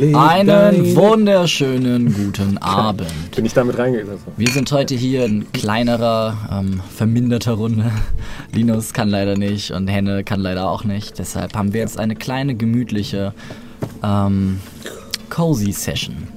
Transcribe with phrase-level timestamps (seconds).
[0.00, 3.34] Einen wunderschönen guten Abend.
[3.34, 4.20] Bin ich damit reingegangen?
[4.36, 7.90] Wir sind heute hier in kleinerer, ähm, verminderter Runde.
[8.52, 11.18] Linus kann leider nicht und Henne kann leider auch nicht.
[11.18, 13.34] Deshalb haben wir jetzt eine kleine, gemütliche,
[14.04, 14.60] ähm,
[15.30, 16.28] cozy Session.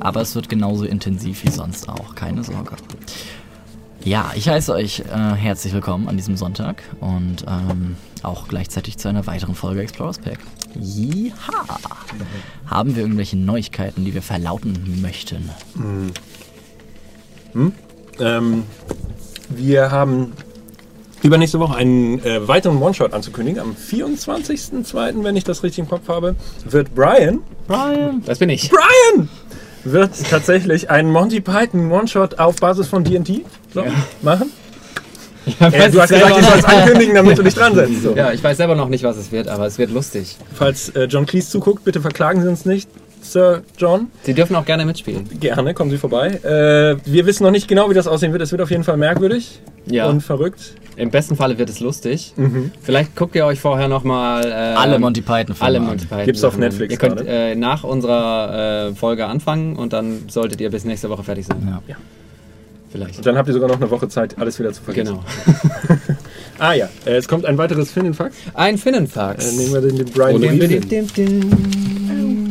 [0.00, 2.76] Aber es wird genauso intensiv wie sonst auch, keine Sorge.
[4.04, 9.08] Ja, ich heiße euch äh, herzlich willkommen an diesem Sonntag und ähm, auch gleichzeitig zu
[9.08, 10.38] einer weiteren Folge Explorers Pack.
[10.80, 11.32] Ja.
[12.66, 15.50] Haben wir irgendwelche Neuigkeiten, die wir verlauten möchten?
[17.52, 17.72] Hm?
[18.20, 18.64] Ähm,
[19.48, 20.32] wir haben
[21.22, 23.60] übernächste Woche einen äh, weiteren One-Shot anzukündigen.
[23.60, 28.22] Am 24.02., wenn ich das richtig im Kopf habe, wird Brian, Brian!
[28.24, 28.70] Das bin ich.
[28.70, 29.28] Brian,
[29.84, 33.92] wird tatsächlich einen Monty Python One-Shot auf Basis von D&T glaub ich,
[35.60, 35.72] machen.
[35.74, 38.02] Äh, du hast gesagt, ich soll es ankündigen, damit du dich dran setzt.
[38.02, 38.14] So.
[38.14, 40.36] Ja, ich weiß selber noch nicht, was es wird, aber es wird lustig.
[40.54, 42.88] Falls äh, John Cleese zuguckt, bitte verklagen Sie uns nicht,
[43.22, 44.08] Sir John.
[44.22, 45.28] Sie dürfen auch gerne mitspielen.
[45.40, 46.28] Gerne, kommen Sie vorbei.
[46.42, 48.42] Äh, wir wissen noch nicht genau, wie das aussehen wird.
[48.42, 50.06] Es wird auf jeden Fall merkwürdig Ja.
[50.08, 50.74] und verrückt.
[50.96, 52.34] Im besten Falle wird es lustig.
[52.82, 55.80] Vielleicht guckt ihr euch vorher nochmal äh, Alle Monty Python Filme alle.
[55.80, 56.24] Monty Python.
[56.26, 56.58] Gibt's auf.
[56.58, 57.28] Netflix Ihr könnt gerade.
[57.30, 61.66] äh, nach unserer äh, Folge anfangen und dann solltet ihr bis nächste Woche fertig sein.
[61.66, 61.80] Ja.
[61.88, 61.96] Ja.
[62.90, 63.18] Vielleicht.
[63.18, 65.18] Und dann habt ihr sogar noch eine Woche Zeit, alles wieder zu vergessen.
[65.18, 65.24] Genau.
[66.62, 68.36] Ah ja, äh, es kommt ein weiteres Finnenfax.
[68.52, 69.50] Ein Finnenfax.
[69.50, 71.50] Äh, nehmen wir den, den Brian dim, dim.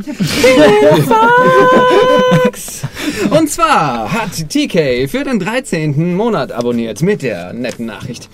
[3.30, 6.16] Und zwar hat TK für den 13.
[6.16, 8.28] Monat abonniert mit der netten Nachricht.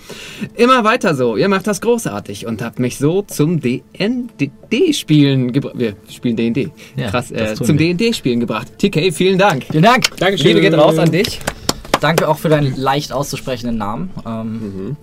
[0.54, 5.74] Immer weiter so, ihr macht das großartig und habt mich so zum DND-Spielen gebracht.
[5.76, 6.70] Wir spielen DND.
[6.96, 7.76] Ja, Krass, das äh, zum.
[7.76, 8.68] DND-Spielen gebracht.
[8.78, 9.64] TK, vielen Dank.
[9.70, 10.16] Vielen Dank!
[10.16, 10.46] Dankeschön.
[10.46, 11.38] Liebe geht raus an dich.
[12.06, 14.10] Danke auch für deinen leicht auszusprechenden Namen.
[14.24, 14.96] Ähm,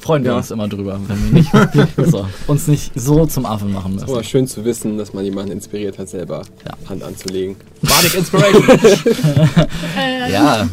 [0.00, 0.38] Freuen wir Ja.
[0.38, 1.50] uns immer drüber, wenn wir nicht,
[2.10, 4.08] so, uns nicht so zum Affen machen müssen.
[4.08, 6.88] Aber schön zu wissen, dass man jemanden inspiriert hat, selber Ja.
[6.88, 7.56] Hand anzulegen.
[7.82, 8.64] Bardic Inspiration.
[10.32, 10.66] Ja,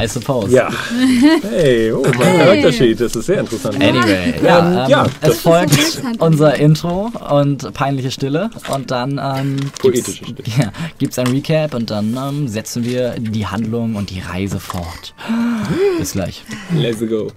[0.00, 0.50] I suppose.
[0.54, 0.68] Ja.
[1.42, 3.82] Hey, oh, mein Charaktersheet, das ist sehr interessant.
[3.82, 9.56] Anyway, ja, ähm, ja, es das- folgt unser Intro und peinliche Stille und dann ähm,
[9.78, 10.64] Poetische gibt's, Stille.
[10.66, 15.14] ja, gibt's ein Recap und dann ähm, setzen wir die Handlung und die Reise fort.
[15.98, 16.42] Bis gleich.
[16.74, 17.28] Let's go.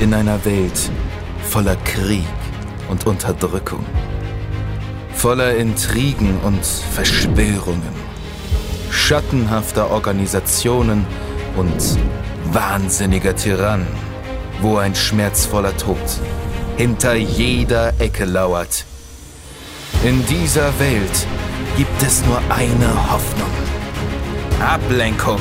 [0.00, 0.90] In einer Welt
[1.48, 2.22] voller Krieg
[2.88, 3.84] und Unterdrückung,
[5.20, 7.92] voller Intrigen und Verschwörungen,
[8.90, 11.06] schattenhafter Organisationen
[11.58, 11.98] und
[12.54, 13.86] wahnsinniger Tyrannen,
[14.62, 15.98] wo ein schmerzvoller Tod
[16.78, 18.86] hinter jeder Ecke lauert.
[20.04, 21.26] In dieser Welt
[21.76, 23.50] gibt es nur eine Hoffnung.
[24.58, 25.40] Ablenkung.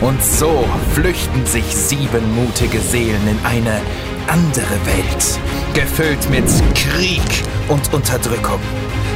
[0.00, 3.82] Und so flüchten sich sieben mutige Seelen in eine
[4.28, 5.40] andere Welt,
[5.74, 6.44] gefüllt mit
[6.74, 8.60] Krieg und Unterdrückung.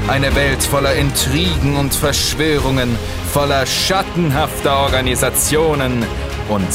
[0.09, 2.97] Eine Welt voller Intrigen und Verschwörungen,
[3.33, 6.05] voller schattenhafter Organisationen
[6.49, 6.69] und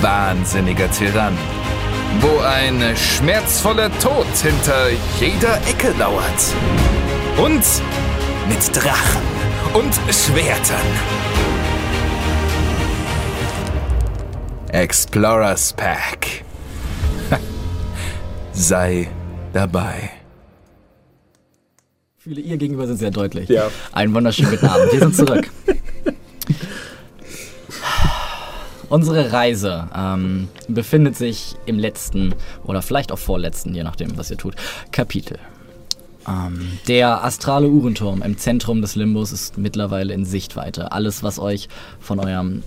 [0.00, 1.38] wahnsinniger Tyrannen.
[2.20, 6.22] Wo ein schmerzvoller Tod hinter jeder Ecke lauert.
[7.36, 7.64] Und
[8.48, 9.22] mit Drachen
[9.74, 10.80] und Schwertern.
[14.72, 16.41] Explorers Pack.
[18.62, 19.08] Sei
[19.52, 20.08] dabei.
[22.16, 23.48] Viele ihr gegenüber sind sehr deutlich.
[23.48, 23.68] Ja.
[23.90, 24.92] Einen wunderschönen guten Abend.
[24.92, 25.50] Wir sind zurück.
[28.88, 34.36] Unsere Reise ähm, befindet sich im letzten oder vielleicht auch vorletzten, je nachdem, was ihr
[34.36, 34.54] tut,
[34.92, 35.40] Kapitel.
[36.28, 40.92] Ähm, der astrale Uhrenturm im Zentrum des Limbus ist mittlerweile in Sichtweite.
[40.92, 41.68] Alles, was euch
[41.98, 42.62] von eurem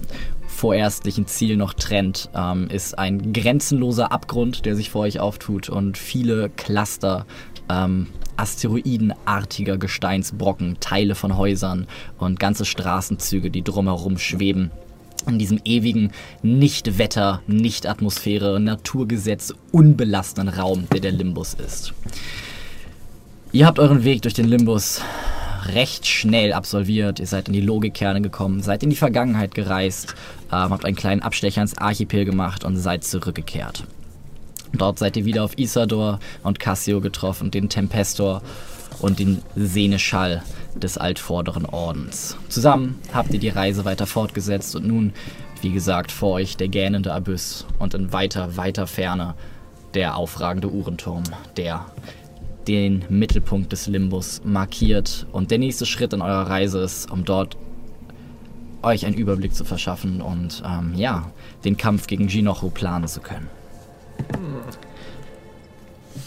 [0.56, 5.98] vorerstlichen Ziel noch trennt, ähm, ist ein grenzenloser Abgrund, der sich vor euch auftut und
[5.98, 7.26] viele Cluster
[7.70, 8.08] ähm,
[8.38, 14.72] asteroidenartiger Gesteinsbrocken, Teile von Häusern und ganze Straßenzüge, die drumherum schweben.
[15.28, 16.12] In diesem ewigen
[16.44, 21.94] Nicht-Wetter, Nicht-Atmosphäre, Naturgesetz unbelastenden Raum, der der Limbus ist.
[23.52, 25.02] Ihr habt euren Weg durch den Limbus
[25.74, 27.20] recht schnell absolviert.
[27.20, 30.16] Ihr seid in die Logikkerne gekommen, seid in die Vergangenheit gereist,
[30.52, 33.84] ähm, habt einen kleinen Abstecher ins Archipel gemacht und seid zurückgekehrt.
[34.74, 38.42] Dort seid ihr wieder auf Isador und Cassio getroffen, den Tempestor
[39.00, 40.44] und den Seneschall
[40.76, 42.38] des altvorderen Ordens.
[42.50, 45.14] Zusammen habt ihr die Reise weiter fortgesetzt und nun,
[45.62, 49.36] wie gesagt, vor euch der gähnende Abyss und in weiter, weiter Ferne
[49.94, 51.24] der aufragende Uhrenturm,
[51.56, 51.86] der
[52.68, 55.26] den Mittelpunkt des Limbus markiert.
[55.32, 57.58] Und der nächste Schritt in eurer Reise ist, um dort
[58.86, 61.32] euch einen Überblick zu verschaffen und ähm, ja,
[61.64, 63.50] den Kampf gegen Jinocho planen zu können.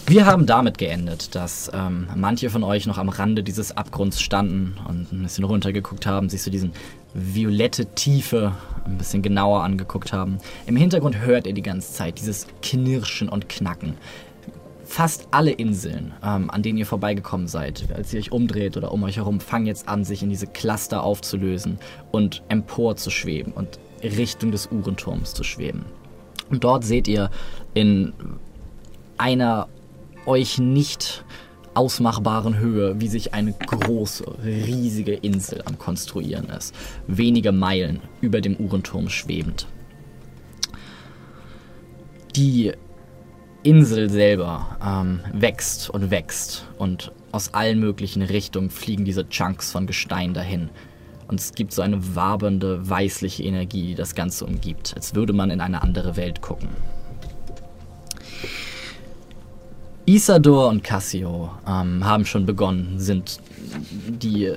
[0.07, 4.77] Wir haben damit geendet, dass ähm, manche von euch noch am Rande dieses Abgrunds standen
[4.89, 6.73] und ein bisschen runtergeguckt haben, sich so diesen
[7.15, 10.39] violette Tiefe ein bisschen genauer angeguckt haben.
[10.67, 13.95] Im Hintergrund hört ihr die ganze Zeit dieses Knirschen und Knacken.
[14.89, 19.03] Fast alle Inseln, ähm, an denen ihr vorbeigekommen seid, als ihr euch umdreht oder um
[19.03, 21.79] euch herum, fangen jetzt an, sich in diese Cluster aufzulösen
[22.11, 25.85] und empor zu schweben und Richtung des Uhrenturms zu schweben.
[26.49, 27.31] Und dort seht ihr
[27.75, 28.15] in
[29.19, 29.69] einer
[30.25, 31.23] euch nicht
[31.75, 36.75] ausmachbaren Höhe, wie sich eine große, riesige Insel am Konstruieren ist.
[37.07, 39.67] Wenige Meilen über dem Uhrenturm schwebend.
[42.35, 42.73] Die
[43.63, 49.87] Insel selber ähm, wächst und wächst und aus allen möglichen Richtungen fliegen diese Chunks von
[49.87, 50.71] Gestein dahin.
[51.27, 55.51] Und es gibt so eine wabernde, weißliche Energie, die das Ganze umgibt, als würde man
[55.51, 56.69] in eine andere Welt gucken.
[60.07, 63.41] Isador und Cassio ähm, haben schon begonnen, sind
[64.09, 64.57] die äh,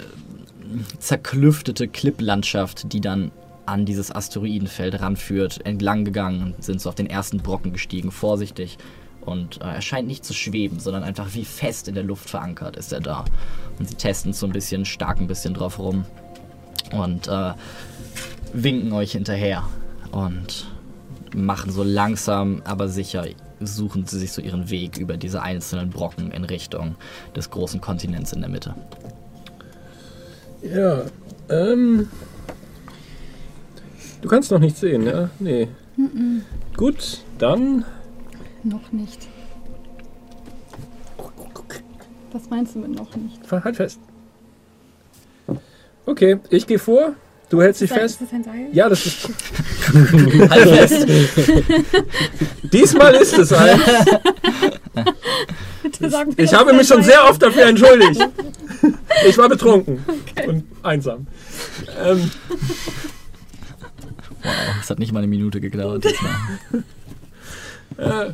[0.97, 3.31] zerklüftete Klipplandschaft, die dann
[3.65, 8.77] an dieses Asteroidenfeld ranführt, entlang gegangen sind so auf den ersten Brocken gestiegen, vorsichtig.
[9.21, 12.75] Und äh, er scheint nicht zu schweben, sondern einfach wie fest in der Luft verankert
[12.75, 13.25] ist er da.
[13.77, 16.05] Und sie testen so ein bisschen, stark ein bisschen drauf rum
[16.91, 17.53] und äh,
[18.53, 19.63] winken euch hinterher
[20.11, 20.67] und
[21.33, 23.25] machen so langsam, aber sicher
[23.59, 26.95] suchen sie sich so ihren Weg über diese einzelnen Brocken in Richtung
[27.35, 28.75] des großen Kontinents in der Mitte.
[30.63, 31.03] Ja,
[31.49, 32.07] ähm.
[34.21, 35.29] Du kannst noch nicht sehen, ja?
[35.39, 35.67] Nee.
[36.77, 37.85] Gut, dann.
[38.63, 39.27] Noch nicht.
[42.31, 43.39] Was meinst du mit noch nicht?
[43.51, 43.99] Halt fest.
[46.05, 47.13] Okay, ich gehe vor.
[47.49, 48.21] Du hältst dich fest.
[48.21, 48.67] Ist das ein Seil?
[48.71, 49.27] Ja, das ist.
[50.49, 51.05] Halt fest!
[52.71, 53.77] Diesmal ist es ein.
[55.83, 58.27] Bitte sag mir, Ich dass habe mich schon Seil sehr oft dafür entschuldigt.
[59.27, 60.03] Ich war betrunken
[60.47, 61.27] und einsam.
[62.03, 62.31] Ähm,
[64.43, 66.03] Wow, es hat nicht mal eine Minute gedauert.
[66.03, 66.83] diesmal.
[68.29, 68.33] äh,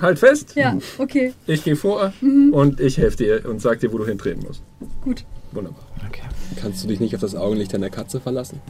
[0.00, 0.54] halt fest.
[0.56, 4.44] Ja, okay, Ich gehe vor und ich helfe dir und sag dir, wo du hintreten
[4.46, 4.62] musst.
[5.02, 5.24] gut.
[5.52, 5.86] Wunderbar.
[6.06, 6.22] Okay.
[6.56, 8.60] Kannst du dich nicht auf das Augenlicht deiner Katze verlassen?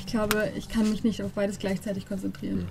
[0.00, 2.66] Ich glaube, ich kann mich nicht auf beides gleichzeitig konzentrieren.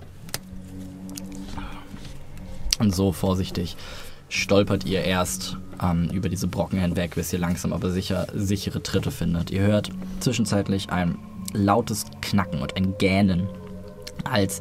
[2.80, 3.78] Und so vorsichtig
[4.30, 9.12] stolpert ihr erst ähm, über diese Brocken hinweg, bis ihr langsam aber sicher sichere Tritte
[9.12, 9.52] findet.
[9.52, 9.90] Ihr hört
[10.20, 11.18] zwischenzeitlich ein
[11.54, 13.48] lautes Knacken und ein Gähnen,
[14.24, 14.60] als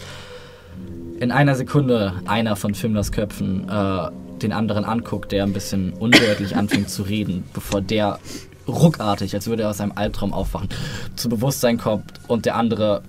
[1.21, 4.11] in einer Sekunde einer von Fimlers Köpfen äh,
[4.43, 8.19] den anderen anguckt, der ein bisschen undeutlich anfängt zu reden, bevor der
[8.67, 10.69] ruckartig, als würde er aus einem Albtraum aufwachen,
[11.17, 13.03] zu Bewusstsein kommt und der andere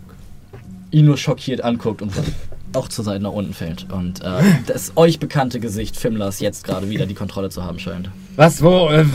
[0.91, 2.12] ihn nur schockiert anguckt und
[2.74, 3.91] auch zur Seite nach unten fällt.
[3.91, 8.09] Und äh, das euch bekannte Gesicht Fimlers jetzt gerade wieder die Kontrolle zu haben scheint.
[8.35, 9.06] Was, wo, äh,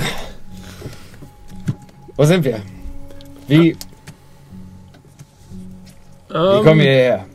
[2.17, 2.61] wo sind wir?
[3.47, 3.77] Wie
[6.35, 7.27] Ähm, kommen wir hierher?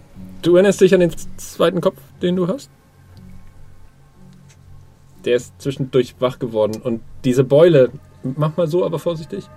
[0.41, 2.69] Du erinnerst dich an den zweiten Kopf, den du hast?
[5.25, 7.91] Der ist zwischendurch wach geworden und diese Beule,
[8.23, 9.49] mach mal so, aber vorsichtig.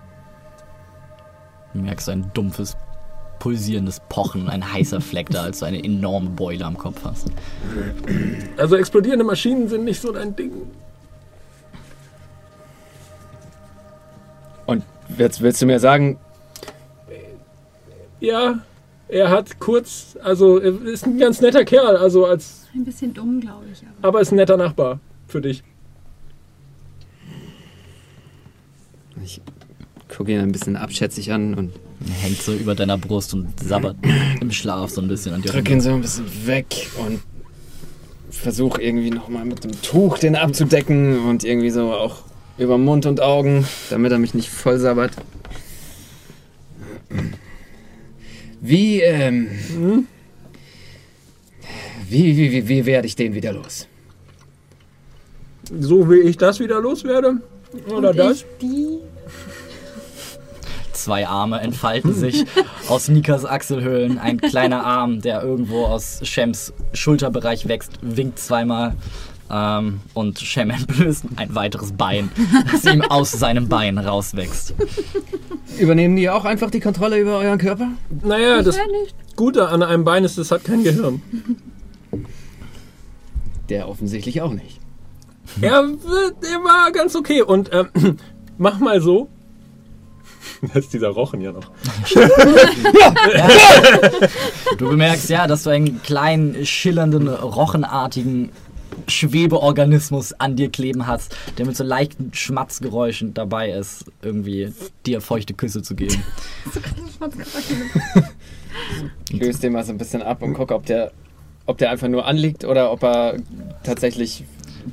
[1.74, 2.76] Du merkst ein dumpfes,
[3.40, 7.26] pulsierendes Pochen, ein heißer Fleck da, als du eine enorme Beule am Kopf hast.
[8.56, 10.52] Also explodierende Maschinen sind nicht so dein Ding.
[14.66, 14.84] Und
[15.18, 16.18] jetzt willst du mir sagen,
[18.20, 18.60] Ja,
[19.08, 23.40] er hat kurz, also er ist ein ganz netter Kerl, also als, Ein bisschen dumm,
[23.40, 23.82] glaube ich.
[23.98, 24.08] Aber.
[24.08, 25.62] aber ist ein netter Nachbar für dich.
[29.24, 29.40] ich
[30.14, 31.72] gucke ihn ein bisschen abschätzig an und
[32.20, 33.96] hängt so über deiner Brust und sabbert
[34.40, 37.20] im Schlaf so ein bisschen an dir drücke ihn so ein bisschen weg und
[38.30, 42.22] versuche irgendwie nochmal mit dem Tuch den abzudecken und irgendwie so auch
[42.58, 45.12] über Mund und Augen, damit er mich nicht voll sabbert.
[48.60, 49.48] Wie, ähm,
[52.08, 53.86] wie, wie, wie, wie werde ich den wieder los?
[55.80, 57.40] So wie ich das wieder loswerde.
[57.88, 58.38] Oder Und das.
[58.38, 58.98] ich die.
[60.92, 62.44] Zwei Arme entfalten sich
[62.88, 64.18] aus Nikas Achselhöhlen.
[64.18, 68.94] Ein kleiner Arm, der irgendwo aus Shems Schulterbereich wächst, winkt zweimal.
[69.50, 72.30] Ähm, und Shem entblößt ein weiteres Bein,
[72.72, 74.74] das ihm aus seinem Bein rauswächst.
[75.78, 77.88] Übernehmen die auch einfach die Kontrolle über euren Körper?
[78.22, 79.14] Naja, das Ja, nicht.
[79.36, 81.22] Gute an einem Bein ist, es hat kein Gehirn.
[83.68, 84.80] Der offensichtlich auch nicht.
[85.60, 87.42] Er, der war ganz okay.
[87.42, 87.88] Und ähm,
[88.58, 89.28] mach mal so.
[90.62, 91.70] Da ist dieser Rochen ja noch.
[94.78, 98.50] Du bemerkst ja, dass du einen kleinen, schillernden, rochenartigen
[99.08, 104.72] Schwebeorganismus an dir kleben hast, der mit so leichten Schmatzgeräuschen dabei ist, irgendwie
[105.04, 106.22] dir feuchte Küsse zu geben.
[109.30, 111.12] Ich löse den mal so ein bisschen ab und gucke, ob der,
[111.66, 113.36] ob der einfach nur anliegt oder ob er
[113.82, 114.44] tatsächlich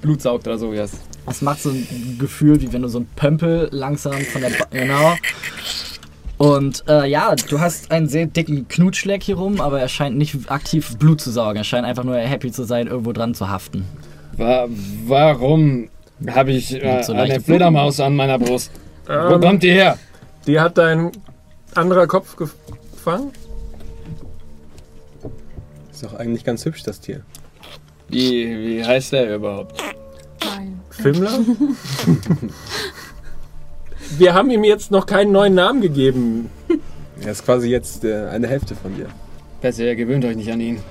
[0.02, 0.74] Blut saugt oder so.
[0.74, 0.94] Yes.
[1.28, 4.66] Es macht so ein Gefühl, wie wenn du so ein Pömpel langsam von der ba
[4.72, 5.16] genau.
[6.38, 10.52] Und äh, ja, du hast einen sehr dicken Knutschleck hier rum, aber er scheint nicht
[10.52, 11.58] aktiv Blut zu saugen.
[11.58, 13.86] Er scheint einfach nur happy zu sein, irgendwo dran zu haften.
[14.36, 14.68] Wa
[15.06, 15.90] warum
[16.28, 18.72] habe ich äh, so eine Fledermaus an meiner Brust?
[19.06, 19.98] Wo Ähm, kommt die her?
[20.48, 21.12] die hat dein
[21.76, 23.32] anderer Kopf gefangen?
[25.92, 27.22] Ist doch eigentlich ganz hübsch, das Tier.
[28.10, 28.46] Wie,
[28.80, 29.82] wie heißt der überhaupt?
[30.44, 30.80] Nein.
[30.90, 31.32] Fimmler?
[34.18, 36.50] Wir haben ihm jetzt noch keinen neuen Namen gegeben.
[37.22, 39.08] Er ist quasi jetzt äh, eine Hälfte von dir.
[39.62, 40.82] Besser, ihr gewöhnt euch nicht an ihn.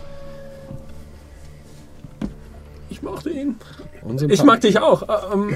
[2.88, 3.56] Ich mochte ihn.
[4.28, 5.02] Ich mag dich auch.
[5.32, 5.54] Ähm,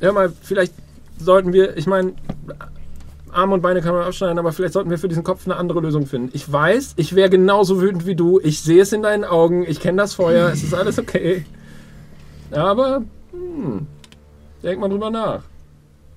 [0.00, 0.72] hör mal, vielleicht
[1.18, 2.14] sollten wir, ich meine,
[3.30, 5.80] Arme und Beine kann man abschneiden, aber vielleicht sollten wir für diesen Kopf eine andere
[5.80, 6.30] Lösung finden.
[6.32, 8.40] Ich weiß, ich wäre genauso wütend wie du.
[8.42, 9.64] Ich sehe es in deinen Augen.
[9.68, 10.48] Ich kenne das Feuer.
[10.50, 11.44] Es ist alles okay.
[12.50, 13.02] Aber,
[13.36, 13.86] hm,
[14.62, 15.44] denk mal drüber nach.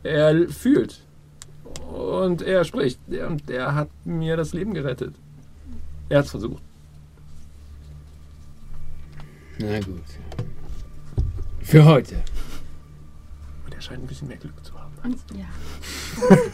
[0.04, 1.02] Er fühlt.
[1.92, 3.00] Und er spricht.
[3.08, 5.16] Und er hat mir das Leben gerettet.
[6.10, 6.64] Er hat es versucht.
[9.60, 10.04] Na gut.
[11.62, 12.16] Für heute.
[13.66, 14.94] Und er scheint ein bisschen mehr Glück zu haben.
[15.04, 15.46] Und, ja.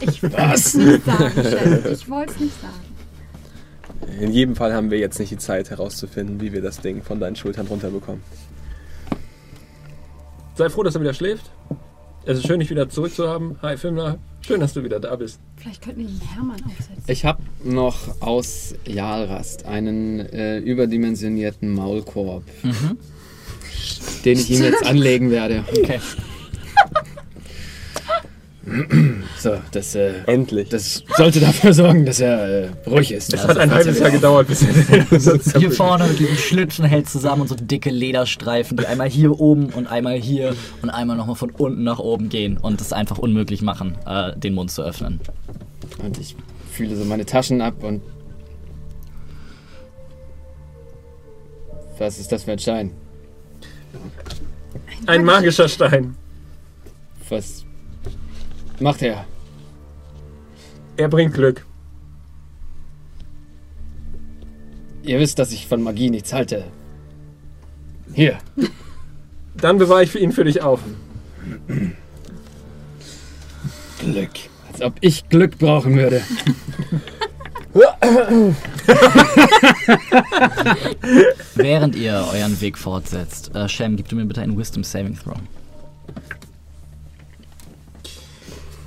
[0.00, 1.86] Ich wollte es nicht sagen, Chef.
[1.86, 4.20] Ich wollte es nicht sagen.
[4.20, 7.20] In jedem Fall haben wir jetzt nicht die Zeit herauszufinden, wie wir das Ding von
[7.20, 8.22] deinen Schultern runterbekommen.
[10.56, 11.50] Sei froh, dass er wieder schläft.
[12.24, 13.58] Es ist schön, dich wieder zurück zu haben.
[13.60, 14.18] Hi, Filmler.
[14.40, 15.38] Schön, dass du wieder da bist.
[15.56, 17.04] Vielleicht könnten wir den Hermann aufsetzen.
[17.08, 22.44] Ich habe noch aus Jalrast einen äh, überdimensionierten Maulkorb,
[24.24, 25.62] den ich ihm jetzt anlegen werde.
[25.76, 26.00] Okay.
[29.38, 30.68] So, das, äh, Endlich.
[30.68, 33.32] das sollte dafür sorgen, dass er äh, ruhig ist.
[33.32, 37.42] Es hat ein halbes Jahr gedauert, bis er Hier vorne mit diesem Schlitten hält zusammen
[37.42, 41.50] und so dicke Lederstreifen, die einmal hier oben und einmal hier und einmal nochmal von
[41.50, 45.20] unten nach oben gehen und es einfach unmöglich machen, äh, den Mund zu öffnen.
[46.02, 46.34] Und ich
[46.72, 48.02] fühle so meine Taschen ab und.
[51.98, 52.90] Was ist das für ein Stein?
[55.06, 56.14] Ein magischer Stein.
[57.28, 57.65] Was
[58.80, 59.26] macht er?
[60.96, 61.64] Er bringt Glück.
[65.02, 66.64] Ihr wisst, dass ich von Magie nichts halte.
[68.12, 68.38] Hier.
[69.56, 70.80] Dann bewahre ich ihn für dich auf.
[74.00, 74.30] Glück.
[74.72, 76.22] Als ob ich Glück brauchen würde.
[81.54, 85.36] Während ihr euren Weg fortsetzt, äh, Shem, gib du mir bitte einen Wisdom Saving Throw.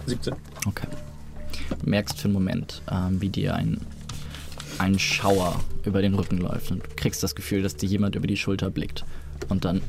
[0.10, 0.34] 17.
[0.68, 0.88] Okay.
[1.82, 3.80] Du merkst für einen Moment, ähm, wie dir ein,
[4.78, 8.28] ein Schauer über den Rücken läuft und du kriegst das Gefühl, dass dir jemand über
[8.28, 9.06] die Schulter blickt.
[9.50, 9.82] Und dann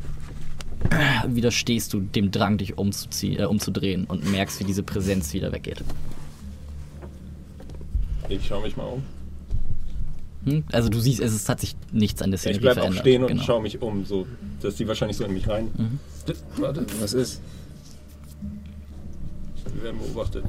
[1.26, 5.82] widerstehst du dem Drang, dich umzuziehen, äh, umzudrehen und merkst, wie diese Präsenz wieder weggeht.
[8.28, 9.02] Ich schaue mich mal um.
[10.44, 10.64] Hm?
[10.72, 13.02] Also du siehst, es ist, hat sich nichts an der Ich Szenerie bleibe auch verändert.
[13.02, 13.42] stehen und genau.
[13.42, 14.26] schaue mich um, so
[14.62, 15.68] dass die wahrscheinlich so in mich rein.
[15.76, 15.98] Mhm.
[16.56, 17.42] Warte, Was ist?
[19.74, 20.44] Wir werden beobachtet.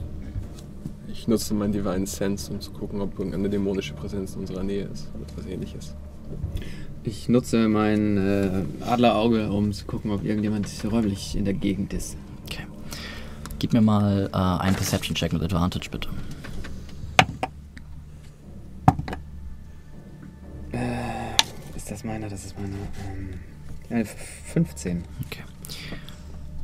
[1.08, 4.86] Ich nutze meinen Divine Sense, um zu gucken, ob irgendeine dämonische Präsenz in unserer Nähe
[4.86, 5.96] ist oder etwas ähnliches.
[7.04, 12.16] Ich nutze mein äh, Adlerauge, um zu gucken, ob irgendjemand räumlich in der Gegend ist.
[12.46, 12.66] Okay.
[13.60, 16.10] Gib mir mal äh, einen Perception-Check mit Advantage, bitte.
[21.82, 22.30] Ist das meiner?
[22.30, 22.78] Das ist meiner.
[23.12, 23.40] Ähm,
[23.90, 25.04] ja, 15.
[25.26, 25.42] Okay.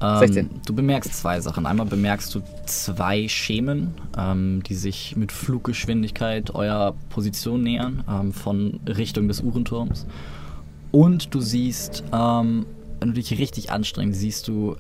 [0.02, 0.50] Ähm, 16.
[0.66, 1.66] Du bemerkst zwei Sachen.
[1.66, 8.80] Einmal bemerkst du zwei Schemen, ähm, die sich mit Fluggeschwindigkeit eurer Position nähern, ähm, von
[8.88, 10.06] Richtung des Uhrenturms.
[10.92, 12.66] Und du siehst, ähm,
[13.00, 14.76] wenn du dich richtig anstrengst, siehst du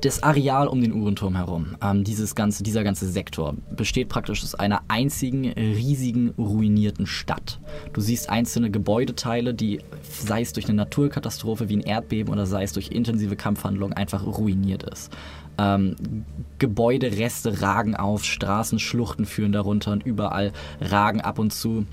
[0.00, 4.54] das Areal um den Uhrenturm herum, ähm, dieses ganze, dieser ganze Sektor, besteht praktisch aus
[4.54, 7.60] einer einzigen riesigen ruinierten Stadt.
[7.92, 12.62] Du siehst einzelne Gebäudeteile, die, sei es durch eine Naturkatastrophe wie ein Erdbeben oder sei
[12.62, 15.12] es durch intensive Kampfhandlungen, einfach ruiniert ist.
[15.58, 15.96] Ähm,
[16.58, 21.86] Gebäudereste ragen auf, Straßenschluchten führen darunter und überall ragen ab und zu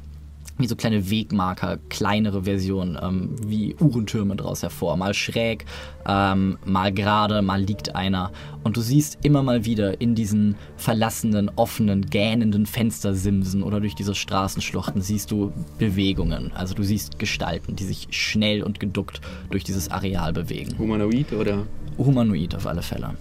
[0.58, 4.98] wie so kleine Wegmarker, kleinere Versionen, ähm, wie Uhrentürme draus hervor.
[4.98, 5.66] Mal schräg,
[6.08, 8.32] ähm, mal gerade, mal liegt einer.
[8.64, 14.16] Und du siehst immer mal wieder in diesen verlassenen, offenen, gähnenden Fenstersimsen oder durch diese
[14.16, 16.52] Straßenschluchten siehst du Bewegungen.
[16.54, 20.78] Also du siehst Gestalten, die sich schnell und geduckt durch dieses Areal bewegen.
[20.78, 21.66] Humanoid oder
[21.98, 23.16] Humanoid auf alle Fälle.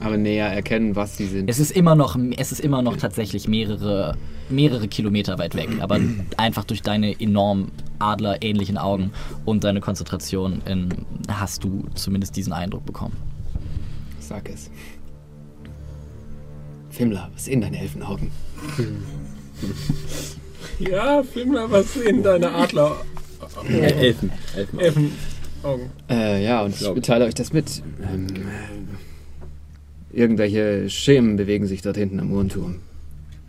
[0.00, 1.48] Aber näher erkennen, was sie sind.
[1.48, 4.16] Es ist immer noch, es ist immer noch tatsächlich mehrere,
[4.48, 6.00] mehrere Kilometer weit weg, aber
[6.36, 9.12] einfach durch deine enorm adlerähnlichen Augen
[9.44, 10.88] und deine Konzentration in,
[11.28, 13.16] hast du zumindest diesen Eindruck bekommen.
[14.18, 14.70] Sag es.
[16.88, 18.30] Fimmler, was in deinen Elfenaugen?
[20.78, 22.96] Ja, film mal was in deine Adler.
[23.68, 24.30] Elfen.
[24.56, 24.78] Elfen.
[24.78, 25.90] Elfenaugen.
[26.08, 27.82] Äh, ja, und ich Glaub- teile euch das mit.
[28.02, 28.26] Ähm,
[30.12, 32.76] irgendwelche Schemen bewegen sich dort hinten am Uhrenturm.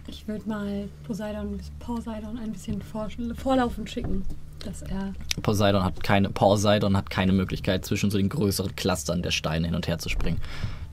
[0.07, 4.23] Ich würde mal Poseidon, Poseidon ein bisschen vor, vorlaufend schicken,
[4.63, 5.13] dass er.
[5.41, 9.75] Poseidon hat keine, Poseidon hat keine Möglichkeit, zwischen so den größeren Clustern der Steine hin
[9.75, 10.39] und her zu springen.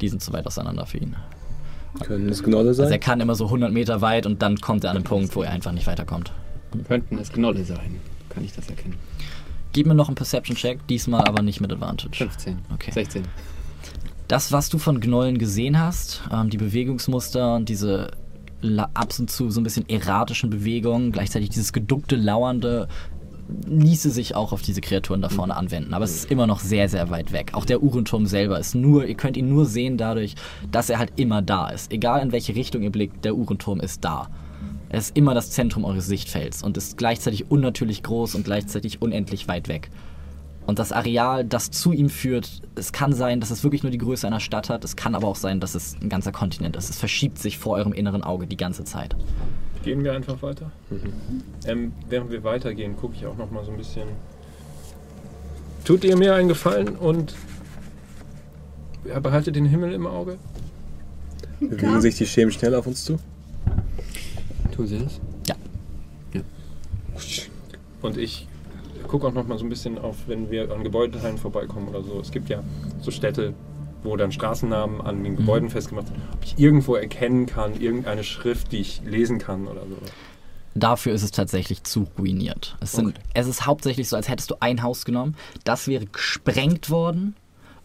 [0.01, 1.17] Die sind zu weit auseinander für ihn.
[2.05, 3.01] Können es Gnolle Also er sein?
[3.01, 5.51] kann immer so 100 Meter weit und dann kommt er an einen Punkt, wo er
[5.51, 6.33] einfach nicht weiterkommt.
[6.87, 7.97] Könnten es Gnolle sein.
[8.29, 8.97] Kann ich das erkennen?
[9.73, 12.17] Gib mir noch einen Perception-Check, diesmal aber nicht mit Advantage.
[12.17, 12.59] 15.
[12.73, 12.91] Okay.
[12.93, 13.23] 16.
[14.29, 18.11] Das, was du von Gnollen gesehen hast, ähm, die Bewegungsmuster und diese
[18.93, 22.89] ab und zu so ein bisschen erratischen Bewegungen, gleichzeitig dieses geduckte, lauernde,
[23.67, 25.95] ließe sich auch auf diese Kreaturen da vorne anwenden.
[25.95, 27.53] Aber es ist immer noch sehr, sehr weit weg.
[27.55, 30.35] Auch der Uhrenturm selber ist nur, ihr könnt ihn nur sehen dadurch,
[30.71, 31.91] dass er halt immer da ist.
[31.91, 34.29] Egal in welche Richtung ihr blickt, der Uhrenturm ist da.
[34.91, 39.49] Er ist immer das Zentrum eures Sichtfelds und ist gleichzeitig unnatürlich groß und gleichzeitig unendlich
[39.49, 39.91] weit weg.
[40.69, 43.97] Und das Areal, das zu ihm führt, es kann sein, dass es wirklich nur die
[43.97, 44.85] Größe einer Stadt hat.
[44.85, 46.91] Es kann aber auch sein, dass es ein ganzer Kontinent ist.
[46.91, 49.17] Es verschiebt sich vor eurem inneren Auge die ganze Zeit.
[49.83, 50.71] Gehen wir einfach weiter.
[51.65, 54.09] Ähm, während wir weitergehen, gucke ich auch noch mal so ein bisschen.
[55.87, 57.35] Tut ihr mir einen Gefallen und
[59.07, 60.37] ja, behaltet den Himmel im Auge?
[61.61, 63.19] Bewegen sich die Schemen schnell auf uns zu?
[64.77, 65.19] Tun sie das?
[68.03, 68.47] Und ich
[69.09, 72.21] gucke auch noch mal so ein bisschen auf, wenn wir an Gebäudeteilen vorbeikommen oder so.
[72.21, 72.63] Es gibt ja
[73.01, 73.55] so Städte,
[74.03, 76.19] wo dann Straßennamen an den Gebäuden festgemacht sind.
[76.33, 79.97] Ob ich irgendwo erkennen kann, irgendeine Schrift, die ich lesen kann oder so.
[80.75, 82.77] Dafür ist es tatsächlich zu ruiniert.
[82.81, 83.21] Es, sind, Okay.
[83.35, 85.35] es ist hauptsächlich so, als hättest du ein Haus genommen.
[85.65, 87.35] Das wäre gesprengt worden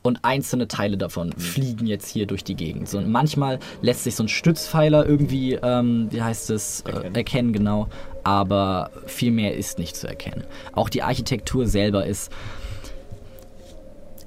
[0.04, 2.89] und einzelne Teile davon fliegen jetzt hier durch die Gegend.
[2.89, 7.16] So, und manchmal lässt sich so ein Stützpfeiler irgendwie, ähm, wie heißt es, äh, Erkennen.
[7.16, 7.88] erkennen, genau.
[8.24, 10.44] Aber viel mehr ist nicht zu erkennen.
[10.74, 12.32] Auch die Architektur selber ist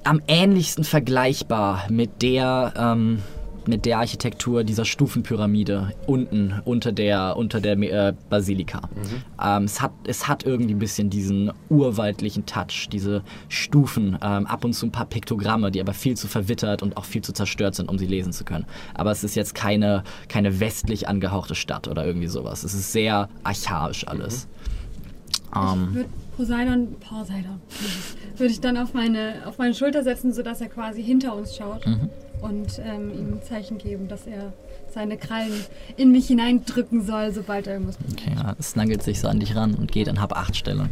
[0.03, 3.21] am ähnlichsten vergleichbar mit der, ähm,
[3.67, 8.89] mit der Architektur dieser Stufenpyramide unten unter der, unter der äh, Basilika.
[9.43, 14.63] Ähm, es, hat, es hat irgendwie ein bisschen diesen urwaldlichen Touch, diese Stufen, ähm, ab
[14.63, 17.75] und zu ein paar Piktogramme, die aber viel zu verwittert und auch viel zu zerstört
[17.75, 18.65] sind, um sie lesen zu können.
[18.93, 22.63] Aber es ist jetzt keine, keine westlich angehauchte Stadt oder irgendwie sowas.
[22.63, 24.47] Es ist sehr archaisch alles.
[25.55, 27.61] Ähm, Ich würde Poseidon, Poseidon,
[28.37, 31.85] würde ich dann auf meine, auf meine Schulter setzen, sodass er quasi hinter uns schaut
[31.87, 32.09] Mhm.
[32.41, 34.53] und ähm, ihm ein Zeichen geben, dass er
[34.93, 35.53] seine Krallen
[35.95, 39.55] in mich hineindrücken soll, sobald er irgendwas Okay, ja, es snaggelt sich so an dich
[39.55, 40.89] ran und geht in Hab-8-Stellung.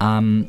[0.00, 0.48] Ähm,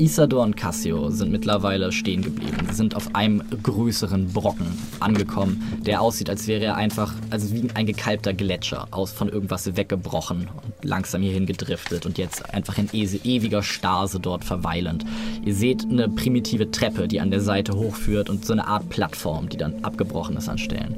[0.00, 2.56] Isador und Cassio sind mittlerweile stehen geblieben.
[2.70, 4.66] Sie sind auf einem größeren Brocken
[4.98, 9.76] angekommen, der aussieht, als wäre er einfach, also wie ein gekalbter Gletscher, aus von irgendwas
[9.76, 15.04] weggebrochen und langsam hierhin gedriftet und jetzt einfach in ewiger Stase dort verweilend.
[15.44, 19.50] Ihr seht eine primitive Treppe, die an der Seite hochführt und so eine Art Plattform,
[19.50, 20.96] die dann abgebrochen ist an Stellen.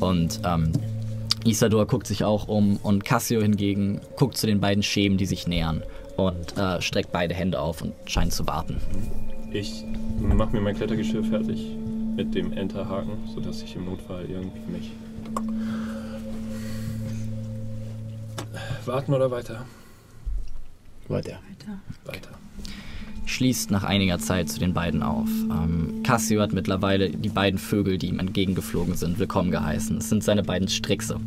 [0.00, 0.72] Und ähm,
[1.44, 5.46] Isador guckt sich auch um und Cassio hingegen guckt zu den beiden Schemen, die sich
[5.46, 5.82] nähern
[6.28, 8.80] und äh, streckt beide Hände auf und scheint zu warten.
[9.52, 9.84] Ich
[10.20, 11.76] mache mir mein Klettergeschirr fertig
[12.16, 14.92] mit dem Enterhaken, sodass ich im Notfall irgendwie mich.
[18.84, 19.64] Warten oder weiter?
[21.08, 21.38] Weiter.
[22.04, 22.30] weiter.
[23.26, 25.28] Schließt nach einiger Zeit zu den beiden auf.
[25.28, 29.98] Ähm, Cassio hat mittlerweile die beiden Vögel, die ihm entgegengeflogen sind, willkommen geheißen.
[29.98, 31.18] Es sind seine beiden Strickse.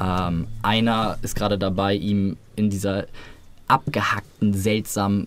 [0.00, 3.06] Ähm, einer ist gerade dabei, ihm in dieser
[3.70, 5.26] abgehackten, seltsamen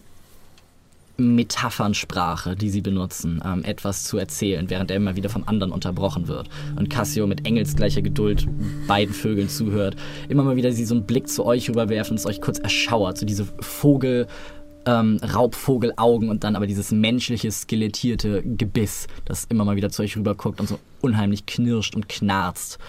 [1.17, 6.27] Metaphernsprache, die sie benutzen, ähm, etwas zu erzählen, während er immer wieder vom anderen unterbrochen
[6.27, 6.49] wird.
[6.75, 8.47] Und Cassio mit engelsgleicher Geduld
[8.87, 9.95] beiden Vögeln zuhört.
[10.27, 13.19] Immer mal wieder sie so einen Blick zu euch rüberwerfen es euch kurz erschauert.
[13.19, 14.27] So diese Vogel,
[14.85, 20.17] ähm, Raubvogelaugen und dann aber dieses menschliche, skelettierte Gebiss, das immer mal wieder zu euch
[20.17, 22.79] rüberguckt und so unheimlich knirscht und knarzt.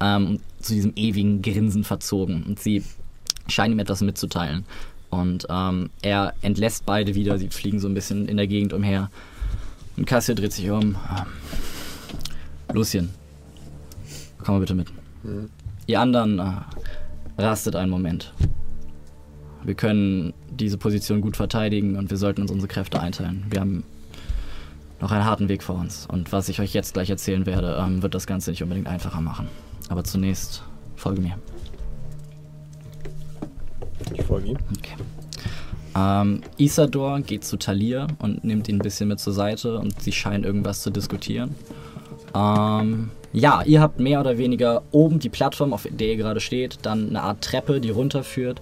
[0.00, 2.44] Ähm, zu diesem ewigen Grinsen verzogen.
[2.44, 2.84] Und sie
[3.48, 4.64] scheinen ihm etwas mitzuteilen.
[5.10, 9.10] Und ähm, er entlässt beide wieder, sie fliegen so ein bisschen in der Gegend umher.
[9.96, 10.80] Und Cassio dreht sich um.
[10.80, 10.96] Ähm,
[12.72, 13.10] Lucien,
[14.38, 14.88] komm mal bitte mit.
[15.86, 16.52] Ihr anderen äh,
[17.38, 18.32] rastet einen Moment.
[19.64, 23.46] Wir können diese Position gut verteidigen und wir sollten uns unsere Kräfte einteilen.
[23.50, 23.84] Wir haben
[25.00, 26.06] noch einen harten Weg vor uns.
[26.06, 29.20] Und was ich euch jetzt gleich erzählen werde, ähm, wird das Ganze nicht unbedingt einfacher
[29.20, 29.48] machen.
[29.88, 30.62] Aber zunächst
[30.96, 31.38] folge mir.
[34.14, 34.58] Ich folge ihm.
[34.76, 34.96] Okay.
[35.96, 40.12] Ähm, Isador geht zu Talir und nimmt ihn ein bisschen mit zur Seite und sie
[40.12, 41.54] scheinen irgendwas zu diskutieren.
[42.34, 46.78] Ähm, ja, ihr habt mehr oder weniger oben die Plattform, auf der ihr gerade steht,
[46.82, 48.60] dann eine Art Treppe, die runterführt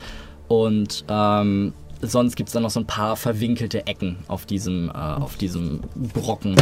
[0.49, 4.93] und ähm, sonst gibt es dann noch so ein paar verwinkelte Ecken auf diesem, äh,
[4.93, 6.57] auf diesem Brocken.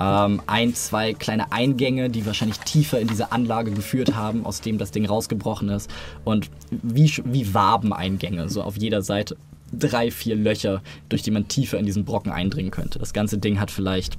[0.00, 4.78] Ähm, ein, zwei kleine Eingänge, die wahrscheinlich tiefer in diese Anlage geführt haben, aus dem
[4.78, 5.90] das Ding rausgebrochen ist.
[6.24, 9.36] Und wie, wie Wabeneingänge, so auf jeder Seite
[9.72, 12.98] drei, vier Löcher, durch die man tiefer in diesen Brocken eindringen könnte.
[12.98, 14.18] Das ganze Ding hat vielleicht,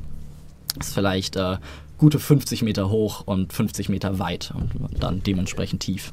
[0.80, 1.58] ist vielleicht äh,
[1.97, 6.12] gute 50 Meter hoch und 50 Meter weit und dann dementsprechend tief.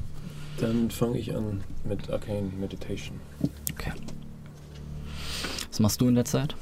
[0.59, 3.19] Dann fange ich an mit Arcane Meditation.
[3.71, 3.91] Okay.
[5.73, 6.55] Was machst du in der Zeit?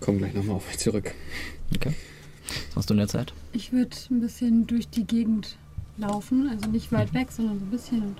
[0.00, 1.14] Komm gleich nochmal auf euch zurück.
[1.74, 1.94] Okay.
[2.68, 3.32] Was machst du in der Zeit?
[3.52, 5.56] Ich würde ein bisschen durch die Gegend
[5.96, 7.18] laufen, also nicht weit Mhm.
[7.18, 8.16] weg, sondern so ein bisschen und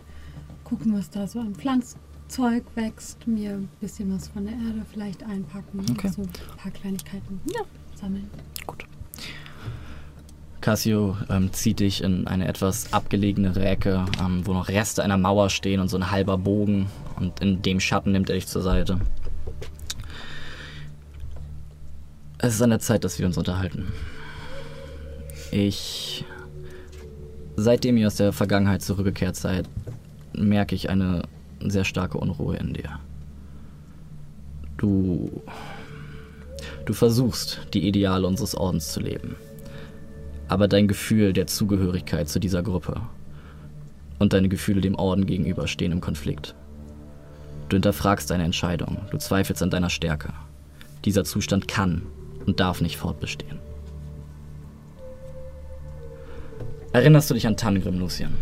[0.64, 5.22] gucken, was da so an Pflanzzeug wächst, mir ein bisschen was von der Erde vielleicht
[5.22, 6.08] einpacken, Okay.
[6.08, 7.60] so ein paar Kleinigkeiten ja,
[7.94, 8.30] sammeln.
[10.64, 15.50] Cassio ähm, zieht dich in eine etwas abgelegene Ecke, ähm, wo noch Reste einer Mauer
[15.50, 16.86] stehen und so ein halber Bogen.
[17.20, 18.98] Und in dem Schatten nimmt er dich zur Seite.
[22.38, 23.92] Es ist an der Zeit, dass wir uns unterhalten.
[25.50, 26.24] Ich.
[27.56, 29.68] Seitdem ihr aus der Vergangenheit zurückgekehrt seid,
[30.32, 31.24] merke ich eine
[31.60, 33.00] sehr starke Unruhe in dir.
[34.78, 35.42] Du.
[36.86, 39.36] Du versuchst, die Ideale unseres Ordens zu leben.
[40.48, 43.00] Aber dein Gefühl der Zugehörigkeit zu dieser Gruppe
[44.18, 46.54] und deine Gefühle dem Orden gegenüber stehen im Konflikt.
[47.68, 50.32] Du hinterfragst deine Entscheidung, du zweifelst an deiner Stärke.
[51.04, 52.02] Dieser Zustand kann
[52.46, 53.58] und darf nicht fortbestehen.
[56.92, 58.34] Erinnerst du dich an Tangrim, Lucian?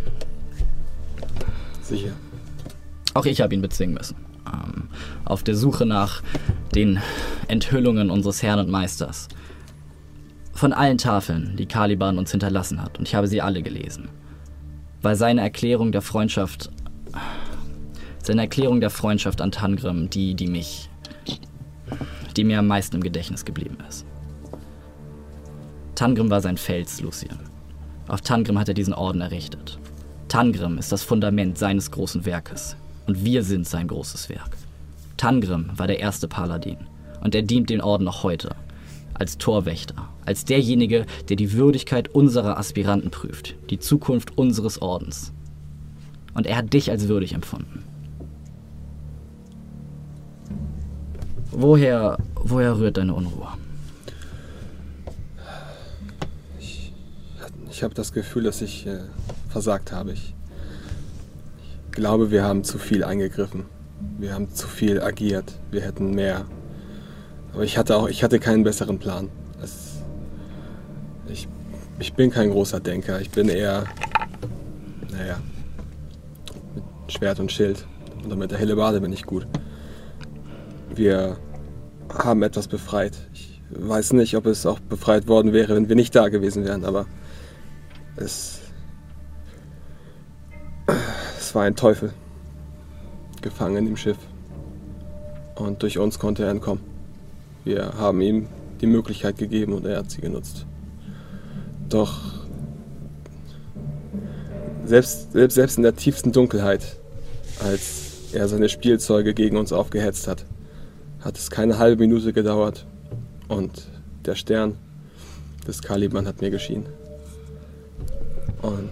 [1.82, 2.12] Sicher.
[3.14, 4.16] Auch ich habe ihn bezwingen müssen.
[4.46, 4.88] Ähm,
[5.24, 6.22] auf der Suche nach
[6.74, 7.00] den
[7.48, 9.28] Enthüllungen unseres Herrn und Meisters.
[10.52, 14.08] Von allen Tafeln, die Caliban uns hinterlassen hat, und ich habe sie alle gelesen,
[15.00, 16.70] war seine Erklärung der Freundschaft,
[18.22, 20.88] seine Erklärung der Freundschaft an Tangrim die, die mich,
[22.36, 24.06] die mir am meisten im Gedächtnis geblieben ist.
[25.94, 27.38] Tangrim war sein Fels, Lucian.
[28.08, 29.78] Auf Tangrim hat er diesen Orden errichtet.
[30.28, 32.76] Tangrim ist das Fundament seines großen Werkes.
[33.06, 34.56] Und wir sind sein großes Werk.
[35.16, 36.78] Tangrim war der erste Paladin.
[37.20, 38.54] Und er dient den Orden noch heute.
[39.22, 40.08] Als Torwächter.
[40.26, 43.54] Als derjenige, der die Würdigkeit unserer Aspiranten prüft.
[43.70, 45.32] Die Zukunft unseres Ordens.
[46.34, 47.84] Und er hat dich als würdig empfunden.
[51.52, 53.46] Woher, woher rührt deine Unruhe?
[57.70, 59.02] Ich habe das Gefühl, dass ich äh,
[59.50, 60.14] versagt habe.
[60.14, 60.34] Ich,
[61.62, 63.66] ich glaube, wir haben zu viel eingegriffen.
[64.18, 65.60] Wir haben zu viel agiert.
[65.70, 66.44] Wir hätten mehr.
[67.52, 69.28] Aber ich hatte auch, ich hatte keinen besseren Plan.
[69.62, 70.02] Es,
[71.28, 71.48] ich,
[71.98, 73.20] ich bin kein großer Denker.
[73.20, 73.84] Ich bin eher,
[75.10, 75.38] naja,
[76.74, 77.86] mit Schwert und Schild
[78.24, 79.46] oder mit der Hellebarde bin ich gut.
[80.94, 81.36] Wir
[82.12, 83.16] haben etwas befreit.
[83.32, 86.84] Ich weiß nicht, ob es auch befreit worden wäre, wenn wir nicht da gewesen wären,
[86.84, 87.06] aber
[88.16, 88.60] es,
[91.38, 92.12] es war ein Teufel,
[93.40, 94.18] gefangen im Schiff.
[95.54, 96.91] Und durch uns konnte er entkommen.
[97.64, 98.48] Wir haben ihm
[98.80, 100.66] die Möglichkeit gegeben und er hat sie genutzt.
[101.88, 102.42] Doch
[104.84, 106.96] selbst, selbst, selbst in der tiefsten Dunkelheit,
[107.62, 110.44] als er seine Spielzeuge gegen uns aufgehetzt hat,
[111.20, 112.86] hat es keine halbe Minute gedauert
[113.48, 113.86] und
[114.24, 114.76] der Stern
[115.66, 116.86] des Caliban hat mir geschienen.
[118.60, 118.90] Und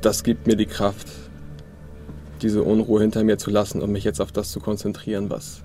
[0.00, 1.08] das gibt mir die Kraft,
[2.42, 5.62] diese Unruhe hinter mir zu lassen und mich jetzt auf das zu konzentrieren, was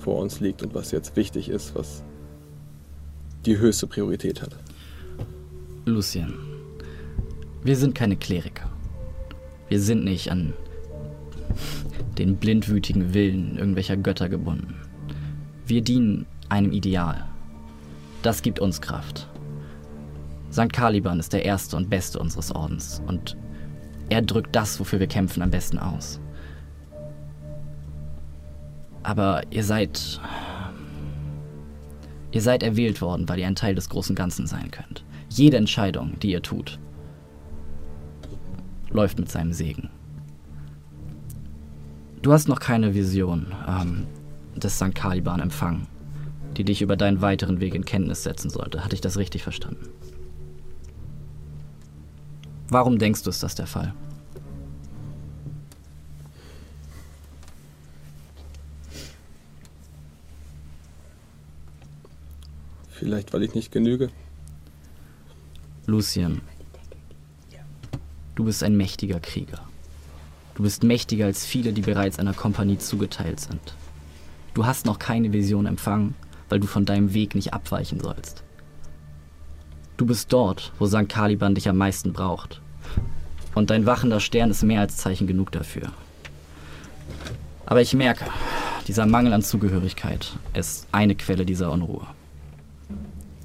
[0.00, 2.02] vor uns liegt und was jetzt wichtig ist, was
[3.46, 4.56] die höchste Priorität hat.
[5.84, 6.34] Lucien,
[7.62, 8.70] wir sind keine Kleriker.
[9.68, 10.52] Wir sind nicht an
[12.18, 14.74] den blindwütigen Willen irgendwelcher Götter gebunden.
[15.66, 17.24] Wir dienen einem Ideal.
[18.22, 19.28] Das gibt uns Kraft.
[20.52, 20.72] St.
[20.72, 23.36] Caliban ist der erste und beste unseres Ordens und
[24.08, 26.20] er drückt das, wofür wir kämpfen, am besten aus.
[29.02, 30.20] Aber ihr seid.
[32.32, 35.04] Ihr seid erwählt worden, weil ihr ein Teil des großen Ganzen sein könnt.
[35.28, 36.78] Jede Entscheidung, die ihr tut,
[38.90, 39.90] läuft mit seinem Segen.
[42.22, 44.06] Du hast noch keine Vision ähm,
[44.54, 44.94] des St.
[44.94, 45.86] Caliban empfangen,
[46.56, 48.84] die dich über deinen weiteren Weg in Kenntnis setzen sollte.
[48.84, 49.88] Hatte ich das richtig verstanden?
[52.68, 53.94] Warum denkst du, ist das der Fall?
[63.00, 64.10] Vielleicht, weil ich nicht genüge.
[65.86, 66.42] Lucien,
[68.34, 69.62] du bist ein mächtiger Krieger.
[70.54, 73.74] Du bist mächtiger als viele, die bereits einer Kompanie zugeteilt sind.
[74.52, 76.14] Du hast noch keine Vision empfangen,
[76.50, 78.44] weil du von deinem Weg nicht abweichen sollst.
[79.96, 81.08] Du bist dort, wo St.
[81.08, 82.60] Caliban dich am meisten braucht.
[83.54, 85.90] Und dein wachender Stern ist mehr als Zeichen genug dafür.
[87.64, 88.26] Aber ich merke,
[88.86, 92.06] dieser Mangel an Zugehörigkeit ist eine Quelle dieser Unruhe.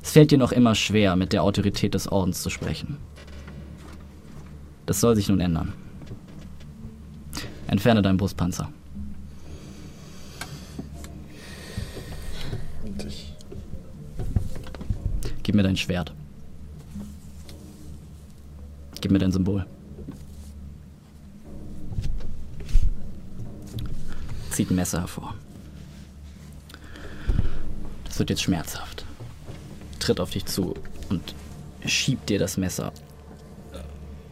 [0.05, 2.97] Es fällt dir noch immer schwer, mit der Autorität des Ordens zu sprechen.
[4.85, 5.73] Das soll sich nun ändern.
[7.65, 8.71] Entferne deinen Brustpanzer.
[12.83, 13.33] Und ich.
[15.41, 16.13] Gib mir dein Schwert.
[19.01, 19.65] Gib mir dein Symbol.
[24.51, 25.33] Zieht ein Messer hervor.
[28.05, 28.94] Das wird jetzt schmerzhaft.
[30.05, 30.75] Tritt auf dich zu
[31.09, 31.33] und
[31.83, 32.93] schiebt dir das Messer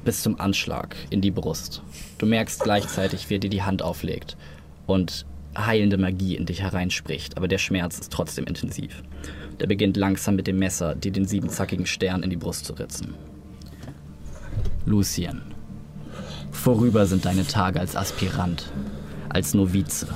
[0.06, 1.82] bis zum Anschlag in die Brust.
[2.20, 4.38] Du merkst gleichzeitig, wie er dir die Hand auflegt
[4.86, 5.26] und
[5.58, 9.02] heilende Magie in dich hereinspricht, aber der Schmerz ist trotzdem intensiv.
[9.60, 13.16] Der beginnt langsam mit dem Messer, dir den siebenzackigen Stern in die Brust zu ritzen.
[14.86, 15.42] Lucien,
[16.52, 18.72] vorüber sind deine Tage als Aspirant,
[19.30, 20.08] als Novize.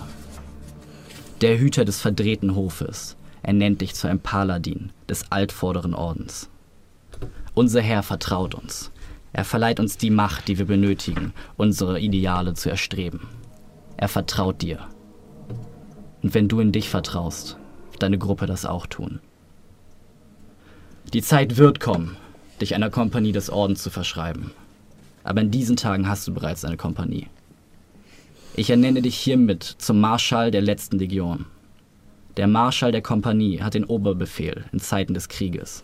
[1.42, 3.16] Der Hüter des verdrehten Hofes,
[3.48, 6.50] er nennt dich zu einem Paladin des altvorderen Ordens.
[7.54, 8.92] Unser Herr vertraut uns.
[9.32, 13.22] Er verleiht uns die Macht, die wir benötigen, unsere Ideale zu erstreben.
[13.96, 14.80] Er vertraut dir.
[16.22, 17.56] Und wenn du in dich vertraust,
[17.92, 19.22] wird deine Gruppe das auch tun.
[21.14, 22.18] Die Zeit wird kommen,
[22.60, 24.52] dich einer Kompanie des Ordens zu verschreiben.
[25.24, 27.28] Aber in diesen Tagen hast du bereits eine Kompanie.
[28.58, 31.46] Ich ernenne dich hiermit zum Marschall der letzten Legion.
[32.38, 35.84] Der Marschall der Kompanie hat den Oberbefehl in Zeiten des Krieges.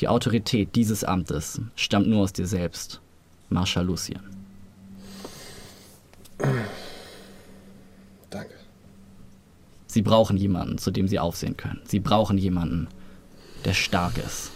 [0.00, 3.00] Die Autorität dieses Amtes stammt nur aus dir selbst,
[3.48, 4.20] Marschall Lucien.
[8.30, 8.54] Danke.
[9.86, 11.80] Sie brauchen jemanden, zu dem sie aufsehen können.
[11.84, 12.88] Sie brauchen jemanden,
[13.64, 14.50] der stark ist.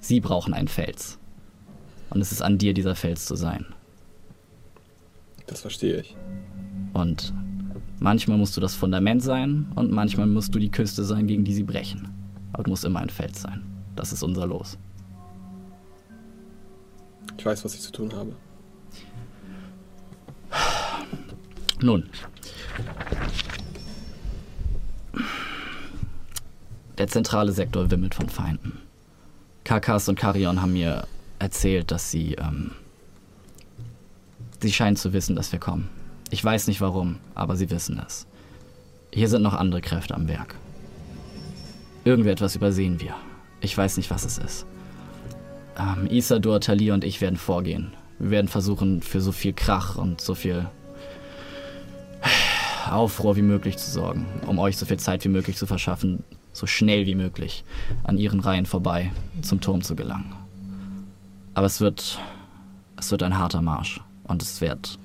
[0.00, 1.18] Sie brauchen einen Fels.
[2.10, 3.64] Und es ist an dir, dieser Fels zu sein.
[5.46, 6.14] Das verstehe ich.
[6.92, 7.32] Und
[8.04, 11.54] manchmal musst du das Fundament sein und manchmal musst du die Küste sein, gegen die
[11.54, 12.10] sie brechen.
[12.52, 13.62] Aber du musst immer ein Fels sein.
[13.96, 14.76] Das ist unser Los.
[17.38, 18.36] Ich weiß, was ich zu tun habe.
[21.80, 22.04] Nun.
[26.98, 28.78] Der zentrale Sektor wimmelt von Feinden.
[29.64, 32.34] Karkas und Karion haben mir erzählt, dass sie.
[32.34, 32.72] Ähm,
[34.60, 35.88] sie scheinen zu wissen, dass wir kommen.
[36.34, 38.26] Ich weiß nicht warum, aber sie wissen es.
[39.12, 40.56] Hier sind noch andere Kräfte am Werk.
[42.04, 43.14] Irgendwie etwas übersehen wir.
[43.60, 44.66] Ich weiß nicht, was es ist.
[45.78, 47.92] Ähm, Isador, Talia und ich werden vorgehen.
[48.18, 50.66] Wir werden versuchen, für so viel Krach und so viel
[52.90, 56.66] Aufruhr wie möglich zu sorgen, um euch so viel Zeit wie möglich zu verschaffen, so
[56.66, 57.62] schnell wie möglich
[58.02, 60.34] an ihren Reihen vorbei zum Turm zu gelangen.
[61.54, 62.18] Aber es wird,
[62.96, 64.98] es wird ein harter Marsch und es wird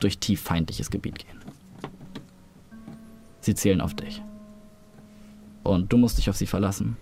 [0.00, 1.38] durch tief feindliches Gebiet gehen.
[3.40, 4.22] Sie zählen auf dich.
[5.62, 6.96] Und du musst dich auf sie verlassen.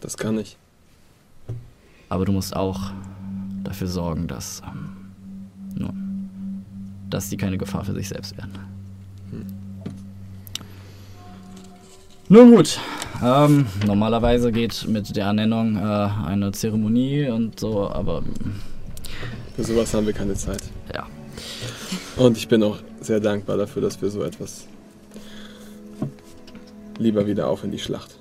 [0.00, 0.56] Das kann ich.
[2.08, 2.90] Aber du musst auch
[3.64, 4.96] dafür sorgen, dass, ähm,
[5.74, 6.64] nun,
[7.08, 8.52] dass sie keine Gefahr für sich selbst werden.
[12.28, 12.78] Nun gut.
[13.22, 18.22] Ähm, normalerweise geht mit der Ernennung äh, eine Zeremonie und so, aber
[19.54, 20.62] Für sowas haben wir keine Zeit.
[20.94, 21.06] ja.
[22.16, 24.66] Und ich bin auch sehr dankbar dafür, dass wir so etwas
[26.98, 28.16] lieber wieder auf in die Schlacht.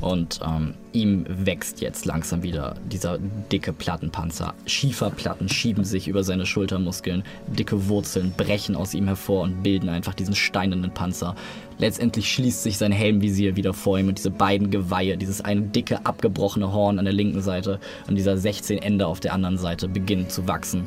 [0.00, 3.18] Und ähm, ihm wächst jetzt langsam wieder dieser
[3.52, 4.54] dicke Plattenpanzer.
[4.64, 7.22] Schieferplatten schieben sich über seine Schultermuskeln.
[7.48, 11.34] Dicke Wurzeln brechen aus ihm hervor und bilden einfach diesen steinernen Panzer.
[11.78, 16.06] Letztendlich schließt sich sein Helmvisier wieder vor ihm und diese beiden Geweihe, dieses eine dicke
[16.06, 20.30] abgebrochene Horn an der linken Seite und dieser 16 Ende auf der anderen Seite beginnen
[20.30, 20.86] zu wachsen.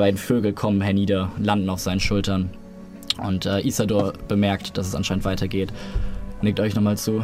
[0.00, 2.48] Die beiden Vögel kommen hernieder, landen auf seinen Schultern.
[3.22, 5.74] Und äh, Isador bemerkt, dass es anscheinend weitergeht.
[6.40, 7.22] Nickt euch nochmal zu.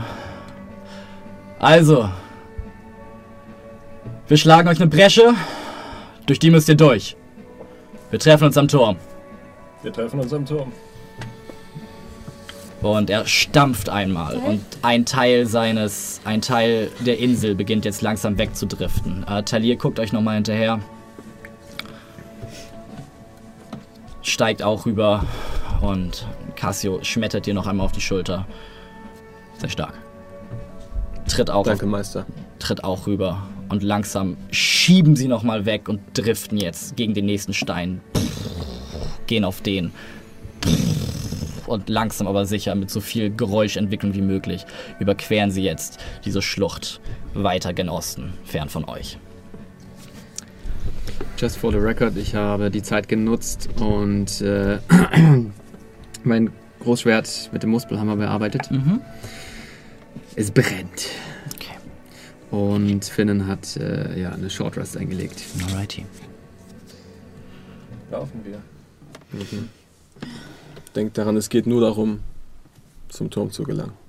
[1.59, 2.11] Also.
[4.29, 5.33] Wir schlagen euch eine Bresche.
[6.27, 7.17] Durch die müsst ihr durch.
[8.11, 8.97] Wir treffen uns am Turm.
[9.83, 10.71] Wir treffen uns am Turm.
[12.83, 18.37] Und er stampft einmal und ein Teil seines, ein Teil der Insel beginnt jetzt langsam
[18.37, 19.25] wegzudriften.
[19.27, 20.79] Äh, Talir guckt euch nochmal hinterher.
[24.27, 25.25] Steigt auch rüber
[25.81, 28.45] und Cassio schmettert dir noch einmal auf die Schulter.
[29.59, 29.95] Sehr stark.
[31.29, 32.27] Tritt auch, Danke, auf, Meister.
[32.59, 37.55] tritt auch rüber und langsam schieben sie nochmal weg und driften jetzt gegen den nächsten
[37.55, 38.01] Stein.
[39.29, 39.93] Gehen auf den
[41.69, 44.67] und langsam aber sicher mit so viel Geräuschentwicklung wie möglich
[44.99, 47.01] überqueren sie jetzt diese Schlucht
[47.33, 49.19] weiter gen Osten, fern von euch.
[51.39, 54.79] Just for the record, ich habe die Zeit genutzt und äh,
[56.25, 58.71] mein Großschwert mit dem Muspelhammer bearbeitet.
[58.71, 59.03] Mhm.
[60.35, 61.11] Es brennt.
[61.55, 61.77] Okay.
[62.51, 65.43] Und Finnen hat äh, ja eine Short Rest eingelegt.
[65.69, 66.07] Alrighty.
[68.11, 68.63] Laufen wir.
[70.95, 72.21] Denkt daran, es geht nur darum,
[73.09, 74.06] zum Turm zu gelangen.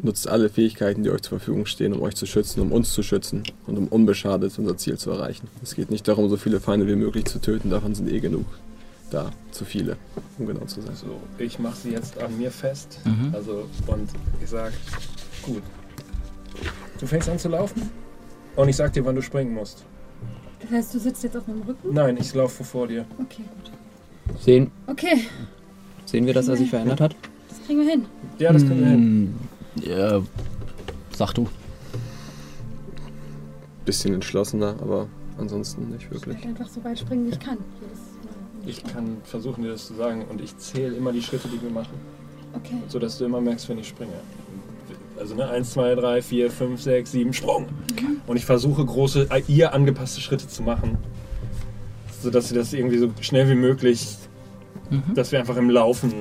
[0.00, 3.02] Nutzt alle Fähigkeiten, die euch zur Verfügung stehen, um euch zu schützen, um uns zu
[3.02, 5.48] schützen und um unbeschadet unser Ziel zu erreichen.
[5.62, 8.46] Es geht nicht darum, so viele Feinde wie möglich zu töten, davon sind eh genug
[9.10, 9.30] da.
[9.50, 9.96] Zu viele,
[10.38, 10.94] um genau zu sein.
[10.94, 11.06] So,
[11.38, 13.00] ich mache sie jetzt an mir fest.
[13.04, 13.34] Mhm.
[13.34, 14.08] Also, und
[14.42, 14.72] ich sag,
[15.42, 15.62] gut.
[17.00, 17.90] Du fängst an zu laufen
[18.54, 19.84] und ich sag dir, wann du springen musst.
[20.60, 21.92] Das heißt, du sitzt jetzt auf meinem Rücken?
[21.92, 23.04] Nein, ich laufe vor dir.
[23.18, 24.38] Okay, gut.
[24.40, 25.24] Sehen, Okay,
[26.04, 27.16] sehen wir, dass er sich verändert hat?
[27.48, 28.04] das kriegen wir hin.
[28.38, 29.34] Ja, das können wir hin.
[29.84, 30.20] Ja,
[31.16, 31.46] sag du.
[33.84, 35.06] Bisschen entschlossener, aber
[35.38, 36.36] ansonsten nicht Ich wirklich.
[36.36, 37.58] werde einfach so weit springen, wie ich kann.
[38.66, 41.70] Ich kann versuchen, dir das zu sagen und ich zähle immer die Schritte, die wir
[41.70, 41.94] machen,
[42.54, 42.74] Okay.
[42.88, 44.12] sodass du immer merkst, wenn ich springe.
[45.18, 47.66] Also ne, 1, 2, 3, 4, 5, 6, 7, Sprung.
[48.26, 50.98] Und ich versuche große, äh, ihr angepasste Schritte zu machen,
[52.22, 54.16] sodass sie das irgendwie so schnell wie möglich,
[54.90, 55.14] Mhm.
[55.14, 56.12] dass wir einfach im Laufen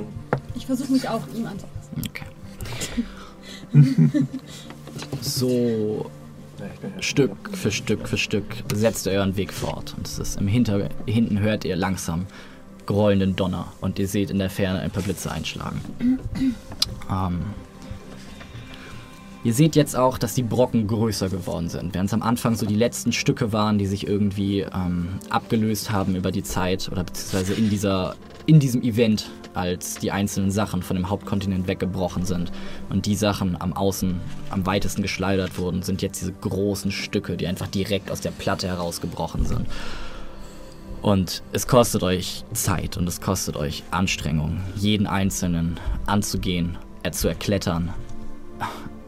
[0.55, 2.01] Ich versuche mich auch ihm anzupassen.
[2.09, 2.25] Okay.
[5.21, 6.09] so
[6.99, 9.93] Stück für Stück für Stück setzt ihr euren Weg fort.
[9.97, 12.25] Und es ist im Hinter hinten hört ihr langsam
[12.85, 15.81] grollenden Donner und ihr seht in der Ferne ein paar Blitze einschlagen.
[17.11, 17.39] ähm,
[19.43, 21.93] ihr seht jetzt auch, dass die Brocken größer geworden sind.
[21.93, 26.15] Während es am Anfang so die letzten Stücke waren, die sich irgendwie ähm, abgelöst haben
[26.15, 28.15] über die Zeit oder beziehungsweise in, dieser,
[28.47, 32.51] in diesem Event, als die einzelnen Sachen von dem Hauptkontinent weggebrochen sind
[32.89, 37.47] und die Sachen am Außen am weitesten geschleudert wurden, sind jetzt diese großen Stücke, die
[37.47, 39.67] einfach direkt aus der Platte herausgebrochen sind.
[41.01, 47.27] Und es kostet euch Zeit und es kostet euch Anstrengung, jeden einzelnen anzugehen, er zu
[47.27, 47.93] erklettern,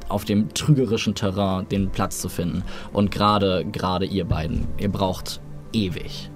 [0.08, 2.64] auf dem trügerischen Terrain den Platz zu finden.
[2.94, 5.42] Und gerade, gerade ihr beiden, ihr braucht
[5.74, 6.30] ewig.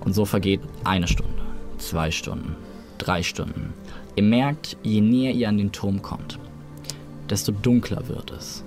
[0.00, 1.42] Und so vergeht eine Stunde,
[1.78, 2.56] zwei Stunden,
[3.00, 3.72] drei Stunden.
[4.16, 6.38] Ihr merkt, je näher ihr an den Turm kommt,
[7.28, 8.64] desto dunkler wird es.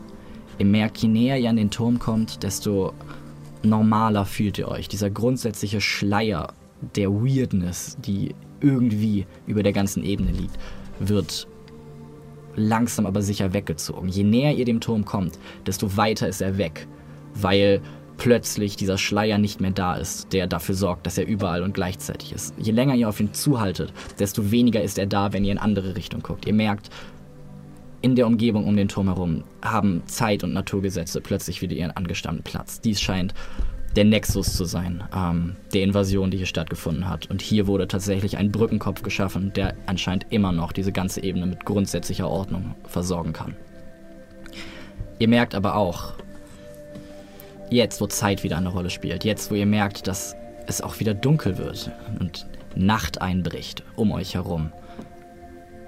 [0.58, 2.94] Ihr merkt, je näher ihr an den Turm kommt, desto
[3.64, 4.88] normaler fühlt ihr euch.
[4.88, 6.54] Dieser grundsätzliche Schleier
[6.96, 10.58] der Weirdness, die irgendwie über der ganzen Ebene liegt,
[11.00, 11.48] wird
[12.56, 14.10] langsam aber sicher weggezogen.
[14.10, 16.88] Je näher ihr dem Turm kommt, desto weiter ist er weg,
[17.34, 17.82] weil
[18.18, 22.34] plötzlich dieser Schleier nicht mehr da ist, der dafür sorgt, dass er überall und gleichzeitig
[22.34, 22.54] ist.
[22.58, 25.96] Je länger ihr auf ihn zuhaltet, desto weniger ist er da, wenn ihr in andere
[25.96, 26.46] Richtung guckt.
[26.46, 26.90] Ihr merkt,
[28.02, 32.44] in der Umgebung um den Turm herum haben Zeit und Naturgesetze plötzlich wieder ihren angestammten
[32.44, 32.82] Platz.
[32.82, 33.34] Dies scheint
[33.96, 37.30] der Nexus zu sein, ähm, der Invasion, die hier stattgefunden hat.
[37.30, 41.64] Und hier wurde tatsächlich ein Brückenkopf geschaffen, der anscheinend immer noch diese ganze Ebene mit
[41.64, 43.56] grundsätzlicher Ordnung versorgen kann.
[45.20, 46.14] Ihr merkt aber auch,
[47.70, 50.36] jetzt wo Zeit wieder eine Rolle spielt, jetzt wo ihr merkt, dass
[50.68, 52.46] es auch wieder dunkel wird und
[52.76, 54.72] Nacht einbricht um euch herum,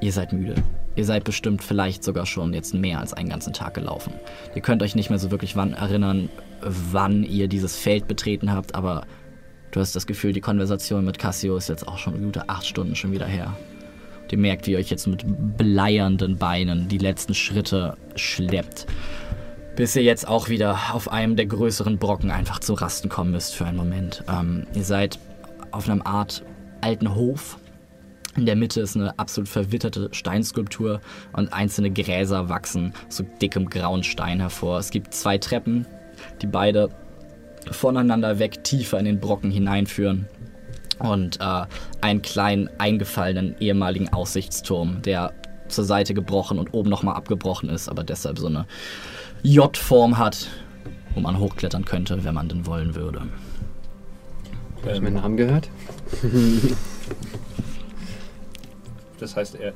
[0.01, 0.55] ihr seid müde.
[0.95, 4.13] Ihr seid bestimmt vielleicht sogar schon jetzt mehr als einen ganzen Tag gelaufen.
[4.53, 6.29] Ihr könnt euch nicht mehr so wirklich wann erinnern,
[6.61, 9.05] wann ihr dieses Feld betreten habt, aber
[9.71, 12.95] du hast das Gefühl, die Konversation mit Cassio ist jetzt auch schon gute acht Stunden
[12.95, 13.57] schon wieder her.
[14.31, 15.25] ihr merkt, wie ihr euch jetzt mit
[15.57, 18.87] bleiernden Beinen die letzten Schritte schleppt.
[19.75, 23.55] Bis ihr jetzt auch wieder auf einem der größeren Brocken einfach zu Rasten kommen müsst
[23.55, 24.23] für einen Moment.
[24.29, 25.19] Ähm, ihr seid
[25.71, 26.43] auf einem Art
[26.79, 27.57] alten Hof.
[28.37, 31.01] In der Mitte ist eine absolut verwitterte Steinskulptur
[31.33, 34.79] und einzelne Gräser wachsen so dickem grauen Stein hervor.
[34.79, 35.85] Es gibt zwei Treppen,
[36.41, 36.89] die beide
[37.69, 40.27] voneinander weg tiefer in den Brocken hineinführen.
[40.99, 41.65] Und äh,
[41.99, 45.33] einen kleinen eingefallenen ehemaligen Aussichtsturm, der
[45.67, 48.65] zur Seite gebrochen und oben nochmal abgebrochen ist, aber deshalb so eine
[49.45, 50.47] J-Form hat,
[51.13, 53.21] wo man hochklettern könnte, wenn man denn wollen würde.
[54.83, 55.69] Hast du meinen Namen gehört?
[59.17, 59.71] Das heißt, er.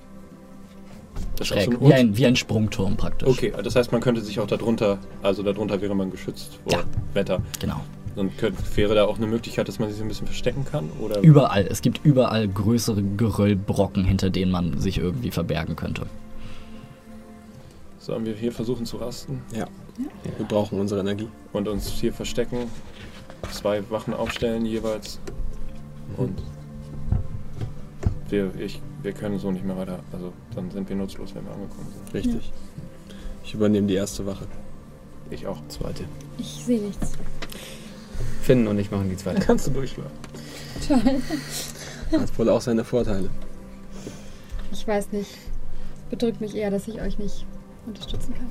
[1.37, 3.29] Das Schräg, so ein wie ein, wie ein Sprungturm praktisch.
[3.29, 6.83] Okay, das heißt, man könnte sich auch darunter, also darunter wäre man geschützt vor Ja.
[7.13, 7.41] Wetter.
[7.61, 7.79] Genau.
[8.17, 10.89] Und könnt, wäre da auch eine Möglichkeit, dass man sich ein bisschen verstecken kann?
[10.99, 11.65] Oder Überall.
[11.69, 16.05] Es gibt überall größere Geröllbrocken, hinter denen man sich irgendwie verbergen könnte.
[18.09, 19.67] Sollen wir hier versuchen zu rasten Ja.
[20.37, 21.29] Wir brauchen unsere Energie.
[21.53, 22.67] und uns hier verstecken?
[23.51, 25.19] Zwei Wachen aufstellen jeweils.
[26.17, 26.41] Und
[28.29, 29.99] wir, ich, wir können so nicht mehr weiter.
[30.11, 32.13] Also dann sind wir nutzlos, wenn wir angekommen sind.
[32.15, 32.51] Richtig.
[33.43, 34.47] Ich übernehme die erste Wache.
[35.29, 35.59] Ich auch.
[35.67, 36.05] Zweite.
[36.39, 37.11] Ich sehe nichts.
[38.41, 39.41] Finn und ich machen die zweite.
[39.41, 40.11] Kannst du durchschlafen.
[40.87, 41.21] Toll.
[42.19, 43.29] Hat wohl auch seine Vorteile.
[44.71, 45.29] Ich weiß nicht.
[46.09, 47.45] Bedrückt mich eher, dass ich euch nicht
[47.85, 48.49] unterstützen kann.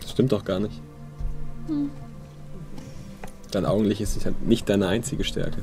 [0.00, 0.80] Das stimmt doch gar nicht.
[1.66, 1.90] Hm.
[3.50, 5.58] Dein Augenlicht ist nicht deine einzige Stärke.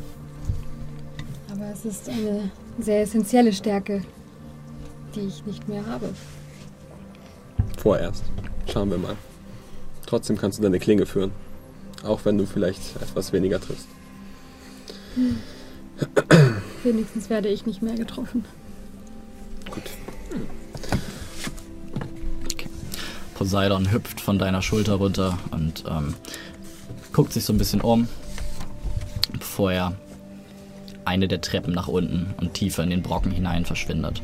[1.51, 4.03] Aber es ist eine sehr essentielle Stärke,
[5.15, 6.09] die ich nicht mehr habe.
[7.77, 8.23] Vorerst.
[8.71, 9.15] Schauen wir mal.
[10.05, 11.31] Trotzdem kannst du deine Klinge führen.
[12.03, 13.87] Auch wenn du vielleicht etwas weniger triffst.
[16.83, 18.45] Wenigstens werde ich nicht mehr getroffen.
[19.69, 19.83] Gut.
[23.43, 26.15] Poseidon hüpft von deiner Schulter runter und ähm,
[27.11, 28.07] guckt sich so ein bisschen um,
[29.33, 29.93] bevor er
[31.03, 34.21] eine der Treppen nach unten und tiefer in den Brocken hinein verschwindet.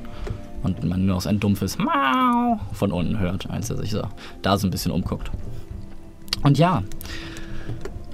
[0.64, 4.04] Und man nur noch ein dumpfes Mau von unten hört, als er sich so
[4.42, 5.30] da so ein bisschen umguckt.
[6.44, 6.82] Und ja,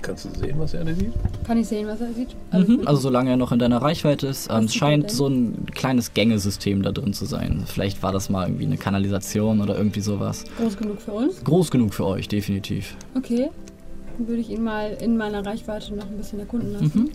[0.05, 1.13] Kannst du sehen, was er sieht?
[1.47, 2.35] Kann ich sehen, was er sieht?
[2.53, 6.13] Mhm, also solange er noch in deiner Reichweite ist, ähm, es scheint so ein kleines
[6.13, 7.63] Gängesystem da drin zu sein.
[7.65, 10.43] Vielleicht war das mal irgendwie eine Kanalisation oder irgendwie sowas.
[10.59, 11.43] groß genug für uns.
[11.43, 12.95] Groß genug für euch, definitiv.
[13.15, 13.49] Okay.
[14.17, 16.91] Dann würde ich ihn mal in meiner Reichweite noch ein bisschen erkunden lassen.
[16.93, 17.11] Mhm.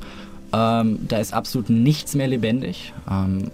[0.53, 2.93] Ähm, da ist absolut nichts mehr lebendig.
[3.11, 3.51] Ähm,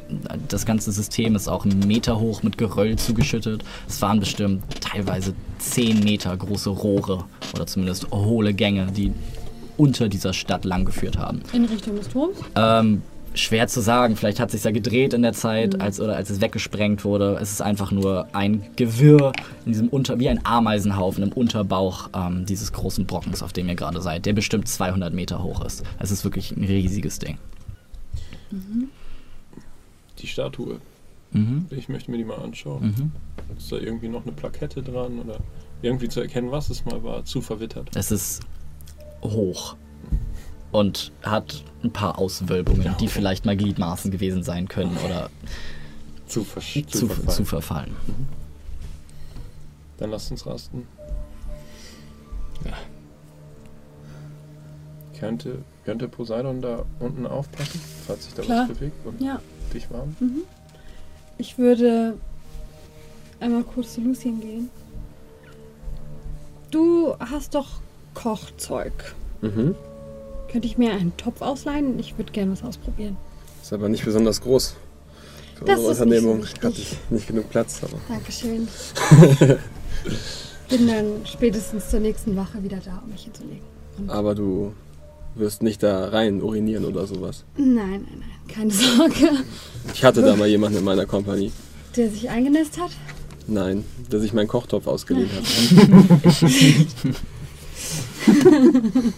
[0.49, 3.65] das ganze System ist auch einen Meter hoch mit Geröll zugeschüttet.
[3.89, 7.25] Es waren bestimmt teilweise 10 Meter große Rohre
[7.55, 9.13] oder zumindest hohle Gänge, die
[9.77, 11.43] unter dieser Stadt langgeführt haben.
[11.53, 12.39] In Richtung des Turms.
[12.55, 13.03] Ähm,
[13.37, 14.17] schwer zu sagen.
[14.17, 17.39] Vielleicht hat sich ja gedreht in der Zeit, als, oder als es weggesprengt wurde.
[17.41, 19.33] Es ist einfach nur ein Gewirr
[19.65, 23.75] in diesem Unter, wie ein Ameisenhaufen im Unterbauch ähm, dieses großen Brockens, auf dem ihr
[23.75, 25.85] gerade seid, der bestimmt 200 Meter hoch ist.
[25.99, 27.39] Es ist wirklich ein riesiges Ding.
[30.19, 30.81] Die Statue.
[31.33, 31.67] Mhm.
[31.71, 32.83] Ich möchte mir die mal anschauen.
[32.83, 33.13] Mhm.
[33.57, 35.39] Ist da irgendwie noch eine Plakette dran oder
[35.83, 37.25] irgendwie zu erkennen, was es mal war?
[37.25, 37.91] Zu verwittert.
[37.95, 38.43] Es ist
[39.23, 39.77] hoch
[40.73, 45.31] und hat ein paar Auswölbungen, die vielleicht mal Gliedmaßen gewesen sein können oder
[46.27, 47.29] Zu, versch zu, verfallen.
[47.37, 47.97] zu verfallen.
[49.99, 50.87] Dann lasst uns rasten.
[52.65, 52.73] Ja.
[55.19, 58.69] Könnte, könnte Poseidon da unten aufpassen, falls sich da Klar.
[58.69, 59.41] was bewegt und Ja.
[59.73, 60.15] dich warm?
[61.39, 62.15] Ich würde
[63.41, 64.69] einmal kurz zu Lucien gehen.
[66.71, 67.81] Du hast doch
[68.15, 69.15] Kochzeug.
[69.41, 69.75] Mhm.
[70.57, 71.99] Könnte ich mir einen Topf ausleihen?
[71.99, 73.19] Ich würde gerne was ausprobieren.
[73.63, 74.75] Ist aber nicht besonders groß.
[75.57, 76.65] Für Das unsere so Unternehmung wichtig.
[76.65, 77.81] hatte ich nicht genug Platz.
[77.83, 78.67] Aber Dankeschön.
[80.71, 83.61] Bin dann spätestens zur nächsten Wache wieder da, um mich hinzulegen.
[83.99, 84.73] Und aber du
[85.35, 87.45] wirst nicht da rein urinieren oder sowas.
[87.59, 89.29] nein, nein, nein, keine Sorge.
[89.93, 91.53] Ich hatte da mal jemanden in meiner Kompanie.
[91.97, 92.93] Der sich eingenässt hat?
[93.47, 95.45] Nein, der sich meinen Kochtopf ausgeliehen hat.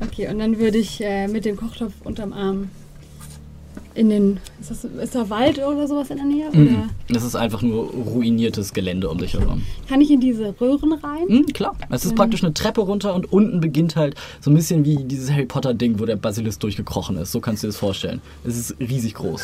[0.00, 2.68] Okay, und dann würde ich äh, mit dem Kochtopf unterm Arm
[3.94, 4.40] in den.
[4.60, 6.48] Ist, das, ist da Wald oder sowas in der Nähe?
[6.48, 6.90] Oder Mhm.
[7.08, 9.62] Das ist einfach nur ruiniertes Gelände um dich herum.
[9.88, 11.26] kann ich in diese Röhren rein?
[11.28, 11.76] Mhm, klar.
[11.90, 15.30] Es ist praktisch eine Treppe runter und unten beginnt halt so ein bisschen wie dieses
[15.30, 17.30] Harry Potter-Ding, wo der Basilisk durchgekrochen ist.
[17.30, 18.20] So kannst du dir das vorstellen.
[18.44, 19.42] Es ist riesig groß.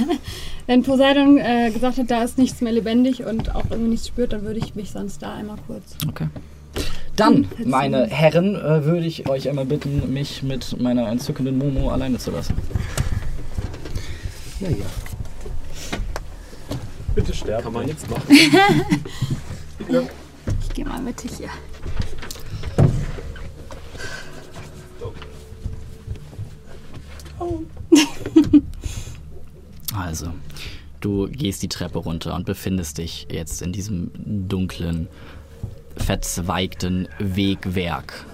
[0.66, 4.32] Wenn Poseidon äh, gesagt hat, da ist nichts mehr lebendig und auch irgendwie nichts spürt,
[4.34, 5.96] dann würde ich mich sonst da einmal kurz.
[6.06, 6.26] Okay.
[7.18, 12.16] Dann, meine Herren, äh, würde ich euch einmal bitten, mich mit meiner entzückenden Momo alleine
[12.16, 12.54] zu lassen.
[14.60, 14.86] Ja, ja.
[17.16, 17.64] Bitte sterben.
[17.64, 18.08] Kann man nicht.
[18.08, 18.24] nichts machen.
[20.62, 21.48] Ich gehe mal mit hier.
[29.96, 30.28] Also,
[31.00, 34.10] du gehst die Treppe runter und befindest dich jetzt in diesem
[34.48, 35.08] dunklen,
[35.98, 38.24] verzweigten Wegwerk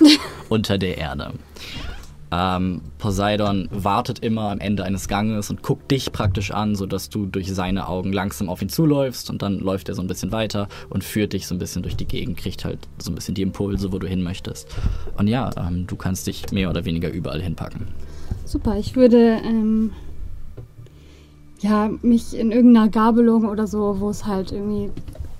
[0.48, 1.32] unter der Erde.
[2.32, 7.26] Ähm, Poseidon wartet immer am Ende eines Ganges und guckt dich praktisch an, sodass du
[7.26, 10.68] durch seine Augen langsam auf ihn zuläufst und dann läuft er so ein bisschen weiter
[10.90, 13.42] und führt dich so ein bisschen durch die Gegend, kriegt halt so ein bisschen die
[13.42, 14.68] Impulse, wo du hin möchtest.
[15.16, 17.86] Und ja, ähm, du kannst dich mehr oder weniger überall hinpacken.
[18.44, 19.92] Super, ich würde ähm,
[21.60, 24.90] ja, mich in irgendeiner Gabelung oder so, wo es halt irgendwie,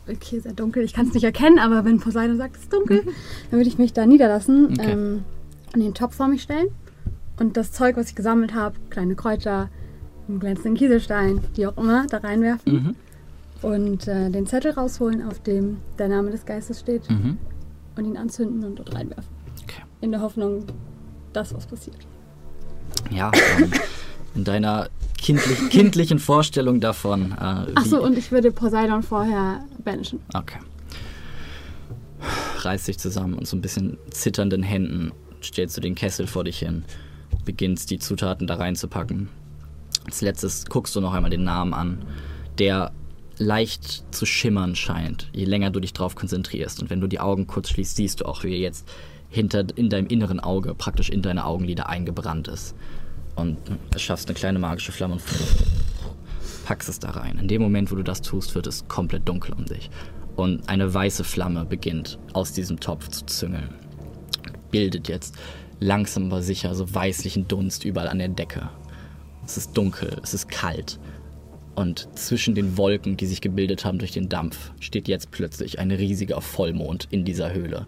[0.09, 3.03] okay, sehr dunkel, ich kann es nicht erkennen, aber wenn Poseidon sagt, es ist dunkel,
[3.51, 4.93] dann würde ich mich da niederlassen, Okay.
[4.93, 5.25] ähm,
[5.75, 6.69] und den Topf vor mich stellen
[7.39, 9.69] und das Zeug, was ich gesammelt habe, kleine Kräuter,
[10.29, 12.95] einen glänzenden Kieselstein, die auch immer, da reinwerfen Mhm.
[13.69, 17.39] und äh, den Zettel rausholen, auf dem der Name des Geistes steht Mhm.
[17.97, 19.31] und ihn anzünden und dort reinwerfen.
[19.63, 19.83] Okay.
[20.01, 20.65] In der Hoffnung,
[21.33, 21.99] dass was passiert.
[23.11, 23.71] Ja, ähm,
[24.35, 24.89] in deiner
[25.19, 27.33] kindlich, kindlichen Vorstellung davon.
[27.33, 30.21] Äh, Achso, und ich würde Poseidon vorher banishen.
[30.35, 30.59] Okay.
[32.59, 35.13] Reißt dich zusammen und so ein bisschen zitternden Händen
[35.43, 36.85] stellst du den Kessel vor dich hin,
[37.45, 39.29] beginnst die Zutaten da reinzupacken.
[40.05, 42.05] Als letztes guckst du noch einmal den Namen an,
[42.59, 42.93] der
[43.39, 46.81] leicht zu schimmern scheint, je länger du dich drauf konzentrierst.
[46.81, 48.89] Und wenn du die Augen kurz schließt, siehst du auch, wie er jetzt
[49.29, 52.75] hinter in deinem inneren Auge, praktisch in deine Augenlider eingebrannt ist.
[53.37, 53.59] Und
[53.97, 55.23] schaffst eine kleine magische Flamme und
[56.65, 57.39] packst es da rein.
[57.39, 59.91] In dem Moment, wo du das tust, wird es komplett dunkel um dich.
[60.35, 63.75] Und eine weiße Flamme beginnt aus diesem Topf zu züngeln.
[64.71, 65.35] Bildet jetzt
[65.81, 68.69] langsam aber sicher so weißlichen Dunst überall an der Decke.
[69.45, 70.99] Es ist dunkel, es ist kalt.
[71.77, 75.91] Und zwischen den Wolken, die sich gebildet haben durch den Dampf, steht jetzt plötzlich ein
[75.91, 77.87] riesiger Vollmond in dieser Höhle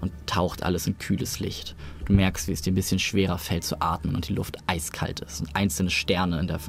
[0.00, 1.74] und taucht alles in kühles Licht.
[2.06, 5.20] Du merkst, wie es dir ein bisschen schwerer fällt zu atmen und die Luft eiskalt
[5.20, 6.60] ist und einzelne Sterne in der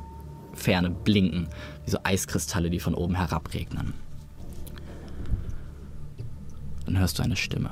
[0.54, 1.50] Ferne blinken,
[1.84, 3.94] wie so Eiskristalle, die von oben herabregnen.
[6.86, 7.72] Dann hörst du eine Stimme.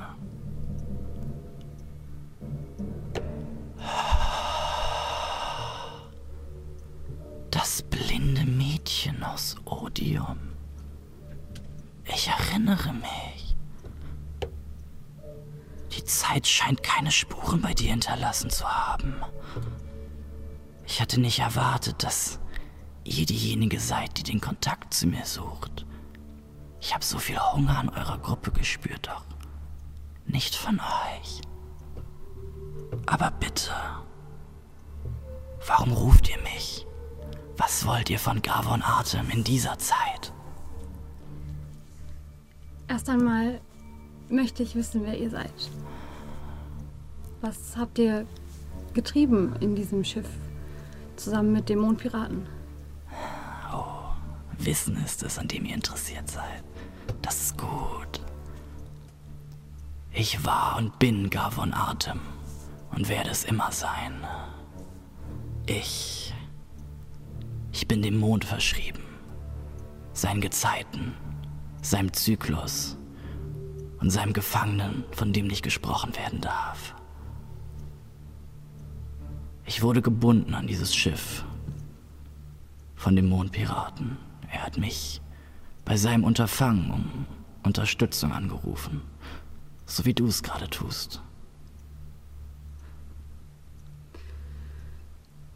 [7.50, 10.38] Das blinde Mädchen aus Odium.
[12.04, 13.43] Ich erinnere mich.
[15.96, 19.14] Die Zeit scheint keine Spuren bei dir hinterlassen zu haben.
[20.86, 22.40] Ich hatte nicht erwartet, dass
[23.04, 25.86] ihr diejenige seid, die den Kontakt zu mir sucht.
[26.80, 29.24] Ich habe so viel Hunger an eurer Gruppe gespürt, doch
[30.26, 31.40] nicht von euch.
[33.06, 33.70] Aber bitte,
[35.66, 36.86] warum ruft ihr mich?
[37.56, 40.32] Was wollt ihr von Gavon Artem in dieser Zeit?
[42.88, 43.60] Erst einmal
[44.28, 45.52] möchte ich wissen, wer ihr seid.
[47.40, 48.26] Was habt ihr
[48.94, 50.28] getrieben in diesem Schiff
[51.16, 52.46] zusammen mit dem Mondpiraten?
[54.58, 56.64] Wissen ist es, an dem ihr interessiert seid.
[57.22, 58.20] Das ist gut.
[60.12, 62.20] Ich war und bin Gavon Artem
[62.94, 64.14] und werde es immer sein.
[65.66, 66.32] Ich.
[67.72, 69.02] Ich bin dem Mond verschrieben.
[70.12, 71.14] Seinen Gezeiten,
[71.82, 72.96] seinem Zyklus
[74.04, 76.94] und seinem Gefangenen, von dem nicht gesprochen werden darf.
[79.64, 81.42] Ich wurde gebunden an dieses Schiff
[82.96, 84.18] von dem Mondpiraten.
[84.52, 85.22] Er hat mich
[85.86, 87.26] bei seinem Unterfangen um
[87.62, 89.00] Unterstützung angerufen.
[89.86, 91.22] So wie du es gerade tust.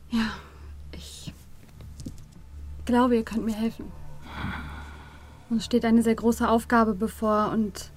[0.09, 0.31] Ja,
[0.93, 1.35] ich
[2.87, 3.93] glaube, ihr könnt mir helfen.
[5.51, 7.91] Uns steht eine sehr große Aufgabe bevor und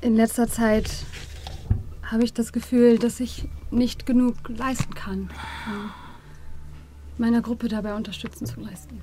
[0.00, 0.90] in letzter Zeit
[2.02, 5.30] habe ich das Gefühl, dass ich nicht genug leisten kann,
[5.66, 5.90] um
[7.18, 9.02] meiner Gruppe dabei unterstützen zu leisten.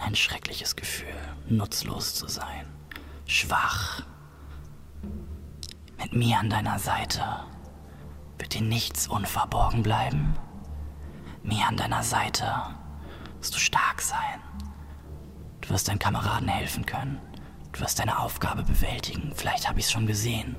[0.00, 1.08] Ein schreckliches Gefühl,
[1.48, 2.66] nutzlos zu sein.
[3.26, 4.02] Schwach.
[5.98, 7.22] Mit mir an deiner Seite
[8.38, 10.34] wird dir nichts unverborgen bleiben.
[11.42, 12.46] Mir an deiner Seite
[13.38, 14.40] wirst du stark sein.
[15.60, 17.20] Du wirst deinen Kameraden helfen können.
[17.80, 19.32] Du wirst deine Aufgabe bewältigen.
[19.34, 20.54] Vielleicht habe ich es schon gesehen.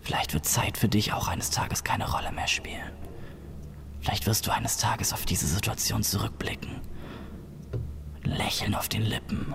[0.00, 2.90] Vielleicht wird Zeit für dich auch eines Tages keine Rolle mehr spielen.
[4.00, 6.80] Vielleicht wirst du eines Tages auf diese Situation zurückblicken.
[8.24, 9.54] Lächeln auf den Lippen.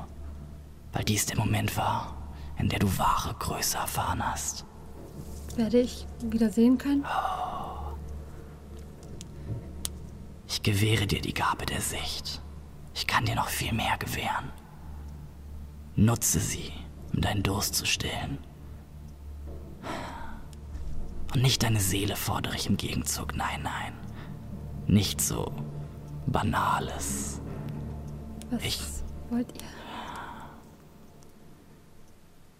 [0.93, 2.15] Weil dies der Moment war,
[2.57, 4.63] in der du wahre Größe erfahren hast.
[5.57, 7.03] Werde ich wieder sehen können?
[10.47, 12.41] Ich gewähre dir die Gabe der Sicht.
[12.93, 14.53] Ich kann dir noch viel mehr gewähren.
[15.95, 16.71] Nutze sie,
[17.13, 18.37] um deinen Durst zu stillen.
[21.33, 23.93] Und nicht deine Seele fordere ich im Gegenzug, nein, nein.
[24.87, 25.51] Nicht so
[26.27, 27.41] Banales.
[28.51, 28.81] Was Ich-
[29.29, 29.67] wollt ihr?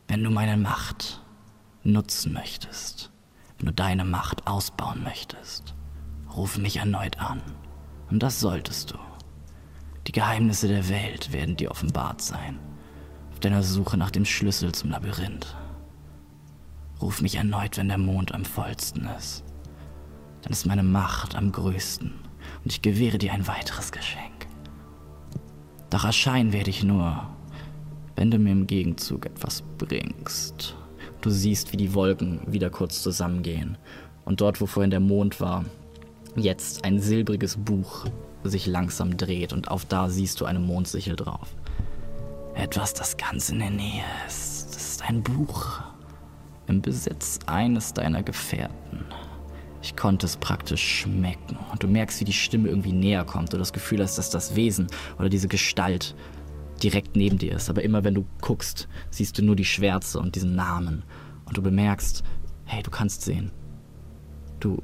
[0.07, 1.21] Wenn du meine Macht
[1.83, 3.11] nutzen möchtest,
[3.57, 5.73] wenn du deine Macht ausbauen möchtest,
[6.35, 7.41] ruf mich erneut an.
[8.09, 8.97] Und das solltest du.
[10.07, 12.59] Die Geheimnisse der Welt werden dir offenbart sein.
[13.43, 15.53] Deiner Suche nach dem Schlüssel zum Labyrinth.
[17.01, 19.43] Ruf mich erneut, wenn der Mond am vollsten ist.
[20.41, 22.13] Dann ist meine Macht am größten
[22.63, 24.47] und ich gewähre dir ein weiteres Geschenk.
[25.89, 27.21] Doch erscheinen werde ich nur,
[28.15, 30.77] wenn du mir im Gegenzug etwas bringst.
[31.19, 33.77] Du siehst, wie die Wolken wieder kurz zusammengehen
[34.23, 35.65] und dort, wo vorhin der Mond war,
[36.37, 38.05] jetzt ein silbriges Buch
[38.45, 41.53] sich langsam dreht und auf da siehst du eine Mondsichel drauf.
[42.55, 44.75] Etwas, das ganz in der Nähe ist.
[44.75, 45.81] Das ist ein Buch
[46.67, 49.05] im Besitz eines deiner Gefährten.
[49.81, 53.59] Ich konnte es praktisch schmecken und du merkst, wie die Stimme irgendwie näher kommt und
[53.59, 54.87] das Gefühl hast, dass das Wesen
[55.17, 56.15] oder diese Gestalt
[56.81, 57.69] direkt neben dir ist.
[57.69, 61.03] Aber immer wenn du guckst, siehst du nur die Schwärze und diesen Namen.
[61.45, 62.23] Und du bemerkst,
[62.65, 63.51] hey, du kannst sehen.
[64.59, 64.81] Du,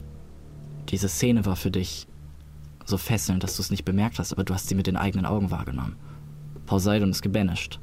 [0.89, 2.07] diese Szene war für dich
[2.83, 5.25] so fesselnd, dass du es nicht bemerkt hast, aber du hast sie mit den eigenen
[5.25, 5.95] Augen wahrgenommen.
[6.69, 7.79] Poseidon ist gebanished.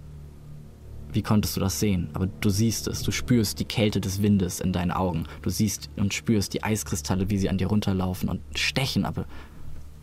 [1.10, 2.08] Wie konntest du das sehen?
[2.12, 5.24] Aber du siehst es, du spürst die Kälte des Windes in deinen Augen.
[5.42, 9.26] Du siehst und spürst die Eiskristalle, wie sie an dir runterlaufen und stechen, aber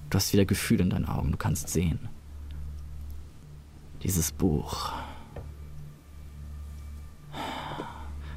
[0.09, 2.09] du hast wieder Gefühl in deinen Augen, du kannst sehen.
[4.03, 4.91] Dieses Buch.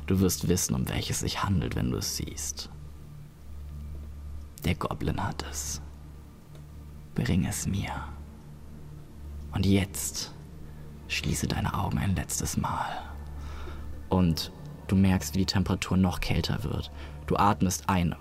[0.07, 2.71] Du wirst wissen, um welches sich handelt, wenn du es siehst.
[4.65, 5.83] Der Goblin hat es.
[7.17, 7.91] Bring es mir.
[9.53, 10.36] Und jetzt
[11.09, 12.87] schließe deine Augen ein letztes Mal.
[14.09, 14.53] Und
[14.89, 16.91] du merkst, wie die Temperatur noch kälter wird.
[17.27, 18.15] Du atmest ein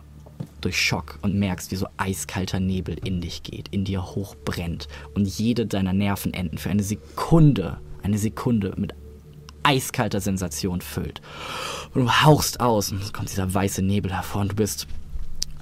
[0.62, 5.28] durch Schock und merkst, wie so eiskalter Nebel in dich geht, in dir hochbrennt und
[5.28, 8.94] jede deiner Nervenenden für eine Sekunde, eine Sekunde mit
[9.64, 11.22] eiskalter Sensation füllt.
[11.94, 14.88] Und du hauchst aus und es kommt dieser weiße Nebel hervor und du bist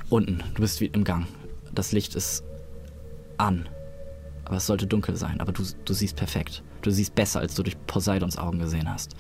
[0.10, 1.28] unten, du bist wie im Gang.
[1.74, 2.44] Das Licht ist
[3.38, 3.68] an,
[4.46, 6.64] aber es sollte dunkel sein, aber du, du siehst perfekt.
[6.82, 9.16] Du siehst besser, als du durch Poseidons Augen gesehen hast.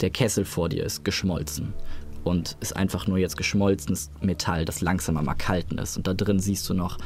[0.00, 1.74] Der Kessel vor dir ist geschmolzen
[2.24, 5.96] und ist einfach nur jetzt geschmolzenes Metall, das langsam am Erkalten ist.
[5.96, 6.98] Und da drin siehst du noch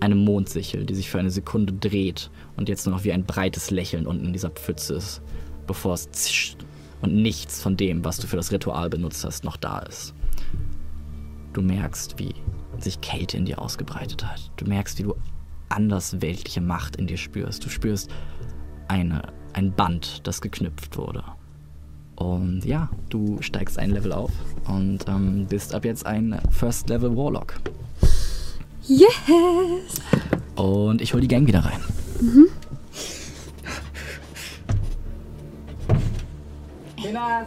[0.00, 3.70] eine Mondsichel, die sich für eine Sekunde dreht und jetzt nur noch wie ein breites
[3.70, 5.22] Lächeln unten in dieser Pfütze ist,
[5.66, 6.58] bevor es zischt
[7.00, 10.14] und nichts von dem, was du für das Ritual benutzt hast, noch da ist.
[11.52, 12.34] Du merkst, wie
[12.78, 14.50] sich Kälte in dir ausgebreitet hat.
[14.56, 15.14] Du merkst, wie du
[15.68, 17.64] andersweltliche Macht in dir spürst.
[17.64, 18.10] Du spürst
[18.88, 21.24] eine, ein Band, das geknüpft wurde.
[22.16, 24.30] Und ja, du steigst ein Level auf
[24.68, 27.54] und ähm, bist ab jetzt ein First Level Warlock.
[28.86, 29.10] Yes!
[30.54, 31.80] Und ich hol die Gang wieder rein.
[36.98, 37.46] Yes!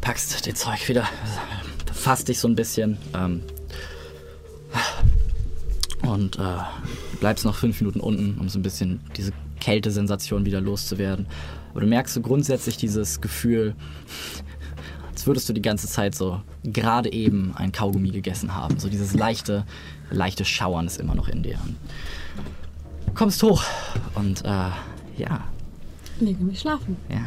[0.00, 1.08] Packst den Zeug wieder,
[2.04, 3.40] fasst dich so ein bisschen ähm,
[6.02, 6.58] und äh,
[7.18, 11.26] bleibst noch fünf Minuten unten, um so ein bisschen diese Kältesensation wieder loszuwerden.
[11.70, 13.74] Aber du merkst so grundsätzlich dieses Gefühl,
[15.10, 18.78] als würdest du die ganze Zeit so gerade eben ein Kaugummi gegessen haben.
[18.78, 19.64] So dieses leichte,
[20.10, 21.58] leichte Schauern ist immer noch in dir.
[21.64, 23.64] Und kommst hoch
[24.14, 24.68] und äh,
[25.16, 25.48] ja,
[26.20, 26.98] Lege mich schlafen.
[27.08, 27.24] ja.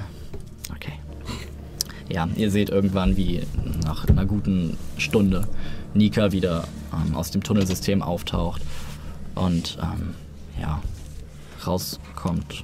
[2.10, 3.42] Ja, ihr seht irgendwann, wie
[3.84, 5.48] nach einer guten Stunde
[5.94, 8.62] Nika wieder ähm, aus dem Tunnelsystem auftaucht
[9.36, 10.16] und ähm,
[10.60, 10.82] ja,
[11.66, 12.64] rauskommt,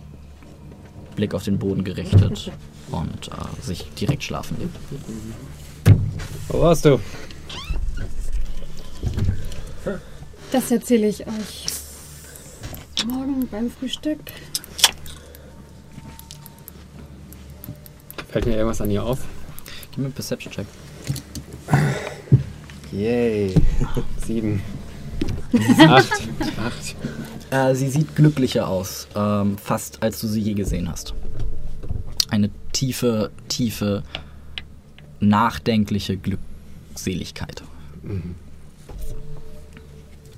[1.16, 2.52] Blick auf den Boden gerichtet
[2.92, 4.76] und äh, sich direkt schlafen legt.
[6.48, 7.00] Wo warst du?
[10.52, 11.66] Das erzähle ich euch
[13.08, 14.20] morgen beim Frühstück.
[18.34, 19.20] Fällt mir irgendwas an ihr auf?
[19.92, 20.66] Gib mir einen Perception-Check.
[22.92, 23.54] Yay.
[24.26, 24.60] Sieben.
[25.88, 26.12] Acht.
[26.58, 26.96] Acht.
[27.52, 31.14] Äh, sie sieht glücklicher aus, ähm, fast als du sie je gesehen hast.
[32.32, 34.02] Eine tiefe, tiefe,
[35.20, 37.62] nachdenkliche Glückseligkeit.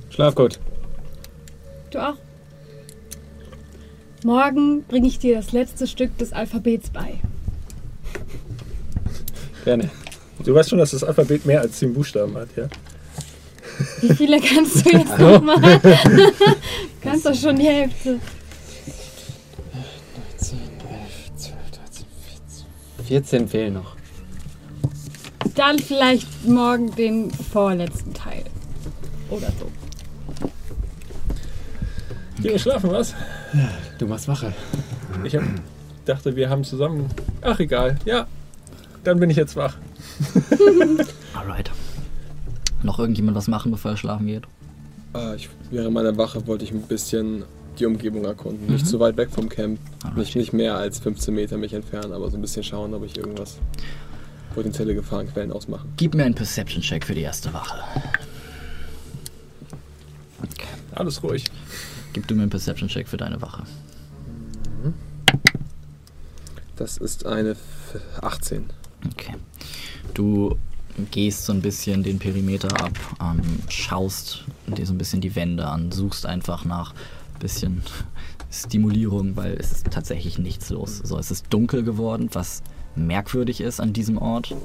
[0.10, 0.60] Schlaf gut.
[1.92, 2.18] Du auch.
[4.26, 7.22] Morgen bringe ich dir das letzte Stück des Alphabets bei.
[9.66, 9.90] Gerne.
[10.44, 12.68] Du weißt schon, dass das Alphabet mehr als zehn Buchstaben hat, ja?
[14.02, 15.82] Wie viele kannst du jetzt noch mal?
[17.02, 18.20] kannst doch schon die Hälfte.
[20.38, 22.06] 10, 11, 12, 13,
[22.98, 23.06] 14.
[23.08, 23.96] 14 fehlen noch.
[25.56, 28.44] Dann vielleicht morgen den vorletzten Teil.
[29.30, 29.72] Oder so.
[32.42, 33.16] Gehen wir schlafen, was?
[33.98, 34.54] Du machst Wache.
[35.24, 35.44] Ich hab,
[36.06, 37.10] dachte, wir haben zusammen.
[37.42, 37.98] Ach, egal.
[38.06, 38.28] Ja.
[39.06, 39.78] Dann bin ich jetzt wach.
[41.34, 41.72] Alright.
[42.84, 44.44] Noch irgendjemand was machen, bevor er schlafen geht?
[45.16, 47.44] Äh, ich, während meiner Wache wollte ich ein bisschen
[47.80, 48.68] die Umgebung erkunden.
[48.68, 49.80] Nicht zu weit weg vom Camp.
[50.04, 50.18] Alright.
[50.18, 53.16] Nicht, nicht mehr als 15 Meter mich entfernen, aber so ein bisschen schauen, ob ich
[53.18, 53.58] irgendwas
[54.54, 55.92] potenzielle Gefahrenquellen ausmachen.
[55.98, 57.78] Gib mir einen Perception-Check für die erste Wache.
[60.42, 60.68] Okay.
[60.94, 61.44] Alles ruhig.
[62.14, 63.64] Gib du mir einen Perception-Check für deine Wache.
[66.78, 68.66] Das ist eine F- 18.
[69.12, 69.36] Okay.
[70.14, 70.58] Du
[71.12, 75.68] gehst so ein bisschen den Perimeter ab, ähm, schaust dir so ein bisschen die Wände
[75.68, 77.84] an, suchst einfach nach ein bisschen
[78.52, 81.00] Stimulierung, weil es ist tatsächlich nichts los.
[81.04, 82.64] So, es ist dunkel geworden, was
[82.96, 84.56] merkwürdig ist an diesem Ort,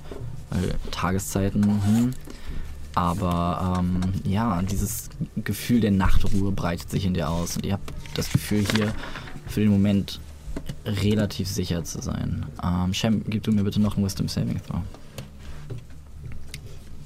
[0.51, 2.11] weil Tageszeiten, hm,
[2.95, 7.93] aber ähm, ja, dieses Gefühl der Nachtruhe breitet sich in dir aus und ihr habt
[8.15, 8.93] das Gefühl hier
[9.47, 10.21] für den Moment
[10.85, 12.47] relativ sicher zu sein.
[12.63, 14.81] Ähm, Shem, gib du mir bitte noch einen Wisdom Saving Throw.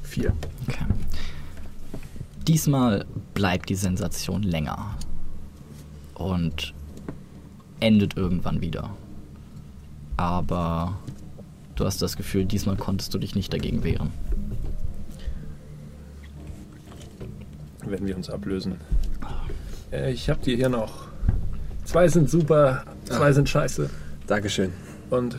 [0.03, 0.33] Vier.
[0.69, 0.85] Okay.
[2.47, 4.97] Diesmal bleibt die Sensation länger
[6.15, 6.75] und
[7.81, 8.91] endet irgendwann wieder.
[10.17, 10.99] Aber
[11.75, 14.11] du hast das Gefühl, diesmal konntest du dich nicht dagegen wehren.
[17.85, 18.77] Wenn wir uns ablösen.
[19.91, 21.09] Äh, ich hab die hier noch.
[21.85, 23.91] Zwei sind super, zwei sind scheiße.
[24.27, 24.73] Dankeschön.
[25.11, 25.39] Und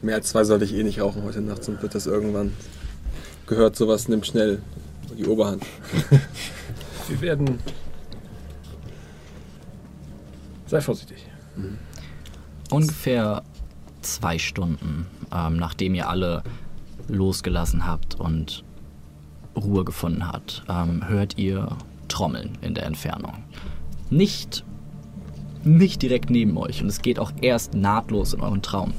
[0.00, 2.52] Mehr als zwei sollte ich eh nicht rauchen heute Nacht, sonst wird das irgendwann
[3.46, 4.62] gehört, sowas nimmt schnell
[5.16, 5.64] die Oberhand.
[7.08, 7.58] wir werden.
[10.66, 11.26] Sei vorsichtig.
[12.70, 13.42] Ungefähr
[14.02, 16.44] zwei Stunden, ähm, nachdem ihr alle
[17.08, 18.62] losgelassen habt und
[19.56, 21.76] Ruhe gefunden habt, ähm, hört ihr
[22.06, 23.42] Trommeln in der Entfernung.
[24.10, 24.64] Nicht,
[25.64, 28.94] nicht direkt neben euch und es geht auch erst nahtlos in euren Traum.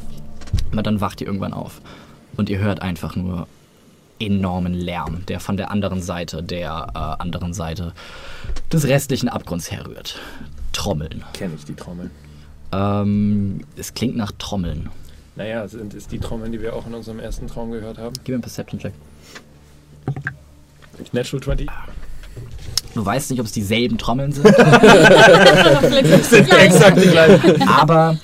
[0.71, 1.81] Aber dann wacht ihr irgendwann auf
[2.37, 3.47] und ihr hört einfach nur
[4.19, 7.93] enormen Lärm, der von der anderen Seite, der äh, anderen Seite
[8.71, 10.19] des restlichen Abgrunds herrührt.
[10.73, 11.23] Trommeln.
[11.33, 12.11] Kenne ich die Trommeln.
[12.71, 14.89] Ähm, es klingt nach Trommeln.
[15.35, 18.13] Naja, sind es die Trommeln, die wir auch in unserem ersten Traum gehört haben?
[18.23, 18.93] Gib mir einen Perception-Check.
[21.13, 21.69] Natural 20.
[22.95, 24.45] Du weißt nicht, ob es dieselben Trommeln sind,
[26.59, 27.61] Exakt die gleichen.
[27.67, 28.17] aber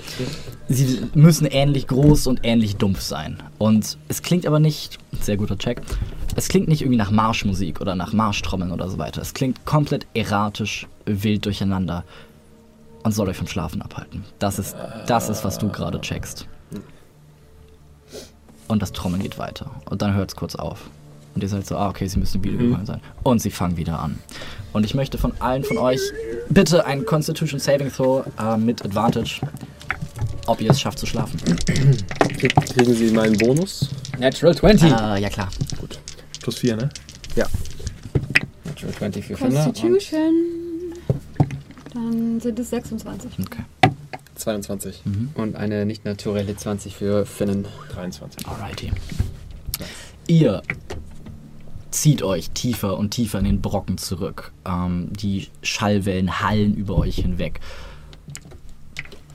[0.68, 3.42] sie müssen ähnlich groß und ähnlich dumpf sein.
[3.58, 5.82] Und es klingt aber nicht, sehr guter Check,
[6.36, 9.22] es klingt nicht irgendwie nach Marschmusik oder nach Marschtrommeln oder so weiter.
[9.22, 12.04] Es klingt komplett erratisch, wild durcheinander
[13.04, 14.24] und soll euch vom Schlafen abhalten.
[14.40, 14.76] Das ist,
[15.08, 16.48] das ist, was du gerade checkst.
[18.68, 19.70] Und das Trommeln geht weiter.
[19.90, 20.90] Und dann hört es kurz auf.
[21.36, 23.02] Und ihr seid so, ah, okay, sie müssen wieder gefallen sein.
[23.24, 24.18] Und sie fangen wieder an.
[24.74, 26.00] Und ich möchte von allen von euch
[26.50, 29.42] bitte einen Constitution Saving Throw äh, mit Advantage,
[30.48, 31.38] ob ihr es schafft zu schlafen.
[32.38, 33.90] Krieg- Kriegen Sie meinen Bonus?
[34.18, 34.92] Natural 20.
[34.92, 35.50] Äh, ja, klar.
[36.42, 36.90] Plus 4, ne?
[38.66, 39.60] Natural 20 für Finder.
[39.60, 40.34] und Constitution.
[41.94, 43.32] Dann sind es 26.
[43.46, 43.64] Okay.
[44.36, 45.02] 22.
[45.36, 47.66] Und eine nicht naturelle 20 für Finnen.
[47.94, 48.46] 23.
[48.48, 48.92] Alrighty.
[50.28, 50.62] Ihr
[51.96, 54.52] zieht euch tiefer und tiefer in den Brocken zurück.
[54.66, 57.62] Ähm, die Schallwellen hallen über euch hinweg.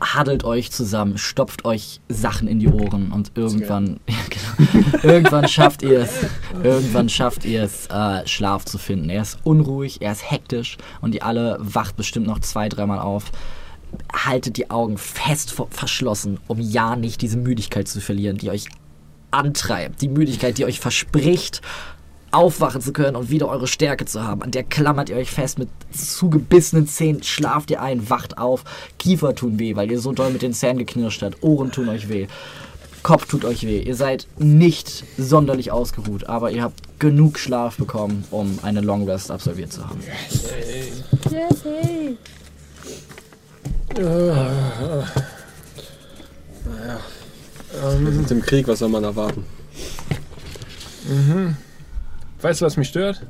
[0.00, 4.00] Haddelt euch zusammen, stopft euch Sachen in die Ohren und irgendwann,
[4.30, 6.26] genau, irgendwann schafft ihr es,
[6.62, 9.10] irgendwann schafft ihr es, äh, Schlaf zu finden.
[9.10, 13.24] Er ist unruhig, er ist hektisch und ihr alle wacht bestimmt noch zwei, dreimal auf.
[14.12, 18.68] Haltet die Augen fest verschlossen, um ja nicht diese Müdigkeit zu verlieren, die euch
[19.30, 20.02] antreibt.
[20.02, 21.60] Die Müdigkeit, die euch verspricht,
[22.32, 24.42] aufwachen zu können und wieder eure Stärke zu haben.
[24.42, 28.64] An der klammert ihr euch fest mit zugebissenen Zähnen, schlaft ihr ein, wacht auf,
[28.98, 32.08] Kiefer tun weh, weil ihr so doll mit den Zähnen geknirscht habt, Ohren tun euch
[32.08, 32.28] weh,
[33.02, 33.80] Kopf tut euch weh.
[33.82, 39.30] Ihr seid nicht sonderlich ausgeruht, aber ihr habt genug Schlaf bekommen, um eine Long Rest
[39.30, 40.00] absolviert zu haben.
[41.30, 42.16] Yes, hey.
[48.02, 49.44] Wir sind im Krieg, was soll man erwarten?
[52.42, 53.20] Weißt du, was mich stört?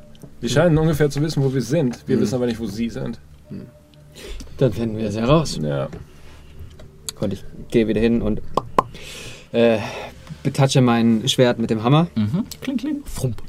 [0.41, 2.07] Die scheinen ungefähr zu wissen, wo wir sind.
[2.07, 3.19] Wir wissen aber nicht, wo sie sind.
[4.59, 5.59] Dann finden wir es heraus.
[5.61, 5.89] Ja.
[7.21, 8.41] Und ich gehe wieder hin und
[9.53, 9.79] äh,
[10.43, 12.09] betatsche mein Schwert mit dem Hammer.
[12.15, 12.45] Mhm.
[12.61, 13.03] Kling, kling.
[13.05, 13.43] Frump.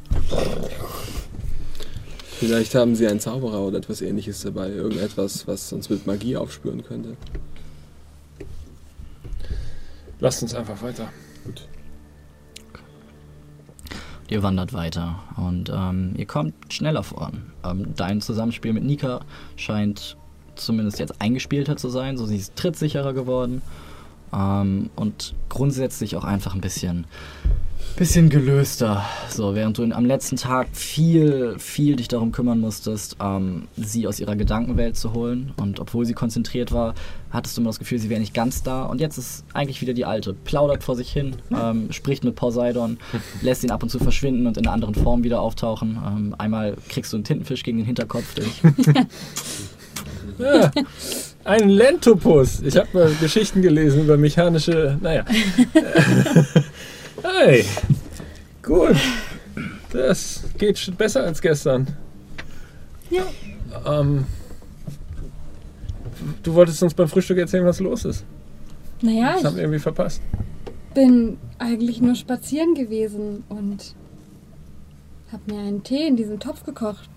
[2.39, 4.69] Vielleicht haben sie einen Zauberer oder etwas ähnliches dabei.
[4.69, 7.15] Irgendetwas, was uns mit Magie aufspüren könnte.
[10.19, 11.09] Lasst uns einfach weiter.
[11.45, 11.67] Gut.
[14.31, 17.51] Ihr wandert weiter und ähm, ihr kommt schneller voran.
[17.65, 19.19] Ähm, dein Zusammenspiel mit Nika
[19.57, 20.15] scheint
[20.55, 23.61] zumindest jetzt eingespielter zu sein, so sie ist trittsicherer geworden
[24.33, 27.07] ähm, und grundsätzlich auch einfach ein bisschen,
[27.95, 29.05] bisschen gelöster.
[29.29, 34.19] So, während du am letzten Tag viel, viel dich darum kümmern musstest, ähm, sie aus
[34.19, 36.95] ihrer Gedankenwelt zu holen und obwohl sie konzentriert war,
[37.29, 39.93] hattest du immer das Gefühl, sie wäre nicht ganz da und jetzt ist eigentlich wieder
[39.93, 40.33] die alte.
[40.33, 42.97] Plaudert vor sich hin, ähm, spricht mit Poseidon,
[43.41, 45.99] lässt ihn ab und zu verschwinden und in einer anderen Form wieder auftauchen.
[46.05, 48.61] Ähm, einmal kriegst du einen Tintenfisch gegen den Hinterkopf durch.
[50.37, 50.71] Ja,
[51.43, 52.61] ein Lentopus.
[52.61, 54.97] Ich habe mal Geschichten gelesen über mechanische.
[55.01, 55.25] Naja.
[57.23, 57.65] hey,
[58.63, 58.95] gut.
[59.91, 61.87] Das geht schon besser als gestern.
[63.09, 63.23] Ja.
[63.85, 64.25] Ähm,
[66.43, 68.23] du wolltest uns beim Frühstück erzählen, was los ist.
[69.01, 70.21] Naja, Das haben wir irgendwie verpasst.
[70.93, 73.95] bin eigentlich nur spazieren gewesen und
[75.31, 77.09] habe mir einen Tee in diesem Topf gekocht,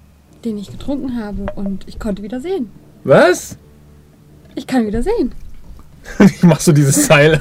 [0.45, 2.71] den ich getrunken habe und ich konnte wieder sehen.
[3.05, 3.57] Was?
[4.55, 5.33] Ich kann wieder sehen.
[6.19, 7.39] Wie machst du dieses Teil?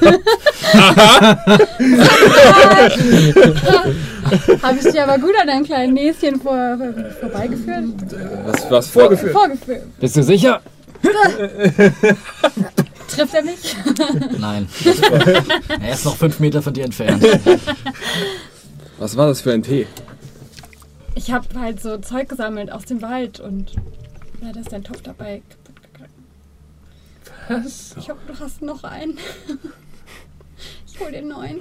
[4.62, 6.78] Habe ich dir aber gut an deinem kleinen Näschen vor,
[7.20, 7.84] vorbeigeführt?
[8.46, 9.32] Was, was Vorgeführt.
[9.32, 9.82] Vorgeführt.
[10.00, 10.60] Bist du sicher?
[13.08, 13.76] Trifft er mich?
[14.38, 14.68] Nein.
[15.80, 17.22] er ist noch fünf Meter von dir entfernt.
[18.98, 19.86] Was war das für ein Tee?
[21.14, 23.72] Ich habe halt so Zeug gesammelt aus dem Wald und
[24.40, 25.42] da ist dein Topf dabei.
[27.48, 27.94] Was?
[27.98, 29.18] Ich hoffe, du hast noch einen.
[30.86, 31.58] Ich hol den neuen.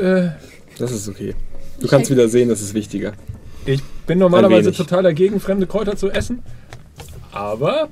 [0.00, 0.30] Äh,
[0.78, 1.34] Das ist okay.
[1.80, 3.14] Du kannst wieder sehen, das ist wichtiger.
[3.66, 6.44] ich bin normalerweise total dagegen, fremde Kräuter zu essen.
[7.32, 7.88] Aber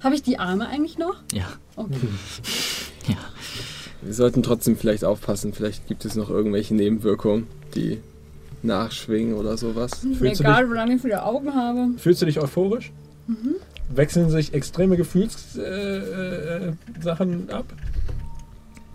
[0.00, 1.16] Habe ich die Arme eigentlich noch?
[1.32, 1.44] Ja.
[1.76, 1.94] Okay.
[4.02, 5.52] Wir sollten trotzdem vielleicht aufpassen.
[5.52, 8.00] Vielleicht gibt es noch irgendwelche Nebenwirkungen, die
[8.62, 9.90] nachschwingen oder sowas.
[10.00, 11.88] Fühlst du Egal, wie lange ich wieder Augen habe.
[11.98, 12.92] fühlst du dich euphorisch?
[13.92, 17.66] Wechseln sich extreme Gefühlssachen äh, äh, Sachen ab?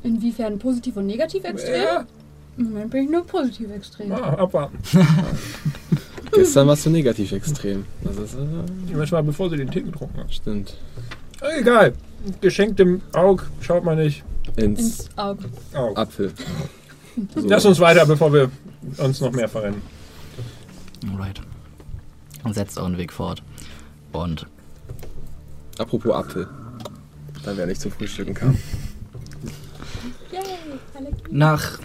[0.03, 1.81] Inwiefern positiv und negativ extrem?
[1.81, 2.05] Ja,
[2.57, 4.11] Im Moment bin ich nur positiv extrem.
[4.11, 4.77] ah, abwarten.
[6.31, 7.85] Gestern warst du negativ extrem.
[8.03, 10.33] Das ist, äh, Manchmal bevor sie den Tee getrunken hat.
[10.33, 10.77] stimmt.
[11.59, 11.93] Egal.
[12.41, 14.23] Geschenkt im Aug, schaut mal nicht.
[14.55, 15.45] Ins Ins Auge.
[15.73, 15.97] Aug.
[15.97, 16.31] Apfel.
[17.33, 17.47] So.
[17.47, 18.51] Lass uns weiter, bevor wir
[18.97, 19.81] uns noch mehr verrennen.
[21.09, 21.39] Alright.
[22.43, 23.41] Und setzt euren Weg fort.
[24.11, 24.45] Und
[25.77, 26.47] Apropos Apfel.
[27.43, 28.57] Da wer nicht zum Frühstücken kam.
[31.29, 31.79] Nach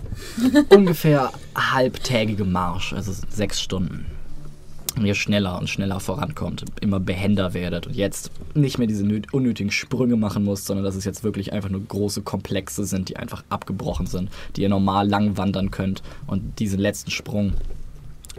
[0.70, 4.06] ungefähr halbtägigem Marsch, also sechs Stunden,
[4.96, 9.32] und ihr schneller und schneller vorankommt, immer behender werdet und jetzt nicht mehr diese nöt-
[9.32, 13.16] unnötigen Sprünge machen müsst, sondern dass es jetzt wirklich einfach nur große Komplexe sind, die
[13.16, 17.54] einfach abgebrochen sind, die ihr normal lang wandern könnt und diesen letzten Sprung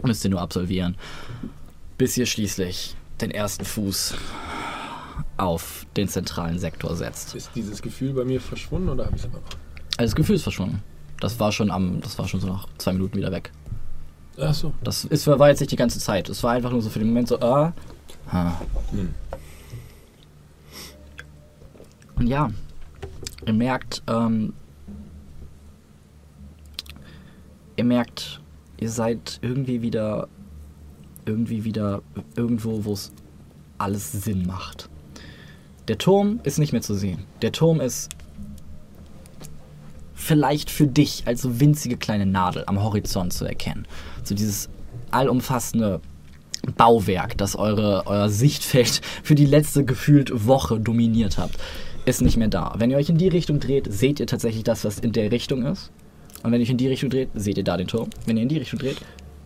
[0.02, 0.96] müsst ihr nur absolvieren,
[1.98, 4.14] bis ihr schließlich den ersten Fuß
[5.42, 7.34] auf den zentralen Sektor setzt.
[7.34, 9.50] Ist dieses Gefühl bei mir verschwunden oder habe ich es immer noch?
[9.98, 10.82] Also das Gefühl ist verschwunden.
[11.20, 13.50] Das war schon am, das war schon so nach zwei Minuten wieder weg.
[14.38, 14.72] Ach so.
[14.82, 16.28] Das ist, war jetzt nicht die ganze Zeit.
[16.28, 17.72] Es war einfach nur so für den Moment so, ah.
[18.32, 18.60] Ha.
[18.90, 19.14] Hm.
[22.16, 22.50] Und ja,
[23.44, 24.52] ihr merkt, ähm,
[27.76, 28.40] ihr merkt,
[28.78, 30.28] ihr seid irgendwie wieder,
[31.26, 32.02] irgendwie wieder
[32.36, 33.12] irgendwo, wo es
[33.78, 34.88] alles Sinn macht.
[35.88, 37.24] Der Turm ist nicht mehr zu sehen.
[37.42, 38.08] Der Turm ist
[40.14, 43.86] vielleicht für dich als so winzige kleine Nadel am Horizont zu erkennen.
[44.22, 44.68] So dieses
[45.10, 46.00] allumfassende
[46.76, 51.58] Bauwerk, das eure, euer Sichtfeld für die letzte gefühlt Woche dominiert habt,
[52.04, 52.74] ist nicht mehr da.
[52.78, 55.64] Wenn ihr euch in die Richtung dreht, seht ihr tatsächlich das, was in der Richtung
[55.66, 55.90] ist.
[56.42, 58.10] Und wenn ihr euch in die Richtung dreht, seht ihr da den Turm.
[58.26, 58.98] Wenn ihr in die Richtung dreht,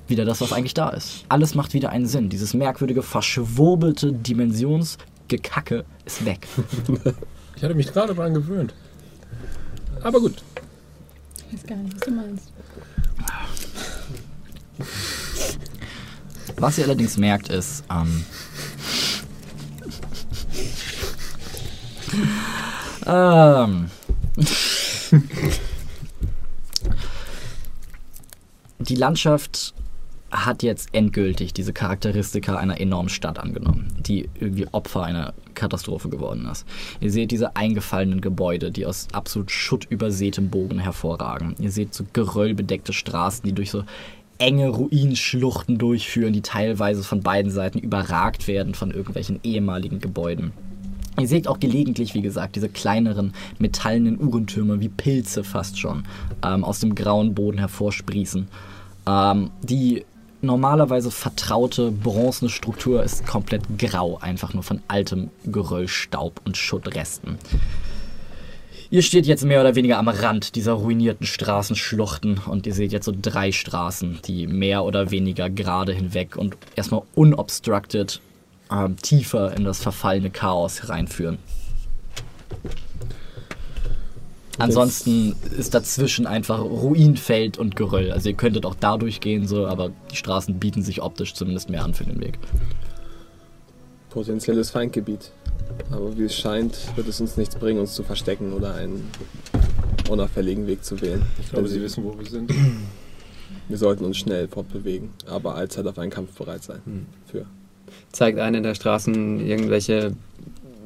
[0.09, 1.25] wieder das, was eigentlich da ist.
[1.29, 2.29] Alles macht wieder einen Sinn.
[2.29, 4.13] Dieses merkwürdige, verschwurbelte
[5.27, 6.47] Dimensionsgekacke ist weg.
[7.57, 8.75] Ich hatte mich gerade daran gewöhnt.
[10.03, 10.43] Aber gut.
[11.51, 12.53] Ich weiß gar nicht, was du meinst.
[16.59, 18.25] Was ihr allerdings merkt, ist, ähm,
[23.07, 23.91] ähm,
[28.79, 29.75] die Landschaft
[30.31, 36.49] hat jetzt endgültig diese Charakteristika einer enormen Stadt angenommen, die irgendwie Opfer einer Katastrophe geworden
[36.51, 36.67] ist.
[37.01, 41.55] Ihr seht diese eingefallenen Gebäude, die aus absolut schuttübersätem Bogen hervorragen.
[41.59, 43.85] Ihr seht so geröllbedeckte Straßen, die durch so
[44.39, 50.53] enge Ruinenschluchten durchführen, die teilweise von beiden Seiten überragt werden von irgendwelchen ehemaligen Gebäuden.
[51.19, 56.05] Ihr seht auch gelegentlich, wie gesagt, diese kleineren metallenen Uhrentürme wie Pilze fast schon
[56.45, 58.49] ähm, aus dem grauen Boden hervorsprießen.
[59.07, 60.05] Ähm, die
[60.43, 67.39] normalerweise vertraute bronzene Struktur ist komplett grau, einfach nur von altem Geröll, Staub und Schuttresten.
[68.89, 73.07] Ihr steht jetzt mehr oder weniger am Rand dieser ruinierten Straßenschluchten und ihr seht jetzt
[73.07, 78.21] so drei Straßen, die mehr oder weniger gerade hinweg und erstmal unobstructed
[78.71, 81.39] ähm, tiefer in das verfallene Chaos hereinführen.
[84.59, 88.11] Ansonsten ist dazwischen einfach Ruinfeld und Geröll.
[88.11, 91.85] Also ihr könntet auch da durchgehen, so, aber die Straßen bieten sich optisch zumindest mehr
[91.85, 92.39] an für den Weg.
[94.11, 95.31] Potenzielles Feindgebiet.
[95.91, 99.11] Aber wie es scheint, wird es uns nichts bringen, uns zu verstecken oder einen
[100.09, 101.23] unauffälligen Weg zu wählen.
[101.41, 102.53] Ich glaube, Sie wissen, wo wir sind.
[103.69, 106.81] Wir sollten uns schnell fortbewegen, aber allzeit auf einen Kampf bereit sein.
[106.85, 107.07] Hm.
[107.27, 107.47] Für.
[108.13, 110.13] Zeigt eine der Straßen irgendwelche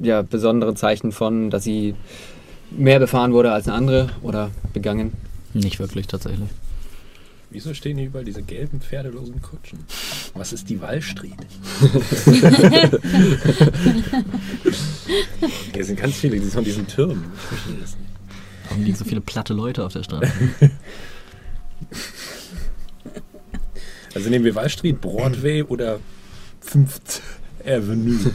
[0.01, 1.95] ja, besonderen Zeichen von, dass sie
[2.71, 5.12] mehr befahren wurde als eine andere oder begangen?
[5.53, 6.49] Nicht wirklich tatsächlich.
[7.51, 9.81] Wieso stehen hier überall diese gelben pferdelosen Kutschen?
[10.35, 11.35] Was ist die Wallstreet?
[15.75, 17.25] Hier sind ganz viele, die sind von diesen Türmen.
[17.35, 18.11] Ich verstehe das nicht.
[18.68, 20.31] Warum liegen so viele platte Leute auf der Straße?
[24.12, 26.01] Also nehmen wir Wallstreet, Broadway oder
[26.61, 27.23] Fifth
[27.64, 28.18] Avenue.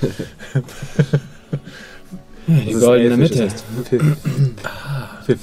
[2.48, 3.48] Die goldene Mitte.
[3.48, 3.54] das
[5.28, 5.40] heißt.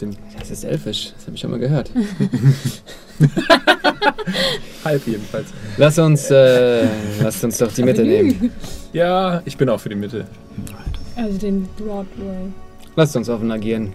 [0.00, 1.90] Dem Das ist elfisch, das habe ich schon mal gehört.
[4.84, 5.48] Halb jedenfalls.
[5.76, 6.86] Lass uns, äh,
[7.20, 8.52] lass uns doch die Mitte nehmen.
[8.92, 10.26] Ja, ich bin auch für die Mitte.
[11.16, 12.52] Also den Broadway.
[12.94, 13.92] Lasst uns offen agieren,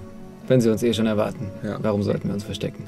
[0.48, 1.50] wenn sie uns eh schon erwarten.
[1.64, 1.78] Ja.
[1.82, 2.84] Warum sollten wir uns verstecken?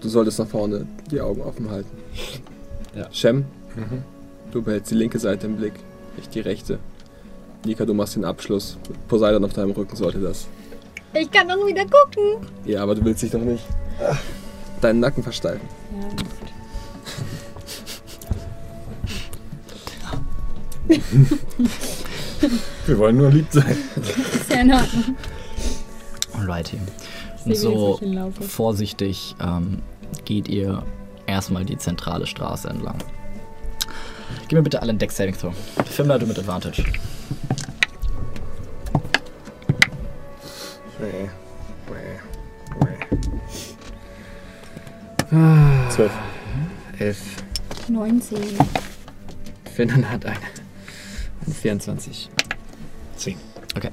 [0.00, 1.96] Du solltest nach vorne die Augen offen halten.
[2.94, 3.08] Ja.
[3.10, 3.46] Shem,
[4.52, 5.72] du behältst die linke Seite im Blick,
[6.18, 6.78] ich die rechte.
[7.64, 8.76] Nika, du machst den Abschluss.
[9.08, 10.46] Poseidon auf deinem Rücken sollte das.
[11.14, 12.46] Ich kann doch wieder gucken.
[12.64, 13.64] Ja, aber du willst dich doch nicht.
[14.80, 15.66] Deinen Nacken versteifen.
[15.92, 16.08] Ja.
[22.86, 23.76] Wir wollen nur lieb sein.
[23.96, 25.16] Ist ja in Ordnung.
[26.34, 26.78] Alrighty.
[27.44, 28.00] Und so
[28.40, 29.82] vorsichtig ähm,
[30.24, 30.82] geht ihr
[31.26, 32.98] erstmal die zentrale Straße entlang.
[34.48, 35.54] Gib mir bitte alle einen Deck Saving Throw.
[35.86, 36.84] Fimmler, du mit Advantage.
[45.90, 46.12] Zwölf.
[46.98, 47.18] Elf.
[47.88, 48.38] 19.
[49.74, 50.36] Finnern hat eine.
[51.44, 52.30] eine 24.
[53.16, 53.36] Zehn.
[53.76, 53.90] Okay.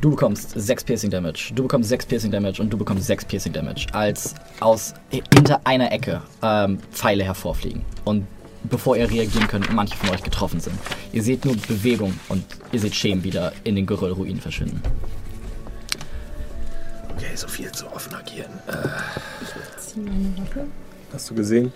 [0.00, 3.52] Du bekommst 6 Piercing Damage, du bekommst 6 Piercing Damage und du bekommst 6 Piercing
[3.52, 7.82] Damage, als aus hinter einer Ecke ähm, Pfeile hervorfliegen.
[8.04, 8.24] Und
[8.64, 10.78] bevor ihr reagieren könnt, manche von euch getroffen sind.
[11.12, 14.80] Ihr seht nur Bewegung und ihr seht Schemen wieder in den Geröllruinen verschwinden.
[17.38, 18.50] So viel zu offen agieren.
[19.78, 20.66] Zieh meine Waffe.
[21.12, 21.72] Hast du gesehen,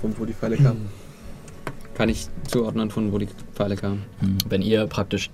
[0.00, 0.88] von wo die Pfeile kamen?
[1.92, 4.04] Kann ich zuordnen, von wo die Pfeile kamen?
[4.20, 4.38] Hm.
[4.48, 5.28] Wenn ihr praktisch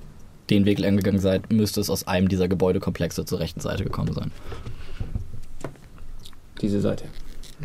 [0.51, 4.13] den Weg lang gegangen seid, müsste es aus einem dieser Gebäudekomplexe zur rechten Seite gekommen
[4.13, 4.33] sein.
[6.61, 7.05] Diese Seite.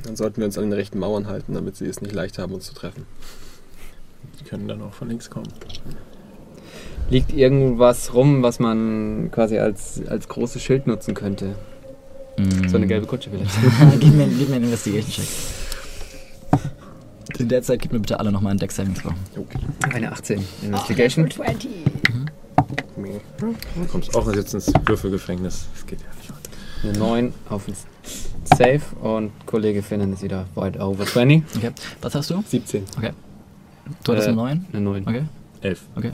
[0.03, 2.53] Dann sollten wir uns an den rechten Mauern halten, damit sie es nicht leicht haben,
[2.53, 3.07] uns zu treffen.
[4.39, 5.51] Die können dann auch von links kommen.
[7.09, 11.55] Liegt irgendwas rum, was man quasi als, als großes Schild nutzen könnte?
[12.67, 13.51] So eine gelbe Kutsche vielleicht.
[13.99, 15.27] gib, mir, gib mir einen Investigation-Check.
[17.39, 19.13] In der Zeit gib mir bitte alle nochmal einen Deck Saving Throw.
[19.93, 20.43] Eine 18.
[20.61, 21.29] Investigation.
[21.31, 21.69] 20.
[23.39, 25.67] Du kommst auch jetzt ins Würfelgefängnis.
[25.73, 26.29] Das geht ja nicht.
[26.83, 27.75] Eine 9 auf den
[28.43, 31.43] Safe und Kollege Finnen ist wieder weit over 20.
[31.57, 31.71] Okay.
[32.01, 32.43] Was hast du?
[32.45, 32.83] 17.
[32.97, 33.11] Okay.
[34.03, 34.65] Du hattest Äh, eine 9?
[34.73, 35.07] Eine 9.
[35.07, 35.23] Okay.
[35.61, 35.81] Elf.
[35.95, 36.11] Okay.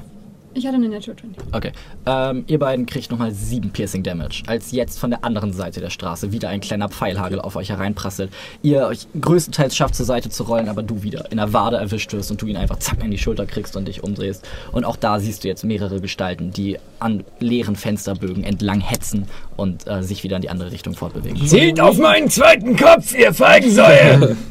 [0.57, 1.53] Ich hatte eine Natural 20.
[1.53, 1.71] Okay.
[2.05, 5.89] Ähm, ihr beiden kriegt nochmal 7 Piercing Damage, als jetzt von der anderen Seite der
[5.89, 8.31] Straße wieder ein kleiner Pfeilhagel auf euch hereinprasselt.
[8.63, 12.13] Ihr euch größtenteils schafft zur Seite zu rollen, aber du wieder in der Wade erwischt
[12.13, 14.47] wirst und du ihn einfach zack in die Schulter kriegst und dich umdrehst.
[14.71, 19.27] Und auch da siehst du jetzt mehrere Gestalten, die an leeren Fensterbögen entlang hetzen
[19.57, 21.45] und äh, sich wieder in die andere Richtung fortbewegen.
[21.45, 24.37] Zielt auf meinen zweiten Kopf, ihr Feigensäue!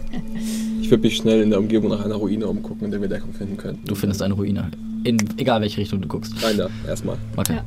[0.80, 3.32] Ich würde mich schnell in der Umgebung nach einer Ruine umgucken, in der wir Deckung
[3.32, 3.86] finden könnten.
[3.86, 4.70] Du findest eine Ruine.
[5.04, 6.32] In egal welche Richtung du guckst.
[6.42, 7.16] Rein da, erstmal.
[7.36, 7.56] Okay.
[7.56, 7.64] Ja.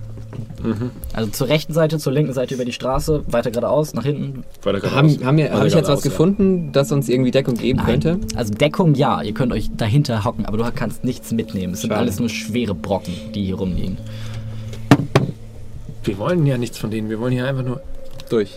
[1.13, 4.43] Also zur rechten Seite, zur linken Seite über die Straße, weiter geradeaus, nach hinten.
[4.63, 5.17] Weiter geradeaus.
[5.17, 6.09] Haben, haben wir, Weiter habe ich jetzt was ja.
[6.09, 8.19] gefunden, das uns irgendwie Deckung geben könnte?
[8.35, 11.73] Also Deckung ja, ihr könnt euch dahinter hocken, aber du kannst nichts mitnehmen.
[11.73, 12.01] Es sind Schade.
[12.01, 13.97] alles nur schwere Brocken, die hier rumliegen.
[16.03, 17.09] Wir wollen ja nichts von denen.
[17.09, 17.81] Wir wollen hier einfach nur.
[18.29, 18.51] Durch.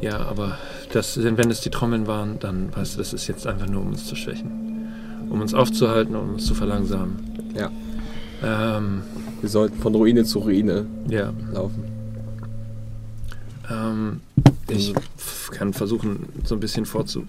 [0.00, 0.58] Ja, aber
[0.92, 3.88] das, wenn es die Trommeln waren, dann weißt du, das ist jetzt einfach nur, um
[3.88, 4.50] uns zu schwächen.
[5.30, 7.52] Um uns aufzuhalten, um uns zu verlangsamen.
[7.56, 7.70] Ja.
[8.42, 9.02] Ähm,
[9.40, 11.32] Wir sollten von Ruine zu Ruine ja.
[11.52, 11.84] laufen.
[13.70, 14.20] Ähm,
[14.68, 17.24] ich f- kann versuchen, so ein bisschen vorzu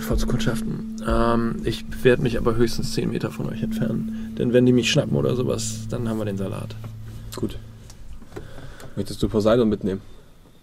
[0.00, 0.96] vorzukundschaften.
[1.06, 4.34] Ähm, ich werde mich aber höchstens 10 Meter von euch entfernen.
[4.38, 6.74] Denn wenn die mich schnappen oder sowas, dann haben wir den Salat.
[7.36, 7.56] Gut.
[8.96, 10.00] Möchtest du Poseidon mitnehmen?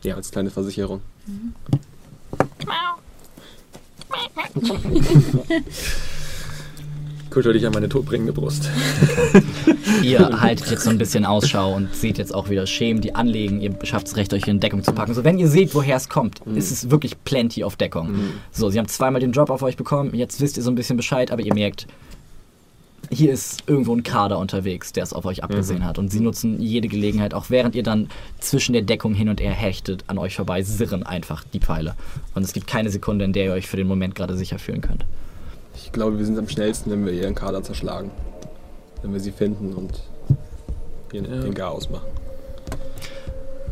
[0.04, 0.16] Ja.
[0.16, 1.02] Als kleine Versicherung.
[7.32, 8.70] Kuschel dich an meine todbringende Brust.
[10.04, 13.62] Ihr haltet jetzt so ein bisschen Ausschau und seht jetzt auch wieder Schemen, die anlegen.
[13.62, 15.14] Ihr schafft es recht, euch in Deckung zu packen.
[15.14, 18.16] So, wenn ihr seht, woher es kommt, ist es wirklich plenty auf Deckung.
[18.52, 20.14] So, sie haben zweimal den Job auf euch bekommen.
[20.14, 21.88] Jetzt wisst ihr so ein bisschen Bescheid, aber ihr merkt,
[23.10, 26.00] hier ist irgendwo ein Kader unterwegs, der es auf euch abgesehen hat.
[26.00, 28.10] Und sie nutzen jede Gelegenheit, auch während ihr dann
[28.40, 31.96] zwischen der Deckung hin und her hechtet, an euch vorbei, sirren einfach die Pfeile.
[32.36, 34.82] Und es gibt keine Sekunde, in der ihr euch für den Moment gerade sicher fühlen
[34.82, 35.06] könnt.
[35.76, 38.12] Ich glaube, wir sind am schnellsten, wenn wir ihren Kader zerschlagen.
[39.02, 39.92] Wenn wir sie finden und
[41.14, 41.42] ihren, Ja.
[41.42, 42.06] den Chaos machen.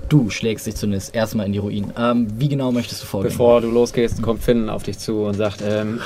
[0.10, 1.94] Du schlägst dich zunächst erstmal in die Ruinen.
[1.98, 3.32] Ähm, wie genau möchtest du vorgehen?
[3.32, 6.00] Bevor du losgehst, kommt Finn auf dich zu und sagt, ähm,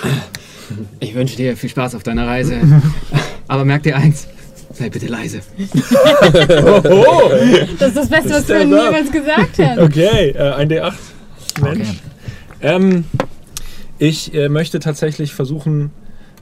[1.00, 2.56] ich wünsche dir viel Spaß auf deiner Reise.
[3.48, 4.28] Aber merk dir eins,
[4.74, 5.39] sei bitte leise.
[7.80, 8.86] Das ist das Beste, was du Stand mir up.
[8.94, 9.80] jemals gesagt hast.
[9.80, 10.94] Okay, äh, ein D8.
[11.62, 11.88] Mensch.
[11.89, 11.98] Okay.
[12.62, 13.06] Ähm,
[14.00, 15.91] ich äh, möchte tatsächlich versuchen,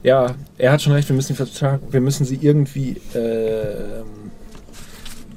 [0.03, 4.31] ja, er hat schon recht, wir müssen, sie vertragen, wir müssen sie irgendwie, äh, ähm,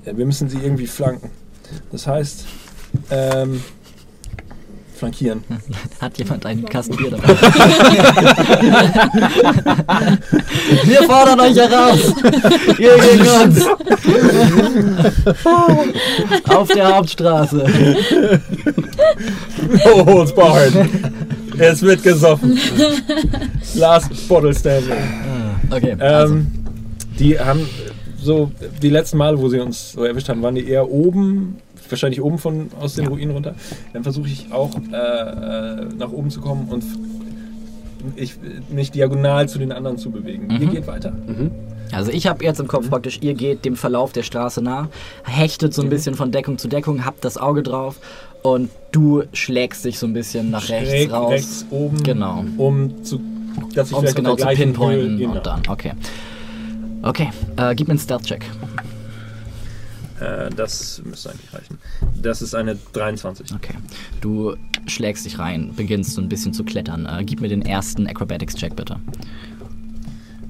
[0.07, 1.31] ja, wir müssen sie irgendwie flanken.
[1.91, 2.47] Das heißt,
[3.11, 3.62] ähm,
[4.95, 5.45] flankieren.
[6.01, 7.29] Hat jemand einen Kasten Bier dabei?
[10.85, 12.15] Wir fordern euch heraus!
[12.79, 13.67] Ihr gegen uns!
[16.49, 17.67] Auf der Hauptstraße.
[19.85, 20.75] Oh, holds barred.
[21.59, 22.59] Es wird gesoffen.
[23.75, 24.93] Last bottle standing.
[25.71, 26.47] Okay, also, Ähm,
[27.19, 27.67] die haben
[28.21, 28.51] so,
[28.83, 31.57] die letzten Male, wo sie uns so erwischt haben, waren die eher oben,
[31.89, 33.11] wahrscheinlich oben von aus den Ja.
[33.11, 33.55] Ruinen runter.
[33.93, 36.85] Dann versuche ich auch äh, äh, nach oben zu kommen und
[38.17, 38.35] ich,
[38.71, 40.49] mich diagonal zu den anderen zu bewegen.
[40.51, 40.71] Ihr Mhm.
[40.73, 41.13] geht weiter.
[41.93, 44.89] also ich habe jetzt im Kopf praktisch, ihr geht dem Verlauf der Straße nah,
[45.25, 47.97] hechtet so ein bisschen von Deckung zu Deckung, habt das Auge drauf
[48.45, 51.30] und du schlägst dich so ein bisschen nach rechts Schräg raus.
[51.32, 52.45] rechts oben, Genau.
[52.59, 53.18] um zu,
[53.74, 55.92] dass ich Um vielleicht genau zu pinpointen Höhe, und dann, okay.
[57.03, 58.45] Okay, äh, gib mir einen Stealth-Check.
[60.20, 61.78] Äh, das müsste eigentlich reichen.
[62.22, 63.55] Das ist eine 23.
[63.55, 63.74] Okay.
[64.20, 64.55] Du
[64.86, 67.07] schlägst dich rein, beginnst so ein bisschen zu klettern.
[67.07, 68.99] Äh, gib mir den ersten Acrobatics-Check bitte.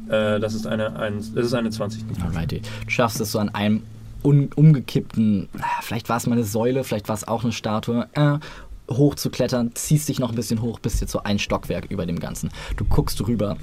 [0.09, 2.03] Äh, das ist eine, ein, das ist eine 20.
[2.25, 2.61] Alrighty.
[2.61, 3.83] Du schaffst es so an einem
[4.25, 5.49] un umgekippten,
[5.83, 8.39] vielleicht war es mal eine Säule, vielleicht war es auch eine Statue, äh,
[8.91, 12.07] hoch zu klettern, ziehst dich noch ein bisschen hoch, bist jetzt so ein Stockwerk über
[12.07, 12.51] dem Ganzen.
[12.77, 13.57] Du guckst rüber,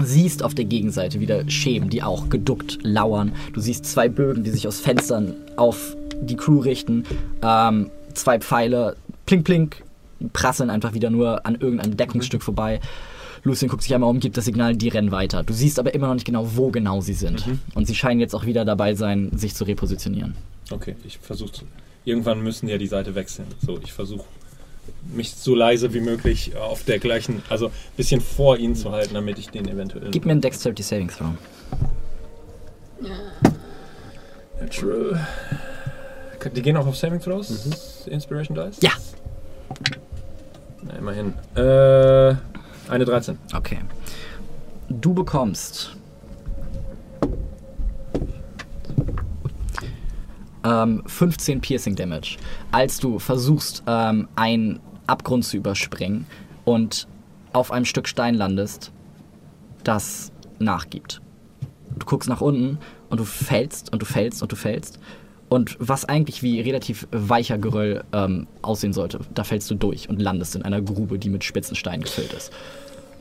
[0.00, 3.32] siehst auf der Gegenseite wieder Schemen, die auch geduckt lauern.
[3.52, 7.04] Du siehst zwei Bögen, die sich aus Fenstern auf die Crew richten.
[7.42, 9.82] Ähm, zwei Pfeile, plink plink,
[10.32, 12.80] prasseln einfach wieder nur an irgendeinem Deckungsstück vorbei.
[13.42, 15.42] Lucien guckt sich einmal um, gibt das Signal, die rennen weiter.
[15.42, 17.44] Du siehst aber immer noch nicht genau, wo genau sie sind.
[17.74, 20.34] Und sie scheinen jetzt auch wieder dabei sein, sich zu repositionieren.
[20.70, 21.64] Okay, ich versuche
[22.04, 23.46] Irgendwann müssen ja die Seite wechseln.
[23.64, 24.24] So, ich versuche
[25.12, 29.14] mich so leise wie möglich auf der gleichen, also ein bisschen vor ihnen zu halten,
[29.14, 30.10] damit ich den eventuell.
[30.10, 31.34] Gib mir einen Dexterity Saving Throw.
[34.60, 35.26] Natural.
[36.54, 38.06] Die gehen auch auf Saving Throws?
[38.06, 38.80] Inspiration Dice?
[38.80, 38.92] Ja.
[40.82, 41.34] Na, immerhin.
[41.54, 42.36] Äh,
[42.90, 43.38] eine 13.
[43.54, 43.78] Okay.
[44.88, 45.96] Du bekommst
[50.64, 52.36] ähm, 15 Piercing Damage,
[52.72, 56.26] als du versuchst, ähm, einen Abgrund zu überspringen
[56.64, 57.06] und
[57.52, 58.92] auf einem Stück Stein landest,
[59.84, 61.20] das nachgibt.
[61.98, 65.00] Du guckst nach unten und du fällst und du fällst und du fällst.
[65.48, 70.22] Und was eigentlich wie relativ weicher Geröll ähm, aussehen sollte, da fällst du durch und
[70.22, 72.52] landest in einer Grube, die mit spitzen Steinen gefüllt ist.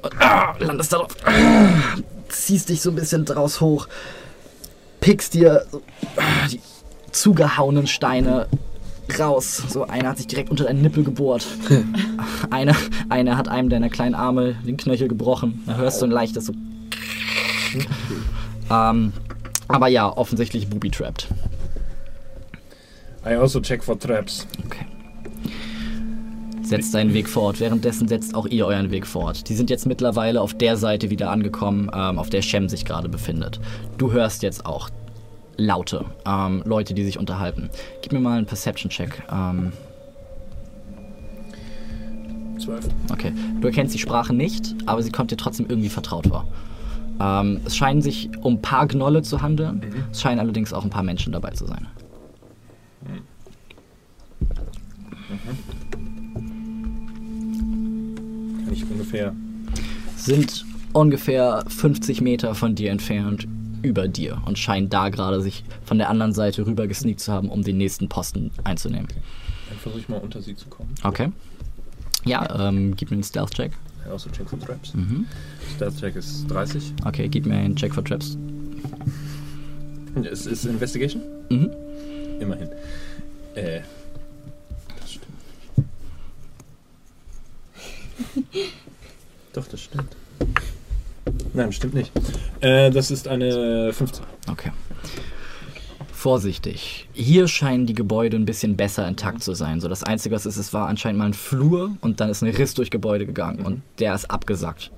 [0.02, 1.98] Und, ah, landest da drauf, ah,
[2.30, 3.88] ziehst dich so ein bisschen draus hoch,
[5.02, 5.82] pickst dir so,
[6.18, 6.62] ah, die
[7.12, 8.48] zugehauenen Steine
[9.18, 9.64] raus.
[9.68, 11.48] So einer hat sich direkt unter deinen Nippel gebohrt.
[12.50, 12.76] einer,
[13.10, 15.64] einer hat einem deiner kleinen Arme den Knöchel gebrochen.
[15.66, 16.54] Da hörst du ein leichtes so.
[18.72, 19.14] ähm,
[19.68, 21.28] aber ja, offensichtlich booby-trapped.
[23.26, 24.48] I also check for traps.
[24.66, 24.86] Okay.
[26.70, 27.60] Setzt deinen Weg fort.
[27.60, 29.50] Währenddessen setzt auch ihr euren Weg fort.
[29.50, 33.10] Die sind jetzt mittlerweile auf der Seite wieder angekommen, ähm, auf der Shem sich gerade
[33.10, 33.60] befindet.
[33.98, 34.90] Du hörst jetzt auch
[35.58, 37.72] Laute, ähm, Leute, die sich unterhalten.
[38.04, 39.24] Gib mir mal einen Perception-Check.
[39.32, 39.72] Ähm,
[42.60, 42.88] 12.
[43.12, 43.34] Okay.
[43.62, 46.48] Du erkennst die Sprache nicht, aber sie kommt dir trotzdem irgendwie vertraut vor.
[47.20, 49.84] Ähm, es scheinen sich um ein paar Gnolle zu handeln.
[50.12, 51.88] Es scheinen allerdings auch ein paar Menschen dabei zu sein.
[58.72, 59.34] Ich ungefähr.
[60.16, 63.48] Sind ungefähr 50 Meter von dir entfernt
[63.82, 67.50] über dir und scheinen da gerade sich von der anderen Seite rüber gesneakt zu haben,
[67.50, 69.08] um den nächsten Posten einzunehmen.
[69.70, 70.94] Dann versuche ich mal unter sie zu kommen.
[71.04, 71.32] Okay.
[72.26, 73.72] Ja, ähm, gib mir einen Stealth-Check.
[74.10, 74.94] Also Check for Traps.
[74.94, 75.26] Mhm.
[75.76, 76.94] Stealth Check ist 30.
[77.06, 78.38] Okay, gib mir einen Check for Traps.
[80.30, 81.22] Es ist Investigation?
[81.50, 81.70] Mhm.
[82.40, 82.70] Immerhin.
[83.56, 83.82] Äh.
[85.00, 85.28] Das stimmt.
[89.54, 90.16] Doch, das stimmt.
[91.54, 92.12] Nein, stimmt nicht.
[92.62, 94.24] Äh, das ist eine 15.
[94.52, 94.72] Okay.
[96.12, 97.08] Vorsichtig.
[97.14, 99.80] Hier scheinen die Gebäude ein bisschen besser intakt zu sein.
[99.80, 102.50] So das Einzige, was ist, es war anscheinend mal ein Flur und dann ist ein
[102.54, 104.92] Riss durch Gebäude gegangen und der ist abgesackt.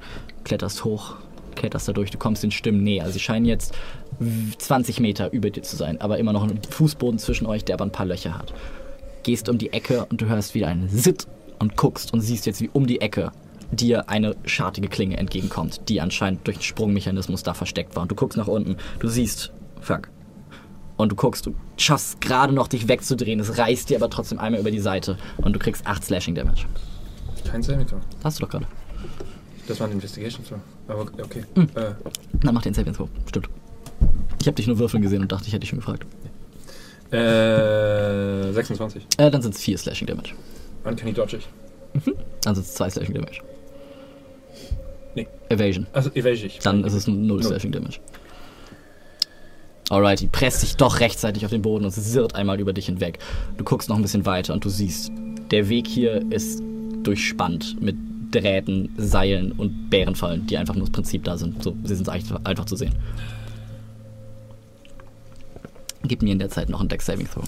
[0.45, 1.15] Kletterst hoch,
[1.56, 3.10] kletterst da durch, du kommst den Stimmen näher.
[3.11, 3.76] Sie scheinen jetzt
[4.19, 7.76] w- 20 Meter über dir zu sein, aber immer noch ein Fußboden zwischen euch, der
[7.76, 8.52] aber ein paar Löcher hat.
[9.22, 11.27] Gehst um die Ecke und du hörst wieder ein Sitt
[11.61, 13.31] und guckst und siehst jetzt, wie um die Ecke
[13.71, 18.01] dir eine schartige Klinge entgegenkommt, die anscheinend durch den Sprungmechanismus da versteckt war.
[18.03, 20.09] Und du guckst nach unten, du siehst, fuck.
[20.97, 23.39] Und du guckst, du schaffst gerade noch, dich wegzudrehen.
[23.39, 26.65] Es reißt dir aber trotzdem einmal über die Seite und du kriegst 8 Slashing Damage.
[27.49, 27.99] Kein Saving Throw.
[28.23, 28.65] Hast du doch gerade.
[29.67, 30.59] Das war ein Investigation Throw.
[30.88, 31.43] Aber okay.
[31.55, 31.67] Hm.
[31.75, 31.93] Äh,
[32.43, 33.07] Na, mach den Saving Throw.
[33.27, 33.49] Stimmt.
[34.41, 36.05] Ich habe dich nur würfeln gesehen und dachte, ich hätte dich schon gefragt.
[37.11, 39.05] äh, 26.
[39.17, 40.33] Äh, dann sind es 4 Slashing Damage.
[40.84, 41.48] Kann ich dodge ich?
[42.41, 43.41] Dann sind es 2 Slashing Damage.
[45.16, 45.28] Nee.
[45.49, 45.88] Evasion.
[45.94, 46.60] Also evade ich.
[46.60, 47.99] Dann ist es 0 Slashing Damage.
[49.90, 53.20] Alright, die presst sich doch rechtzeitig auf den Boden und sirrt einmal über dich hinweg.
[53.58, 55.12] Du guckst noch ein bisschen weiter und du siehst,
[55.52, 56.64] der Weg hier ist
[57.03, 57.98] durchspannt mit
[58.32, 61.62] Drähten, Seilen und Bärenfallen, die einfach nur das Prinzip da sind.
[61.62, 62.95] So, sie sind einfach, einfach zu sehen.
[66.03, 67.44] Gib mir in der Zeit noch einen Deck Saving Throw.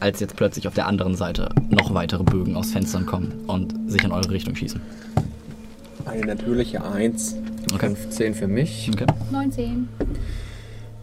[0.00, 4.02] Als jetzt plötzlich auf der anderen Seite noch weitere Bögen aus Fenstern kommen und sich
[4.04, 4.80] in eure Richtung schießen.
[6.04, 7.36] Eine natürliche Eins.
[7.72, 7.94] Okay.
[7.94, 9.06] 15 für mich, Okay.
[9.30, 9.88] 19.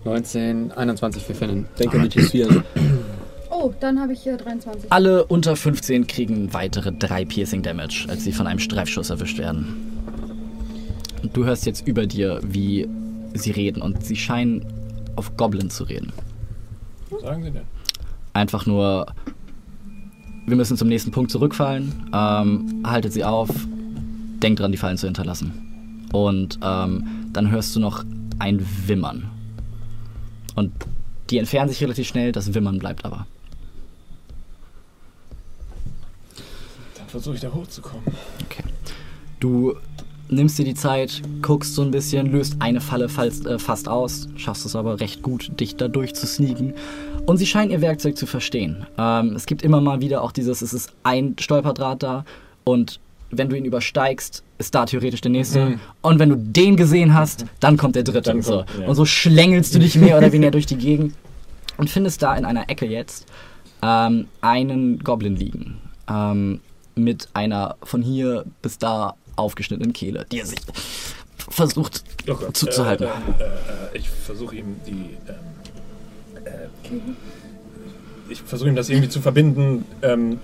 [0.03, 1.65] 19, 21 für Finnen.
[1.79, 2.63] Denke bis vier.
[3.53, 4.91] Oh, dann habe ich hier 23.
[4.91, 9.75] Alle unter 15 kriegen weitere 3 Piercing Damage, als sie von einem Streifschuss erwischt werden.
[11.21, 12.87] Und du hörst jetzt über dir, wie
[13.35, 14.65] sie reden und sie scheinen
[15.15, 16.11] auf Goblin zu reden.
[17.11, 17.61] Was sagen Sie denn?
[18.33, 19.07] Einfach nur,
[20.45, 23.49] wir müssen zum nächsten Punkt zurückfallen, ähm, haltet sie auf,
[24.41, 26.07] denkt dran, die Fallen zu hinterlassen.
[26.13, 28.03] Und ähm, dann hörst du noch
[28.39, 29.29] ein Wimmern.
[30.55, 30.71] Und
[31.29, 33.25] die entfernen sich relativ schnell, das Wimmern bleibt aber.
[36.97, 38.05] Dann versuche ich da hochzukommen.
[38.45, 38.63] Okay.
[39.39, 39.75] Du
[40.29, 44.65] nimmst dir die Zeit, guckst so ein bisschen, löst eine Falle äh, fast aus, schaffst
[44.65, 46.73] es aber recht gut, dich da durchzusneaken.
[47.25, 48.85] Und sie scheinen ihr Werkzeug zu verstehen.
[48.97, 52.25] Ähm, es gibt immer mal wieder auch dieses, es ist ein Stolperdraht da
[52.63, 52.99] und
[53.29, 55.65] wenn du ihn übersteigst, ist da theoretisch der nächste.
[55.65, 55.79] Mhm.
[56.01, 58.21] Und wenn du den gesehen hast, dann kommt der dritte.
[58.31, 58.57] Dann und, so.
[58.57, 58.87] kommt- ja.
[58.87, 61.13] und so schlängelst du dich mehr oder weniger durch die Gegend
[61.77, 63.25] und findest da in einer Ecke jetzt
[63.81, 65.77] ähm, einen Goblin liegen.
[66.09, 66.59] Ähm,
[66.95, 70.59] mit einer von hier bis da aufgeschnittenen Kehle, die er sich
[71.37, 73.07] versucht Oh zuzuhalten.
[73.07, 74.91] Äh, äh, äh, ich versuche ihm die.
[74.91, 75.60] Ähm, äh,
[78.29, 79.85] ich versuche ihm das irgendwie zu verbinden.
[80.01, 80.39] Ähm,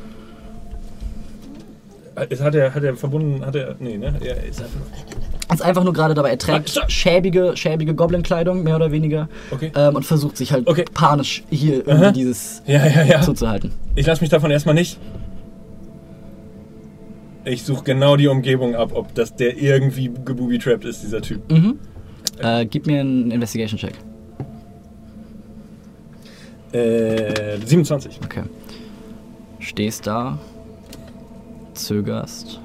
[2.16, 4.14] äh, hat er, hat er verbunden, hat er, nee, ne?
[4.24, 6.92] Er ist einfach nur, ist einfach nur gerade dabei, er trägt stopp.
[6.92, 9.72] schäbige, schäbige Goblin-Kleidung, mehr oder weniger, okay.
[9.76, 10.86] ähm, und versucht sich halt Okay.
[10.94, 12.12] panisch hier irgendwie Aha.
[12.12, 13.22] dieses Ja, ja, ja.
[13.22, 13.72] zuzuhalten.
[13.96, 15.00] Ich lasse mich davon erstmal nicht.
[17.46, 21.50] Ich suche genau die Umgebung ab, ob das der irgendwie gebooby-trapped ist, dieser Typ.
[21.50, 21.80] Mhm.
[22.40, 23.94] Äh, gib mir einen Investigation-Check.
[26.78, 28.20] Äh, 27.
[28.24, 28.44] Okay.
[29.60, 30.38] Stehst da,
[31.74, 32.60] zögerst,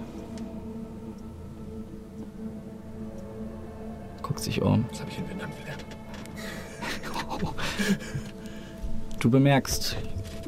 [4.22, 4.84] guckst dich um.
[4.90, 5.84] Das habe ich in Vietnam gelernt.
[9.20, 9.96] Du bemerkst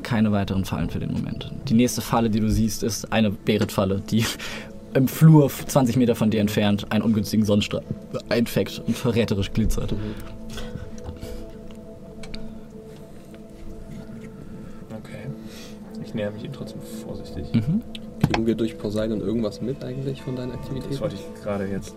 [0.02, 1.50] keine weiteren Fallen für den Moment.
[1.68, 4.26] Die nächste Falle, die du siehst, ist eine Berit-Falle, die
[4.94, 7.82] im Flur 20 Meter von dir entfernt einen ungünstigen Sonnenstrahl
[8.28, 9.92] einfängt und verräterisch glitzert.
[9.92, 10.34] Okay.
[16.14, 17.52] Ich näher mich ihm trotzdem vorsichtig.
[17.52, 17.82] Mhm.
[18.20, 21.00] Kriegen wir durch Poseidon irgendwas mit eigentlich von deinen Das Aktivitäten?
[21.00, 21.92] wollte ich gerade jetzt.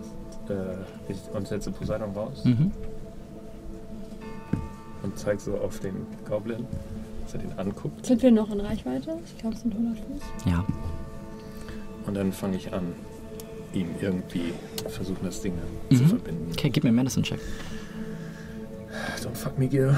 [0.50, 2.72] Äh, ich, und setze Poseidon raus Mhm.
[5.04, 5.94] und zeige so auf den
[6.28, 6.66] Goblin,
[7.24, 8.08] dass er den anguckt.
[8.08, 9.20] Sind wir noch in Reichweite?
[9.24, 10.22] Ich glaube, es sind 100 Fuß.
[10.52, 10.66] Ja.
[12.08, 12.94] Und dann fange ich an,
[13.74, 14.54] ihm irgendwie
[14.90, 15.54] versuchen, das Ding
[15.92, 16.08] zu Mhm.
[16.08, 16.48] verbinden.
[16.54, 17.40] Okay, gib mir einen Medicine-Check.
[19.22, 19.96] Don't fuck me, Gil.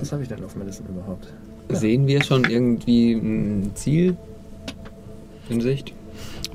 [0.00, 1.26] Was habe ich denn auf Medicine überhaupt?
[1.68, 4.16] Sehen wir schon irgendwie ein Ziel
[5.48, 5.92] in Sicht?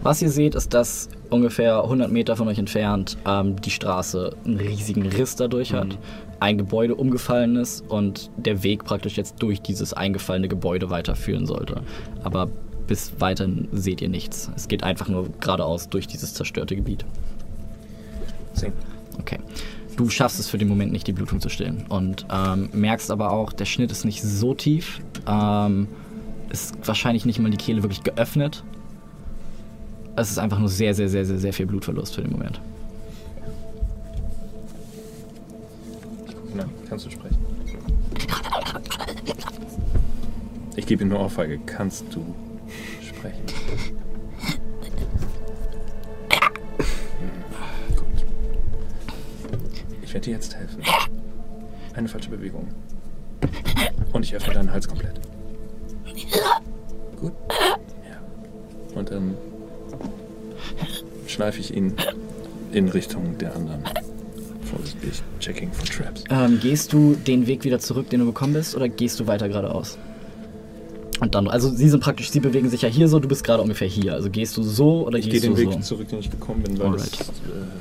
[0.02, 4.58] Was ihr seht, ist, dass ungefähr 100 Meter von euch entfernt ähm, die Straße einen
[4.58, 5.98] riesigen Riss dadurch hat,
[6.40, 11.82] ein Gebäude umgefallen ist und der Weg praktisch jetzt durch dieses eingefallene Gebäude weiterführen sollte.
[12.24, 12.50] Aber
[12.88, 14.52] bis weiterhin seht ihr nichts.
[14.56, 17.06] Es geht einfach nur geradeaus durch dieses zerstörte Gebiet.
[19.20, 19.38] Okay.
[19.96, 21.86] Du schaffst es für den Moment nicht, die Blutung zu stillen.
[21.88, 25.00] Und ähm, merkst aber auch, der Schnitt ist nicht so tief.
[25.28, 25.88] Ähm,
[26.50, 28.64] ist wahrscheinlich nicht mal die Kehle wirklich geöffnet.
[30.16, 32.62] Es ist einfach nur sehr, sehr, sehr, sehr, sehr viel Blutverlust für den Moment.
[36.56, 37.38] Na, kannst du sprechen?
[40.76, 41.60] Ich gebe ihm eine Ohrfeige.
[41.66, 42.24] Kannst du
[43.02, 43.42] sprechen?
[50.14, 50.84] Ich werde dir jetzt helfen.
[51.96, 52.68] Eine falsche Bewegung.
[54.12, 55.20] Und ich öffne deinen Hals komplett.
[57.20, 57.34] Gut.
[57.50, 58.94] Ja.
[58.94, 59.36] Und dann
[61.26, 61.96] schleife ich ihn
[62.72, 63.82] in Richtung der anderen.
[64.62, 65.24] Vorsichtig.
[65.40, 66.26] Checking for traps.
[66.30, 69.50] Ähm, gehst du den Weg wieder zurück, den du gekommen bist, oder gehst du weiter
[69.50, 69.98] geradeaus?
[71.24, 73.64] Und dann, also sie sind praktisch, sie bewegen sich ja hier so, du bist gerade
[73.64, 74.14] ungefähr hier.
[74.14, 75.80] Also gehst du so oder Ich gehe gehst den du Weg so?
[75.80, 77.32] zurück, den ich gekommen bin, weil das Alright.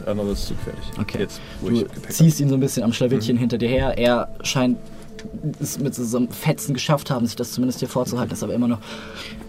[0.06, 0.78] äh, andere ist zugfällig.
[1.00, 1.18] Okay.
[1.18, 3.98] Jetzt, Du ich ziehst ihn so ein bisschen am Schlawittchen hinter dir her.
[3.98, 4.78] Er scheint
[5.60, 8.68] es mit so einem Fetzen geschafft haben, sich das zumindest hier vorzuhalten, ist aber immer
[8.68, 8.78] noch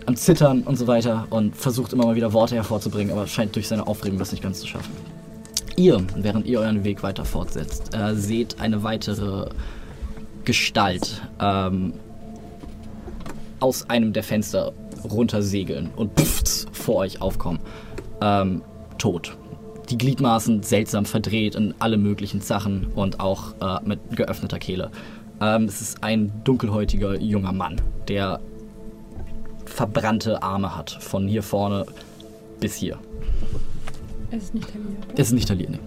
[0.08, 3.68] am Zittern und so weiter und versucht immer mal wieder Worte hervorzubringen, aber scheint durch
[3.68, 4.92] seine Aufregung das nicht ganz zu schaffen.
[5.76, 9.50] Ihr, während ihr euren Weg weiter fortsetzt, äh, seht eine weitere
[10.46, 11.94] Gestalt ähm,
[13.64, 14.74] aus einem der Fenster
[15.10, 17.62] runtersegeln und pfft, vor euch aufkommen.
[18.22, 18.62] Ähm,
[18.98, 19.38] tot.
[19.90, 24.92] Die Gliedmaßen seltsam verdreht in alle möglichen Sachen und auch äh, mit geöffneter Kehle.
[25.40, 28.42] Ähm, es ist ein dunkelhäutiger junger Mann, der
[29.64, 31.86] verbrannte Arme hat, von hier vorne
[32.60, 33.00] bis hier.
[34.30, 34.86] Es ist nicht Talia.
[35.16, 35.80] Es ist nicht Talir, nee.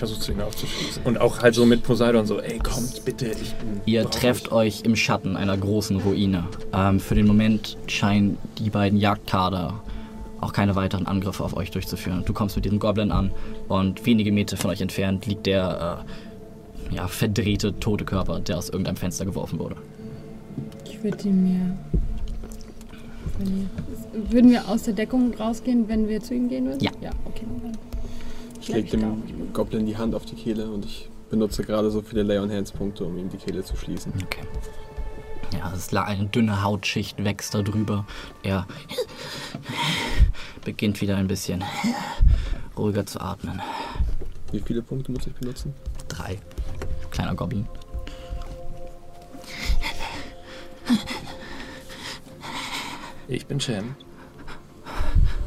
[0.00, 1.02] Ich versuche zu ihm aufzuschließen.
[1.04, 3.82] Und auch halt so mit Poseidon so, ey, kommt bitte, ich bin.
[3.84, 4.52] Ihr trefft dich.
[4.52, 6.44] euch im Schatten einer großen Ruine.
[6.72, 9.82] Ähm, für den Moment scheinen die beiden Jagdkader
[10.40, 12.22] auch keine weiteren Angriffe auf euch durchzuführen.
[12.24, 13.30] Du kommst mit diesem Goblin an
[13.68, 16.06] und wenige Meter von euch entfernt liegt der
[16.90, 19.76] äh, ja, verdrehte, tote Körper, der aus irgendeinem Fenster geworfen wurde.
[20.86, 21.78] Ich würde ihn mir.
[24.30, 26.80] Würden wir aus der Deckung rausgehen, wenn wir zu ihm gehen würden?
[26.80, 26.90] Ja.
[27.02, 27.44] Ja, okay.
[28.60, 32.22] Ich lege dem Goblin die Hand auf die Kehle und ich benutze gerade so viele
[32.22, 34.12] Lay on Hands Punkte, um ihm die Kehle zu schließen.
[34.24, 34.44] Okay.
[35.52, 38.06] Ja, es ist eine dünne Hautschicht wächst da drüber.
[38.42, 38.66] Er
[40.64, 41.64] beginnt wieder ein bisschen
[42.76, 43.60] ruhiger zu atmen.
[44.52, 45.74] Wie viele Punkte muss ich benutzen?
[46.08, 46.38] Drei.
[47.10, 47.66] Kleiner Goblin.
[53.28, 53.94] Ich bin Shem.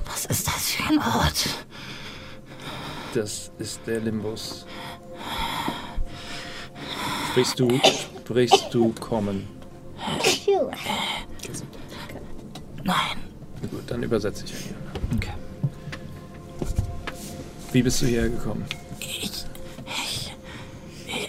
[0.06, 1.65] Was ist das für ein Ort?
[3.14, 4.65] Das ist der Limbus.
[7.30, 7.80] Sprichst du,
[8.23, 9.48] sprichst du Common?
[12.84, 12.95] Nein.
[13.69, 14.53] Gut, dann übersetze ich.
[15.15, 15.34] Okay.
[17.72, 18.65] Wie bist du hierher gekommen?
[18.99, 19.45] Ich,
[19.85, 20.34] ich,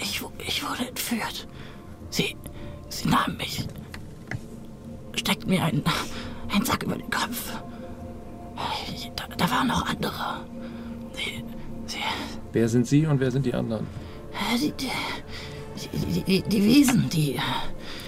[0.00, 1.46] ich, ich wurde entführt.
[2.08, 2.34] Sie,
[2.88, 3.66] sie nahmen mich,
[5.14, 5.84] steckten mir einen,
[6.50, 7.52] einen Sack über den Kopf.
[9.16, 10.46] Da, da waren noch andere.
[11.12, 11.44] Sie,
[12.52, 13.86] Wer sind Sie und wer sind die anderen?
[14.32, 17.40] äh, die, die, die, die, Wesen, die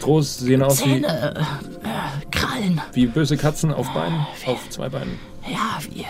[0.01, 1.35] Groß, sehen aus wie, Zähne,
[1.83, 5.19] äh, Krallen, wie böse Katzen auf Beinen, auf zwei Beinen.
[5.49, 6.05] ja, wie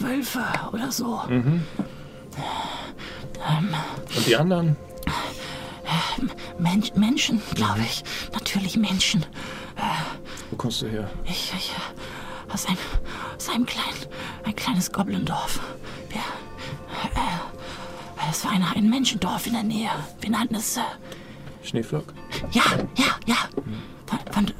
[0.00, 1.20] Wölfe oder so.
[1.28, 1.64] Und
[4.26, 4.76] die anderen?
[6.58, 8.02] Mensch, Menschen, glaube ich.
[8.32, 9.24] Natürlich Menschen.
[10.50, 11.10] Wo kommst du her?
[11.24, 11.74] Ich, ich äh,
[12.52, 12.78] aus einem,
[13.36, 14.06] aus einem kleinen,
[14.44, 15.60] ein kleines Goblindorf.
[16.08, 19.90] Wir, äh, es war eine, ein Menschendorf in der Nähe.
[20.20, 20.80] Wir nannten es, äh,
[21.62, 22.12] Schneeflock?
[22.52, 22.62] ja,
[22.96, 23.36] ja, ja.
[24.06, 24.52] Von, von, äh,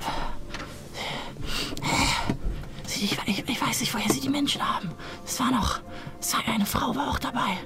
[2.86, 4.90] Sie, ich, ich, ich weiß nicht, woher Sie die Menschen haben.
[5.24, 5.80] Es war noch,
[6.20, 7.56] es war eine Frau war auch dabei.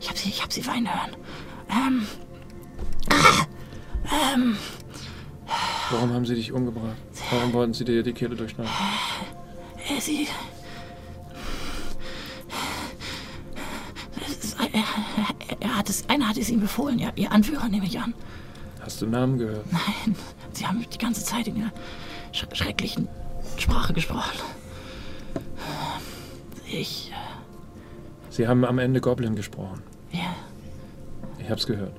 [0.00, 1.16] Ich habe sie, ich habe sie weinen hören.
[1.70, 2.06] Ähm,
[5.90, 6.96] Warum haben sie dich umgebracht?
[7.30, 8.70] Warum wollten sie dir die Kehle durchschneiden?
[9.96, 10.28] Äh, sie,
[14.26, 14.84] Es- er,
[15.60, 18.14] er, hat es, einer hat es ihm befohlen, ihr, ihr Anführer nehme ich an.
[18.80, 19.64] Hast du Namen gehört?
[19.72, 20.16] Nein,
[20.52, 21.72] sie haben die ganze Zeit in ihr
[22.32, 23.08] sch schrecklichen
[23.56, 24.38] Sprache gesprochen.
[26.70, 27.12] Ich,
[28.30, 29.82] Sie haben am Ende Goblin gesprochen.
[30.12, 30.34] ja,
[31.38, 31.94] Ich hab's gehört.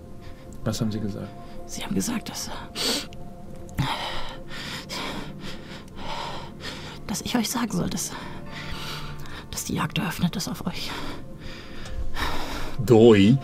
[0.64, 1.28] Was haben Sie gesagt?
[1.66, 2.50] Sie haben gesagt, dass.
[7.10, 8.12] Dass ich euch sagen soll, dass.
[9.52, 10.92] dass die Jagd eröffnet ist auf euch.
[12.86, 13.38] Doi.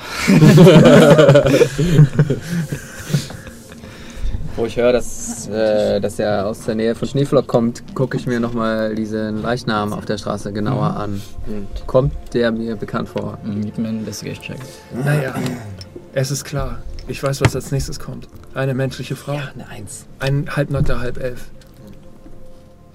[4.56, 8.26] Wo ich höre, dass, äh, dass er aus der Nähe von Schneeflock kommt, gucke ich
[8.26, 11.22] mir nochmal diesen Leichnam auf der Straße genauer an.
[11.88, 13.38] Kommt der mir bekannt vor?
[13.44, 14.60] Hm, Gib mir einen Investigation-Check.
[15.04, 15.36] Naja,
[16.14, 16.78] es ist klar.
[17.10, 18.30] Ich weiß, was als nächstes kommt.
[18.54, 19.34] Eine menschliche Frau.
[19.34, 20.06] eine Eins.
[20.20, 21.50] Ein halbnackter Halbelf.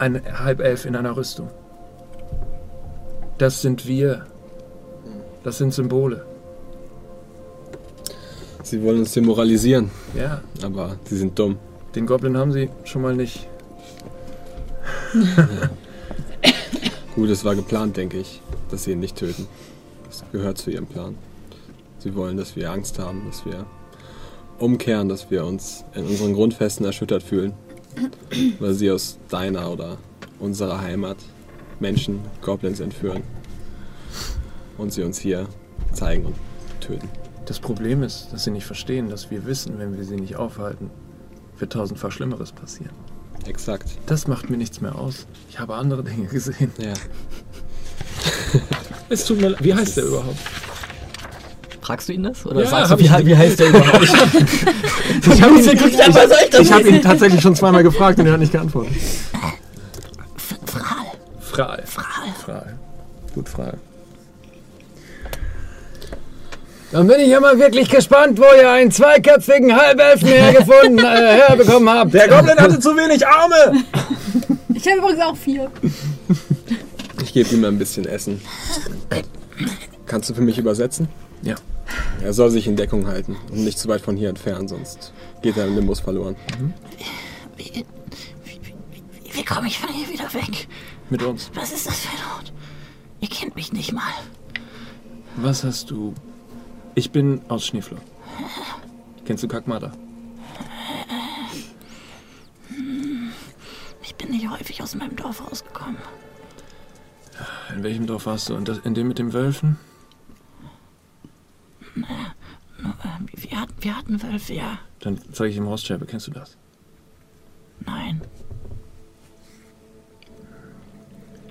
[0.00, 1.48] Ein Halbelf in einer Rüstung.
[3.38, 4.24] Das sind wir.
[5.44, 6.24] Das sind Symbole.
[8.62, 11.58] Sie wollen uns demoralisieren, Ja, aber sie sind dumm.
[11.94, 13.46] den Goblin haben sie schon mal nicht.
[17.14, 18.40] Gut, es war geplant, denke ich,
[18.70, 19.46] dass sie ihn nicht töten.
[20.06, 21.16] Das gehört zu ihrem Plan.
[21.98, 23.66] Sie wollen, dass wir Angst haben, dass wir
[24.58, 27.52] umkehren, dass wir uns in unseren Grundfesten erschüttert fühlen,
[28.58, 29.98] weil sie aus deiner oder
[30.38, 31.16] unserer Heimat
[31.80, 33.22] Menschen, Goblins entführen
[34.78, 35.48] und sie uns hier
[35.92, 36.34] zeigen und
[36.80, 37.08] töten.
[37.46, 40.90] Das Problem ist, dass sie nicht verstehen, dass wir wissen, wenn wir sie nicht aufhalten,
[41.58, 42.92] wird tausendfach Schlimmeres passieren.
[43.46, 43.88] Exakt.
[44.06, 45.26] Das macht mir nichts mehr aus.
[45.48, 46.72] Ich habe andere Dinge gesehen.
[46.78, 46.92] Ja.
[49.08, 49.64] Es tut mir leid.
[49.64, 50.38] Wie heißt der überhaupt?
[51.82, 52.44] Fragst du ihn das?
[52.46, 54.02] Oder Ja, sagst du, wie, ich- wie heißt der überhaupt?
[54.02, 58.92] Ich habe ihn, hab ihn tatsächlich schon zweimal gefragt und er hat nicht geantwortet.
[60.66, 61.06] Fral.
[61.40, 61.82] Fral.
[61.86, 62.04] Fral.
[62.44, 62.76] Fral.
[63.34, 63.78] Gut, Fral.
[66.92, 71.88] Dann bin ich ja mal wirklich gespannt, wo ihr einen zweiköpfigen Halbelfen hergefunden, äh, herbekommen
[71.88, 72.12] habt.
[72.14, 73.84] Der Goblin hatte zu wenig Arme!
[74.74, 75.70] Ich habe übrigens auch vier.
[77.22, 78.40] Ich gebe ihm ein bisschen Essen.
[80.06, 81.06] Kannst du für mich übersetzen?
[81.42, 81.54] Ja.
[82.22, 85.56] Er soll sich in Deckung halten und nicht zu weit von hier entfernen, sonst geht
[85.56, 86.36] er im Limbus verloren.
[87.56, 87.84] Wie,
[88.44, 90.68] wie, wie, wie komme ich von hier wieder weg?
[91.08, 91.50] Mit uns.
[91.54, 92.52] Was ist das für ein Ort?
[93.20, 94.12] Ihr kennt mich nicht mal.
[95.36, 96.14] Was hast du?
[96.94, 97.98] Ich bin aus Schneefloh.
[99.24, 99.92] Kennst du Kakmada?
[104.02, 105.96] Ich bin nicht häufig aus meinem Dorf rausgekommen.
[107.74, 108.54] In welchem Dorf warst du?
[108.54, 109.78] In dem mit den Wölfen?
[113.36, 114.78] Wir, hatten- wir hatten Wölfe, ja.
[115.00, 116.06] Dann zeige ich ihm Horstschäbe.
[116.06, 116.56] Kennst du das?
[117.86, 118.20] Nein.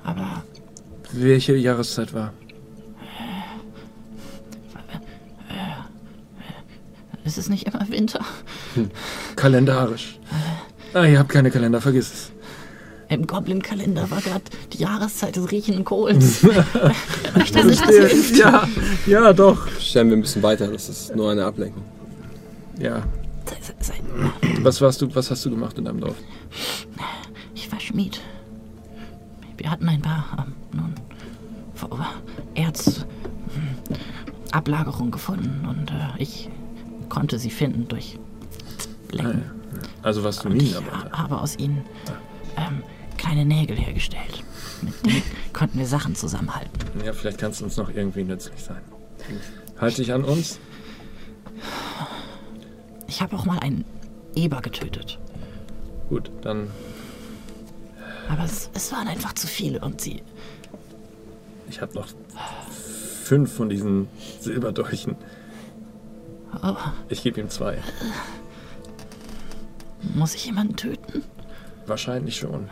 [0.04, 0.44] Aber
[1.12, 2.34] Welche Jahreszeit war?
[7.26, 8.22] ist es nicht immer Winter?
[9.36, 10.20] Kalendarisch.
[10.94, 12.32] Ah, ihr habt keine Kalender, vergiss es.
[13.10, 16.44] Im Goblin-Kalender war gerade die Jahreszeit des riechenden Kohls.
[16.44, 16.66] Wer
[17.36, 18.38] möchte nicht das hilft?
[18.38, 18.68] Ja,
[19.08, 19.68] ja, doch.
[19.80, 21.84] Stellen wir ein bisschen weiter, das ist nur eine Ablenkung.
[22.80, 23.04] Ja.
[24.62, 26.16] Was warst du, was hast du gemacht in deinem Dorf?
[27.56, 28.22] Ich war Schmied.
[29.58, 30.94] Wir hatten ein paar, ähm, nun,
[31.74, 32.06] vor-
[32.54, 33.06] Erz,
[33.54, 33.96] hm,
[34.52, 36.50] Ablagerung gefunden und äh, ich
[37.10, 38.20] konnte sie finden durch
[39.08, 39.44] Blecken.
[40.04, 40.76] Also warst du Und ich
[41.12, 41.82] habe aus ihnen
[42.56, 42.84] ähm,
[43.20, 44.44] kleine Nägel hergestellt.
[44.82, 45.24] Mit denen
[45.54, 46.72] konnten wir Sachen zusammenhalten.
[47.06, 48.82] Ja, vielleicht kannst du uns noch irgendwie nützlich sein.
[49.80, 50.60] Halt dich an uns.
[53.08, 53.86] Ich habe auch mal einen
[54.36, 55.20] Eber getötet.
[56.08, 56.70] Gut, dann.
[58.30, 60.22] Aber es, es waren einfach zu viele und sie.
[61.70, 62.08] Ich habe noch
[63.24, 64.08] fünf von diesen
[64.40, 65.16] Silberdolchen.
[66.64, 66.76] Oh,
[67.10, 67.78] Ich gebe ihm zwei.
[70.16, 71.24] muss ich jemanden töten?
[71.86, 72.70] Wahrscheinlich schon.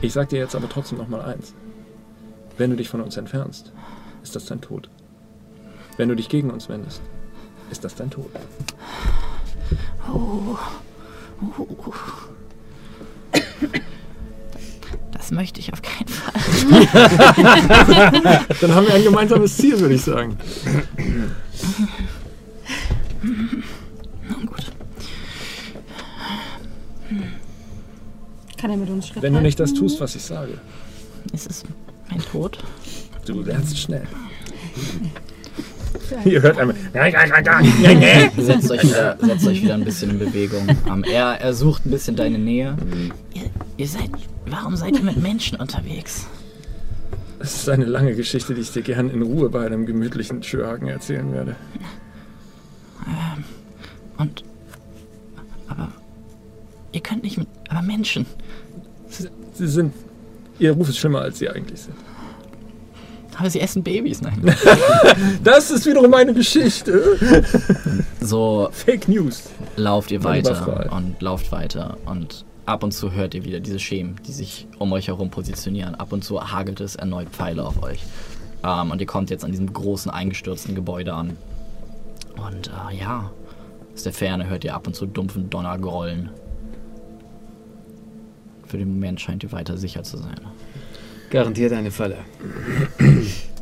[0.00, 1.54] Ich sag dir jetzt aber trotzdem noch mal eins.
[2.56, 3.72] Wenn du dich von uns entfernst,
[4.22, 4.88] ist das dein Tod.
[5.96, 7.02] Wenn du dich gegen uns wendest,
[7.70, 8.30] ist das dein Tod.
[10.12, 10.58] Oh.
[11.58, 11.92] Oh.
[15.12, 16.32] Das möchte ich auf keinen Fall.
[18.60, 20.36] Dann haben wir ein gemeinsames Ziel, würde ich sagen.
[23.22, 24.72] Nun gut.
[28.60, 30.58] Kann er mit uns Schritt Wenn du nicht das tust, was ich sage,
[31.32, 31.64] Ist es
[32.10, 32.58] mein Tod?
[33.24, 34.06] du lernst schnell.
[36.24, 36.76] Ihr hört einmal.
[38.36, 40.66] Setzt euch wieder, setzt euch wieder ein bisschen in Bewegung.
[40.88, 42.76] Ähm, er, er sucht ein bisschen deine Nähe.
[43.34, 44.10] Ihr, ihr seid.
[44.46, 46.26] Warum seid ihr mit Menschen unterwegs?
[47.38, 50.88] Das ist eine lange Geschichte, die ich dir gern in Ruhe bei einem gemütlichen Schürhaken
[50.88, 51.56] erzählen werde.
[54.18, 54.44] Und.
[55.68, 55.92] Aber.
[56.92, 57.48] Ihr könnt nicht mit.
[57.68, 58.26] Aber Menschen.
[59.08, 59.94] Sie sind.
[60.58, 61.96] Ihr Ruf ist schlimmer, als sie eigentlich sind.
[63.36, 64.20] Aber sie essen Babys.
[64.20, 64.42] Nein.
[65.42, 67.42] Das ist wiederum eine Geschichte.
[68.20, 69.44] So Fake News.
[69.76, 74.16] lauft ihr weiter und lauft weiter und ab und zu hört ihr wieder diese Schemen,
[74.26, 75.94] die sich um euch herum positionieren.
[75.94, 78.00] Ab und zu hagelt es erneut Pfeile auf euch.
[78.62, 81.36] Ähm, und ihr kommt jetzt an diesem großen eingestürzten Gebäude an.
[82.36, 83.30] Und äh, ja,
[83.94, 86.30] aus der Ferne hört ihr ab und zu dumpfen Donner grollen.
[88.70, 90.40] Für den Moment scheint ihr weiter sicher zu sein.
[91.28, 92.18] Garantiert eine Falle.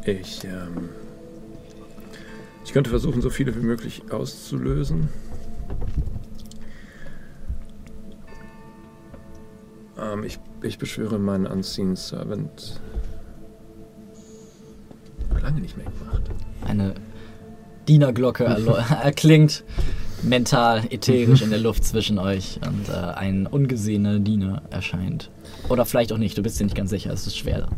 [0.04, 0.90] Ich, ähm,
[2.62, 5.08] ich könnte versuchen, so viele wie möglich auszulösen.
[9.98, 12.78] Ähm, ich, ich beschwöre meinen Unseen Servant.
[15.40, 16.22] Lange nicht mehr gemacht.
[16.66, 16.94] Eine
[17.86, 18.44] Dienerglocke
[19.02, 19.64] erklingt
[20.22, 25.30] mental, ätherisch in der Luft zwischen euch und äh, ein ungesehener Diener erscheint.
[25.68, 27.68] Oder vielleicht auch nicht, du bist dir nicht ganz sicher, es ist schwer.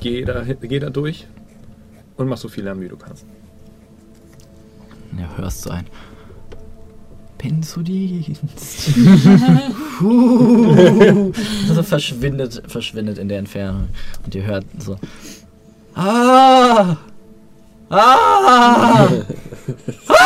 [0.00, 1.26] Geh da, geh da durch
[2.16, 3.26] und mach so viel Lärm, wie du kannst.
[5.18, 5.86] Ja, hörst du ein.
[7.38, 8.90] Bin zu Dienst.
[11.68, 13.88] Also verschwindet, verschwindet in der Entfernung.
[14.24, 14.96] Und ihr hört so.
[15.94, 16.96] Ah!
[17.94, 19.06] Ah!
[20.08, 20.16] ah!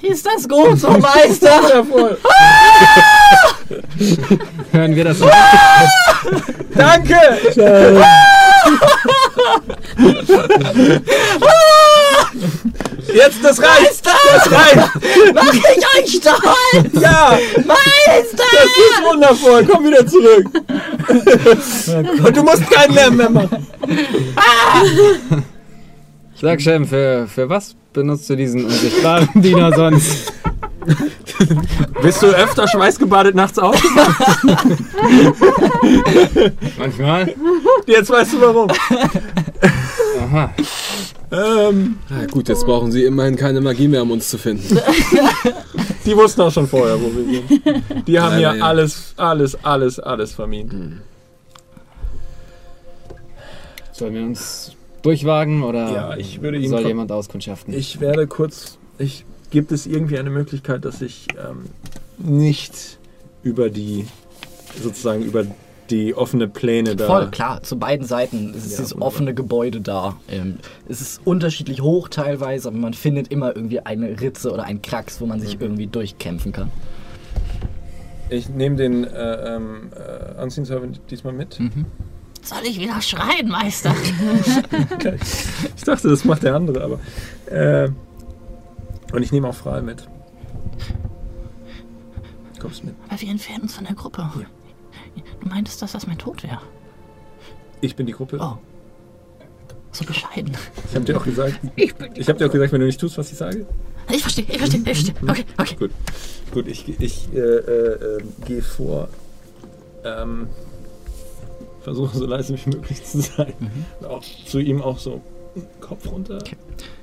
[0.00, 1.84] Ist das gut so, Meister?
[4.70, 5.28] Hören wir das so?
[6.76, 7.16] Danke!
[13.12, 14.02] Jetzt, das reicht!
[14.04, 14.90] Das reicht!
[15.34, 16.92] Mach ich euch stolz!
[17.00, 17.38] Ja!
[17.56, 18.44] Meister!
[18.52, 19.64] Das ist wundervoll!
[19.70, 20.46] Komm wieder zurück!
[22.26, 23.66] Und du musst keinen Lärm mehr machen!
[26.40, 30.32] Sag Shem, für, für was benutzt du diesen unsichtbaren Diener sonst?
[32.02, 33.80] Bist du öfter schweißgebadet nachts auf?
[36.78, 37.34] Manchmal.
[37.86, 38.68] Jetzt weißt du warum.
[40.34, 40.50] Aha.
[41.30, 44.78] Ähm, Na gut, jetzt brauchen sie immerhin keine Magie mehr, um uns zu finden.
[46.04, 48.08] die wussten auch schon vorher, wo wir sind.
[48.08, 48.64] Die haben Leider ja ja.
[48.64, 51.02] alles, alles, alles, alles vermieden.
[53.92, 57.72] Sollen wir uns durchwagen oder Ja, ich würde soll kon- jemand auskundschaften?
[57.74, 58.78] Ich werde kurz.
[58.98, 61.66] Ich, gibt es irgendwie eine Möglichkeit, dass ich ähm,
[62.18, 62.98] nicht
[63.44, 64.06] über die
[64.82, 65.44] sozusagen über
[65.90, 67.06] die offene Pläne da.
[67.06, 69.08] Voll, klar, zu beiden Seiten ist es Ja, dieses wunderbar.
[69.08, 70.16] offene Gebäude da.
[70.30, 70.58] Ähm,
[70.88, 75.20] es ist unterschiedlich hoch teilweise, aber man findet immer irgendwie eine Ritze oder einen Krax,
[75.20, 76.70] wo man sich irgendwie durchkämpfen kann.
[78.30, 81.58] Ich nehme den äh, ähm, äh, Servant diesmal mit.
[82.42, 83.94] Soll ich wieder schreien, Meister?
[85.76, 86.98] Ich dachte, das macht der andere, aber.
[87.54, 87.90] Äh,
[89.12, 90.08] und ich nehme auch Fral mit.
[92.58, 92.94] Kommst mit.
[93.10, 94.30] Aber wir entfernen uns von der Gruppe.
[95.40, 96.60] Du meintest, dass das mein Tod wäre.
[97.80, 98.38] Ich bin die Gruppe.
[98.40, 98.56] Oh.
[99.92, 100.56] So bescheiden.
[100.88, 101.60] Ich habe dir auch gesagt.
[101.76, 103.66] Ich, habe dir auch gesagt, wenn du nicht tust, was ich sage.
[104.10, 105.14] Ich verstehe, ich verstehe, ich verstehe.
[105.22, 105.76] Okay, okay.
[105.76, 105.90] Gut.
[106.52, 109.08] Gut, ich, ich äh, äh, äh, gehe vor.
[110.04, 110.48] Ähm,
[111.82, 113.54] versuche so leise wie möglich zu sein.
[114.00, 115.22] Und Auch zu ihm auch so
[115.80, 116.38] Kopf runter.
[116.40, 116.56] Okay.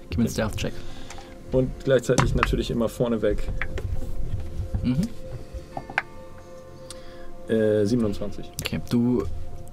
[0.10, 0.74] Gib mir einen Stealth-Check.
[1.52, 3.48] Und gleichzeitig natürlich immer vorne weg.
[4.84, 5.08] Mhm.
[7.52, 8.50] Äh, 27.
[8.62, 9.24] Okay, du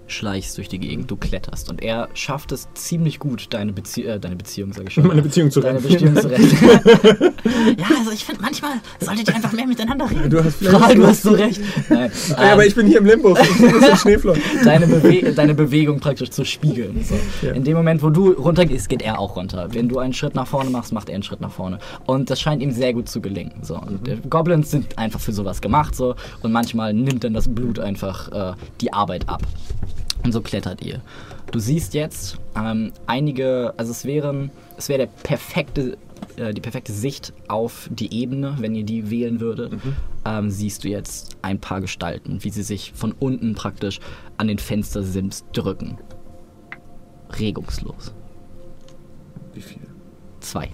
[0.08, 4.18] schleichst durch die Gegend, du kletterst und er schafft es ziemlich gut, deine, Bezie äh,
[4.18, 5.06] deine Beziehung, sage ich schon.
[5.06, 5.88] Meine Beziehung zu Deine retten.
[5.88, 7.34] Beziehung zu retten.
[7.78, 10.30] ja, also ich finde, manchmal solltet ihr einfach mehr miteinander reden.
[10.30, 11.60] Du hast vielleicht- Kral, du hast so recht.
[11.88, 13.36] Nein, Ja, aber ähm, ich bin hier im Limbo.
[14.64, 17.04] Deine, Bewe deine Bewegung praktisch zu spiegeln.
[17.04, 17.14] So.
[17.46, 17.52] Ja.
[17.52, 19.68] In dem Moment, wo du runtergehst, geht er auch runter.
[19.72, 21.78] Wenn du einen Schritt nach vorne machst, macht er einen Schritt nach vorne.
[22.06, 23.52] Und das scheint ihm sehr gut zu gelingen.
[23.62, 23.76] So.
[23.78, 25.94] Und äh, Goblins sind einfach für sowas gemacht.
[25.94, 26.14] So.
[26.42, 29.42] Und manchmal nimmt dann das Blut einfach äh, die Arbeit ab.
[30.24, 31.00] Und so klettert ihr.
[31.52, 35.96] Du siehst jetzt ähm, einige, also es wären, es wäre der perfekte,
[36.36, 39.74] äh, die perfekte Sicht auf die Ebene, wenn ihr die wählen würdet.
[40.24, 44.00] Ähm, siehst du jetzt ein paar Gestalten, wie sie sich von unten praktisch
[44.36, 45.98] an den Fenstersims drücken.
[47.38, 48.12] Regungslos.
[49.54, 49.82] Wie viel?
[50.40, 50.68] Zwei.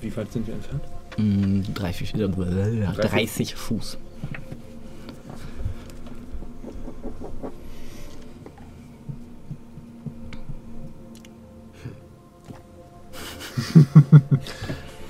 [0.00, 0.82] Wie weit sind wir entfernt?
[1.16, 3.98] Mm, drei, vier, äh, 30 Fuß.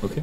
[0.02, 0.22] Okay.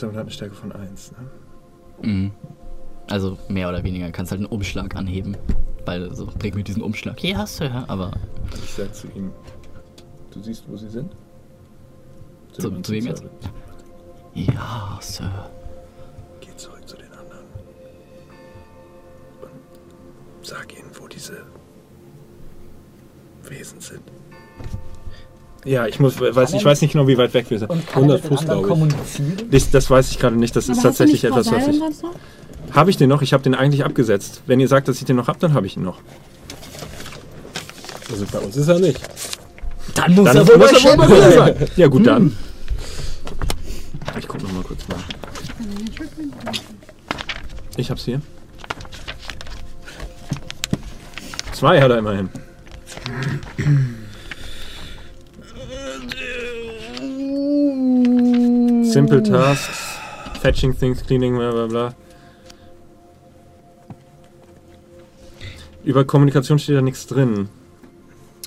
[0.00, 1.12] Servant hat eine Stärke von 1.
[2.02, 2.08] Ne?
[2.08, 2.30] Mhm.
[3.08, 4.10] Also mehr oder weniger.
[4.12, 5.36] Kannst halt einen Umschlag anheben.
[5.90, 7.20] Weil so, bring mir diesen Umschlag.
[7.24, 7.84] Ja, Sir.
[7.88, 8.12] Aber
[8.54, 9.32] Ich sag zu ihm,
[10.30, 11.10] du siehst, wo sie sind?
[12.52, 13.24] zu, dem zu wem jetzt?
[14.34, 15.50] Ja, Sir.
[16.40, 17.44] Geh zurück zu den anderen.
[19.42, 21.38] Und sag ihnen, wo diese
[23.48, 24.02] Wesen sind.
[25.64, 27.72] Ja, ich muss, weiß, ich weiß nicht genau, wie weit weg wir sind.
[27.72, 29.50] 100 Fuß, glaube ich.
[29.50, 30.54] Das, das weiß ich gerade nicht.
[30.54, 31.80] Das ist Aber hast du tatsächlich etwas, was ich.
[32.72, 33.22] Habe ich den noch?
[33.22, 34.42] Ich habe den eigentlich abgesetzt.
[34.46, 35.98] Wenn ihr sagt, dass ich den noch habe, dann habe ich ihn noch.
[38.10, 39.00] Also bei uns ist er nicht.
[39.94, 41.32] Dann muss Dann er muss wohl er bei wohl Shen mir sein.
[41.58, 41.68] sein.
[41.76, 42.36] Ja, gut, dann.
[44.18, 44.96] Ich gucke noch mal kurz nach.
[47.76, 48.20] Ich hab's hier.
[51.52, 52.28] Zwei hat er immerhin.
[58.82, 59.98] Simple tasks,
[60.40, 61.94] fetching things, cleaning, bla bla bla.
[65.84, 67.48] Über Kommunikation steht da nichts drin.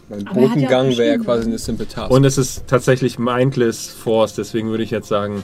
[0.10, 2.12] Mein Aber er hat ja Botengang wäre ja quasi eine Simple Task.
[2.12, 5.44] Und es ist tatsächlich mindless Force, deswegen würde ich jetzt sagen,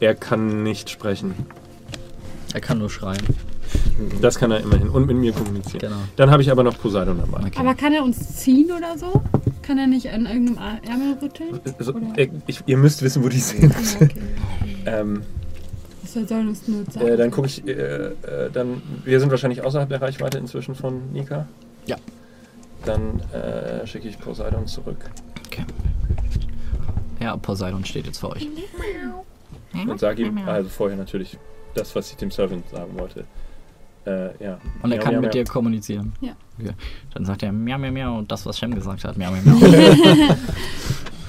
[0.00, 1.34] er kann nicht sprechen.
[2.52, 3.22] Er kann nur schreien.
[4.20, 5.80] Das kann er immerhin und mit mir kommunizieren.
[5.80, 5.96] Genau.
[6.16, 7.46] Dann habe ich aber noch Poseidon dabei.
[7.46, 7.58] Okay.
[7.58, 9.22] Aber kann er uns ziehen oder so?
[9.62, 11.60] Kann er nicht an irgendeinem Ärmel rütteln?
[11.78, 11.94] Also,
[12.46, 13.72] ich, ihr müsst wissen, wo die sind.
[13.72, 14.08] Ja, okay.
[14.88, 15.22] Ähm,
[16.16, 17.06] Nur sagen?
[17.06, 18.12] äh, dann gucke ich, äh, äh,
[18.52, 21.46] dann, wir sind wahrscheinlich außerhalb der Reichweite inzwischen von Nika.
[21.86, 21.96] Ja.
[22.84, 24.98] Dann äh, schicke ich Poseidon zurück
[27.20, 28.46] Ja, Poseidon steht jetzt vor euch.
[29.88, 31.38] und sage ihm, also vorher natürlich
[31.74, 33.24] das, was ich dem Servant sagen wollte.
[34.06, 34.58] Äh, ja.
[34.82, 35.42] Und er Miau, kann miau, mit miau.
[35.42, 36.12] dir kommunizieren.
[36.20, 36.32] Ja.
[36.60, 36.72] Okay.
[37.14, 39.56] Dann sagt er miau, miau, miau und das, was Shem gesagt hat, miau, miau, miau.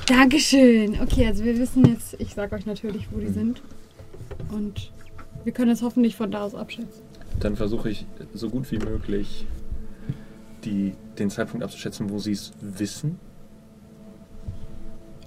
[0.07, 0.99] Dankeschön.
[1.01, 3.61] Okay, also wir wissen jetzt, ich sag euch natürlich, wo die sind.
[4.51, 4.91] Und
[5.43, 7.03] wir können es hoffentlich von da aus abschätzen.
[7.39, 9.45] Dann versuche ich so gut wie möglich
[10.64, 13.19] die, den Zeitpunkt abzuschätzen, wo sie es wissen.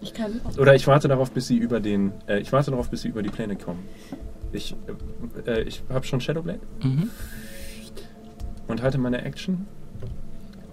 [0.02, 0.40] Ich kann.
[0.58, 2.12] Oder ich warte darauf, bis sie über den.
[2.26, 3.84] Äh, ich warte darauf, bis sie über die Pläne kommen.
[4.52, 4.74] Ich,
[5.46, 7.10] äh, äh, ich habe schon Shadowblade mhm.
[8.66, 9.66] und halte meine Action,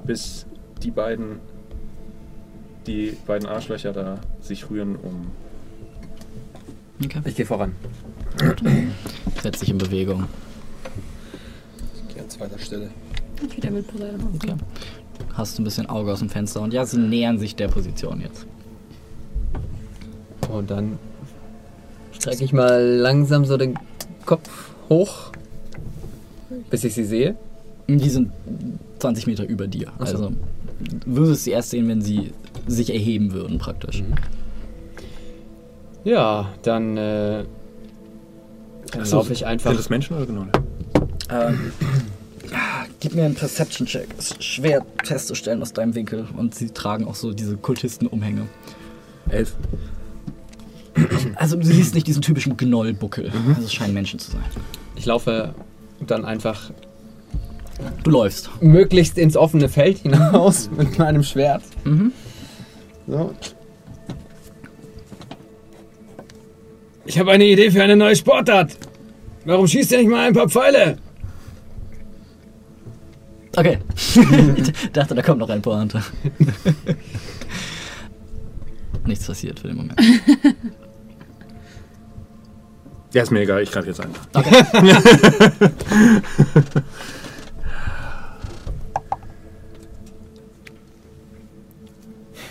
[0.05, 0.47] bis
[0.81, 1.39] die beiden,
[2.87, 5.27] die beiden Arschlöcher da sich rühren, um.
[7.03, 7.21] Okay.
[7.25, 7.73] Ich gehe voran.
[9.41, 10.25] Setz dich in Bewegung.
[12.07, 12.89] Ich gehe an zweiter Stelle.
[13.45, 14.29] Ich wieder mit Poseidon.
[14.35, 14.53] Okay.
[15.33, 18.21] Hast du ein bisschen Auge aus dem Fenster und ja, sie nähern sich der Position
[18.21, 18.45] jetzt.
[20.51, 20.97] Und dann
[22.11, 23.77] strecke ich mal langsam so den
[24.25, 24.49] Kopf
[24.89, 25.31] hoch,
[26.69, 27.35] bis ich sie sehe.
[27.87, 28.31] Die sind
[28.99, 29.91] 20 Meter über dir.
[29.99, 30.05] So.
[30.05, 30.31] Also
[30.79, 32.33] du würdest sie erst sehen, wenn sie
[32.67, 34.03] sich erheben würden, praktisch.
[36.03, 37.47] Ja, dann, äh, dann
[38.97, 39.71] Achso, laufe ich einfach.
[39.71, 40.51] Sind das Menschen oder Gnolle?
[41.29, 41.71] Ähm,
[42.99, 44.07] gib mir einen Perception-Check.
[44.17, 46.27] Ist schwer festzustellen aus deinem Winkel.
[46.37, 48.47] Und sie tragen auch so diese Kultisten-Umhänge.
[49.29, 49.55] Elf.
[51.35, 53.31] Also du siehst nicht diesen typischen Gnollbuckel.
[53.49, 54.43] Also es scheinen Menschen zu sein.
[54.95, 55.53] Ich laufe
[56.05, 56.71] dann einfach
[58.03, 58.49] Du läufst.
[58.61, 61.61] möglichst ins offene Feld hinaus mit meinem Schwert.
[61.83, 62.11] Mhm.
[63.07, 63.33] So.
[67.07, 68.77] Ich habe eine Idee für eine neue Sportart.
[69.45, 70.97] Warum schießt ihr nicht mal ein paar Pfeile?
[73.55, 73.79] Okay.
[74.57, 76.03] ich dachte, da kommt noch ein Pointe.
[79.05, 79.99] Nichts passiert für den Moment.
[83.13, 84.27] Ja, ist mir egal, ich greife jetzt einfach.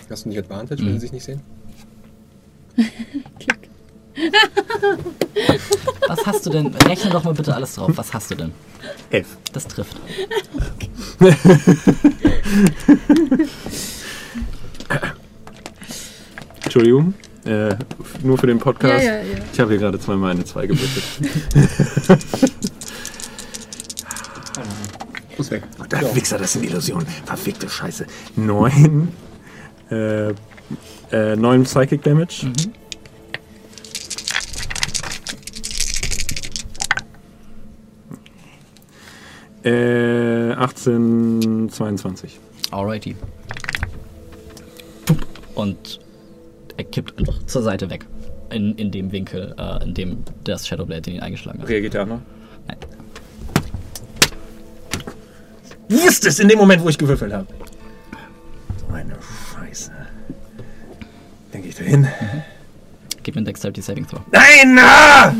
[0.08, 1.42] Hast du nicht Advantage, wenn sie sich nicht sehen?
[6.08, 6.68] Was hast du denn?
[6.74, 7.90] Rechne doch mal bitte alles drauf.
[7.94, 8.52] Was hast du denn?
[9.10, 9.26] Elf.
[9.52, 9.96] Das trifft.
[16.64, 17.14] Entschuldigung.
[17.44, 17.76] Äh,
[18.22, 19.04] nur für den Podcast.
[19.04, 19.38] Ja, ja, ja.
[19.52, 21.04] Ich habe hier gerade zweimal eine 2 gebüttet.
[25.36, 25.62] Muss weg.
[25.90, 27.06] Der Wichser, das sind Illusionen.
[27.24, 28.06] Verfickte Scheiße.
[28.36, 29.12] 9.
[29.90, 30.30] Äh,
[31.12, 32.50] äh, 9 Psychic Damage.
[39.66, 42.38] Äh, 18, 22.
[42.70, 43.16] Alrighty.
[45.04, 45.26] Pup.
[45.56, 45.98] Und
[46.76, 48.06] er kippt einfach zur Seite weg.
[48.50, 51.68] In, in dem Winkel, äh, in dem das Shadowblade ihn eingeschlagen hat.
[51.68, 52.20] Reagiert er auch noch?
[52.68, 52.76] Nein.
[55.88, 57.48] Wusste es in dem Moment, wo ich gewürfelt habe.
[58.86, 59.16] So eine
[59.52, 59.90] Scheiße.
[61.52, 62.06] Denke ich dahin.
[63.24, 64.20] Gib mir einen Dexterity Saving Throw.
[64.30, 64.78] Nein!
[64.78, 65.34] Ah!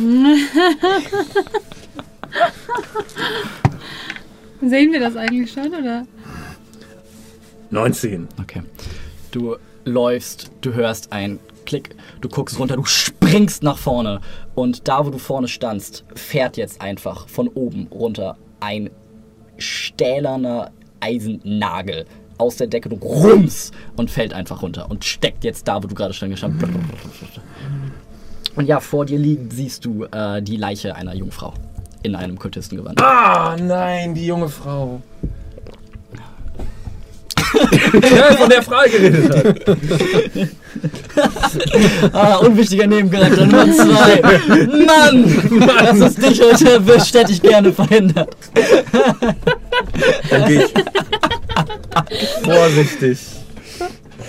[4.60, 6.06] Sehen wir das eigentlich schon, oder?
[7.70, 8.28] 19.
[8.40, 8.62] Okay.
[9.30, 14.20] Du läufst, du hörst ein Klick, du guckst runter, du springst nach vorne
[14.54, 18.90] und da, wo du vorne standst, fährt jetzt einfach von oben runter ein
[19.58, 20.70] stählerner
[21.00, 22.06] Eisennagel
[22.38, 25.94] aus der Decke, du rums und fällt einfach runter und steckt jetzt da, wo du
[25.94, 26.84] gerade stand gestanden.
[28.54, 31.52] Und ja, vor dir liegend siehst du äh, die Leiche einer Jungfrau
[32.06, 33.02] in einem Kultistengewand.
[33.02, 35.02] Ah, nein, die junge Frau.
[37.92, 39.46] ja, von der Frau geredet hat.
[42.12, 44.20] Ah, unwichtiger Nebencharakter Nummer zwei.
[44.86, 45.66] Mann!
[45.66, 48.36] Dass es dich heute erwischt, hätte ich gerne verhindert.
[50.30, 50.74] Dann gehe ich
[52.44, 53.35] vorsichtig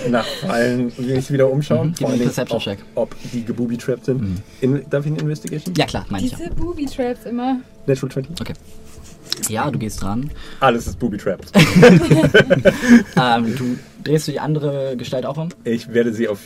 [0.10, 1.96] nach Fallen und mich wieder umschauen.
[2.00, 2.80] Mhm, einen Perception-Check.
[2.96, 4.42] Ob, ob die gebooby-trapped sind.
[4.62, 5.76] In, darf ich eine Investigation?
[5.76, 6.38] Ja klar, meine ich ja.
[6.38, 7.60] Diese Booby-Traps immer.
[7.86, 8.42] Natural 20?
[8.42, 8.54] Okay.
[9.50, 10.32] Ja, du gehst dran.
[10.60, 11.52] Alles ist booby-trapped.
[13.20, 15.50] Ähm, du drehst du die andere Gestalt auch um?
[15.64, 16.40] Ich werde sie auf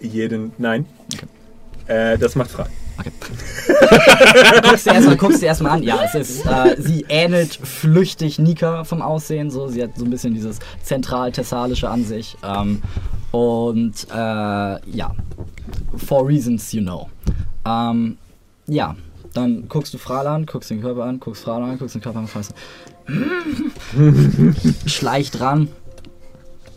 [0.00, 0.52] jeden...
[0.58, 0.86] Nein.
[1.86, 2.66] Äh, das macht frei.
[2.98, 3.12] Okay.
[4.62, 5.82] guckst du erstmal guckst du erstmal an.
[5.82, 9.50] Ja, es ist, äh, sie ähnelt flüchtig Nika vom Aussehen.
[9.50, 12.36] So, sie hat so ein bisschen dieses zentral-thessalische an sich.
[12.42, 12.82] Ähm,
[13.30, 15.14] und äh, ja,
[15.96, 17.08] for reasons you know.
[17.64, 18.18] Ähm,
[18.66, 18.96] ja,
[19.34, 22.18] dann guckst du Fral an, guckst den Körper an, guckst Fral an, guckst den Körper
[22.20, 22.54] an, du,
[24.86, 25.68] schleicht ran,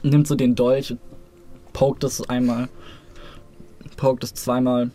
[0.03, 0.95] nimmt so den Dolch,
[1.73, 2.69] pokt es einmal,
[3.98, 4.91] pokt es zweimal.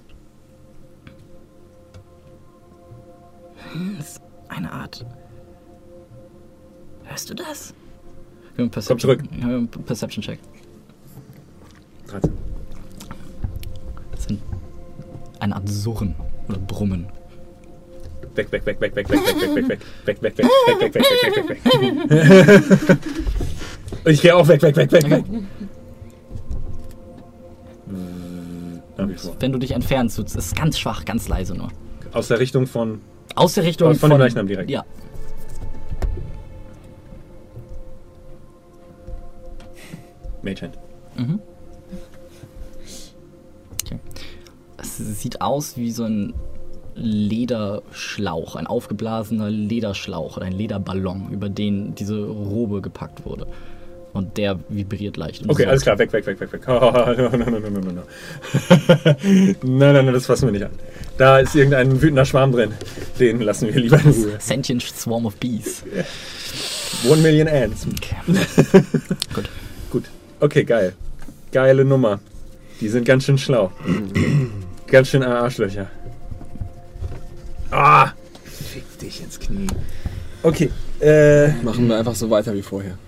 [3.99, 5.05] Das ist eine Art.
[7.05, 7.75] Hörst du das?
[8.55, 9.87] Wir haben Perception, zurück.
[9.87, 10.39] Perception Check.
[12.09, 12.33] 13.
[14.13, 14.41] Das sind
[15.41, 16.15] eine Art Surren
[16.49, 17.07] oder Brummen.
[18.35, 20.95] Weg, weg, weg, weg, weg, weg, weg, weg, weg, weg, weg, weg, weg, weg, weg,
[20.95, 22.99] weg, weg, weg, weg, weg.
[24.05, 25.25] Und ich gehe auch weg, weg, weg, weg, weg.
[29.41, 31.69] Wenn du dich entfernst, es ist ganz schwach, ganz leise nur.
[32.13, 33.01] Aus der Richtung von.
[33.35, 34.71] Aus der Richtung Von dem Leichnam direkt.
[34.71, 34.85] Ja.
[40.43, 40.79] Mage Hand.
[41.17, 41.41] Mhm.
[43.85, 43.99] Okay.
[44.79, 46.35] Es sieht aus wie so ein
[46.95, 53.47] Lederschlauch, ein aufgeblasener Lederschlauch oder ein Lederballon, über den diese Robe gepackt wurde.
[54.13, 55.47] Und der vibriert leicht.
[55.47, 56.63] Okay, so- alles klar, weg, weg, weg, weg, weg.
[56.69, 58.01] Oh, nein, nein, nein, nein.
[59.63, 60.71] Nein, nein, nein, das fassen wir nicht an.
[61.19, 62.73] Da ist irgendein wütender Schwarm drin.
[63.19, 64.37] Den lassen wir lieber in Ruhe.
[64.39, 65.83] Sentient Swarm of Bees.
[67.09, 67.87] One Million Ants.
[67.87, 68.17] Okay.
[69.35, 69.49] Gut.
[69.91, 70.05] Gut.
[70.41, 70.93] Okay, geil.
[71.53, 72.21] Geile Nummer.
[72.81, 73.73] Die sind ganz schön schlau.
[74.87, 75.91] ganz schön Arschlöcher.
[77.71, 78.11] Ah!
[78.45, 79.67] Fick dich ins Knie.
[80.43, 80.71] Okay,
[81.01, 81.49] äh.
[81.63, 82.99] Machen wir einfach so weiter wie vorher.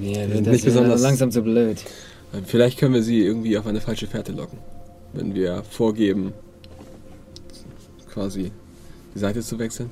[0.00, 1.78] Ja, das nicht ist besonders- langsam zu blöd.
[2.46, 4.58] Vielleicht können wir sie irgendwie auf eine falsche Fährte locken.
[5.12, 6.32] Wenn wir vorgeben,
[8.18, 8.50] quasi
[9.14, 9.90] die Seite zu wechseln.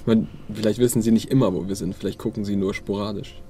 [0.00, 1.94] Ich meine, vielleicht wissen sie nicht immer, wo wir sind.
[1.94, 3.40] Vielleicht gucken sie nur sporadisch.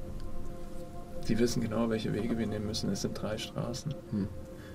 [1.25, 2.91] Sie wissen genau, welche Wege wir nehmen müssen.
[2.91, 3.95] Es sind drei Straßen.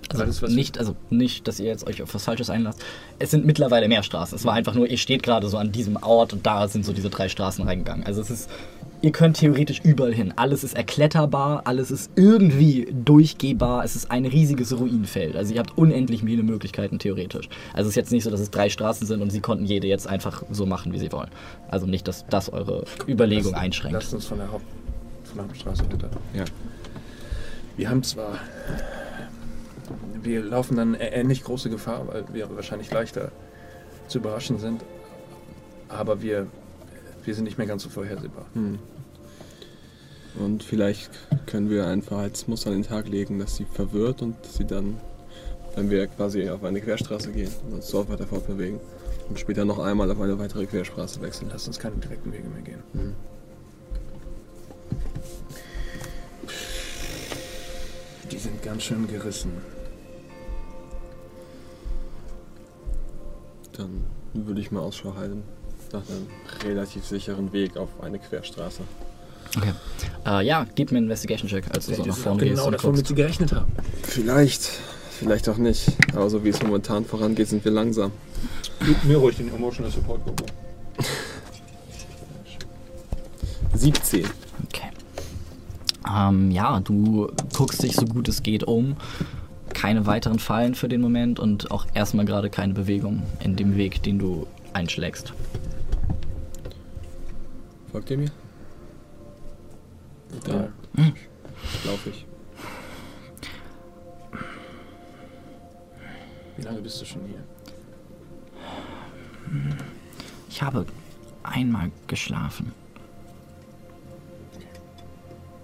[0.09, 2.81] Also Alles, was nicht, also nicht, dass ihr jetzt euch auf was Falsches einlasst.
[3.19, 4.37] Es sind mittlerweile mehr Straßen.
[4.37, 6.93] Es war einfach nur, ihr steht gerade so an diesem Ort und da sind so
[6.93, 8.05] diese drei Straßen reingegangen.
[8.05, 8.49] Also es ist,
[9.03, 10.33] ihr könnt theoretisch überall hin.
[10.37, 13.83] Alles ist erkletterbar, alles ist irgendwie durchgehbar.
[13.83, 15.35] Es ist ein riesiges Ruinenfeld.
[15.35, 17.49] Also ihr habt unendlich viele Möglichkeiten theoretisch.
[17.73, 19.87] Also es ist jetzt nicht so, dass es drei Straßen sind und sie konnten jede
[19.87, 21.29] jetzt einfach so machen, wie sie wollen.
[21.69, 23.93] Also nicht, dass das eure Überlegung einschränkt.
[23.93, 24.65] Lasst uns von der, Haupt,
[25.25, 26.09] von der Hauptstraße runter.
[26.33, 26.45] Ja.
[27.75, 28.39] Wir haben zwar.
[30.21, 33.33] Wir laufen dann ähnlich große Gefahr, weil wir wahrscheinlich leichter
[34.07, 34.81] zu überraschen sind.
[35.89, 36.47] Aber wir,
[37.25, 38.45] wir sind nicht mehr ganz so vorhersehbar.
[38.53, 38.79] Hm.
[40.35, 41.11] Und vielleicht
[41.45, 44.99] können wir ein Verhaltensmuster an den Tag legen, dass sie verwirrt und sie dann,
[45.75, 48.79] wenn wir quasi auf eine Querstraße gehen, uns so weiter fortbewegen
[49.29, 51.49] und später noch einmal auf eine weitere Querstraße wechseln.
[51.51, 52.83] Lass uns keine direkten Wege mehr gehen.
[52.93, 53.15] Mhm.
[58.31, 59.51] Die sind ganz schön gerissen.
[63.73, 65.43] Dann würde ich mal Ausschau halten
[65.91, 66.27] nach einem
[66.63, 68.81] relativ sicheren Weg auf eine Querstraße.
[69.57, 69.73] Okay.
[70.25, 73.07] Äh, ja, gib mir einen Investigation-Check, als du so nach vorne gehst genau das, womit
[73.07, 73.71] sie gerechnet haben.
[74.01, 74.61] Vielleicht,
[75.11, 75.91] vielleicht auch nicht.
[76.13, 78.11] Aber so wie es momentan vorangeht, sind wir langsam.
[78.85, 80.45] Gib mir ruhig den Emotional Support Bobo.
[83.75, 84.25] 17.
[84.65, 84.89] Okay.
[86.09, 88.97] Ähm, ja, du guckst dich so gut es geht um.
[89.73, 94.03] Keine weiteren Fallen für den Moment und auch erstmal gerade keine Bewegung in dem Weg,
[94.03, 95.33] den du einschlägst.
[97.91, 98.31] Folgt ihr mir?
[100.47, 100.69] Ja.
[101.85, 102.25] Laufe ich.
[106.57, 107.43] Wie lange bist du schon hier?
[110.49, 110.85] Ich habe
[111.43, 112.71] einmal geschlafen.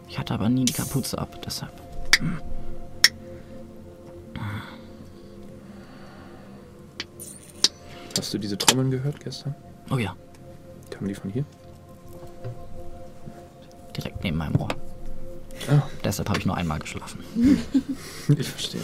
[0.07, 1.73] Ich hatte aber nie die Kapuze ab, deshalb.
[8.17, 9.55] Hast du diese Trommeln gehört gestern?
[9.91, 10.15] Oh ja,
[10.89, 11.45] Kamen die von hier?
[13.99, 14.69] Direkt neben meinem Ohr.
[15.69, 15.81] Ah.
[16.03, 17.19] Deshalb habe ich nur einmal geschlafen.
[18.37, 18.81] Ich verstehe.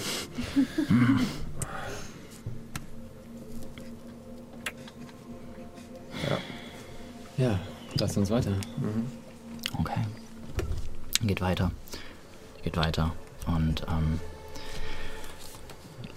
[7.38, 7.60] Ja,
[8.00, 8.54] lass uns weiter.
[9.78, 10.02] Okay.
[11.22, 11.72] Geht weiter.
[12.64, 13.14] Geht weiter.
[13.46, 14.20] Und ähm,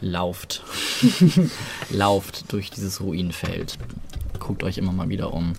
[0.01, 0.63] lauft.
[1.91, 3.79] lauft durch dieses Ruinenfeld.
[4.39, 5.55] Guckt euch immer mal wieder um.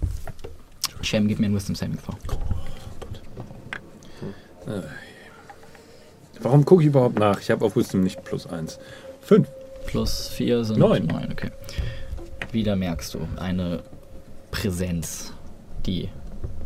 [1.01, 2.15] Shem, gib mir ein Wisdom Saving Throw.
[6.41, 7.39] Warum gucke ich überhaupt nach?
[7.41, 8.79] Ich habe auf Wisdom nicht plus eins.
[9.21, 9.47] Fünf.
[9.85, 11.07] Plus 4 sind Neun.
[11.07, 11.51] 9, okay.
[12.51, 13.81] Wieder merkst du eine
[14.51, 15.33] Präsenz,
[15.85, 16.09] die.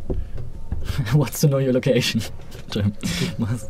[1.13, 2.21] What's to know your location?
[2.81, 2.93] Entschuldigung.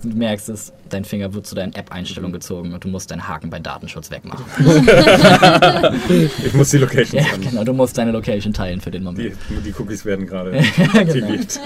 [0.03, 3.49] Du merkst es, dein Finger wird zu deinen App-Einstellungen gezogen und du musst deinen Haken
[3.49, 4.45] bei Datenschutz wegmachen.
[6.45, 9.33] Ich muss die Location ja, genau, du musst deine Location teilen für den Moment.
[9.49, 10.99] Die, die Cookies werden gerade Genau.
[10.99, 11.59] aktiviert.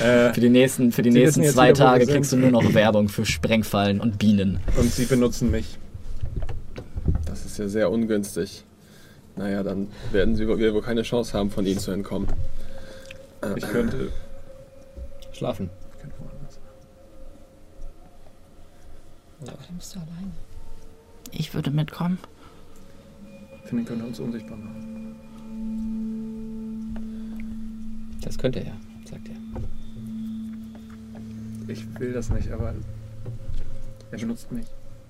[0.00, 3.08] Äh, Für die nächsten, für die Sie nächsten zwei Tage kriegst du nur noch Werbung
[3.08, 4.60] für Sprengfallen und Bienen.
[4.78, 5.78] und sie benutzen mich.
[7.26, 8.64] Das ist ja sehr ungünstig.
[9.36, 12.28] Naja, dann werden sie, wir wohl keine Chance haben, von ihnen zu entkommen.
[13.56, 14.10] Ich könnte.
[15.32, 15.68] Schlafen.
[15.94, 16.58] ich könnte woanders.
[19.48, 20.32] Aber dann bist du alleine.
[21.30, 22.18] Ich würde mitkommen.
[23.64, 25.16] Finden könnte uns unsichtbar machen.
[28.22, 28.76] Das könnte er,
[29.08, 29.36] sagt er.
[31.68, 32.74] Ich will das nicht, aber
[34.10, 34.66] er benutzt mich.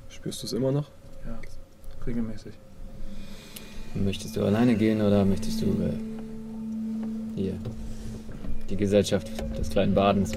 [0.08, 0.88] Spürst du es immer noch?
[1.26, 1.38] Ja,
[2.06, 2.52] regelmäßig.
[3.94, 5.92] Möchtest du alleine gehen oder möchtest du äh,
[7.36, 7.54] hier
[8.68, 9.28] die Gesellschaft
[9.58, 10.32] des kleinen Badens?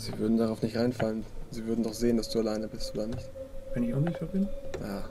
[0.00, 1.24] Sie würden darauf nicht reinfallen.
[1.50, 3.28] Sie würden doch sehen, dass du alleine bist, oder nicht?
[3.74, 4.48] Wenn ich unsichtbar bin?
[4.80, 5.04] Ja.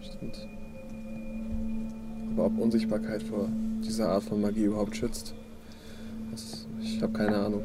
[0.00, 0.48] Stimmt.
[2.32, 3.50] Aber ob Unsichtbarkeit vor
[3.84, 5.34] dieser Art von Magie überhaupt schützt,
[6.30, 7.64] das, ich habe keine Ahnung.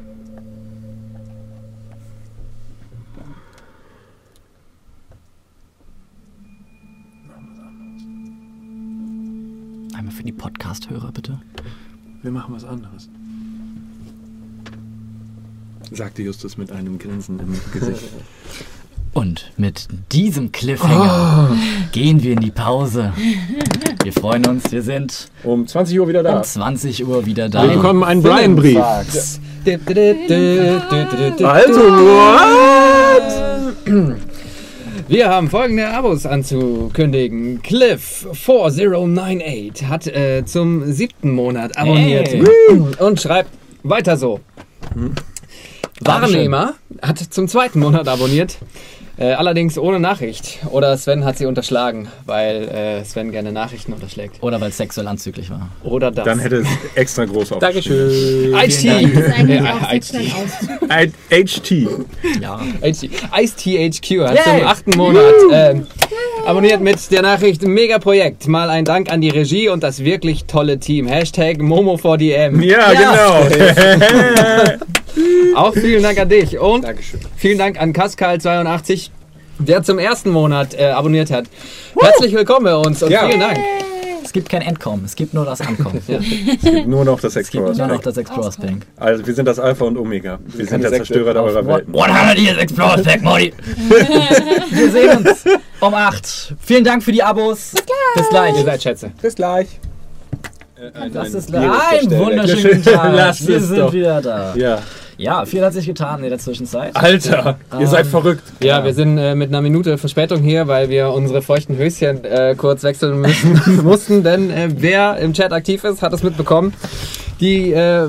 [7.26, 8.02] Machen wir was anderes.
[9.96, 11.40] Einmal für die Podcast-Hörer, bitte.
[12.20, 13.08] Wir machen was anderes.
[15.92, 18.02] Sagte Justus mit einem Grinsen im Gesicht.
[19.14, 21.56] Und mit diesem Cliffhanger
[21.92, 23.12] gehen wir in die Pause.
[24.04, 26.36] Wir freuen uns, wir sind Um 20 Uhr wieder da.
[26.36, 27.62] um 20 Uhr wieder da.
[27.64, 28.78] Wir bekommen einen Brian-Brief.
[31.42, 33.22] Also, what?
[35.08, 37.60] Wir haben folgende Abos anzukündigen.
[37.62, 42.44] Cliff4098 hat äh, zum siebten Monat abonniert Hey.
[43.00, 43.50] und schreibt
[43.82, 44.38] weiter so.
[46.00, 48.58] Wahrnehmer hat zum zweiten Monat abonniert,
[49.18, 50.58] äh, allerdings ohne Nachricht.
[50.70, 54.36] Oder Sven hat sie unterschlagen, weil äh, Sven gerne Nachrichten unterschlägt.
[54.42, 55.70] Oder weil es sexuell anzüglich war.
[55.82, 56.24] Oder das.
[56.24, 57.58] Dann hätte es extra groß auf.
[57.58, 58.54] Dankeschön.
[58.54, 60.12] Auch HT.
[62.40, 62.60] Ja.
[62.80, 63.08] HT.
[63.36, 64.44] Ice-THQ hat Yay.
[64.44, 65.86] zum achten Monat ähm,
[66.46, 68.46] abonniert mit der Nachricht Mega-Projekt.
[68.46, 71.08] Mal ein Dank an die Regie und das wirklich tolle Team.
[71.08, 72.62] Hashtag Momo4DM.
[72.62, 73.48] Ja, Ja.
[73.48, 74.76] genau.
[75.54, 77.20] Auch vielen Dank an dich und Dankeschön.
[77.36, 79.10] vielen Dank an Kaskal82,
[79.58, 81.46] der zum ersten Monat äh, abonniert hat.
[82.00, 83.26] Herzlich willkommen bei uns und Ja.
[83.26, 83.58] vielen Dank.
[84.24, 86.02] Es gibt kein Entkommen, es gibt nur das Ankommen.
[86.06, 86.18] Ja.
[86.18, 88.02] Es gibt nur noch das Es gibt nur noch Explorers.
[88.04, 88.86] das Explorers Bank.
[88.96, 90.38] Also, wir sind das Alpha und Omega.
[90.46, 90.92] Wir sind der.
[90.92, 91.94] Zerstörer eurer Welten.
[91.94, 93.52] 100 Years Explorers Bank, Modi.
[94.70, 95.44] Wir sehen uns
[95.80, 96.54] um 8.
[96.60, 97.72] Vielen Dank für die Abos.
[98.16, 98.54] Bis gleich.
[98.58, 99.10] Ihr seid Schätze.
[99.22, 99.66] Bis gleich.
[101.12, 103.12] Das ist Bier ein wunderschönen guten Tag.
[103.14, 103.92] Lass Wir es sind doch.
[103.92, 104.54] wieder da.
[104.56, 104.82] Ja.
[105.18, 106.94] Ja, viel hat sich getan in der Zwischenzeit.
[106.94, 108.44] Alter, ihr seid verrückt.
[108.62, 112.54] Ja, wir sind äh, mit einer Minute Verspätung hier, weil wir unsere feuchten Höschen äh,
[112.56, 114.22] kurz wechseln müssen, mussten.
[114.22, 116.72] Denn äh, wer im Chat aktiv ist, hat es mitbekommen.
[117.40, 118.06] Die äh,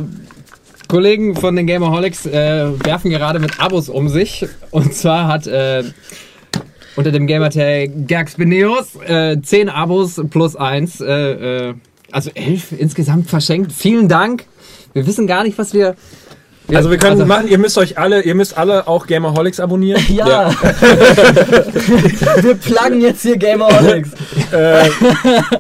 [0.88, 4.46] Kollegen von den Gamerholics äh, werfen gerade mit Abos um sich.
[4.70, 5.84] Und zwar hat äh,
[6.96, 11.74] unter dem Gamertag Gerx Beneos äh, 10 Abos plus 1, äh, äh,
[12.12, 13.72] also 11 insgesamt verschenkt.
[13.72, 14.46] Vielen Dank.
[14.94, 15.96] Wir wissen gar nicht, was wir
[16.74, 20.02] Also wir können machen, ihr müsst euch alle, ihr müsst alle auch Gamerholics abonnieren.
[20.10, 20.50] Ja.
[22.42, 24.10] Wir pluggen jetzt hier Gamerholics.
[24.52, 24.90] Äh,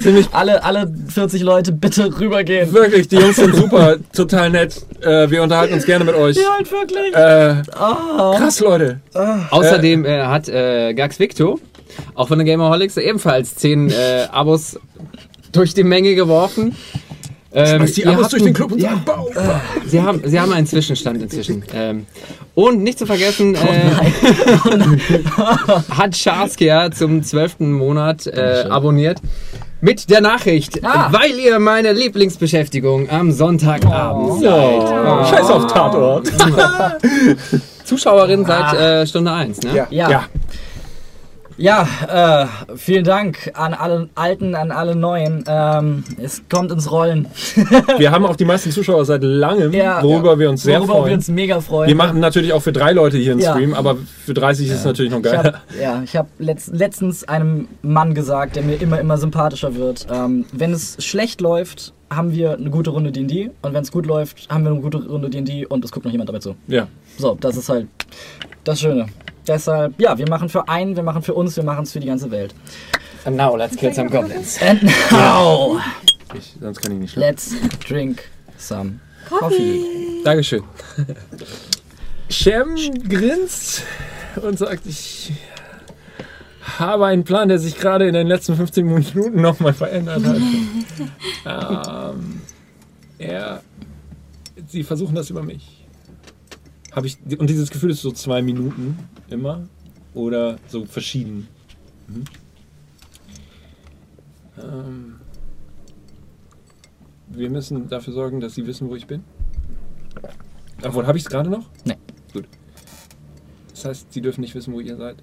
[0.01, 2.73] ziemlich Alle, alle 40 Leute bitte rübergehen.
[2.73, 4.81] wirklich, die Jungs sind super, total nett.
[5.01, 6.37] Äh, wir unterhalten uns gerne mit euch.
[6.37, 7.13] Ja, halt wirklich.
[7.13, 8.33] Äh, Ah.
[8.35, 8.99] krass, Leute.
[9.51, 11.59] Außerdem äh, hat äh, Gax Victor,
[12.15, 13.93] auch von den Gamerholics, ebenfalls 10 äh,
[14.31, 14.79] Abos
[15.51, 16.75] durch die Menge geworfen.
[17.51, 19.27] Ähm, Was die ihr Abos habt durch den Club und ja, sagen, Bau.
[19.87, 21.63] Sie haben, Sie haben einen Zwischenstand inzwischen.
[21.73, 22.05] Ähm,
[22.53, 25.19] und nicht zu vergessen, Oh äh,
[25.89, 27.59] hat Scharskia zum 12.
[27.61, 29.19] Monat äh, abonniert.
[29.81, 31.07] Mit der Nachricht, Ah.
[31.11, 35.29] weil ihr meine Lieblingsbeschäftigung am Sonntagabend seid.
[35.29, 36.27] Scheiß auf Tatort.
[37.85, 39.73] Zuschauerin seit äh, Stunde 1, ne?
[39.73, 39.87] Ja.
[39.89, 40.09] Ja.
[40.09, 40.23] Ja.
[41.59, 45.43] Ja, äh, vielen Dank an alle Alten, an alle Neuen.
[45.45, 47.27] Ähm, es kommt ins Rollen.
[47.97, 50.01] Wir haben auch die meisten Zuschauer seit langem, Ja.
[50.01, 51.05] worüber wir uns sehr Worüber freuen.
[51.07, 51.89] wir uns mega freuen.
[51.89, 53.51] wir machen natürlich auch für drei Leute hier einen Ja.
[53.51, 57.67] Stream, aber für 30 ist es natürlich noch hab, ja, ich habe letzt, letztens einem
[57.81, 60.07] Mann gesagt, der mir immer, immer sympathischer wird.
[60.11, 64.05] Ähm, wenn es schlecht läuft, haben wir eine gute Runde D&D und wenn es gut
[64.05, 66.55] läuft, haben wir eine gute Runde D&D und es guckt noch jemand dabei zu.
[66.67, 66.87] Ja.
[67.17, 67.87] So, das ist halt
[68.63, 69.07] das Schöne.
[69.49, 72.05] Deshalb, ja, wir machen für einen, wir machen für uns, wir machen es für die
[72.05, 72.53] ganze Welt.
[73.25, 74.61] And now let's kill some goblins.
[74.61, 75.81] And now,
[76.35, 77.29] Ich, sonst kann ich nicht schlafen.
[77.29, 79.83] let's drink some coffee.
[80.23, 80.61] Dankeschön.
[82.29, 82.75] Shem
[83.09, 83.81] grinst
[84.39, 85.31] und sagt, ich
[86.77, 90.37] habe einen Plan, der sich gerade in den letzten 15 Minuten nochmal verändert hat.
[92.15, 92.41] ähm,
[93.17, 93.63] er,
[94.67, 95.78] sie versuchen das über mich.
[96.91, 98.97] Habe ich, und dieses Gefühl ist so zwei Minuten
[99.29, 99.67] immer
[100.13, 101.47] oder so verschieden.
[102.07, 102.23] Mhm.
[104.57, 105.15] Ähm,
[107.27, 109.23] wir müssen dafür sorgen, dass sie wissen, wo ich bin.
[110.83, 111.69] Obwohl, habe ich es gerade noch?
[111.85, 111.97] Nee.
[112.33, 112.45] Gut.
[113.71, 115.21] Das heißt, sie dürfen nicht wissen, wo ihr seid.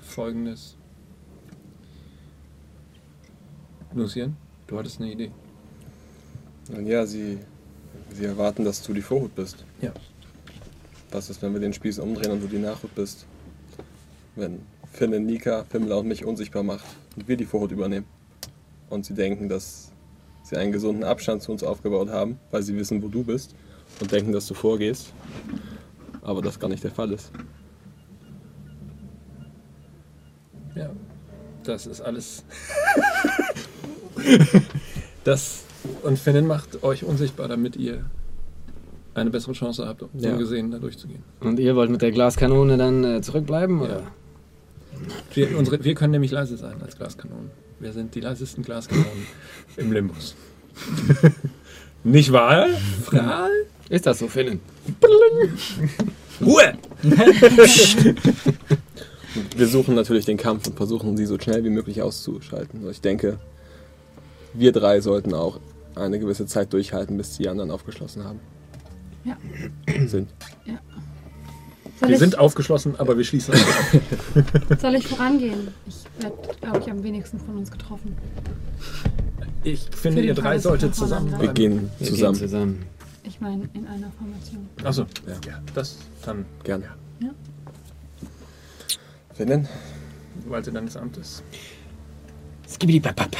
[0.00, 0.76] Folgendes.
[3.92, 4.36] Lucien,
[4.66, 5.30] du hattest eine Idee.
[6.72, 7.38] Und ja, sie,
[8.12, 9.64] sie erwarten, dass du die Vorhut bist.
[9.80, 9.92] Ja.
[11.12, 13.26] Was ist, wenn wir den Spieß umdrehen und du die Nachhut bist?
[14.36, 14.60] Wenn
[14.92, 16.84] Finn Nika, Fimmler und mich unsichtbar macht
[17.16, 18.06] und wir die Vorhut übernehmen.
[18.88, 19.90] Und sie denken, dass
[20.42, 23.54] sie einen gesunden Abstand zu uns aufgebaut haben, weil sie wissen, wo du bist
[24.00, 25.12] und denken, dass du vorgehst.
[26.22, 27.30] Aber das gar nicht der Fall ist.
[30.74, 30.90] Ja.
[31.64, 32.44] Das ist alles.
[35.24, 35.64] das
[36.02, 38.04] und Finn macht euch unsichtbar, damit ihr
[39.20, 40.32] eine bessere Chance habt, Ja.
[40.32, 41.22] ungesehen da durchzugehen.
[41.40, 43.80] Und ihr wollt mit der Glaskanone dann äh, zurückbleiben?
[43.80, 44.02] Oder?
[45.34, 47.50] Wir, unsere, wir können nämlich leise sein als Glaskanonen.
[47.78, 49.26] Wir sind die leisesten Glaskanonen
[49.76, 50.34] im Limbus.
[52.04, 52.66] Nicht wahr?
[53.04, 53.50] Fral?
[53.88, 54.60] Ist das so, Finnen?
[56.40, 56.74] Ruhe!
[59.56, 62.80] Wir suchen natürlich den Kampf und versuchen, sie so schnell wie möglich auszuschalten.
[62.80, 63.38] Also Ich denke,
[64.54, 65.60] wir drei sollten auch
[65.94, 68.40] eine gewisse Zeit durchhalten, bis die anderen aufgeschlossen haben.
[69.24, 69.36] Ja.
[70.06, 70.28] Sind.
[72.00, 73.96] Soll, Wir ich, sind aufgeschlossen, aber wir schließen auf.
[74.80, 75.68] soll ich vorangehen?
[75.86, 78.16] Ich werde, glaube ich, am wenigsten von uns getroffen.
[79.64, 82.38] Ich finde, ihr drei solltet zusammen Wir gehen Wir zusammen.
[82.38, 82.86] Gehen zusammen.
[83.24, 84.66] Ich meine, in einer Formation.
[84.82, 85.34] Achso, Ja.
[85.46, 85.60] ja.
[85.74, 86.86] das dann, Gerne.
[87.20, 87.28] Ja.
[89.34, 89.68] Finnen?
[90.48, 91.42] Walte deines Amtes.
[92.66, 93.36] Skibidi-bap-bap.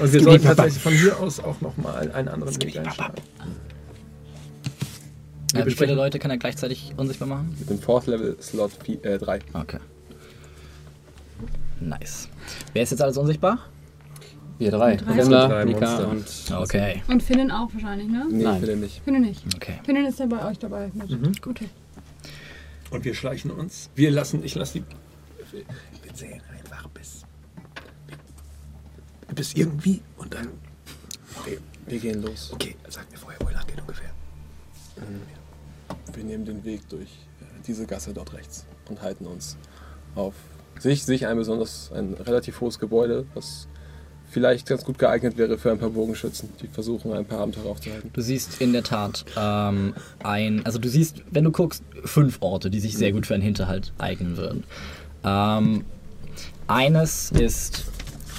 [0.00, 3.14] Und wir sollten tatsächlich von hier aus auch nochmal einen anderen Weg einschlagen.
[5.54, 7.56] Äh, wie viele Leute kann er gleichzeitig unsichtbar machen?
[7.58, 8.72] Mit dem Fourth Level Slot
[9.02, 9.40] 3.
[9.52, 9.78] Okay.
[11.80, 12.28] Nice.
[12.72, 13.58] Wer ist jetzt alles unsichtbar?
[14.58, 14.96] Wir drei.
[14.96, 15.64] Drei.
[15.64, 16.26] Mika und...
[16.54, 17.02] Okay.
[17.08, 18.26] Und Finnen auch wahrscheinlich, ne?
[18.30, 18.60] Nee, Nein.
[18.60, 19.02] Finnen nicht.
[19.02, 19.42] Finnen nicht.
[19.56, 19.80] Okay.
[19.84, 20.90] Finnen ist ja bei euch dabei.
[20.92, 21.10] Mit.
[21.10, 21.32] Mhm.
[21.48, 21.70] Okay.
[22.90, 23.88] Und wir schleichen uns.
[23.94, 24.84] Wir lassen, ich lasse die.
[25.50, 25.62] Wir,
[26.02, 27.24] wir zählen einfach bis.
[29.34, 30.48] Bis irgendwie und dann.
[31.46, 31.56] Wir,
[31.86, 32.50] wir gehen los.
[32.52, 34.10] Okay, sag mir vorher, wo ihr lang geht ungefähr.
[36.14, 37.08] Wir nehmen den Weg durch
[37.40, 39.56] äh, diese Gasse dort rechts und halten uns
[40.14, 40.34] auf
[40.78, 43.68] sich, sich ein besonders ein relativ hohes Gebäude, was
[44.30, 48.10] vielleicht ganz gut geeignet wäre für ein paar Bogenschützen, die versuchen, ein paar Abenteurer aufzuhalten.
[48.12, 52.70] Du siehst in der Tat ähm, ein, also du siehst, wenn du guckst, fünf Orte,
[52.70, 54.64] die sich sehr gut für einen Hinterhalt eignen würden.
[55.24, 55.84] Ähm,
[56.68, 57.84] eines ist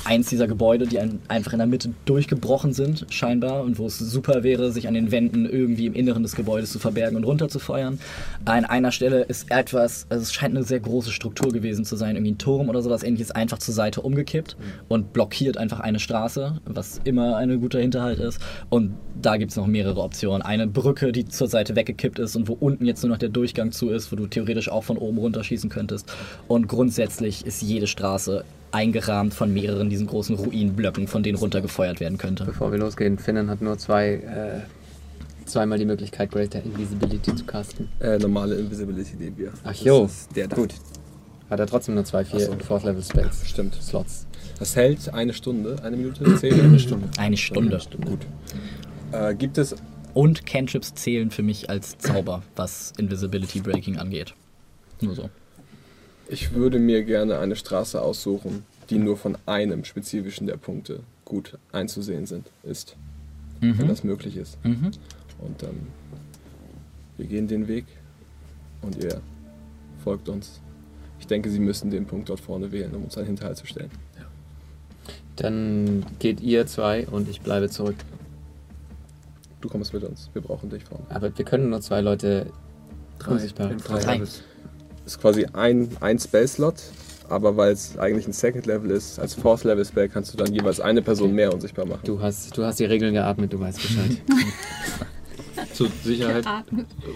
[0.05, 3.99] eins dieser Gebäude, die ein, einfach in der Mitte durchgebrochen sind, scheinbar, und wo es
[3.99, 7.99] super wäre, sich an den Wänden irgendwie im Inneren des Gebäudes zu verbergen und runterzufeuern.
[8.45, 12.15] An einer Stelle ist etwas, also es scheint eine sehr große Struktur gewesen zu sein,
[12.15, 14.55] irgendwie ein Turm oder sowas ähnliches, einfach zur Seite umgekippt
[14.87, 18.39] und blockiert einfach eine Straße, was immer ein guter Hinterhalt ist.
[18.69, 20.41] Und da gibt es noch mehrere Optionen.
[20.41, 23.71] Eine Brücke, die zur Seite weggekippt ist und wo unten jetzt nur noch der Durchgang
[23.71, 26.11] zu ist, wo du theoretisch auch von oben runterschießen könntest.
[26.47, 32.17] Und grundsätzlich ist jede Straße eingerahmt von mehreren diesen großen Ruinenblöcken, von denen runtergefeuert werden
[32.17, 32.45] könnte.
[32.45, 34.61] Bevor wir losgehen, Finnen hat nur zwei, äh,
[35.45, 37.89] zweimal die Möglichkeit, Greater Invisibility zu casten.
[37.99, 39.51] Äh, normale Invisibility nehmen wir.
[39.63, 40.55] Ach jo, der da.
[40.55, 40.73] gut.
[41.49, 42.55] Hat er trotzdem nur zwei, vier so.
[42.65, 43.47] Fourth Level Spells.
[43.47, 43.75] Stimmt.
[43.75, 44.25] Slots.
[44.57, 47.09] Das hält eine Stunde, eine Minute, zehn, eine Stunde.
[47.17, 47.79] Eine Stunde.
[48.05, 48.19] Gut.
[49.11, 49.75] Äh, gibt es
[50.13, 54.33] Und Cantrips zählen für mich als Zauber, was Invisibility Breaking angeht.
[55.01, 55.29] Nur so.
[56.31, 61.57] Ich würde mir gerne eine Straße aussuchen, die nur von einem spezifischen der Punkte gut
[61.73, 62.95] einzusehen sind, ist,
[63.59, 63.87] wenn Mhm.
[63.89, 64.57] das möglich ist.
[64.65, 64.91] Mhm.
[65.39, 65.87] Und ähm,
[67.17, 67.85] wir gehen den Weg
[68.81, 69.19] und ihr
[70.03, 70.61] folgt uns.
[71.19, 73.91] Ich denke, Sie müssen den Punkt dort vorne wählen, um uns einen Hinterhalt zu stellen.
[75.35, 77.95] Dann geht ihr zwei und ich bleibe zurück.
[79.59, 80.29] Du kommst mit uns.
[80.33, 81.05] Wir brauchen dich vorne.
[81.09, 82.47] Aber wir können nur zwei Leute
[83.27, 83.71] unsichtbar.
[83.71, 84.21] in drei Drei.
[85.11, 86.75] Ist quasi ein, ein Spell-Slot,
[87.27, 91.33] aber weil es eigentlich ein Second-Level ist, als Fourth-Level-Spell kannst du dann jeweils eine Person
[91.35, 91.99] mehr unsichtbar machen.
[92.05, 94.17] Du hast, du hast die Regeln geatmet, du weißt Bescheid.
[95.73, 96.45] Zur Sicherheit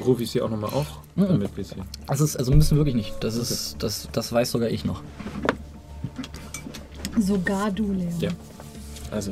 [0.06, 1.28] rufe ich sie auch nochmal auf, Mhm.
[1.30, 1.76] damit wir sie.
[2.08, 3.16] Das ist, also müssen wir wirklich nicht.
[3.24, 5.02] Das ist, das, das weiß sogar ich noch.
[7.18, 8.20] Sogar du, Leon.
[8.20, 8.32] Ja.
[9.10, 9.32] Also,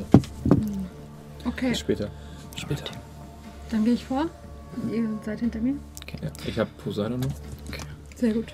[1.44, 2.08] Okay, bis später.
[2.56, 2.84] Später.
[3.70, 4.24] dann gehe ich vor.
[4.90, 5.74] Ihr seid hinter mir.
[6.22, 6.30] Ja.
[6.46, 7.28] Ich habe Poseidon noch.
[8.24, 8.46] Sehr gut.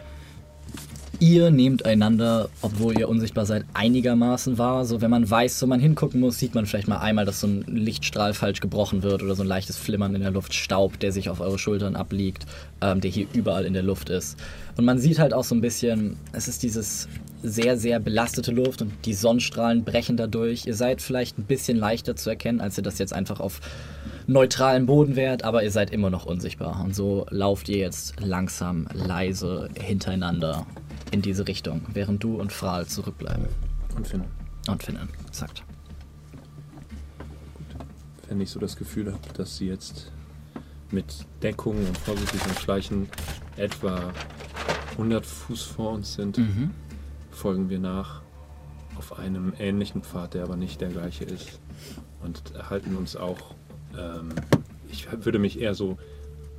[1.20, 4.84] Ihr nehmt einander, obwohl ihr unsichtbar seid, einigermaßen wahr.
[4.84, 7.46] So, wenn man weiß, wo man hingucken muss, sieht man vielleicht mal einmal, dass so
[7.46, 11.12] ein Lichtstrahl falsch gebrochen wird oder so ein leichtes Flimmern in der Luft, Staub, der
[11.12, 12.46] sich auf eure Schultern abliegt,
[12.80, 14.40] ähm, der hier überall in der Luft ist.
[14.76, 17.06] Und man sieht halt auch so ein bisschen, es ist dieses
[17.44, 20.66] sehr, sehr belastete Luft und die Sonnenstrahlen brechen dadurch.
[20.66, 23.60] Ihr seid vielleicht ein bisschen leichter zu erkennen, als ihr das jetzt einfach auf
[24.30, 26.80] neutralem Boden wärt, aber ihr seid immer noch unsichtbar.
[26.82, 30.66] Und so lauft ihr jetzt langsam, leise hintereinander
[31.10, 33.46] in diese Richtung, während du und Fral zurückbleiben.
[33.96, 34.24] Und Finn.
[34.68, 35.64] Und Finnen, sagt.
[38.28, 40.12] Wenn ich so das Gefühl habe, dass sie jetzt
[40.92, 43.08] mit Deckung und vorsichtigem Schleichen
[43.56, 44.12] etwa
[44.92, 46.70] 100 Fuß vor uns sind, Mhm.
[47.32, 48.22] folgen wir nach
[48.96, 51.58] auf einem ähnlichen Pfad, der aber nicht der gleiche ist.
[52.22, 53.54] Und halten uns auch,
[53.98, 54.30] ähm,
[54.90, 55.98] ich würde mich eher so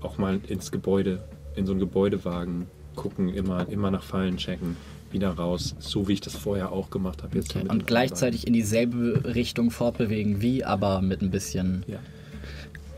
[0.01, 1.19] auch mal ins Gebäude,
[1.55, 4.77] in so ein Gebäude wagen, gucken, immer, immer nach Fallen checken,
[5.11, 7.35] wieder raus, so wie ich das vorher auch gemacht habe.
[7.35, 7.67] Jetzt Okay.
[7.67, 11.99] Und gleichzeitig in dieselbe Richtung fortbewegen wie, aber mit ein bisschen Ja.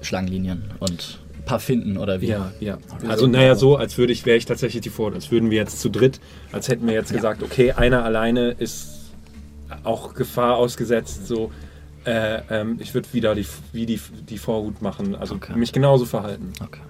[0.02, 2.28] Schlangenlinien und ein paar Finden oder wie.
[2.28, 2.78] Ja, ja.
[3.08, 5.80] Also naja, so, als würde ich, wäre ich tatsächlich die Vor, als würden wir jetzt
[5.82, 6.20] zu dritt,
[6.52, 7.18] als hätten wir jetzt Ja.
[7.18, 9.12] gesagt, okay, einer alleine ist
[9.84, 11.52] auch Gefahr ausgesetzt, so.
[12.06, 14.00] Äh, ähm, ich würde wieder die, wie die,
[14.30, 15.56] die Vorhut machen, also Okay.
[15.56, 16.52] mich genauso verhalten.
[16.62, 16.82] Okay.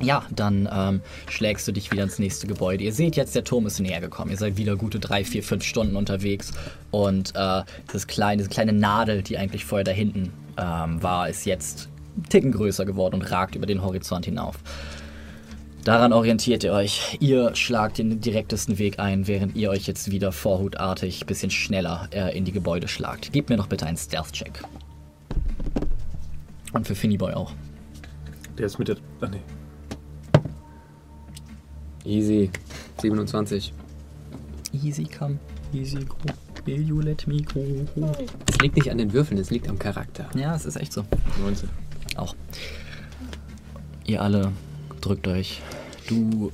[0.00, 2.84] Ja, dann ähm, schlägst du dich wieder ins nächste Gebäude.
[2.84, 4.30] Ihr seht jetzt, der Turm ist näher gekommen.
[4.30, 6.52] Ihr seid wieder gute drei, vier, fünf Stunden unterwegs.
[6.92, 7.62] Und äh,
[7.92, 12.28] das kleine, diese kleine Nadel, die eigentlich vorher da hinten ähm, war, ist jetzt einen
[12.28, 14.56] Ticken größer geworden und ragt über den Horizont hinauf.
[15.88, 17.16] Daran orientiert ihr euch.
[17.18, 22.10] Ihr schlagt den direktesten Weg ein, während ihr euch jetzt wieder vorhutartig ein bisschen schneller
[22.12, 23.32] äh, in die Gebäude schlagt.
[23.32, 24.64] Gebt mir noch bitte einen Stealth-Check.
[26.74, 27.54] Und für Finnyboy auch.
[28.58, 28.98] Der ist mit der.
[29.22, 29.40] Ach nee.
[32.04, 32.50] Easy.
[33.00, 33.72] 27.
[34.84, 35.38] Easy come,
[35.72, 36.16] easy go.
[36.66, 37.64] Will you let me go?
[38.46, 40.28] Es liegt nicht an den Würfeln, es liegt am Charakter.
[40.36, 41.02] Ja, es ist echt so.
[41.40, 41.70] 19.
[42.16, 42.36] Auch.
[44.04, 44.52] Ihr alle
[45.08, 45.60] drückt euch.
[46.06, 46.52] Du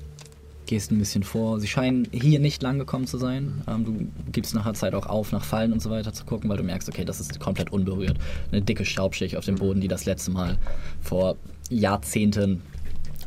[0.66, 1.60] gehst ein bisschen vor.
[1.60, 3.62] Sie scheinen hier nicht lang gekommen zu sein.
[3.68, 6.56] Ähm, du gibst nachher Zeit auch auf, nach Fallen und so weiter zu gucken, weil
[6.56, 8.16] du merkst, okay, das ist komplett unberührt.
[8.50, 10.58] Eine dicke Staubschicht auf dem Boden, die das letzte Mal
[11.02, 11.36] vor
[11.68, 12.62] Jahrzehnten,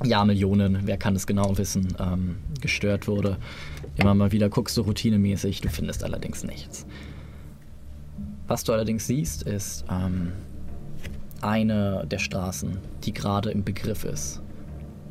[0.03, 3.37] Jahrmillionen, wer kann es genau wissen, ähm, gestört wurde.
[3.97, 6.85] Immer mal wieder guckst du routinemäßig, du findest allerdings nichts.
[8.47, 10.31] Was du allerdings siehst, ist ähm,
[11.41, 14.41] eine der Straßen, die gerade im Begriff ist,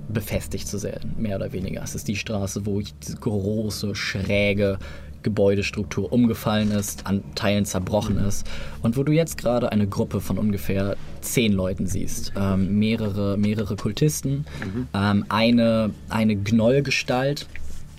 [0.08, 1.82] befestigt zu werden, mehr oder weniger.
[1.82, 4.78] Es ist die Straße, wo diese große, schräge
[5.26, 8.46] Gebäudestruktur umgefallen ist, an Teilen zerbrochen ist
[8.82, 12.32] und wo du jetzt gerade eine Gruppe von ungefähr zehn Leuten siehst.
[12.36, 14.46] Ähm, mehrere, mehrere Kultisten,
[14.94, 17.48] ähm, eine, eine Gnollgestalt,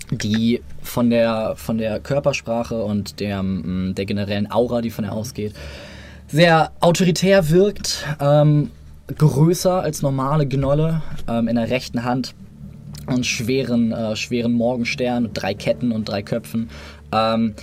[0.09, 5.11] die von der, von der Körpersprache und der, mm, der generellen Aura, die von ihr
[5.11, 5.53] ausgeht,
[6.29, 8.71] sehr autoritär wirkt, ähm,
[9.15, 12.35] größer als normale Gnolle, ähm, in der rechten Hand
[13.05, 16.69] einen schweren, äh, schweren Morgenstern drei Ketten und drei Köpfen.
[17.11, 17.53] Ähm,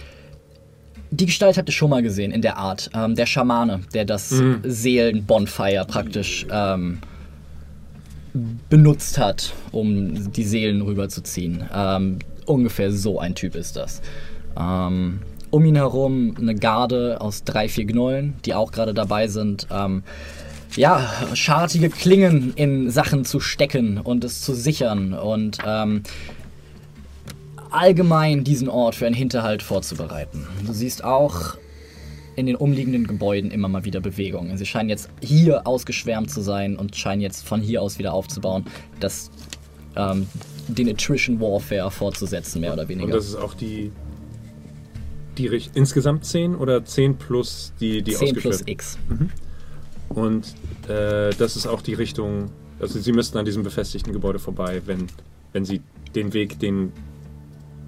[1.11, 2.91] die Gestalt habt ihr schon mal gesehen in der Art.
[2.95, 4.35] Ähm, der Schamane, der das
[4.65, 6.99] Seelen-Bonfire praktisch ähm,
[8.69, 11.65] benutzt hat, um die Seelen rüberzuziehen.
[11.73, 14.03] Ähm, ungefähr so ein Typ ist das.
[14.59, 19.69] Ähm, um ihn herum eine Garde aus drei, vier Gnollen, die auch gerade dabei sind,
[19.71, 20.03] ähm,
[20.77, 26.03] ja, schartige Klingen in Sachen zu stecken und es zu sichern und ähm,
[27.71, 30.47] allgemein diesen Ort für einen Hinterhalt vorzubereiten.
[30.67, 31.57] Du siehst auch
[32.37, 34.57] in den umliegenden Gebäuden immer mal wieder Bewegungen.
[34.59, 38.65] Sie scheinen jetzt hier ausgeschwärmt zu sein und scheinen jetzt von hier aus wieder aufzubauen,
[39.01, 39.31] das,
[39.97, 40.27] ähm,
[40.69, 43.13] den Attrition Warfare fortzusetzen, mehr oder Und weniger.
[43.13, 43.93] das ist auch die,
[45.39, 48.99] die insgesamt 10 oder 10 plus die, die 10 plus X.
[50.09, 50.55] Und
[50.89, 52.51] äh, das ist auch die Richtung,
[52.81, 55.07] also sie müssten an diesem befestigten Gebäude vorbei, wenn,
[55.53, 55.81] wenn sie
[56.15, 56.93] den Weg, den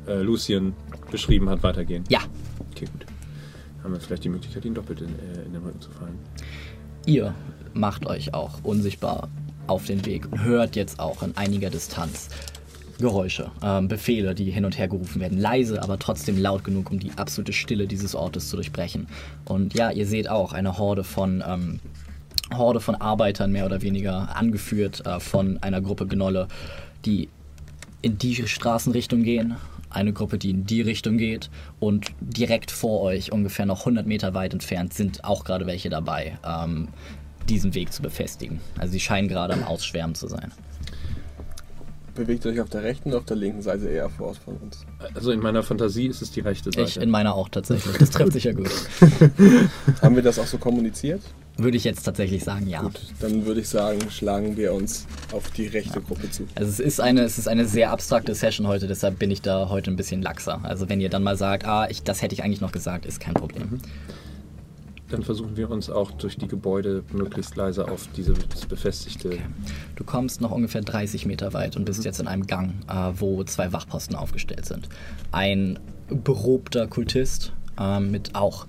[0.06, 0.74] äh, Lucien
[1.10, 2.04] beschrieben hat, weitergehen.
[2.08, 2.20] Ja,
[2.76, 3.06] Okay, gut.
[3.82, 6.18] Haben wir vielleicht die Möglichkeit, ihn doppelt in, äh, in den Rücken zu fallen.
[7.06, 7.34] ihr
[7.72, 9.28] macht euch auch unsichtbar
[9.66, 12.28] auf den Weg und hört jetzt auch in einiger Distanz
[12.98, 15.38] Geräusche, ähm, Befehle, die hin und her gerufen werden.
[15.38, 19.06] Leise, aber trotzdem laut genug, um die absolute Stille dieses Ortes zu durchbrechen.
[19.44, 21.80] Und ja, ihr seht auch eine Horde von, ähm,
[22.54, 26.48] Horde von Arbeitern, mehr oder weniger, angeführt äh, von einer Gruppe Gnolle,
[27.04, 27.28] die
[28.02, 29.56] in die Straßenrichtung gehen.
[29.90, 31.50] Eine Gruppe, die in die Richtung geht.
[31.80, 36.38] Und direkt vor euch, ungefähr noch 100 Meter weit entfernt, sind auch gerade welche dabei,
[36.44, 36.88] ähm,
[37.48, 38.60] diesen Weg zu befestigen.
[38.78, 40.52] Also sie scheinen gerade am Ausschwärmen zu sein.
[42.14, 44.86] Bewegt euch auf der rechten oder auf der linken Seite eher fort von uns?
[45.14, 46.88] Also in meiner Fantasie ist es die rechte Seite.
[46.88, 47.96] Ich in meiner auch tatsächlich.
[47.98, 48.70] Das trifft sich ja gut.
[50.02, 51.20] Haben wir das auch so kommuniziert?
[51.58, 52.82] Würde ich jetzt tatsächlich sagen, ja.
[52.82, 56.46] Gut, dann würde ich sagen, schlagen wir uns auf die rechte Gruppe zu.
[56.54, 59.70] Also es ist eine, es ist eine sehr abstrakte Session heute, deshalb bin ich da
[59.70, 60.60] heute ein bisschen laxer.
[60.64, 63.20] Also wenn ihr dann mal sagt, ah, ich, das hätte ich eigentlich noch gesagt, ist
[63.20, 63.80] kein Problem.
[65.08, 68.38] Dann versuchen wir uns auch durch die Gebäude möglichst leise auf dieses
[68.68, 69.38] befestigte.
[69.94, 73.42] Du kommst noch ungefähr 30 Meter weit und bist jetzt in einem Gang, äh, wo
[73.44, 74.88] zwei Wachposten aufgestellt sind.
[75.30, 75.78] Ein
[76.08, 78.66] berobter Kultist äh, mit auch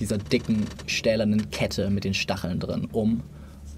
[0.00, 3.22] dieser dicken, stählernen Kette mit den Stacheln drin um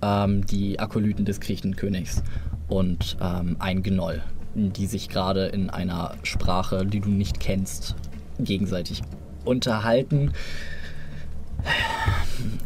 [0.03, 2.23] ähm, die Akolyten des Griechenkönigs
[2.69, 4.23] und ähm, ein Gnoll,
[4.55, 7.95] die sich gerade in einer Sprache, die du nicht kennst,
[8.39, 9.03] gegenseitig
[9.45, 10.33] unterhalten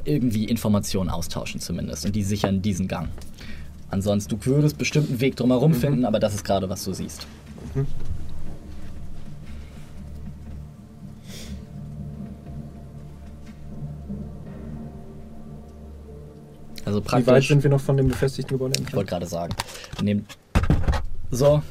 [0.05, 3.09] irgendwie Informationen austauschen zumindest und die sichern diesen Gang.
[3.91, 7.27] Ansonsten, du würdest bestimmt einen Weg drumherum finden, aber das ist gerade, was du siehst.
[16.85, 18.97] Also Wie weit praktisch, sind wir noch von dem befestigten Gebäude ich entfernt?
[18.97, 19.55] wollte gerade sagen,
[20.03, 20.37] nehmt
[21.31, 21.63] so,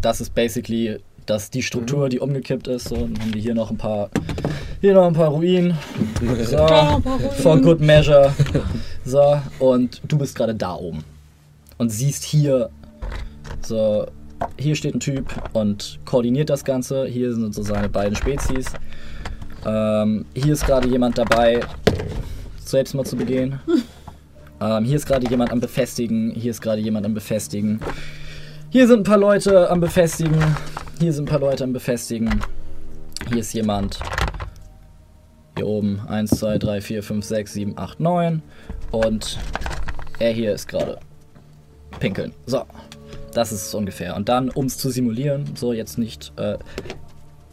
[0.00, 2.88] das ist basically das, die Struktur, die umgekippt ist.
[2.88, 4.10] So, dann haben wir hier noch ein paar,
[4.80, 5.78] hier noch ein paar Ruinen.
[6.44, 6.66] So,
[7.42, 8.32] for good measure.
[9.04, 11.04] So, und du bist gerade da oben.
[11.78, 12.70] Und siehst hier,
[13.60, 14.06] so,
[14.58, 17.06] hier steht ein Typ und koordiniert das Ganze.
[17.06, 18.66] Hier sind so seine beiden Spezies.
[19.64, 21.60] Ähm, hier ist gerade jemand dabei,
[22.64, 23.60] Selbstmord zu begehen.
[24.62, 26.30] Ähm, hier ist gerade jemand am Befestigen.
[26.36, 27.80] Hier ist gerade jemand am Befestigen.
[28.70, 30.40] Hier sind ein paar Leute am Befestigen.
[31.00, 32.40] Hier sind ein paar Leute am Befestigen.
[33.28, 33.98] Hier ist jemand.
[35.56, 36.00] Hier oben.
[36.08, 38.42] 1, 2, 3, 4, 5, 6, 7, 8, 9.
[38.92, 39.38] Und
[40.20, 40.98] er hier ist gerade
[41.98, 42.32] pinkeln.
[42.46, 42.62] So.
[43.34, 44.14] Das ist es ungefähr.
[44.14, 46.32] Und dann, um es zu simulieren, so jetzt nicht.
[46.36, 46.58] Äh,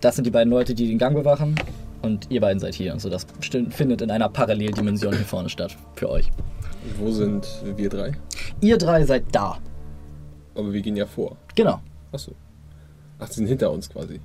[0.02, 1.56] das sind die beiden Leute, die den Gang bewachen.
[2.02, 2.94] Und ihr beiden seid hier.
[2.94, 5.76] Also das sti- findet in einer Paralleldimension hier vorne statt.
[5.96, 6.30] Für euch.
[6.98, 8.14] Wo sind wir drei?
[8.62, 9.58] Ihr drei seid da.
[10.56, 11.38] Aber wir gehen ja vor.
[11.56, 11.82] Genau.
[12.12, 12.32] Achso.
[13.20, 14.20] Ach, sie sind hinter uns quasi.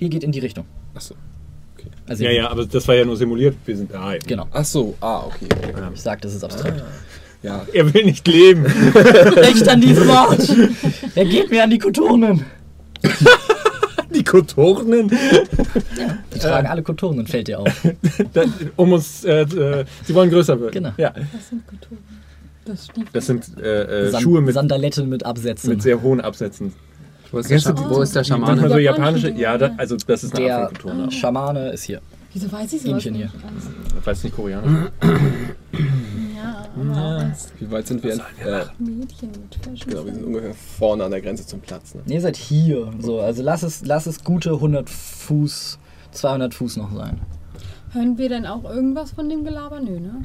[0.00, 0.64] Ihr geht in die Richtung.
[0.94, 1.14] Achso.
[2.06, 3.56] Also Ja, ja, aber das war ja nur simuliert.
[3.66, 4.14] Wir sind da.
[4.26, 4.46] Genau.
[4.52, 5.48] Achso, ah, okay.
[5.94, 6.82] Ich sag, das ist abstrakt.
[7.42, 8.64] Ja, Er will nicht leben.
[8.94, 10.48] Recht an diesem Ort!
[11.14, 12.44] Er geht mir an die Kotonen!
[14.14, 15.08] Die Kotornen.
[15.08, 15.16] Die
[16.50, 17.72] tragen alle Kotonen, fällt dir auf.
[18.76, 20.72] Um uns, äh, äh, sie wollen größer werden.
[20.72, 20.92] Genau.
[20.96, 21.98] Ja, Das sind Kulturen.
[22.64, 25.70] Das das sind äh, äh, San Schuhe mit, Sandaletten mit Absätzen.
[25.70, 26.72] mit sehr hohen Absätzen.
[27.30, 28.68] Wo ist der, Kennst Scha wo ist der Schamane?
[28.68, 31.12] so Japanische ja, da, also das ist eine der Art von Kultur.
[31.12, 32.00] Schamane ist hier.
[32.32, 33.30] Wieso weiß ich sowas Ihmchen hier.
[34.00, 34.90] Ich weiß nicht koreanisch.
[36.36, 38.16] Ja, aber Ja, Wie weit sind wir?
[38.42, 38.64] Wir äh?
[38.78, 39.90] Mädchen mit Fashion.
[39.90, 41.94] genau, wir sind ungefähr vorne an der Grenze zum Platz.
[41.94, 42.02] Ne?
[42.06, 42.90] Nee, ihr seid hier.
[43.00, 45.78] So, also lass es, lass es gute 100 Fuß,
[46.14, 47.20] 200 Fuß noch sein.
[47.92, 49.80] Hören wir denn auch irgendwas von dem Gelaber?
[49.80, 50.22] Nö, ne?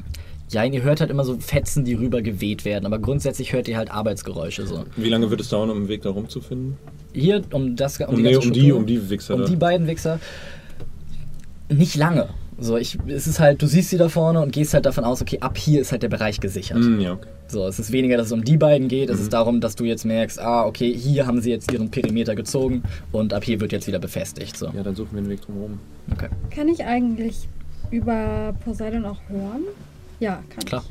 [0.50, 3.76] Ja, ihr hört halt immer so Fetzen, die rüber geweht werden, aber grundsätzlich hört ihr
[3.76, 4.84] halt Arbeitsgeräusche so.
[4.96, 6.76] Wie lange wird es dauern, um einen Weg da rumzufinden?
[7.12, 9.46] Hier, um das um, Um, die nee, um, die, um die Wichser um da.
[9.46, 10.18] die beiden Wichser.
[11.68, 12.28] Nicht lange.
[12.62, 15.22] So, ich, es ist halt, du siehst sie da vorne und gehst halt davon aus,
[15.22, 16.78] okay, ab hier ist halt der Bereich gesichert.
[16.78, 17.28] Hm, ja, okay.
[17.48, 19.22] So, es ist weniger, dass es um die beiden geht, es Mhm.
[19.22, 22.82] ist darum, dass du jetzt merkst, ah, okay, hier haben sie jetzt ihren Perimeter gezogen
[23.12, 24.56] und ab hier wird jetzt wieder befestigt.
[24.56, 25.78] So, Ja, dann suchen wir einen Weg drumherum.
[26.12, 26.28] okay.
[26.54, 27.48] Kann ich eigentlich
[27.90, 29.62] über Poseidon auch hören?
[30.20, 30.84] Ja, kann Klar.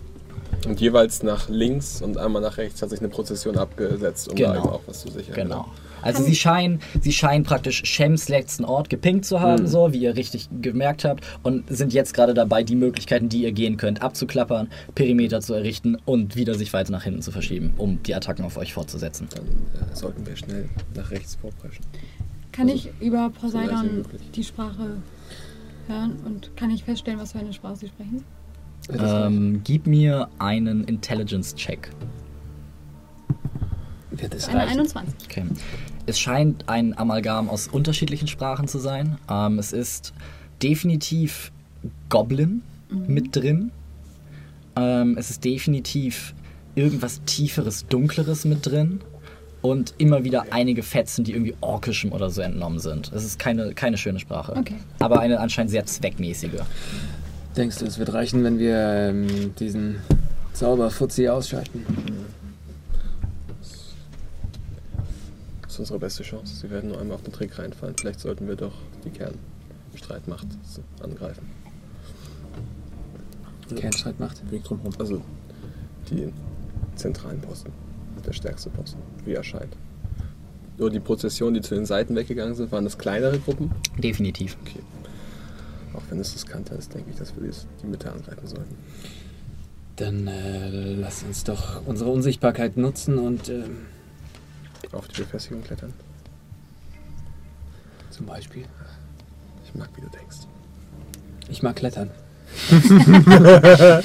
[0.68, 4.54] Und jeweils nach links und einmal nach rechts hat sich eine Prozession abgesetzt, um da
[4.54, 4.64] Genau.
[4.66, 5.36] eben auch was zu sichern.
[5.36, 5.68] Genau.
[6.02, 9.68] Also sie scheinen, sie scheinen praktisch Shems letzten Ort gepinkt zu haben, Mhm.
[9.68, 13.52] so wie ihr richtig gemerkt habt, und sind jetzt gerade dabei, die Möglichkeiten, die ihr
[13.52, 18.02] gehen könnt, abzuklappern, Perimeter zu errichten und wieder sich weiter nach hinten zu verschieben, um
[18.04, 19.28] die Attacken auf euch fortzusetzen.
[19.36, 21.84] Dann äh, sollten wir schnell nach rechts vorpreschen.
[22.52, 24.22] Kann Also, ich über Poseidon möglich.
[24.36, 24.98] die Sprache
[25.88, 28.24] hören und kann ich feststellen, was für eine Sprache sie sprechen?
[28.92, 31.92] Ähm, gib mir einen Intelligence-Check.
[34.12, 34.80] Wird es Eine reichen?
[34.80, 35.14] 21.
[35.26, 35.44] Okay.
[36.06, 39.18] Es scheint ein Amalgam aus unterschiedlichen Sprachen zu sein.
[39.30, 40.14] Ähm, es ist
[40.62, 41.52] definitiv
[42.10, 43.72] Goblin mit drin.
[44.76, 46.34] Ähm, es ist definitiv
[46.76, 49.02] irgendwas Tieferes, Dunkleres mit drin.
[49.62, 53.12] Und immer wieder einige Fetzen, die irgendwie orkischem oder so entnommen sind.
[53.12, 54.56] Es ist keine, keine schöne Sprache.
[54.56, 54.76] Okay.
[55.00, 56.62] Aber eine anscheinend sehr zweckmäßige.
[57.58, 59.98] Denkst du, es wird reichen, wenn wir ähm, diesen
[60.54, 61.86] Zauberfuzzi ausschalten?
[61.86, 62.39] Das
[65.80, 66.56] ist unsere beste Chance.
[66.56, 67.96] Sie werden nur einmal auf den Trick reinfallen.
[67.98, 68.74] Vielleicht sollten wir doch
[69.06, 70.48] die Kernstreitmacht
[71.02, 71.50] angreifen.
[73.76, 74.52] Kernstreitmacht.
[74.52, 74.94] Weg drumherum.
[75.00, 75.22] Also
[76.10, 76.34] die
[76.96, 77.72] zentralen Posten.
[78.26, 79.78] Der stärkste Posten, wie er scheint.
[80.78, 83.72] Nur die Prozessionen, die zu den Seiten weggegangen sind, waren das kleinere Gruppen.
[83.98, 84.58] Definitiv.
[84.62, 84.82] Okay.
[85.94, 87.50] Auch wenn es riskanter ist, denke ich, dass wir
[87.82, 88.76] die Mitte angreifen sollten.
[89.96, 93.78] Dann äh, lass uns doch unsere Unsichtbarkeit nutzen und ähm,
[94.92, 95.94] Auf die Befestigung klettern.
[98.10, 98.66] zum Beispiel.
[99.64, 100.38] Ich mag, wie du denkst.
[101.48, 102.10] Ich mag klettern.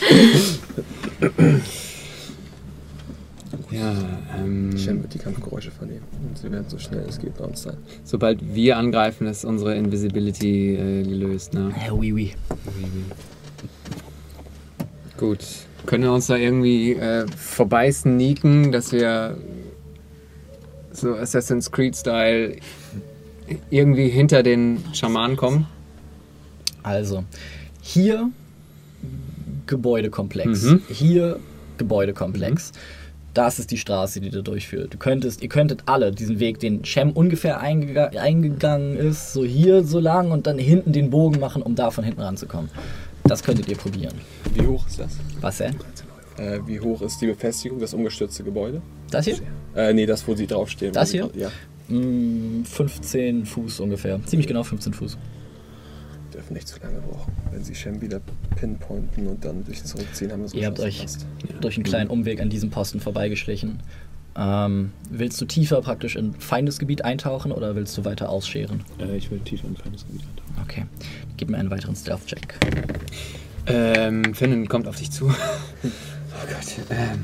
[3.71, 3.95] ja,
[4.37, 6.05] ähm, Shen wird die Kampfgeräusche vernehmen.
[6.29, 7.79] Und sie werden so schnell es geht bei uns sein.
[8.05, 11.55] sobald wir angreifen, ist unsere Invisibility äh, gelöst.
[11.55, 11.73] Ne?
[11.87, 12.35] Ja, oui, oui.
[15.17, 15.45] Gut.
[15.87, 19.37] Können wir uns da irgendwie äh, vorbei sneaken, dass wir
[20.97, 22.57] so Assassin's Creed-Style
[23.71, 25.67] irgendwie hinter den Schamanen kommen?
[26.83, 27.25] Also,
[27.83, 28.31] hier
[29.67, 30.63] Gebäudekomplex.
[30.63, 30.83] Mhm.
[30.89, 31.39] Hier
[31.79, 32.73] Gebäudekomplex.
[33.33, 34.95] Das ist die Straße, die da durchführt.
[34.95, 39.83] Du könntest, ihr könntet alle diesen Weg, den Shem ungefähr eingega eingegangen ist, so hier
[39.83, 42.71] so lang und dann hinten den Bogen machen, um da von hinten ranzukommen.
[43.25, 44.15] Das könntet ihr probieren.
[44.55, 45.17] Wie hoch ist das?
[45.41, 45.75] Was denn?
[46.37, 48.83] Äh, wie hoch ist die Befestigung, das umgestürzte Gebäude?
[49.11, 49.39] Das hier?
[49.75, 50.93] Äh, nee, das, wo sie draufstehen.
[50.93, 51.31] Das hier?
[51.35, 51.51] Ja.
[51.89, 54.21] Mm, 15 Fuß ungefähr.
[54.25, 55.19] Ziemlich genau 15 Fuß.
[56.33, 57.33] Dürfen nicht zu lange brauchen.
[57.53, 58.21] Wenn sie Shem wieder
[58.57, 61.27] pinpointen und dann durch das Rückziehen haben wir so Ihr habt euch verpasst.
[61.61, 63.81] durch einen kleinen Umweg an diesem Posten vorbeigeschlichen.
[64.37, 68.83] Ähm, willst du tiefer praktisch in Feindesgebiet eintauchen oder willst du weiter ausscheren?
[68.99, 70.63] Äh, ich will tiefer in Feindesgebiet eintauchen.
[70.65, 70.87] Okay.
[71.37, 72.55] Gib mir einen weiteren Stealth-Check.
[73.67, 75.33] Ähm, Finn kommt auf dich zu.
[76.37, 76.87] Oh Gott.
[76.91, 77.23] Ähm.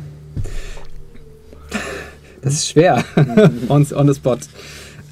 [2.43, 3.05] Das ist schwer.
[3.69, 4.39] on, on the spot.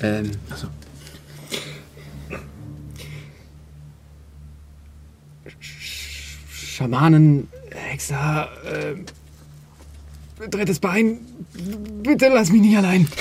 [0.03, 0.31] Ähm.
[5.47, 9.05] Sch- Schamanen, Hexer, ähm,
[10.51, 11.19] drittes Bein.
[12.03, 13.09] Bitte lass mich nicht allein.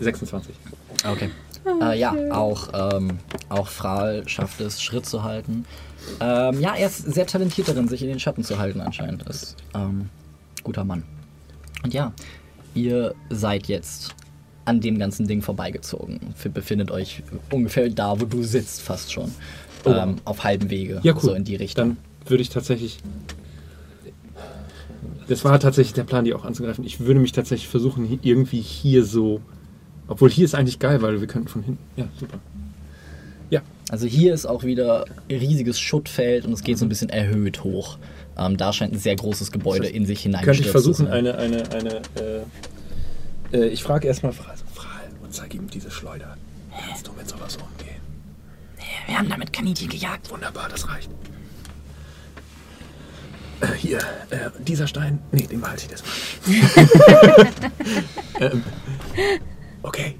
[0.00, 0.54] 26.
[1.06, 1.30] Okay.
[1.82, 5.66] Äh, ja, auch, ähm, auch Frahl schafft es, Schritt zu halten.
[6.20, 9.22] Ähm, ja, er ist sehr talentiert darin, sich in den Schatten zu halten anscheinend.
[9.28, 10.08] Ist ähm,
[10.62, 11.04] guter Mann.
[11.82, 12.12] Und ja,
[12.74, 14.14] ihr seid jetzt
[14.64, 16.20] an dem ganzen Ding vorbeigezogen.
[16.52, 19.32] Befindet euch ungefähr da, wo du sitzt, fast schon.
[19.84, 19.90] Oh.
[19.90, 21.00] Ähm, auf halbem Wege.
[21.02, 21.20] Ja, cool.
[21.20, 21.96] So in die Richtung.
[21.96, 21.96] Dann
[22.28, 22.98] würde ich tatsächlich.
[25.26, 26.84] Das war tatsächlich der Plan, die auch anzugreifen.
[26.84, 29.40] Ich würde mich tatsächlich versuchen, irgendwie hier so.
[30.08, 31.82] Obwohl hier ist eigentlich geil, weil wir könnten von hinten.
[31.96, 32.38] Ja, super.
[33.90, 36.90] Also hier ist auch wieder ein riesiges Schuttfeld und es geht so ein Mhm.
[36.90, 37.98] bisschen erhöht hoch.
[38.38, 41.68] Ähm, da scheint ein sehr großes Gebäude in sich hinein Könnte ich versuchen, eine, eine,
[41.72, 42.02] eine.
[43.52, 44.54] Äh, äh, ich frage erstmal Frahl.
[45.24, 46.36] Und zeig ihm diese Schleuder.
[46.86, 48.00] Kannst du mit sowas umgehen?
[49.06, 50.30] Wir haben damit Kaninchen gejagt.
[50.30, 51.10] Wunderbar, das reicht.
[53.60, 53.98] Äh, hier,
[54.30, 55.18] äh, dieser Stein.
[55.32, 56.12] Nee, den behalte ich erstmal.
[58.52, 58.62] ähm,
[59.82, 60.14] okay.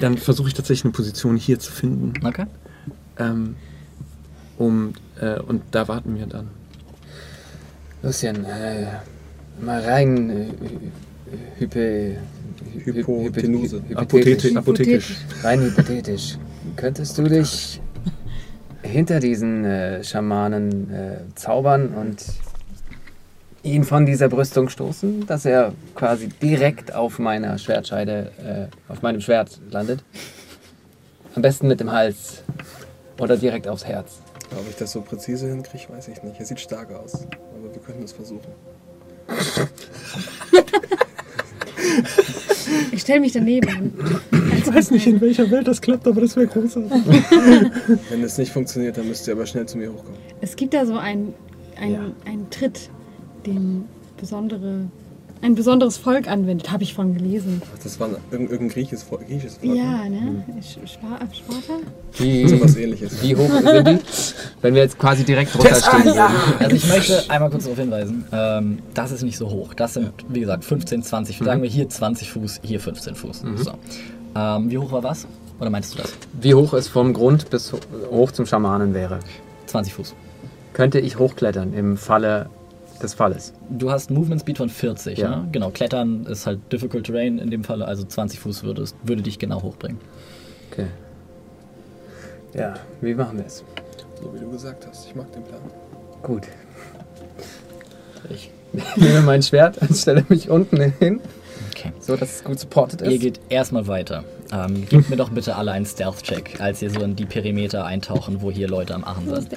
[0.00, 2.14] Dann versuche ich tatsächlich eine Position hier zu finden.
[2.26, 2.46] Okay.
[3.20, 3.56] Ähm,
[4.58, 6.48] um, äh, und da warten wir dann.
[8.02, 8.86] Lucian, äh,
[9.60, 10.30] mal rein.
[10.30, 10.46] Äh,
[11.60, 12.16] hype,
[12.84, 13.82] Hypotenuse.
[13.94, 14.56] Apothetisch.
[14.56, 15.16] apothetisch.
[15.42, 16.38] Rein hypothetisch.
[16.76, 17.80] Könntest du dich
[18.82, 22.24] hinter diesen äh, Schamanen äh, zaubern und
[23.62, 28.30] ihn von dieser Brüstung stoßen, dass er quasi direkt auf meiner Schwertscheide,
[28.88, 30.02] äh, auf meinem Schwert landet?
[31.34, 32.42] Am besten mit dem Hals
[33.20, 34.18] oder direkt aufs Herz.
[34.52, 36.40] Ob ich das so präzise hinkriege, weiß ich nicht.
[36.40, 37.14] Er sieht stark aus.
[37.14, 38.52] Aber wir könnten es versuchen.
[42.92, 43.92] Ich stelle mich daneben.
[44.58, 46.90] Ich weiß nicht, in welcher Welt das klappt, aber das wäre großartig.
[48.10, 50.18] Wenn es nicht funktioniert, dann müsst ihr aber schnell zu mir hochkommen.
[50.40, 51.34] Es gibt da so einen,
[51.80, 52.90] einen, einen Tritt,
[53.46, 53.86] den
[54.16, 54.88] besondere,
[55.42, 56.70] ein besonderes Volk anwendet.
[56.70, 57.62] Habe ich von gelesen.
[57.64, 59.26] Ach, das war ein, irgendein, irgendein griechisches Volk.
[59.26, 60.44] Griechisches Volk Ja, ne?
[60.60, 61.80] Sch- Spar Sparta?
[62.18, 63.22] Wie, So was ähnliches.
[63.22, 63.98] wie hoch sind die?
[64.62, 66.20] Wenn wir jetzt quasi direkt drunter stehen würden.
[66.58, 69.72] Also ich möchte einmal kurz darauf hinweisen, ähm, das ist nicht so hoch.
[69.74, 73.42] Das sind, wie gesagt, 15, 20, sagen wir hier 20 Fuß, hier 15 Fuß.
[73.56, 73.72] So.
[74.36, 75.26] Ähm, wie hoch war was?
[75.58, 76.12] Oder meinst du das?
[76.40, 77.78] Wie hoch es vom Grund bis ho-
[78.10, 79.20] hoch zum Schamanen wäre.
[79.66, 80.14] 20 Fuß.
[80.72, 82.48] Könnte ich hochklettern im Falle
[83.02, 83.52] des Falles?
[83.68, 85.30] Du hast Movement Speed von 40, Ja.
[85.36, 85.48] ne?
[85.52, 89.22] Genau, Klettern ist halt Difficult Terrain in dem Falle, also 20 Fuß würde, es- würde
[89.22, 89.98] dich genau hochbringen.
[90.70, 90.86] Okay.
[92.54, 93.64] Ja, wie machen wir es?
[94.20, 95.06] So wie du gesagt hast.
[95.06, 95.60] Ich mag den Plan.
[96.22, 96.42] Gut.
[98.28, 98.50] Ich.
[98.96, 101.20] nehme mein Schwert und stelle mich unten hin,
[101.80, 101.92] Okay.
[102.00, 103.20] so dass es gut supported Ihr ist.
[103.20, 104.24] geht erstmal weiter.
[104.52, 108.42] Ähm, gebt mir doch bitte alle einen Stealth-Check, als ihr so in die Perimeter eintauchen,
[108.42, 109.48] wo hier Leute am Achen sind.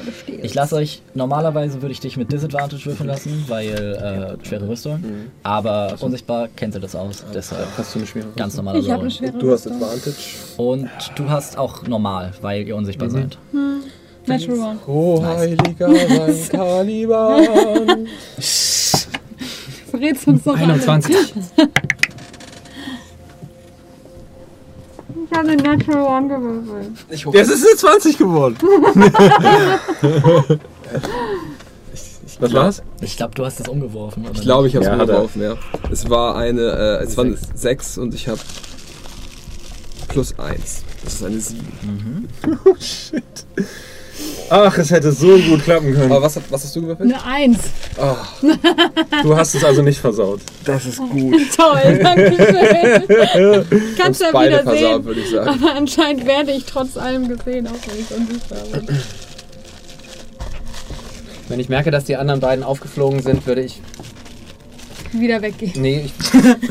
[0.42, 5.04] Ich lasse euch, normalerweise würde ich dich mit Disadvantage würfeln lassen, weil äh, schwere Rüstung.
[5.42, 9.02] Aber unsichtbar kennt ihr das aus, deshalb Hast du eine schwere ganz normaler Ich habe
[9.02, 9.12] eine Roll.
[9.12, 9.84] schwere Du hast Rüstung.
[9.84, 10.18] Advantage.
[10.58, 13.38] Und du hast auch normal, weil ihr unsichtbar seid.
[14.26, 14.80] Natural One.
[14.88, 18.08] Oh, heiliger mein Caliban.
[19.90, 20.74] Verrätst uns noch alle.
[20.74, 21.16] 21.
[25.36, 26.92] habe eine Natural One gewürfelt.
[27.34, 28.58] Das ist eine 20 geworden.
[32.40, 32.82] Was war's?
[33.02, 34.24] Ich glaube, du hast es umgeworfen.
[34.26, 35.16] Oder Ich glaube, ich habe es Ja, hat er.
[35.16, 35.56] umgeworfen, ja.
[35.92, 38.40] Es war eine, äh, es waren 6 und ich habe
[40.10, 40.84] plus 1.
[41.04, 42.28] Das ist eine 7.
[44.50, 46.12] Ach, es hätte so gut klappen können.
[46.12, 47.12] Aber was, hat- was hast du gewürfelt?
[47.12, 47.58] Eine Eins.
[49.24, 50.42] Du hast es also nicht versaut.
[50.66, 51.36] Das ist gut.
[51.58, 53.66] Toll, danke schön.
[53.98, 55.06] Kannst ja Beide wieder versaut, sehen.
[55.06, 55.50] würde ich sagen.
[55.50, 58.88] Aber anscheinend werde ich trotz allem gesehen, auch wenn ich unsichtbar bin.
[61.50, 63.82] Wenn ich merke, dass die anderen beiden aufgeflogen sind, würde ich.
[65.14, 65.74] Wieder weggehen.
[65.76, 66.14] Nee, ich,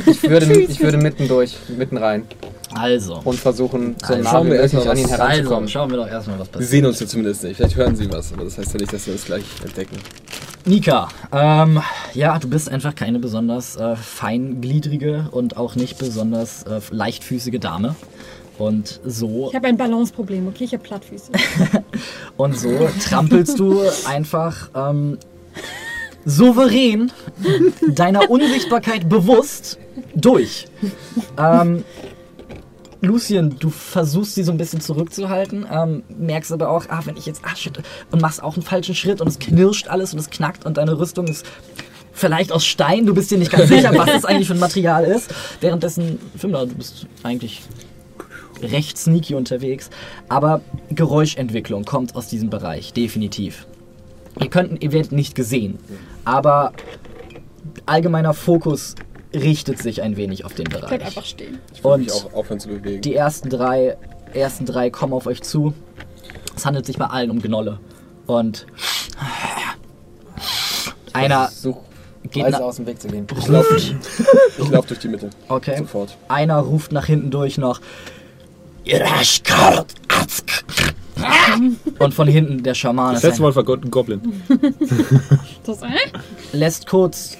[0.06, 2.26] ich, würde, ich würde mitten durch, mitten rein
[2.74, 5.12] Also, und versuchen, so Also nah schauen wie wir erst möglich mal, an ihn was-
[5.12, 5.68] also heranzukommen.
[5.68, 6.70] schauen wir doch erstmal, was Sie passiert.
[6.70, 7.56] sehen uns ja zumindest nicht.
[7.56, 9.96] Vielleicht hören sie was, aber das heißt ja nicht, dass wir uns gleich entdecken.
[10.64, 11.82] Nika, ähm,
[12.14, 17.94] ja, du bist einfach keine besonders äh, feingliedrige und auch nicht besonders äh, leichtfüßige Dame.
[18.58, 20.64] Und so Ich habe ein Balanceproblem, okay?
[20.64, 21.32] Ich habe Plattfüße.
[22.36, 25.18] Und so trampelst du einfach ähm,
[26.24, 27.10] souverän
[27.88, 29.78] deiner Unsichtbarkeit bewusst
[30.14, 30.66] durch.
[31.38, 31.82] Ähm,
[33.02, 37.26] Lucien, du versuchst sie so ein bisschen zurückzuhalten, ähm, merkst aber auch, ah, wenn ich
[37.26, 40.30] jetzt, ah shit, und machst auch einen falschen Schritt und es knirscht alles und es
[40.30, 41.44] knackt und deine Rüstung ist
[42.12, 45.04] vielleicht aus Stein, du bist dir nicht ganz sicher, was das eigentlich für ein Material
[45.04, 45.34] ist.
[45.60, 47.62] Währenddessen, Fimler, du bist eigentlich
[48.62, 49.90] recht sneaky unterwegs.
[50.28, 50.60] Aber
[50.90, 53.66] Geräuschentwicklung kommt aus diesem Bereich, definitiv.
[54.40, 55.78] Ihr könnt, ihr werdet nicht gesehen,
[56.24, 56.72] aber
[57.86, 58.94] allgemeiner Fokus
[59.34, 61.00] richtet sich ein wenig auf den Bereich.
[61.00, 61.58] einfach stehen.
[61.74, 63.00] Ich würde Und mich auch aufhören zu bewegen.
[63.02, 63.96] die ersten drei,
[64.34, 65.74] ersten drei kommen auf euch zu.
[66.56, 67.78] Es handelt sich bei allen um Gnolle.
[68.26, 68.66] Und
[71.12, 71.50] einer
[72.30, 73.26] geht Weise nach, aus dem Weg zu gehen.
[73.38, 75.30] Ich laufe ich lauf durch die Mitte.
[75.48, 75.78] okay.
[75.78, 76.16] Sofort.
[76.28, 77.80] Einer ruft nach hinten durch noch.
[81.98, 84.42] Und von hinten der Schaman Das letzte Mal war Gott ein Goblin.
[85.64, 85.78] Das,
[86.52, 87.36] lässt kurz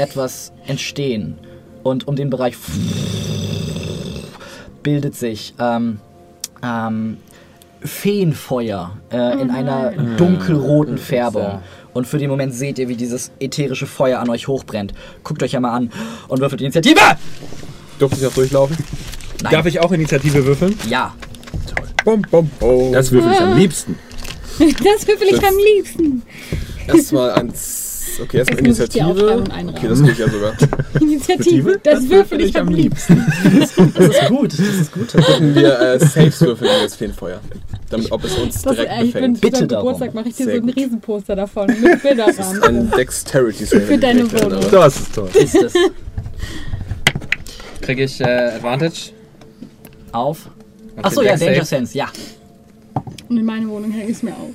[0.00, 1.38] etwas entstehen
[1.82, 2.54] und um den Bereich
[4.82, 6.00] bildet sich ähm,
[6.62, 7.18] ähm,
[7.82, 11.60] Feenfeuer äh, in einer dunkelroten Färbung.
[11.92, 14.94] Und für den Moment seht ihr, wie dieses ätherische Feuer an euch hochbrennt.
[15.24, 15.90] Guckt euch ja mal an
[16.28, 17.00] und würfelt die Initiative!
[17.98, 18.76] Durfte ich auch durchlaufen?
[19.42, 19.52] Nein.
[19.52, 20.78] Darf ich auch Initiative würfeln?
[20.88, 21.14] Ja.
[22.04, 22.92] Bom, bom, bom.
[22.92, 23.98] Das würfel ich am liebsten.
[24.58, 26.22] Das würfel ich am liebsten.
[26.86, 27.50] Erstmal ein
[28.16, 29.44] 6 Jetzt, okay, die Initiative.
[29.68, 30.52] Okay, das geht ja sogar.
[31.00, 33.24] Initiative, das würfel ich am liebsten.
[33.54, 35.08] Das ist gut, das ist gut.
[35.12, 37.40] Könnten wir äh, Saves würfeln gegen das Feenfeuer.
[37.90, 39.38] Damit, ob es uns Das, direkt äh, ich bin befängt.
[39.38, 39.86] für Bitte deinen darum.
[39.86, 40.76] Geburtstag mache ich dir Sehr so ein gut.
[40.76, 42.62] Riesenposter davon mit Bilderrahmen.
[42.62, 43.80] Ein Dexterity Save.
[43.82, 44.64] Für deine Wohnung.
[44.70, 45.28] Das ist toll.
[45.34, 45.56] Ist
[47.80, 49.10] Kriege ich äh, Advantage?
[50.12, 50.48] auf?
[50.96, 51.64] Okay, Achso, ja, Danger.
[51.64, 52.08] Sense, ja.
[53.30, 54.50] Und in meine Wohnung hänge ich es mir auf.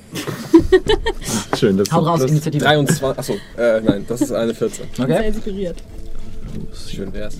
[1.58, 2.62] Schön, das Hau raus, Das Initiative.
[2.62, 3.02] 23.
[3.18, 4.84] Achso, äh, nein, das ist eine 14.
[4.94, 5.28] Sehr Okay.
[5.28, 5.82] inspiriert.
[6.86, 7.38] Schön wär's.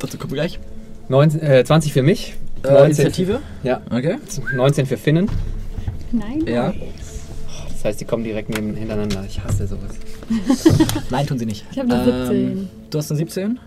[0.00, 0.58] Dazu kommen wir gleich.
[1.08, 2.34] 19, äh, 20 für mich.
[2.64, 3.40] Äh, 19 Initiative.
[3.62, 4.16] Ja, Okay.
[4.52, 5.30] 19 für Finnen.
[6.10, 6.44] Nein.
[6.44, 6.74] Ja.
[7.70, 9.24] Das heißt, die kommen direkt neben, hintereinander.
[9.28, 9.92] Ich hasse sowas.
[11.10, 11.64] Nein, tun sie nicht.
[11.70, 12.68] Ich habe eine 17.
[12.90, 13.60] Du hast eine 17.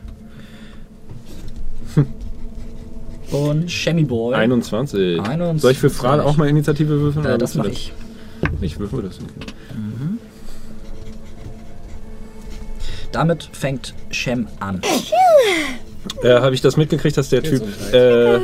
[3.32, 4.36] Und Shemmy Boy.
[4.36, 5.20] 21.
[5.22, 5.62] 21.
[5.62, 7.26] Soll ich für Fral auch mal Initiative würfeln?
[7.26, 7.94] Äh, oder das mache ich.
[8.62, 9.20] Ich würfel das.
[9.20, 9.54] Okay.
[13.12, 14.82] Damit fängt Shem an.
[16.24, 18.40] Äh, Habe ich das mitgekriegt, dass der Typ äh,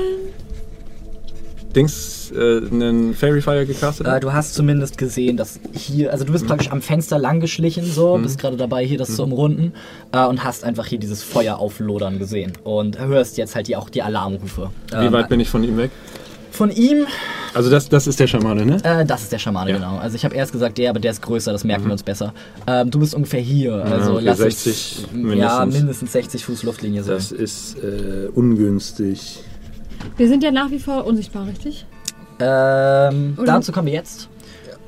[1.76, 6.32] Dings äh, einen Fairy Fire gecastet Äh, du hast zumindest gesehen, dass hier, also du
[6.32, 9.74] bist praktisch am Fenster lang geschlichen, so, bist gerade dabei, hier das zu umrunden
[10.12, 13.90] äh, und hast einfach hier dieses Feuer auflodern gesehen und hörst jetzt halt die, auch
[13.90, 14.70] die Alarmrufe.
[14.92, 15.92] Wie weit bin ich von ihm weg?
[16.52, 17.06] Von ihm,
[17.54, 18.78] Also das, das ist der Schamane, ne?
[18.84, 19.76] äh, das ist der Schamane, Ja.
[19.78, 19.98] genau.
[19.98, 22.34] Also ich habe erst gesagt, der, aber der ist größer, das merken wir uns besser.
[22.66, 25.18] Ähm, du bist ungefähr hier, also okay, lass 60 es, Ja,
[25.66, 25.74] mindestens.
[25.74, 27.16] mindestens 60 Fuß Luftlinie sein.
[27.16, 29.40] Das ist äh, ungünstig.
[30.18, 31.86] Wir sind ja nach wie vor unsichtbar, richtig?
[32.40, 34.30] Ähm, Oder- dazu kommen wir jetzt.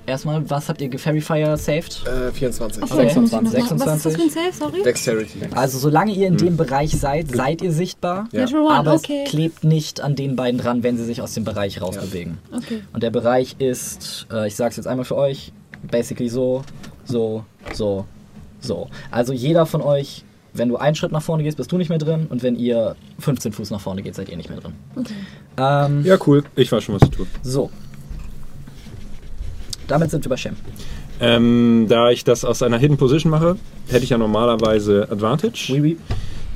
[0.05, 2.01] Erstmal, was habt ihr Fairy Fire saved?
[2.07, 2.81] Äh, 24.
[2.81, 3.07] Achso, Okay.
[3.07, 3.85] jetzt muss ich noch mal- 26.
[3.88, 4.84] Was ist das für ein Save, sorry?
[4.84, 5.39] Dexterity.
[5.53, 8.29] Also solange ihr in dem Bereich seid, seid ihr sichtbar.
[8.31, 8.41] Ja.
[8.41, 9.23] Natural One, Aber okay.
[9.25, 12.38] es klebt nicht an den beiden dran, wenn sie sich aus dem Bereich rausbewegen.
[12.55, 12.84] Okay.
[12.93, 15.51] Und der Bereich ist, äh, ich sag's jetzt einmal für euch,
[15.91, 16.63] basically so,
[17.03, 17.43] so,
[17.73, 18.05] so,
[18.61, 18.88] so.
[19.11, 21.97] Also jeder von euch, wenn du einen Schritt nach vorne gehst, bist du nicht mehr
[21.97, 22.27] drin.
[22.29, 24.73] Und wenn ihr 15 Fuß nach vorne geht, seid ihr nicht mehr drin.
[24.95, 25.13] Okay.
[25.57, 26.43] Ähm, Ja, cool.
[26.55, 27.27] Ich weiß schon, was ich tue.
[27.43, 27.69] So.
[29.87, 30.55] Damit sind wir bei Shem.
[31.19, 33.57] Ähm, da ich das aus einer Hidden Position mache,
[33.87, 35.69] hätte ich ja normalerweise Advantage.
[35.73, 35.97] Oui, oui.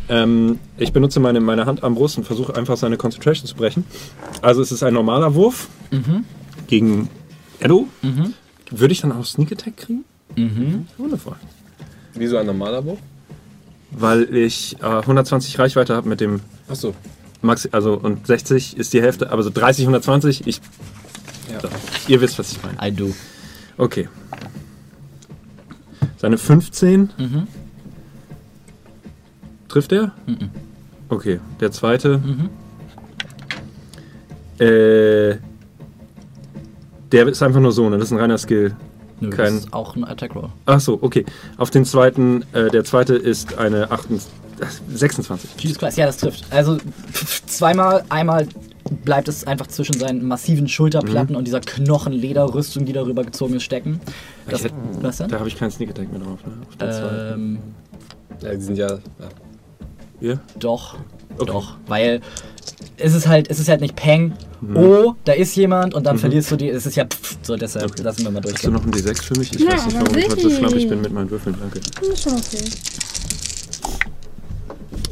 [0.10, 3.86] Ähm, ich benutze meine, meine Hand am Brust und versuche einfach seine Concentration zu brechen.
[4.42, 5.70] Also es ist ein normaler Wurf
[6.68, 7.10] gegen
[7.60, 7.88] Edo.
[8.72, 10.04] Würde ich dann auch Sneak Attack kriegen?
[10.98, 11.36] Wundervoll.
[12.14, 13.00] Wie so ein normaler Wurf?
[13.92, 16.40] Weil ich äh, 120 Reichweite habe mit dem
[16.70, 16.94] Achso.
[17.42, 20.62] Maxi, also und 60 ist die Hälfte, aber so 30, 120, ich.
[21.52, 21.60] Ja.
[21.60, 21.70] So,
[22.08, 22.78] ihr wisst, was ich meine.
[22.82, 23.14] I do.
[23.78, 24.08] Okay.
[26.18, 27.10] Seine 15.
[27.18, 27.48] Mhm.
[29.68, 30.14] Trifft er?
[30.28, 30.50] Mhm.
[31.10, 32.22] Okay, der zweite.
[34.60, 35.38] Äh,
[37.12, 37.98] der ist einfach nur so, ne?
[37.98, 38.76] Das ist ein reiner Skill.
[39.22, 40.50] Nö, Kein- das ist auch ein Attack Roll.
[40.66, 41.26] Ach so, okay.
[41.58, 44.30] Auf den zweiten, äh, der zweite ist eine 28,
[44.94, 45.50] 26.
[45.60, 46.46] Jesus Christ, ja, das trifft.
[46.52, 46.78] Also
[47.46, 48.48] zweimal, einmal
[49.06, 54.02] bleibt es einfach zwischen seinen massiven Schulterplatten und dieser Knochenlederrüstung, die darüber gezogen ist, stecken.
[54.50, 55.30] Das, Ich- was denn?
[55.30, 56.54] Da habe ich keinen Sneak Attack mehr drauf, ne?
[56.68, 57.34] Auf der zweiten.
[57.34, 57.60] Ähm,
[58.42, 58.88] Ja, die sind ja.
[58.94, 59.00] ja.
[60.20, 60.40] Ihr?
[60.60, 60.98] doch,
[61.38, 61.46] Okay.
[61.52, 62.22] doch, weil
[62.98, 64.34] es ist halt, es ist halt nicht Peng.
[64.76, 66.70] Oh, da ist jemand und dann verlierst du die.
[66.70, 68.04] Es ist ja pff, so, deshalb Okay.
[68.04, 69.52] lassen wir mal Hast du noch einen D6 für mich?
[69.56, 70.60] Ich Ja, weiß nicht, aber warum ich heute so sicher.
[70.60, 71.80] schlampig bin mit meinen Würfeln, danke.
[72.00, 72.64] Das ist schon okay.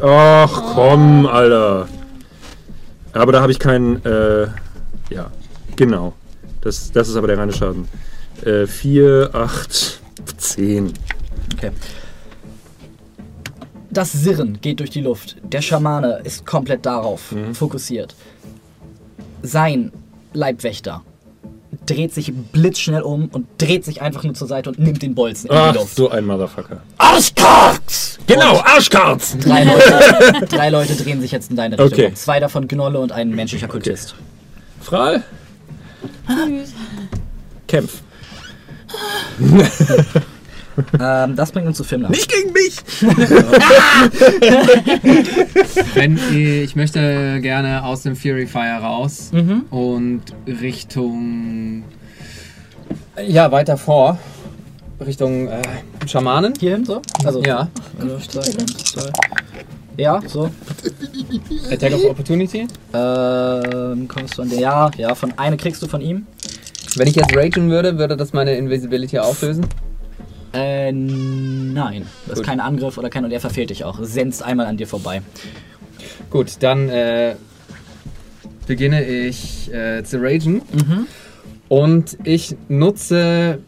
[0.02, 1.88] Ach komm, Alter.
[3.14, 4.04] Aber da habe ich keinen.
[4.06, 4.48] Äh,
[5.10, 5.32] ja,
[5.76, 6.14] genau.
[6.62, 7.88] Das, das ist aber der reine Schaden.
[8.46, 10.00] Äh, 4, 8,
[10.38, 10.94] 10.
[11.56, 11.72] Okay.
[13.92, 15.38] Das Sirren geht durch die Luft.
[15.44, 18.16] Der Schamane ist komplett darauf fokussiert.
[19.42, 19.92] Sein
[20.34, 21.02] Leibwächter
[21.86, 25.50] dreht sich blitzschnell um und dreht sich einfach nur zur Seite und nimmt den Bolzen
[25.50, 25.96] in Ach, die Luft.
[25.96, 26.82] so ein Motherfucker.
[26.98, 28.20] Arschkarts!
[28.28, 29.38] Genau, Arschkarts!
[29.40, 32.06] Drei Leute, drei Leute drehen sich jetzt in deine Richtung.
[32.06, 32.14] Okay.
[32.14, 34.16] Zwei davon Gnolle und ein menschlicher Kultist.
[34.82, 35.24] Fral?
[37.68, 38.02] Kämpf.
[41.00, 42.10] Ähm, das bringt uns zu Fimler.
[42.10, 42.78] Nicht gegen mich!
[45.94, 49.64] Wenn ich, ich möchte gerne aus dem Fury Fire raus Mhm.
[49.70, 51.84] und Richtung.
[53.28, 54.18] Ja, weiter vor.
[55.06, 55.62] Richtung äh,
[56.08, 56.54] Schamanen.
[56.60, 57.02] Hierhin, so?
[57.24, 57.68] Also, Ja.
[58.30, 58.42] Zwei.
[59.98, 60.50] Ja, so.
[61.72, 62.68] Attack of Opportunity.
[62.94, 64.60] Ähm, kommst du an den.
[64.60, 66.26] Ja, ja, von eine kriegst du von ihm.
[66.96, 69.66] Wenn ich jetzt ragen würde, würde das meine Invisibility auflösen.
[70.54, 72.06] Äh, nein.
[72.26, 72.46] Das ist Gut.
[72.46, 73.24] kein Angriff oder kein.
[73.26, 74.00] Und er verfehlt dich auch.
[74.02, 75.22] Senzt einmal an dir vorbei.
[76.30, 77.36] Gut, dann äh,
[78.68, 80.62] beginne ich äh, zu ragen.
[80.72, 81.08] Mhm.
[81.68, 83.60] Und ich nutze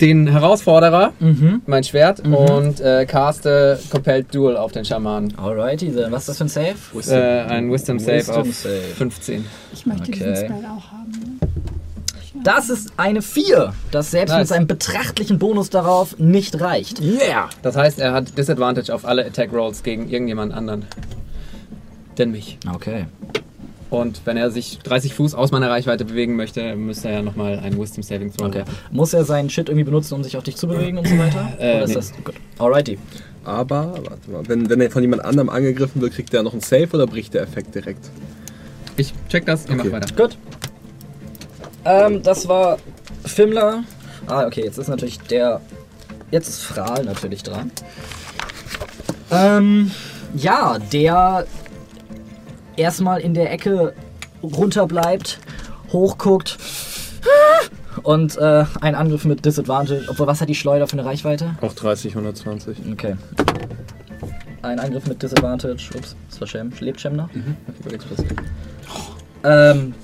[0.00, 1.62] den Herausforderer, Mhm.
[1.66, 5.36] mein Schwert, und äh, caste Compelled Duel auf den Schamanen.
[5.38, 7.10] Alrighty, dann was ist das für ein Save?
[7.14, 8.74] Äh, ein Wisdom Save Wisdom auf Save.
[8.96, 9.44] 15.
[9.72, 10.36] Ich möchte diesen Okay.
[10.44, 11.25] Spell auch haben.
[12.46, 14.48] Das ist eine 4, das selbst mit Nice.
[14.50, 17.00] seinem betrachtlichen Bonus darauf nicht reicht.
[17.00, 17.50] Yeah!
[17.62, 20.84] Das heißt, er hat Disadvantage auf alle Attack Rolls gegen irgendjemand anderen.
[22.18, 22.56] Denn mich.
[22.72, 23.06] Okay.
[23.90, 27.58] Und wenn er sich 30 Fuß aus meiner Reichweite bewegen möchte, müsste er ja nochmal
[27.58, 28.60] einen Wisdom Saving Throw Okay.
[28.60, 28.76] machen.
[28.92, 31.48] Muss er seinen Shit irgendwie benutzen, um sich auf dich zu bewegen und so weiter?
[31.58, 31.94] Äh, Oder ist nee.
[31.96, 32.34] das gut?
[32.60, 32.96] Alrighty.
[33.42, 36.62] Aber, warte mal, wenn, wenn er von jemand anderem angegriffen wird, kriegt er noch einen
[36.62, 38.08] Save oder bricht der Effekt direkt?
[38.96, 39.88] Ich check das, ihr Okay.
[39.88, 40.14] macht weiter.
[40.14, 40.38] Gut.
[41.86, 42.78] Ähm, das war
[43.24, 43.84] Fimmler.
[44.26, 45.60] Ah, okay, jetzt ist natürlich der.
[46.30, 47.70] Jetzt ist Fral natürlich dran.
[49.30, 49.92] Ähm,
[50.34, 51.46] ja, der
[52.76, 53.94] erstmal in der Ecke
[54.42, 55.38] runterbleibt,
[55.92, 56.58] hochguckt
[58.02, 60.04] und äh, ein Angriff mit Disadvantage.
[60.08, 61.56] Obwohl, was hat die Schleuder für eine Reichweite?
[61.60, 62.78] Auch 30, 120.
[62.92, 63.16] Okay.
[64.62, 65.90] Ein Angriff mit Disadvantage.
[65.96, 66.72] Ups, das war Shem.
[66.80, 67.28] Lebt Shem noch?
[67.84, 68.36] Wird nichts passieren.
[69.44, 69.94] ähm,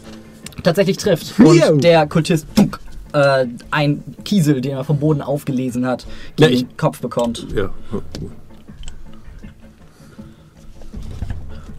[0.62, 1.38] tatsächlich trifft.
[1.38, 2.78] Und der Kultist punk,
[3.12, 6.06] äh, ein Kiesel, den er vom Boden aufgelesen hat,
[6.38, 7.46] Ja, gegen ich- den Kopf bekommt.
[7.54, 7.70] Ja.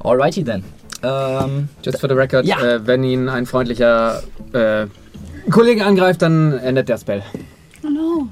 [0.04, 0.64] Alrighty then.
[1.02, 2.60] Ähm, Just for the record, Ja.
[2.62, 4.22] äh, wenn ihn ein freundlicher
[4.54, 4.88] äh,
[5.50, 7.24] Kollege angreift, dann endet der Spell.
[7.84, 8.28] Oh no.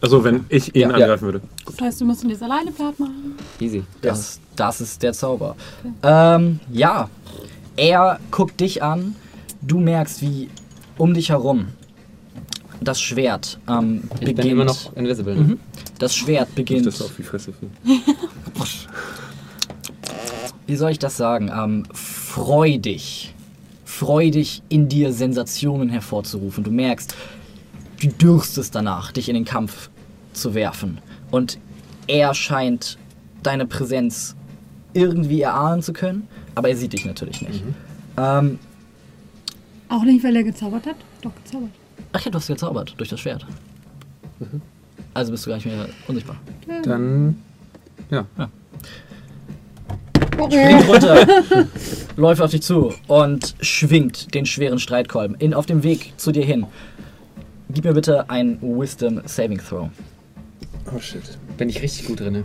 [0.00, 0.96] Also, wenn ich ihn Ja.
[0.96, 1.40] angreifen würde.
[1.66, 3.36] Das heißt, wir müssen das alleine platt machen.
[3.60, 3.84] Easy.
[4.02, 5.56] das, das ist der Zauber.
[6.02, 7.08] Ähm, ja.
[7.76, 9.14] Er guckt dich an.
[9.62, 10.48] Du merkst, wie
[10.96, 11.68] um dich herum
[12.80, 14.36] das Schwert ähm, Ich beginnt.
[14.38, 15.34] bin immer noch invisible.
[15.34, 15.40] Ne?
[15.40, 15.58] Mhm.
[15.98, 16.86] Das Schwert beginnt.
[16.86, 17.52] Das ist auf die Fresse
[20.66, 23.34] wie soll ich das sagen, ähm, freudig,
[23.84, 26.62] freudig in dir Sensationen hervorzurufen.
[26.62, 27.16] Du merkst,
[28.00, 29.88] du dürstest danach, dich in den Kampf
[30.34, 30.98] zu werfen.
[31.30, 31.58] Und
[32.06, 32.98] er scheint
[33.42, 34.36] deine Präsenz
[34.92, 37.62] irgendwie erahnen zu können, aber er sieht dich natürlich nicht.
[38.16, 38.58] Ähm,
[39.88, 40.96] Auch nicht, weil er gezaubert hat?
[41.22, 41.70] Doch, gezaubert.
[42.12, 43.46] ach ja, du hast gezaubert durch das Schwert.
[45.14, 46.36] Also bist du gar nicht mehr unsichtbar.
[46.84, 47.36] Dann
[50.46, 51.26] springt runter,
[52.16, 56.44] läuft auf dich zu und schwingt den schweren Streitkolben in, auf dem Weg zu dir
[56.44, 56.66] hin.
[57.70, 59.90] Gib mir bitte ein Wisdom Saving Throw.
[60.94, 61.22] Oh shit.
[61.56, 62.44] bin ich richtig gut drin.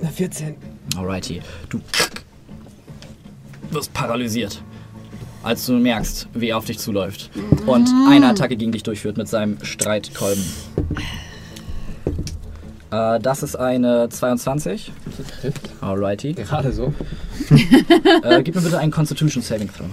[0.00, 0.54] Na, 14.
[0.96, 1.40] Alrighty.
[1.68, 1.80] Du
[3.70, 4.62] wirst paralysiert,
[5.42, 7.30] als du merkst, wie er auf dich zuläuft
[7.66, 10.44] und eine Attacke gegen dich durchführt mit seinem Streitkolben.
[12.92, 14.92] Äh, das ist eine 22.
[15.40, 15.70] Trifft.
[15.80, 16.34] Alrighty.
[16.34, 16.92] Gerade so.
[18.22, 19.86] Äh, gib mir bitte einen Constitution Saving Throw.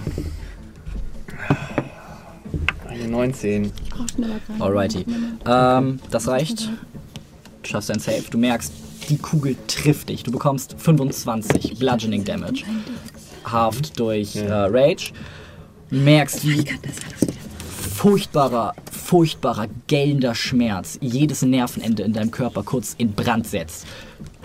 [2.88, 3.72] Eine 19.
[3.90, 4.64] Braucht schneller gerade.
[4.64, 5.06] Alrighty.
[5.46, 6.70] Ähm, das reicht.
[7.64, 8.24] Du schaffst ein Save.
[8.30, 8.72] Du merkst,
[9.10, 10.24] die Kugel trifft dich.
[10.24, 12.64] Du bekommst 25 Bludgeoning Damage.
[13.46, 15.12] Halved durch äh, Rage.
[15.92, 16.66] Merkst, wie
[17.96, 23.88] furchtbarer, furchtbarer, gellender Schmerz jedes Nervenende in deinem Körper kurz in Brand setzt.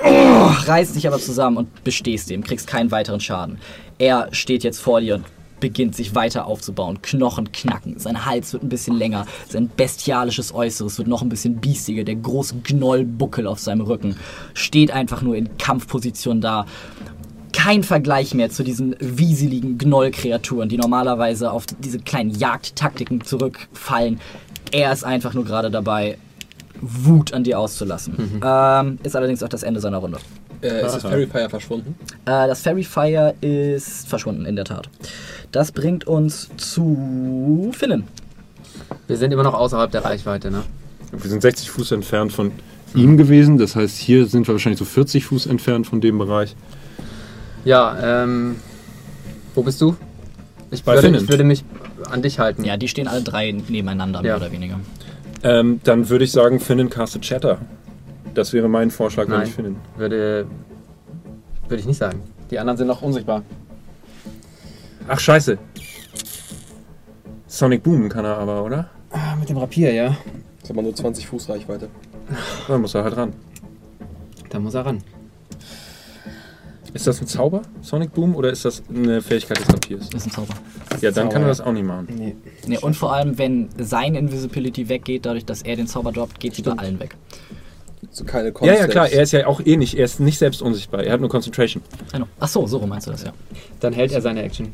[0.02, 3.58] Oh, reißt dich aber zusammen und bestehst dem, kriegst keinen weiteren Schaden.
[3.98, 5.26] Er steht jetzt vor dir und
[5.60, 7.00] beginnt sich weiter aufzubauen.
[7.00, 11.56] Knochen knacken, sein Hals wird ein bisschen länger, sein bestialisches Äußeres wird noch ein bisschen
[11.56, 14.16] biestiger, der große Gnollbuckel auf seinem Rücken
[14.52, 16.66] steht einfach nur in Kampfposition da.
[17.64, 24.20] Kein Vergleich mehr zu diesen wieseligen Gnollkreaturen, die normalerweise auf diese kleinen Jagdtaktiken zurückfallen.
[24.70, 26.18] Er ist einfach nur gerade dabei,
[26.82, 28.42] Wut an dir auszulassen.
[28.44, 30.18] Ähm, ist allerdings auch das Ende seiner Runde.
[30.60, 31.94] Äh, ist das Fairy Fire verschwunden?
[32.26, 34.90] Äh, das Fairy Fire ist verschwunden, in der Tat.
[35.50, 38.04] Das bringt uns zu Finnen.
[39.06, 40.64] Wir sind immer noch außerhalb der Reichweite, ne?
[41.12, 42.52] Wir sind 60 Fuß entfernt von
[42.94, 43.56] ihm gewesen.
[43.56, 46.54] Das heißt, hier sind wir wahrscheinlich so 40 Fuß entfernt von dem Bereich.
[47.64, 48.56] Ja, ähm.
[49.54, 49.96] Wo bist du?
[50.70, 51.22] Ich Bei würde, Finnen.
[51.22, 51.64] ich würde mich
[52.10, 52.64] an dich halten.
[52.64, 54.36] Ja, die stehen alle drei nebeneinander, mehr Ja.
[54.36, 54.80] oder weniger.
[55.44, 57.58] Ähm, dann würde ich sagen, Finnen castet Chatter.
[58.34, 59.46] Das wäre mein Vorschlag, wenn Nein.
[59.48, 59.76] ich Finnen.
[59.96, 60.46] Würde.
[61.68, 62.20] Würde ich nicht sagen.
[62.50, 63.42] Die anderen sind noch unsichtbar.
[65.06, 65.56] Ach, scheiße.
[67.46, 68.90] Sonic Boom kann er aber, oder?
[69.10, 70.16] Ah, mit dem Rapier, ja.
[70.62, 71.88] Ist aber nur 20 Fuß Reichweite.
[72.66, 73.32] Da muss er halt ran.
[74.50, 75.02] Da muss er ran.
[76.94, 80.08] Ist das ein Zauber, Sonic Boom, oder ist das eine Fähigkeit des Rapiers?
[80.10, 80.54] Das ist ein Zauber.
[81.00, 81.48] Ja, dann Zauber, kann er ja.
[81.48, 82.06] das auch nicht machen.
[82.16, 82.36] Nee.
[82.66, 86.56] Nee, und vor allem, wenn sein Invisibility weggeht, dadurch, dass er den Zauber droppt, geht
[86.56, 87.16] die bei allen weg.
[88.12, 88.90] So keine Ja, ja, Concepts.
[88.92, 91.28] klar, er ist ja auch eh nicht, er ist nicht selbst unsichtbar, er hat nur
[91.30, 91.82] Concentration.
[92.12, 92.26] Genau.
[92.38, 93.32] Ach so, so rum meinst du das, ja.
[93.80, 94.68] Dann hält er seine Action.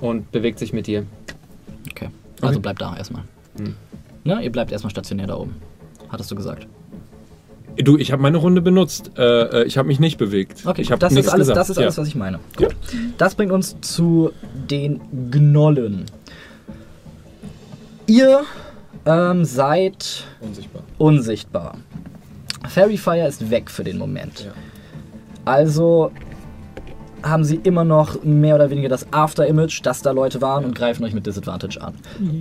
[0.00, 1.04] Und bewegt sich mit dir.
[1.90, 2.08] Okay.
[2.40, 2.58] Also Okay.
[2.62, 3.24] bleib da erstmal.
[4.24, 4.42] Ne?
[4.42, 5.54] Ihr bleibt erstmal stationär da oben.
[6.08, 6.66] Hattest du gesagt.
[7.76, 9.12] Du, ich habe meine Runde benutzt.
[9.16, 9.22] Äh,
[9.62, 10.64] äh, ich habe mich nicht bewegt.
[10.64, 11.56] Okay, ich habe das ist alles, gesagt.
[11.58, 12.02] das ist alles, ja.
[12.02, 12.40] was ich meine.
[12.56, 12.74] Gut.
[13.18, 14.32] Das bringt uns zu
[14.70, 16.06] den Gnollen.
[18.06, 18.42] Ihr
[19.04, 20.82] ähm, seid Unsichtbar.
[20.98, 21.76] unsichtbar.
[22.68, 24.44] Fairy Fire ist weg für den Moment.
[24.44, 24.52] Ja.
[25.44, 26.12] Also
[27.22, 31.04] haben sie immer noch mehr oder weniger das After-Image, dass da Leute waren und greifen
[31.04, 31.94] euch mit Disadvantage an.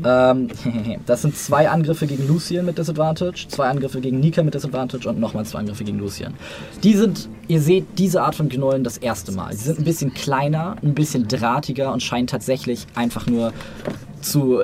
[0.05, 5.07] Ähm, das sind zwei Angriffe gegen Lucien mit Disadvantage, zwei Angriffe gegen Nika mit Disadvantage
[5.07, 6.33] und nochmal zwei Angriffe gegen Lucien.
[6.83, 9.53] Die sind, ihr seht diese Art von Gnollen das erste Mal.
[9.53, 13.53] Sie sind ein bisschen kleiner, ein bisschen drahtiger und scheinen tatsächlich einfach nur
[14.21, 14.63] zu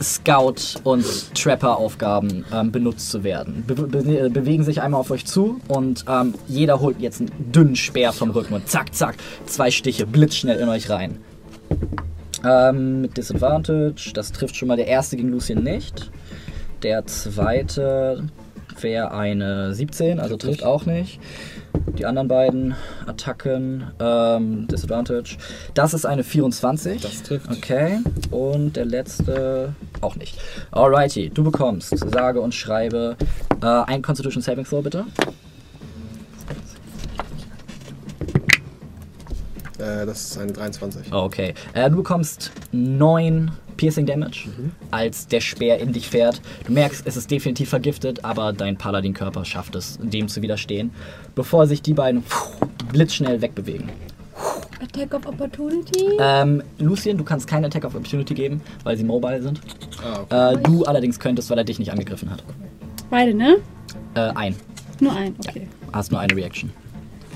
[0.00, 3.64] Scout- und Trapper-Aufgaben ähm, benutzt zu werden.
[3.66, 7.76] Be be bewegen sich einmal auf euch zu und ähm, jeder holt jetzt einen dünnen
[7.76, 9.16] Speer vom Rücken und zack, zack,
[9.46, 11.18] zwei Stiche blitzschnell in euch rein.
[12.44, 16.10] Ähm, mit Disadvantage, das trifft schon mal der erste gegen Lucien nicht.
[16.82, 18.24] Der zweite
[18.80, 21.20] wäre eine 17, also trifft auch nicht.
[21.98, 22.74] Die anderen beiden
[23.06, 25.36] Attacken, ähm, Disadvantage.
[25.74, 27.00] Das ist eine 24.
[27.00, 27.50] Das trifft.
[27.50, 28.00] Okay.
[28.30, 30.38] Und der letzte auch nicht.
[30.72, 33.16] Alrighty, du bekommst, sage und schreibe,
[33.62, 35.04] äh, ein Constitution Saving Throw bitte.
[39.78, 41.12] Äh, das ist eine 23.
[41.12, 41.54] Okay.
[41.72, 44.48] Äh, du bekommst 9 Piercing Damage,
[44.90, 46.40] als der Speer in dich fährt.
[46.66, 50.90] Du merkst, es ist definitiv vergiftet, aber dein Paladin-Körper schafft es, dem zu widerstehen,
[51.34, 52.22] bevor sich die beiden
[52.92, 53.90] blitzschnell wegbewegen.
[54.82, 56.06] Attack of Opportunity.
[56.20, 59.60] Ähm, Lucien, du kannst keinen Attack of Opportunity geben, weil sie mobile sind.
[60.02, 60.54] Ah, okay.
[60.54, 62.44] Äh, du allerdings könntest, weil er dich nicht angegriffen hat.
[63.10, 63.56] Beide, ne?
[64.14, 64.54] Äh, ein.
[65.00, 65.68] Nur ein, okay.
[65.92, 66.70] Hast nur eine Reaction.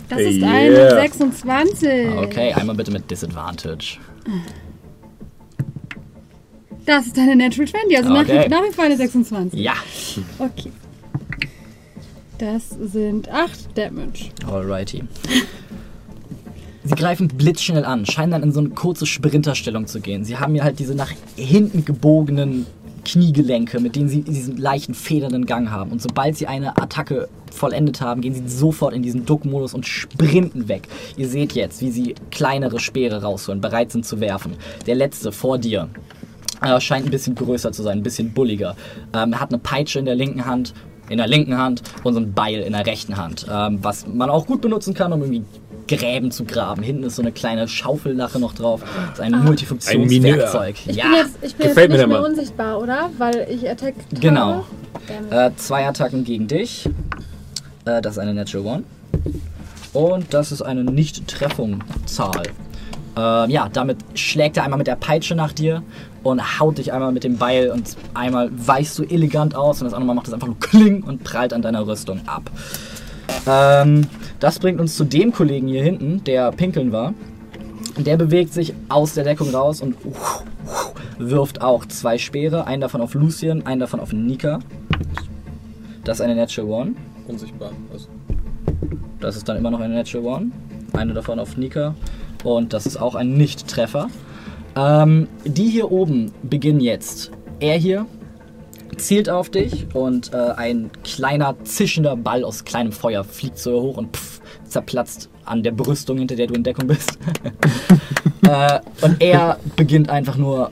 [0.08, 0.50] Das ist Yeah.
[0.50, 2.08] eine 26.
[2.16, 3.98] Okay, einmal bitte mit Disadvantage.
[6.88, 8.48] Das ist eine Natural 20, also nach, Okay.
[8.48, 9.60] nach wie vor eine 26.
[9.60, 9.74] Ja.
[10.38, 10.72] Okay.
[12.38, 14.30] Das sind 8 Damage.
[14.50, 15.04] Alrighty.
[16.84, 20.24] Sie greifen blitzschnell an, scheinen dann in so eine kurze Sprinterstellung zu gehen.
[20.24, 22.64] Sie haben ja halt diese nach hinten gebogenen
[23.04, 25.90] Kniegelenke, mit denen sie diesen leichten federnden Gang haben.
[25.92, 30.68] Und sobald sie eine Attacke vollendet haben, gehen sie sofort in diesen Duck-Modus und sprinten
[30.68, 30.88] weg.
[31.18, 34.54] Ihr seht jetzt, wie sie kleinere Speere rausholen, bereit sind zu werfen.
[34.86, 35.90] Der letzte vor dir
[36.62, 38.76] äh, scheint ein bisschen größer zu sein, ein bisschen bulliger.
[39.14, 40.74] Ähm, er hat eine Peitsche in der linken Hand,
[41.08, 44.30] in der linken Hand und so ein Beil in der rechten Hand, ähm, was man
[44.30, 45.44] auch gut benutzen kann, um irgendwie
[45.88, 46.82] Gräben zu graben.
[46.82, 48.82] Hinten ist so eine kleine Schaufellache noch drauf.
[49.10, 50.76] Das ist ein Multifunktionswerkzeug.
[50.86, 53.10] Ich Ja, bin jetzt, ich bin Gefällt jetzt nicht mehr unsichtbar, oder?
[53.16, 53.94] Weil ich Attack.
[54.20, 54.66] Genau.
[55.30, 56.86] Äh, zwei Attacken gegen dich.
[57.86, 58.82] Äh, das ist eine Natural One.
[59.94, 62.42] Und das ist eine Nicht-Treffungszahl.
[63.18, 65.82] Ähm, ja, damit schlägt er einmal mit der Peitsche nach dir
[66.22, 69.94] und haut dich einmal mit dem Beil und einmal weichst du elegant aus und das
[69.94, 72.48] andere Mal macht es einfach nur Kling und prallt an deiner Rüstung ab.
[73.46, 74.06] Ähm,
[74.38, 77.12] das bringt uns zu dem Kollegen hier hinten, der pinkeln war.
[77.96, 79.96] Der bewegt sich aus der Deckung raus und
[81.18, 82.68] wirft auch zwei Speere.
[82.68, 84.60] Einen davon auf Lucien, einen davon auf Nika.
[86.04, 86.92] Das ist eine Natural One.
[87.26, 87.72] Unsichtbar.
[87.92, 88.06] Also,
[89.18, 90.50] Das ist dann immer noch eine Natural One.
[90.92, 91.96] Eine davon auf Nika.
[92.44, 94.08] Und das ist auch ein Nicht-Treffer.
[94.76, 97.30] Ähm, die hier oben beginnen jetzt.
[97.60, 98.06] Er hier
[98.96, 103.96] zielt auf dich und äh, ein kleiner zischender Ball aus kleinem Feuer fliegt so hoch
[103.96, 107.18] und pff, zerplatzt an der Brüstung, hinter der du in Deckung bist.
[108.42, 110.70] äh, und er beginnt einfach nur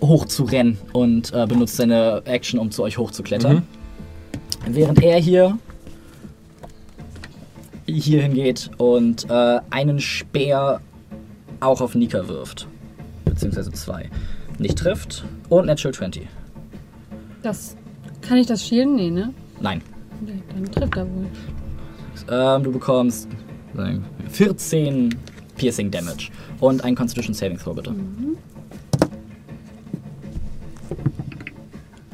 [0.00, 3.62] hoch zu rennen und äh, benutzt seine Action, um zu euch hochzuklettern.
[4.66, 5.58] Während er hier
[7.98, 10.80] hier hingeht und äh, einen Speer
[11.60, 12.66] auch auf Nika wirft.
[13.24, 14.08] Beziehungsweise zwei.
[14.58, 15.24] Nicht trifft.
[15.48, 16.26] Und Natural 20.
[17.42, 17.76] Das.
[18.22, 18.94] Kann ich das schielen?
[18.94, 19.32] Nee, ne?
[19.60, 19.82] Nein.
[20.54, 21.26] Dann trifft er wohl.
[22.30, 23.28] Ähm, du bekommst
[23.74, 25.14] sagen, 14
[25.56, 26.30] Piercing Damage.
[26.60, 27.94] Und ein Constitution Saving Throw, bitte.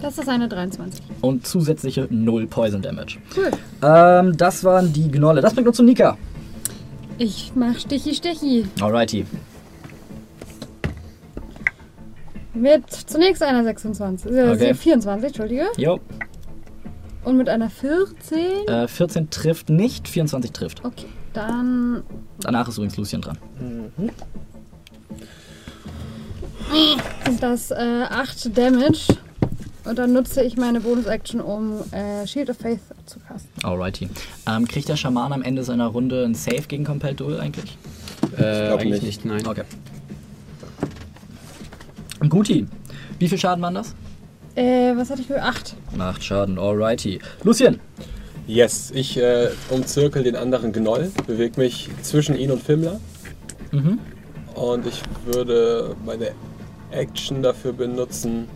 [0.02, 1.02] Das ist eine 23.
[1.23, 3.18] Und zusätzliche 0 Poison Damage.
[3.36, 3.50] Cool.
[3.83, 5.41] Ähm, das waren die Gnolle.
[5.41, 6.18] Das bringt uns zu Nika.
[7.18, 8.66] Ich mach Stichi Stichi.
[8.81, 9.25] Alrighty.
[12.52, 14.31] Mit zunächst einer 26.
[14.31, 14.75] Äh, Okay.
[14.75, 15.66] 24, Entschuldige.
[15.76, 15.99] Jo.
[17.25, 18.39] Und mit einer 14.
[18.68, 20.84] Äh, 14 trifft nicht, 24 trifft.
[20.84, 22.02] Okay, dann
[22.41, 23.39] Danach ist übrigens Lucien dran.
[27.25, 29.16] sind das äh, 8 Damage.
[29.89, 33.51] Und dann nutze ich meine Bonus-Action, um äh, Shield of Faith zu casten.
[33.63, 34.09] Alrighty.
[34.49, 37.79] Ähm, kriegt der Schaman am Ende seiner Runde ein Save gegen Compelled Duel eigentlich?
[38.37, 39.25] Äh, glaub eigentlich nicht.
[39.25, 39.47] nicht, nein.
[39.47, 39.63] Okay.
[42.29, 42.67] Guti.
[43.19, 43.95] Wie viel Schaden waren das?
[44.57, 45.77] Äh, was hatte ich für 8?
[45.97, 47.21] Macht Schaden, alrighty.
[47.45, 47.79] Lucien.
[48.47, 53.01] Yes, ich äh, umzirkel den anderen Gnoll, bewege mich zwischen ihn und Fimmler.
[53.73, 53.99] Mhm.
[54.55, 56.31] Und ich würde meine
[56.91, 58.49] Action dafür benutzen,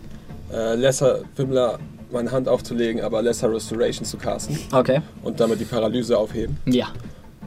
[0.52, 1.78] äh, Lesser Fimmler
[2.12, 5.00] meine Hand aufzulegen, aber Lesser Restoration zu casten Okay.
[5.22, 6.56] und damit die Paralyse aufheben.
[6.66, 6.88] Ja,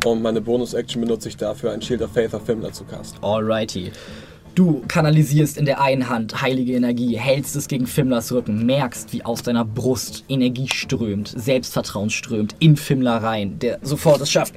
[0.06, 3.22] Und meine Bonus-Action benutze ich dafür, ein Shield of Faith auf Fimmler zu casten.
[3.24, 3.92] alrighty.
[4.56, 9.26] Du kanalisierst in der einen Hand heilige Energie, hältst es gegen Fimmlers Rücken, merkst, wie
[9.26, 14.54] aus deiner Brust Energie strömt, Selbstvertrauen strömt in Fimmler rein, der sofort es schafft,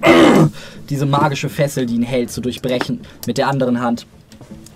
[0.91, 3.01] diese magische Fessel, die ihn hält, zu durchbrechen.
[3.27, 4.07] Mit der anderen Hand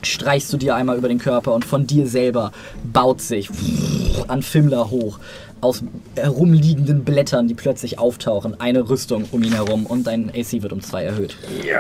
[0.03, 2.53] streichst du dir einmal über den Körper und von dir selber
[2.93, 3.49] baut sich
[4.29, 5.19] an Fimmler hoch
[5.61, 5.83] aus
[6.17, 10.81] herumliegenden Blättern, die plötzlich auftauchen, eine Rüstung um ihn herum und dein AC wird um
[10.81, 11.37] zwei erhöht.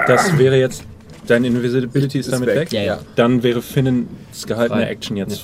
[0.06, 0.84] Das wäre jetzt.
[1.26, 2.56] Deine Invisibility ist, Ist damit weg.
[2.56, 2.72] weg.
[2.72, 2.98] Ja, ja.
[3.14, 4.08] Dann wäre Finnen
[4.46, 4.88] gehaltene.
[4.88, 5.42] Action jetzt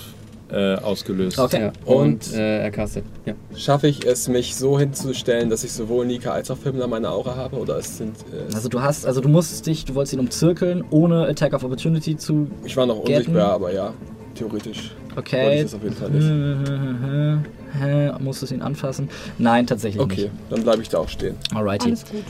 [0.50, 1.39] äh, ausgelöst.
[1.39, 1.60] Okay.
[1.60, 1.73] Ja.
[1.84, 3.05] Und- Und äh, er castet.
[3.25, 3.34] Ja.
[3.57, 7.34] Schaffe ich es, mich so hinzustellen, dass ich sowohl Nika als auch Fimmler meine Aura
[7.36, 7.57] habe?
[7.57, 8.16] Oder es sind.
[8.33, 11.65] Äh, Also du hast, also du musst dich, du wolltest ihn umzirkeln, ohne Attack of
[11.65, 12.49] Opportunity zu.
[12.65, 13.31] ich war noch Gelten?
[13.33, 13.92] unsichtbar, aber ja,
[14.34, 14.92] theoretisch.
[15.15, 15.57] Wollte Okay.
[15.57, 18.20] ich das auf jeden Fall nicht.
[18.20, 19.08] Musstest du ihn anfassen?
[19.39, 20.31] Nein, tatsächlich Okay, nicht.
[20.50, 21.34] dann bleibe ich da auch stehen.
[21.55, 21.89] Alrighty.
[21.89, 22.23] Alles gut.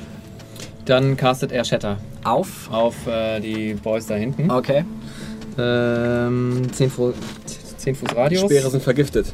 [0.87, 2.71] Dann castet er Shatter Auf.
[2.71, 4.51] auf äh, die Boys da hinten.
[4.51, 4.85] Okay.
[5.59, 7.15] Ähm, 10 Fuß,
[7.87, 8.43] 10 Fuß Radius.
[8.43, 9.33] Speere sind vergiftet.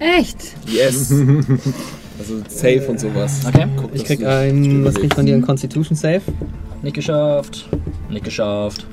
[0.00, 0.36] Echt?
[0.66, 1.12] Yes!
[2.18, 3.46] also safe und sowas.
[3.46, 3.66] Okay.
[3.76, 5.36] Guck, Ich krieg ein, was krieg ich von dir?
[5.36, 6.22] Ein Constitution Save?
[6.82, 7.68] Nicht geschafft.
[8.10, 8.84] Nicht geschafft.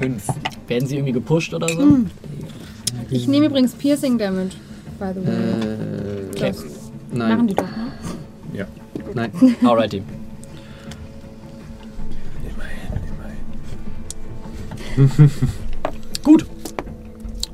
[0.00, 0.22] 5.
[0.66, 1.98] Werden sie irgendwie gepusht oder so?
[3.10, 4.56] Ich nehme übrigens Piercing Damage,
[4.98, 5.34] by the way.
[5.34, 5.96] Äh,
[6.30, 6.52] Okay.
[6.52, 6.64] Das
[7.12, 7.28] nein.
[7.30, 8.66] machen die doch, ne?
[9.14, 9.30] Nein.
[9.64, 10.02] Alrighty.
[16.26, 16.44] Gut.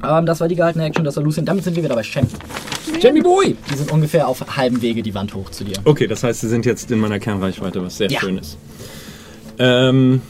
[0.02, 1.44] Ähm, das war die gehaltene Action, das war Lucien.
[1.44, 2.26] Damit sind wir wieder bei Shem.
[3.02, 3.54] Jamie Boy!
[3.70, 5.76] Die sind ungefähr auf halbem Wege die Wand hoch zu dir.
[5.84, 8.20] Okay, das heißt, sie sind jetzt in meiner Kernreichweite, was sehr Ja.
[8.20, 8.56] schön ist.
[9.58, 10.22] Ähm.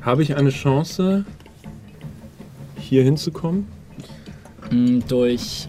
[0.00, 1.24] Habe ich eine Chance,
[2.78, 3.68] hier hinzukommen?
[4.70, 5.68] Mm, Durch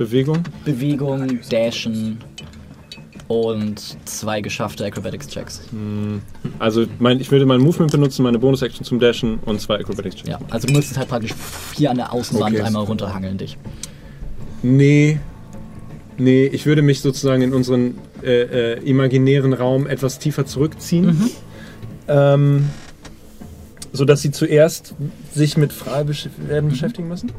[0.00, 0.38] Bewegung?
[0.64, 2.16] Bewegung, Dashen
[3.28, 5.60] und zwei geschaffte Acrobatics-Checks.
[6.58, 10.26] Also mein, ich würde mein Movement benutzen, meine Bonus-Action zum Dashen und zwei Acrobatics-Checks.
[10.26, 11.34] Ja, also du müsstest halt praktisch
[11.76, 12.64] hier an der Außenwand Okay.
[12.64, 13.58] einmal runterhangeln dich.
[14.62, 15.20] Nee.
[16.16, 21.30] Nee, ich würde mich sozusagen in unseren äh, äh, imaginären Raum etwas tiefer zurückziehen.
[22.08, 22.70] Ähm,
[23.92, 24.94] sodass sie zuerst
[25.34, 27.32] sich mit Fral besch werden beschäftigen müssen.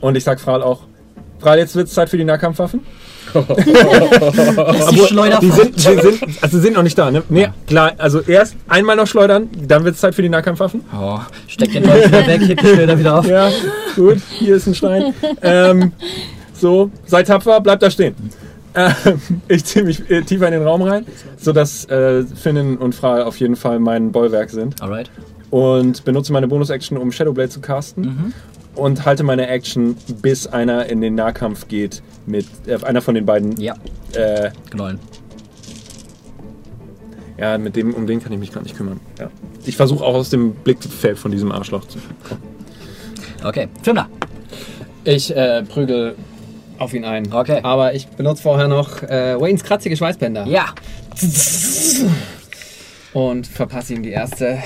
[0.00, 0.86] Und ich sag Fral auch,
[1.46, 2.80] Fral, jetzt wird es Zeit für die Nahkampfwaffen.
[3.32, 7.22] die Schleuder Die sind, die sind, also sie sind noch nicht da, ne?
[7.28, 10.80] Nee, klar, also erst einmal noch schleudern, dann wird es Zeit für die Nahkampfwaffen.
[10.92, 13.28] Oh, steck den wieder weg, heb die Schilder wieder auf.
[13.28, 13.48] Ja,
[13.94, 15.14] gut, hier ist ein Stein.
[15.40, 15.92] Ähm,
[16.52, 18.16] so, seid tapfer, bleibt da stehen.
[18.74, 23.22] Ähm, ich ziehe mich äh, tiefer in den Raum rein, sodass äh, Finnen und Fral
[23.22, 24.82] auf jeden Fall mein Bollwerk sind.
[24.82, 25.12] Alright.
[25.50, 28.34] Und benutze meine Bonus-Action, um Shadowblade zu casten.
[28.76, 33.24] Und halte meine Action, bis einer in den Nahkampf geht mit äh, einer von den
[33.26, 33.58] beiden.
[33.60, 33.74] Ja,
[34.14, 34.98] Äh, Gnollen.
[37.38, 39.00] ja, mit dem, um den kann ich mich gar nicht kümmern.
[39.18, 39.30] Ja.
[39.64, 41.98] Ich versuche auch aus dem Blickfeld von diesem Arschloch zu
[42.28, 42.42] kommen.
[43.44, 44.08] Okay, Firma.
[45.04, 46.14] Ich äh, prügel
[46.78, 47.32] auf ihn ein.
[47.32, 47.60] Okay.
[47.62, 50.46] Aber ich benutze vorher noch äh, Waynes kratzige Schweißbänder.
[50.46, 50.66] Ja,
[53.12, 54.58] Und verpasse ihm die erste.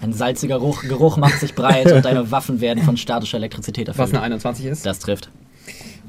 [0.00, 3.98] Ein salziger Geruch, Geruch macht sich breit und deine Waffen werden von statischer Elektrizität Was
[3.98, 4.16] erfüllt.
[4.16, 4.86] eine 21 ist.
[4.86, 5.30] Das trifft.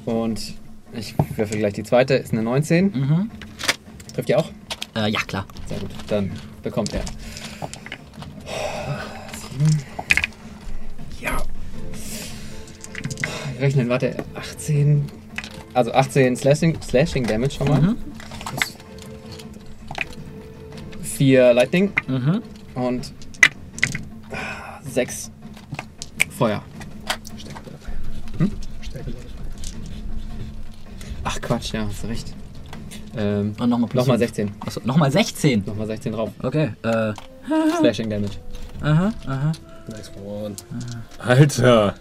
[0.06, 0.54] Und
[0.94, 2.14] ich würfel gleich die zweite.
[2.16, 2.86] Ist eine 19.
[2.92, 3.32] Mhm.
[4.14, 4.50] Trifft ihr auch?
[4.96, 5.46] Äh, ja, klar.
[5.68, 5.90] Sehr gut.
[6.08, 7.02] Dann bekommt er.
[9.42, 9.78] Sieben.
[11.20, 11.38] Ja.
[13.60, 14.16] Rechnen, warte.
[14.36, 15.06] 18.
[15.74, 17.82] Also 18 Slashing, Slashing Damage schon mal.
[17.82, 17.96] Mhm.
[21.02, 22.42] 4 Lightning Mhm.
[22.76, 23.14] und
[24.86, 25.32] 6
[26.38, 26.62] Feuer.
[28.38, 28.52] Hm?
[31.24, 32.34] Ach Quatsch, ja, hast du recht.
[33.16, 34.30] Ähm, Und nochmal plus nochmal fünf.
[34.36, 34.52] 16.
[34.66, 35.64] Achso, nochmal 16.
[35.66, 36.32] Nochmal 16 drauf.
[36.42, 37.14] Okay, äh,
[37.80, 38.34] Slashing Damage.
[38.82, 39.52] aha, aha.
[39.90, 40.56] Nice one.
[41.20, 41.94] Alter!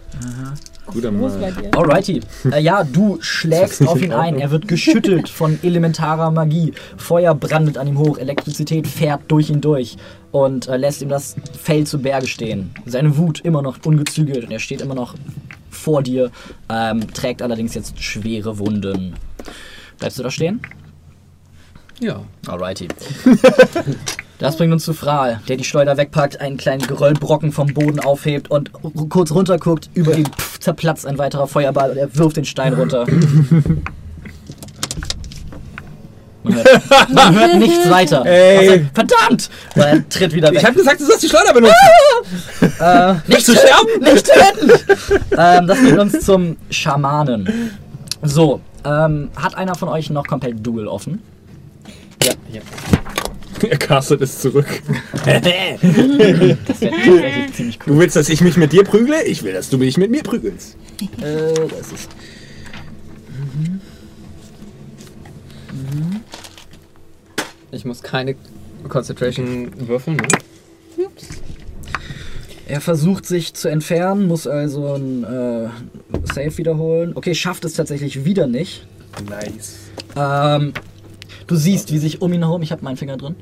[0.87, 1.65] Guter Groß bei Mann.
[1.75, 2.21] Alrighty.
[2.49, 4.39] Äh, ja, du schlägst auf ihn ein.
[4.39, 6.73] Er wird geschüttelt von elementarer Magie.
[6.95, 9.97] Feuer brandet an ihm hoch, Elektrizität fährt durch ihn durch
[10.33, 12.73] und äh, lässt ihm das Fell zu Berge stehen.
[12.85, 15.15] Seine Wut immer noch ungezügelt und er steht immer noch
[15.69, 16.31] vor dir,
[16.69, 19.13] ähm, trägt allerdings jetzt schwere Wunden.
[19.99, 20.59] Bleibst du da stehen?
[22.01, 22.21] Ja.
[22.47, 22.89] Alrighty.
[24.39, 28.51] Das bringt uns zu Fral, der die Schleuder wegpackt, einen kleinen Geröllbrocken vom Boden aufhebt
[28.51, 28.71] und
[29.07, 29.89] kurz runterguckt.
[29.93, 33.05] Über ihm pff, zerplatzt ein weiterer Feuerball und er wirft den Stein runter.
[36.43, 38.25] Man hört, man hört nichts weiter.
[38.25, 38.57] Ey.
[38.69, 39.49] Außer, verdammt!
[39.75, 40.57] Er tritt wieder weg.
[40.59, 41.75] Ich habe gesagt, du sollst die Schleuder benutzen.
[42.79, 44.01] Äh, nicht du sterben!
[44.01, 44.71] Nicht töten!
[45.37, 47.71] ähm, das bringt uns zum Schamanen.
[48.21, 51.21] So, ähm, hat einer von euch noch komplett Duel offen?
[52.23, 52.61] Ja, ja.
[53.69, 54.67] Er castet es zurück.
[55.25, 57.93] Das wäre tatsächlich ziemlich cool.
[57.93, 59.23] Du willst, dass ich mich mit dir prügle?
[59.23, 60.75] Ich will, dass du mich mit mir prügelst.
[61.21, 62.09] Äh, das ist.
[67.73, 68.35] Ich muss keine
[68.87, 70.27] Concentration würfeln, ne?
[72.65, 75.67] Er versucht sich zu entfernen, muss also ein äh,
[76.33, 77.11] Save wiederholen.
[77.15, 78.87] Okay, schafft es tatsächlich wieder nicht.
[79.29, 79.79] Nice.
[80.15, 80.73] Ähm,
[81.47, 83.35] du siehst, wie sich um ihn herum, ich habe meinen Finger drin.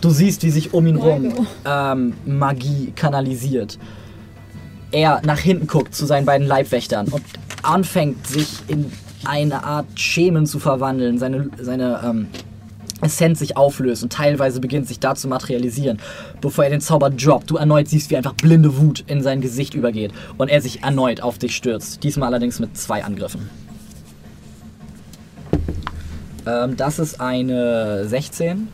[0.00, 3.78] Du siehst, wie sich um ihn herum ähm, Magie kanalisiert.
[4.92, 7.22] Er nach hinten guckt zu seinen beiden Leibwächtern und
[7.62, 8.90] anfängt sich in
[9.24, 11.18] eine Art Schemen zu verwandeln.
[11.18, 12.28] Seine, seine ähm,
[13.02, 15.98] Essenz sich auflöst und teilweise beginnt sich da zu materialisieren,
[16.40, 17.50] bevor er den Zauber droppt.
[17.50, 21.22] Du erneut siehst, wie einfach blinde Wut in sein Gesicht übergeht und er sich erneut
[21.22, 22.02] auf dich stürzt.
[22.02, 23.48] Diesmal allerdings mit zwei Angriffen.
[26.46, 28.68] Ähm, das ist eine 16.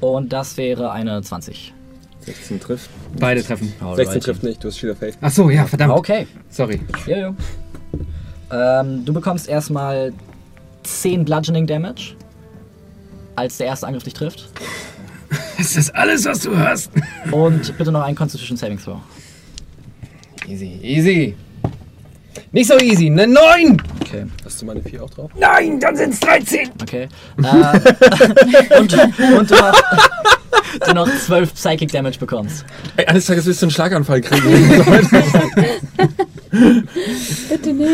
[0.00, 1.72] Und das wäre eine 20.
[2.20, 2.90] 16 trifft.
[3.18, 3.72] Beide treffen.
[3.94, 5.18] 16 trifft nicht, du hast Shield of Faith.
[5.20, 5.94] Ach so, ja, verdammt.
[5.94, 6.26] Okay.
[6.50, 6.80] Sorry.
[7.06, 7.34] Ja, ja.
[8.80, 10.12] Ähm, du bekommst erstmal
[10.82, 12.14] 10 Bludgeoning Damage,
[13.36, 14.50] als der erste Angriff dich trifft.
[15.58, 16.90] Ist das alles, was du hast?
[17.30, 18.98] Und bitte noch einen Constitution Saving Throw.
[20.46, 21.36] Easy, easy.
[22.50, 23.80] Nicht so easy, ne 9!
[24.00, 24.26] Okay.
[24.44, 25.30] Hast du meine 4 auch drauf?
[25.38, 26.70] Nein, dann sind's 13!
[26.82, 27.08] Okay.
[27.38, 29.52] Äh, und, und
[30.86, 32.64] du noch 12 Psychic Damage bekommst.
[32.96, 34.42] Ey, eines Tages wirst du einen Schlaganfall kriegen.
[37.48, 37.90] Bitte nicht.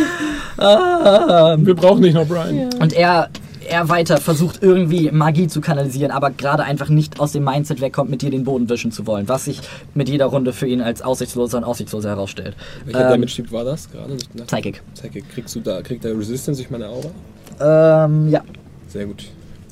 [0.59, 2.71] Wir brauchen dich noch, Brian.
[2.81, 3.29] Und er,
[3.69, 8.11] er weiter versucht irgendwie Magie zu kanalisieren, aber gerade einfach nicht aus dem Mindset wegkommt,
[8.11, 9.61] mit dir den Boden wischen zu wollen, was sich
[9.95, 12.57] mit jeder Runde für ihn als aussichtsloser und aussichtsloser herausstellt.
[12.85, 14.17] Welcher Ähm, Damage Typ war das gerade?
[14.47, 14.83] Psychic.
[14.95, 15.29] Psychic.
[15.33, 18.07] Kriegst du da, kriegt der Resistance durch meine Aura?
[18.07, 18.43] Ähm, ja.
[18.89, 19.25] Sehr gut.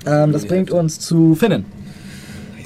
[0.07, 1.65] Ähm, das bringt uns zu Finnen.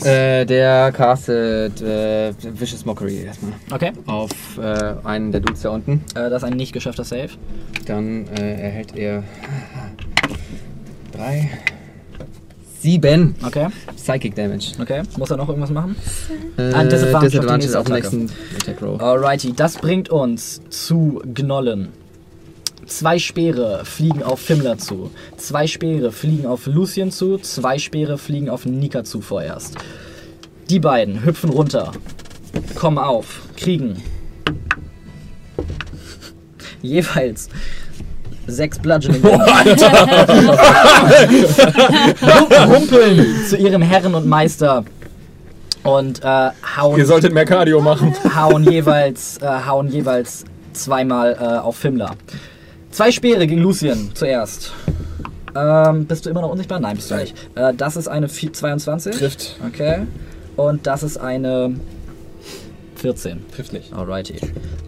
[0.05, 3.53] Äh, der castet äh, Vicious Mockery erstmal.
[3.71, 3.93] Okay.
[4.07, 6.05] Auf äh, einen der Dudes da unten.
[6.15, 7.31] Äh, das ist ein nicht geschaffter Save.
[7.87, 9.23] Dann äh, erhält er.
[11.13, 11.51] Drei.
[12.81, 13.69] Sieben Okay.
[13.97, 14.73] Psychic Damage.
[14.81, 15.03] Okay.
[15.19, 15.97] Muss er noch irgendwas machen?
[16.57, 18.99] Äh, Ein Disadvantage auf auf den nächsten Attack Roll.
[19.01, 21.89] Alrighty, das bringt uns zu Gnollen.
[22.91, 25.13] Zwei Speere fliegen auf Fimmler zu.
[25.37, 27.39] Zwei Speere fliegen auf Lucien zu.
[27.39, 29.77] Zwei Speere fliegen auf Nika zu vorerst.
[30.69, 31.93] Die beiden hüpfen runter,
[32.75, 34.03] kommen auf, kriegen
[36.83, 37.49] jeweils
[38.49, 39.23] sechs Bludgeoning.
[42.67, 44.85] Humpeln zu ihrem Herren und Meister
[45.85, 48.17] und äh, hauen Ihr solltet mehr Cardio machen.
[48.35, 52.17] hauen jeweils, äh, hauen jeweils zweimal äh, auf Fimmler.
[52.91, 54.73] Zwei Speere gegen Lucien zuerst.
[55.55, 56.81] Ähm, bist du immer noch unsichtbar?
[56.81, 57.35] Nein, bist du nicht.
[57.55, 59.17] Äh, das ist eine vi- 22.
[59.17, 59.57] Trifft.
[59.67, 60.03] Okay.
[60.57, 61.75] Und das ist eine
[62.97, 63.45] 14.
[63.55, 63.93] Trifft nicht.
[63.93, 64.35] Alrighty.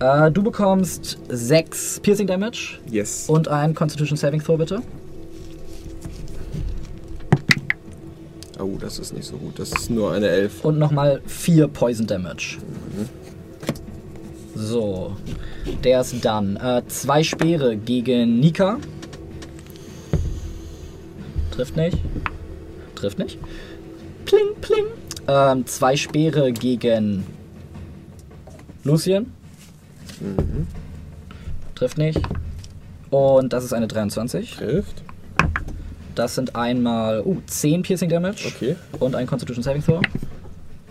[0.00, 3.24] Äh, du bekommst 6 Piercing Damage Yes.
[3.28, 4.82] und ein Constitution Saving Throw, bitte.
[8.60, 9.58] Oh, das ist nicht so gut.
[9.58, 10.64] Das ist nur eine 11.
[10.64, 12.58] Und nochmal 4 Poison Damage.
[14.54, 15.16] So,
[15.82, 16.56] der ist dann.
[16.56, 18.78] Äh, zwei Speere gegen Nika.
[21.50, 21.98] Trifft nicht.
[22.94, 23.38] Trifft nicht.
[24.24, 24.84] Pling, pling.
[25.28, 27.24] Ähm, zwei Speere gegen
[28.84, 29.32] Lucien.
[31.74, 32.20] Trifft nicht.
[33.10, 34.52] Und das ist eine 23.
[34.56, 35.02] Trifft.
[36.14, 38.76] Das sind einmal uh, 10 Piercing Damage Okay.
[39.00, 40.00] und ein Constitution Saving Throw.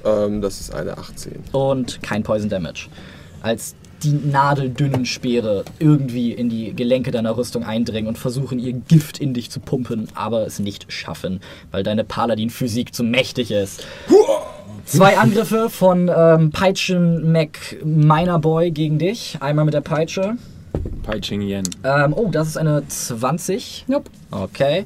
[0.04, 1.44] Ähm, das ist eine 18.
[1.52, 2.88] und kein Poison Damage.
[3.42, 9.20] Als die nadeldünnen Speere irgendwie in die Gelenke deiner Rüstung eindringen und versuchen, ihr Gift
[9.20, 11.40] in dich zu pumpen, aber es nicht schaffen,
[11.72, 13.86] weil deine Paladin-Physik zu mächtig ist.
[14.86, 19.38] Zwei Angriffe von ähm, Peitschen Mac Miner Boy gegen dich.
[19.40, 20.36] Einmal mit der Peitsche.
[21.04, 21.64] Paiching Yen.
[21.84, 23.86] Ähm, oh, das ist eine 20.
[23.88, 24.10] Nope.
[24.32, 24.86] Okay.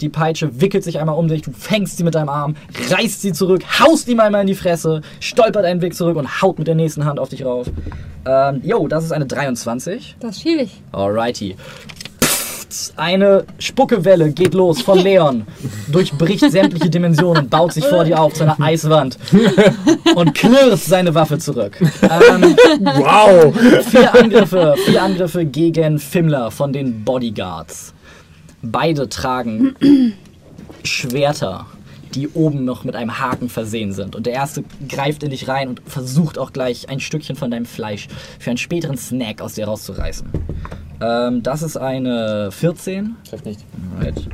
[0.00, 2.56] Die Peitsche wickelt sich einmal um dich, du fängst sie mit deinem Arm,
[2.90, 6.58] reißt sie zurück, haust ihm einmal in die Fresse, stolpert einen Weg zurück und haut
[6.58, 7.66] mit der nächsten Hand auf dich rauf.
[8.26, 10.16] Ähm, jo, das ist eine 23.
[10.20, 10.80] Das schiel ich.
[10.92, 11.56] Alrighty.
[12.96, 15.46] Eine Spuckewelle geht los von Leon,
[15.92, 19.16] durchbricht sämtliche Dimensionen, baut sich vor dir auf zu einer Eiswand
[20.16, 21.78] und klirrt seine Waffe zurück.
[21.80, 23.54] Ähm, Wow!
[23.88, 27.94] vier Angriffe, vier Angriffe gegen Fimmler von den Bodyguards.
[28.64, 29.74] Beide tragen
[30.84, 31.66] Schwerter,
[32.14, 34.16] die oben noch mit einem Haken versehen sind.
[34.16, 37.66] Und der erste greift in dich rein und versucht auch gleich ein Stückchen von deinem
[37.66, 40.28] Fleisch für einen späteren Snack aus dir rauszureißen.
[41.00, 43.16] Ähm, das ist eine 14.
[43.28, 43.60] Trifft nicht.
[43.98, 44.28] Alright.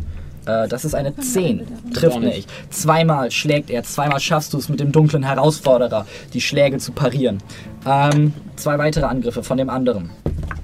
[0.51, 1.93] Äh, das ist eine 10.
[1.93, 2.49] Trifft nicht.
[2.71, 7.39] Zweimal schlägt er, zweimal schaffst du es mit dem dunklen Herausforderer, die Schläge zu parieren.
[7.87, 10.11] Ähm, zwei weitere Angriffe von dem anderen.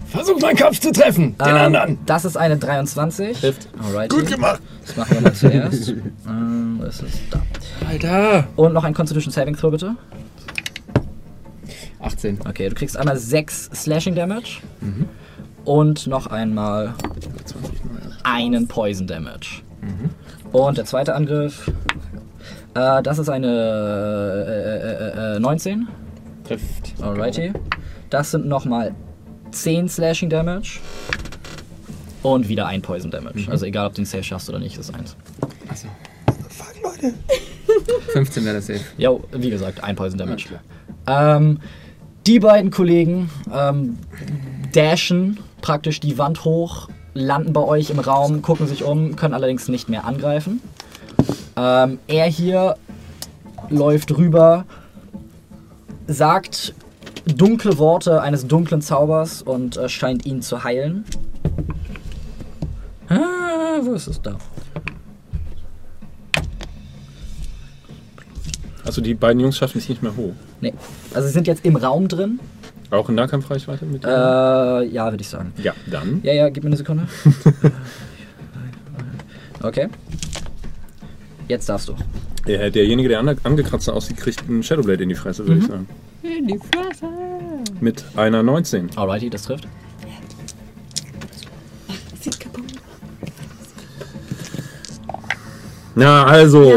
[0.09, 1.37] Versuch meinen Kopf zu treffen.
[1.39, 1.99] Den Ähm, anderen.
[2.07, 3.39] Das ist eine 23.
[3.39, 3.69] Trifft.
[3.85, 4.11] Alright.
[4.11, 4.61] Gut gemacht.
[4.87, 5.89] Das machen wir mal zuerst.
[6.27, 7.43] ähm, das ist da.
[7.89, 8.47] Alter.
[8.57, 9.97] Und noch ein Constitution Saving Throw bitte.
[12.01, 12.39] 18.
[12.49, 14.61] Okay, du kriegst einmal 6 Slashing Damage.
[14.81, 15.07] Mhm.
[15.65, 16.95] Und noch einmal
[18.23, 19.63] einen Poison Damage.
[19.81, 20.11] Mhm.
[20.53, 21.71] Und der zweite Angriff.
[22.75, 23.47] Äh, das ist eine
[24.47, 25.89] äh, äh, äh, äh, 19.
[26.45, 26.95] Trifft.
[27.01, 27.53] Alrighty.
[28.11, 28.95] Das sind nochmal
[29.51, 30.81] 10 Slashing Damage.
[32.23, 33.41] Und wieder ein Poison Damage.
[33.41, 33.51] Mhm.
[33.51, 35.17] Also egal, ob du den Save schaffst oder nicht, ist eins.
[35.69, 35.89] Achso.
[38.13, 38.81] 15 wäre das safe.
[38.97, 40.49] Jo, wie gesagt, ein Poison Damage.
[41.07, 41.61] Ähm,
[42.27, 43.99] die beiden Kollegen ähm,
[44.73, 49.69] dashen praktisch die Wand hoch, landen bei euch im Raum, gucken sich um, können allerdings
[49.69, 50.61] nicht mehr angreifen.
[51.57, 52.77] Ähm, er hier
[53.71, 54.65] läuft rüber,
[56.07, 56.75] sagt
[57.27, 61.05] dunkle Worte eines dunklen Zaubers und äh, scheint ihn zu heilen.
[63.09, 64.37] Ah, wo ist es da?
[68.85, 70.33] Also die beiden Jungs schaffen es nicht mehr hoch.
[70.61, 70.73] Nee.
[71.13, 72.39] Also sie sind jetzt im Raum drin.
[72.91, 74.93] Auch in Nahkampfreichweite mit Äh, denen?
[74.93, 75.53] ja, würde ich sagen.
[75.63, 76.21] Ja, dann.
[76.23, 77.07] Ja, ja, gib mir eine Sekunde.
[79.63, 79.89] Okay.
[81.49, 81.95] Jetzt darfst du.
[82.47, 85.89] Der, derjenige, der ange- angekratzt aussieht, kriegt einen Shadowblade in die Fresse, würde ich sagen.
[86.23, 87.07] In die Fresse.
[87.81, 88.91] Mit einer 19.
[88.97, 89.67] Alrighty, das trifft.
[95.95, 96.73] Na, also.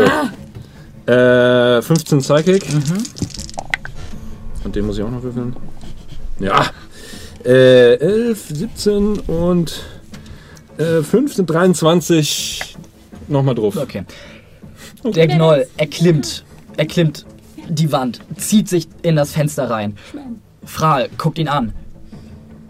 [1.06, 2.66] Äh, 15 Psychic.
[4.64, 5.56] Und den muss ich auch noch würfeln.
[6.40, 6.66] Ja.
[7.46, 9.84] Äh, 11, 17 und
[10.78, 12.76] äh, 5 sind 23.
[13.28, 13.78] Nochmal drauf.
[13.78, 14.04] Okay.
[15.04, 16.44] Der Gnoll erklimmt,
[16.76, 17.26] erklimmt
[17.70, 19.98] die Wand, zieht sich in das Fenster rein.
[20.66, 21.74] Fral guckt ihn an,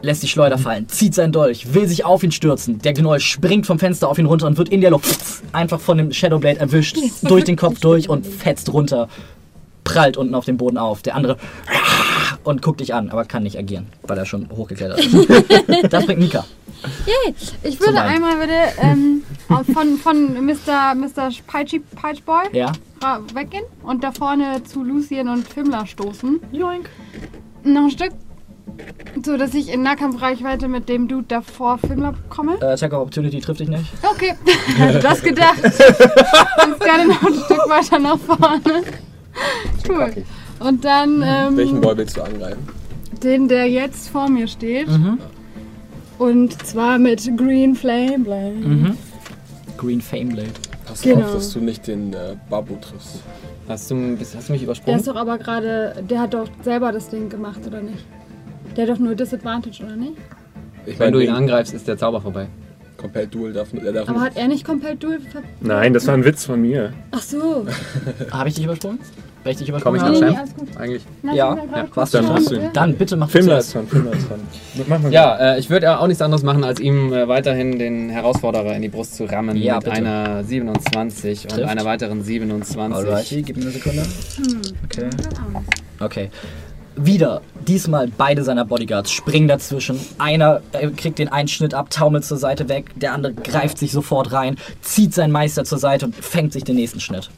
[0.01, 2.80] lässt die Schleuder fallen, zieht seinen Dolch, will sich auf ihn stürzen.
[2.80, 5.19] Der Gnoll springt vom Fenster auf ihn runter und wird in der Luft
[5.53, 9.09] einfach von dem Shadowblade erwischt, durch den Kopf durch und fetzt runter,
[9.83, 11.01] prallt unten auf dem Boden auf.
[11.01, 11.38] Der andere
[12.43, 15.90] und guckt dich an, aber kann nicht agieren, weil er schon hochgeklettert ist.
[15.90, 16.45] Das bringt Nika.
[17.06, 17.34] Yay!
[17.64, 19.24] Ich würde einmal bitte ähm,
[19.74, 20.95] von, von Mr.
[20.95, 21.30] Mr.
[21.48, 22.72] Peitchy Peitchboy Ja?
[23.34, 26.40] weggehen und da vorne zu Lucien und Fimmler stoßen.
[26.51, 26.90] Joink.
[27.64, 28.11] Noch ein Stück.
[29.26, 32.58] So, dass ich in Nahkampfreichweite mit dem Dude davor Fimmler komme.
[32.61, 33.92] Äh, Attack of Opportunity trifft dich nicht.
[34.03, 34.35] Okay,
[34.80, 35.61] also das gedacht.
[35.64, 38.84] Ganz gerne noch ein Stück weiter nach vorne.
[39.88, 40.24] Cool.
[40.59, 41.21] Und dann
[41.55, 42.67] Welchen ähm, Boy willst du angreifen?
[43.23, 44.88] den, der jetzt vor mir steht.
[44.88, 45.17] Mhm.
[46.17, 48.51] Und zwar mit Green Flame Blade.
[48.55, 48.97] Mhm.
[49.77, 50.49] Green Fameblade.
[50.85, 51.25] Pass Genau.
[51.25, 53.21] auf, dass du nicht den äh, Babu triffst.
[53.67, 54.99] Hast du, hast du mich Der übersprungen?
[54.99, 58.03] ist doch aber gerade, der hat doch selber das Ding gemacht, oder nicht?
[58.75, 60.13] Der hat doch nur Disadvantage, oder nicht?
[60.85, 62.47] Ich Wenn du ihn angreifst, ist der Zauber vorbei.
[62.97, 64.29] Compelled Duel darf, der darf Aber nicht.
[64.31, 66.93] hat er nicht Compelled Duel ver Nein, das war ein Witz von mir.
[67.11, 67.65] Ach so.
[68.31, 68.99] Habe ich dich übersprungen?
[69.43, 70.38] Weil ich dich Komm ich nach Nee, nee, Champ?
[70.38, 70.68] alles gut.
[70.77, 71.01] Eigentlich.
[71.24, 71.58] Ja, ja,
[71.95, 72.72] was dann.
[72.74, 73.76] Dann bitte mach zuerst.
[73.76, 74.30] ist dran, ist
[75.00, 75.11] dran.
[75.11, 78.82] Ja, äh, ich würde auch nichts anderes machen, als ihm äh, weiterhin den Herausforderer in
[78.82, 79.95] die Brust zu rammen Ja, mit bitte.
[79.95, 81.69] einer 27 und Trifft.
[81.69, 82.95] einer weiteren 27.
[82.98, 84.01] Alrighty, gib mir eine Sekunde.
[84.03, 84.61] Hm.
[84.85, 85.09] Okay.
[86.00, 86.30] Okay.
[87.01, 89.98] Wieder, diesmal beide seiner Bodyguards springen dazwischen.
[90.18, 93.93] Einer äh, kriegt den einen Schnitt ab, taumelt zur Seite weg, der andere greift sich
[93.93, 97.30] sofort rein, zieht seinen Meister zur Seite und fängt sich den nächsten Schnitt.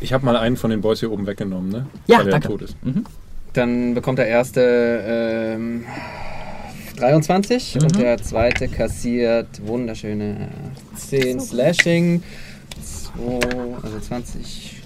[0.00, 1.86] Ich habe mal einen von den Boys hier oben weggenommen, ne?
[2.06, 2.48] Ja, Weil er danke.
[2.48, 2.76] tot ist.
[2.84, 3.04] Mhm.
[3.52, 4.60] Dann bekommt der erste
[5.54, 5.84] ähm,
[6.96, 10.48] 23 und der zweite kassiert wunderschöne
[10.96, 12.22] 10 Slashing.
[12.82, 13.22] 2,
[13.82, 14.76] also 20.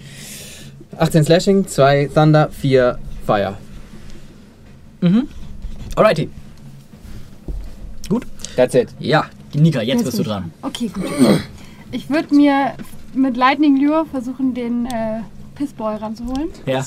[0.97, 3.55] 18 Slashing, 2 Thunder, 4 Fire.
[5.01, 5.29] Mhm.
[5.97, 6.31] Alrighty.
[8.09, 8.27] Gut.
[8.57, 8.89] That's it.
[8.99, 10.53] Ja, Nika, jetzt Jetzt bist du dran.
[10.63, 11.05] Okay, gut.
[11.91, 12.75] Ich würde mir
[13.15, 15.21] mit Lightning Lure versuchen, den äh,
[15.55, 16.49] Pissboy ranzuholen.
[16.67, 16.85] Ja,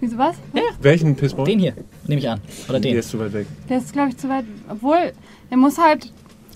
[0.00, 0.36] Wieso was?
[0.80, 1.44] Welchen Pissboy?
[1.44, 1.74] den hier,
[2.06, 2.40] nehme ich an.
[2.68, 2.98] Oder Der den.
[3.00, 3.46] ist zu weit weg.
[3.68, 4.44] Der ist, glaube ich, zu weit.
[4.70, 5.12] Obwohl,
[5.50, 6.10] der muss halt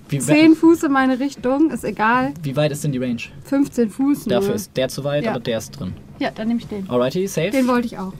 [0.08, 2.32] Wie, 10 Fuß in meine Richtung, ist egal.
[2.42, 3.20] wie weit ist denn die Range?
[3.44, 4.34] 15 Fuß nur.
[4.36, 5.32] Dafür ist der zu weit, Ja.
[5.32, 5.92] aber der ist drin.
[6.20, 6.88] Ja, dann nehme ich den.
[6.88, 7.50] Alrighty, safe.
[7.50, 8.12] Den wollte ich auch.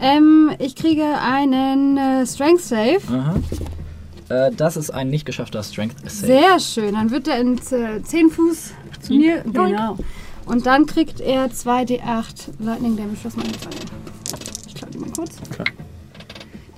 [0.00, 2.98] Ähm, ich kriege einen äh, Strength Save.
[3.10, 3.36] Aha.
[4.30, 6.26] Äh, das ist ein nicht geschaffter Strength Save.
[6.26, 6.94] Sehr schön.
[6.94, 9.42] Dann wird er in äh, 10 Fuß zu mir.
[9.42, 9.96] Genau.
[10.46, 13.18] Und dann kriegt er 2d8 Lightning Damage.
[13.24, 14.66] Was meine ich?
[14.66, 15.36] Ich klaue den mal kurz.
[15.50, 15.66] Klar.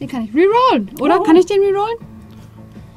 [0.01, 1.23] Den kann ich rerollen, oder?
[1.23, 2.12] Kann ich den rerollen?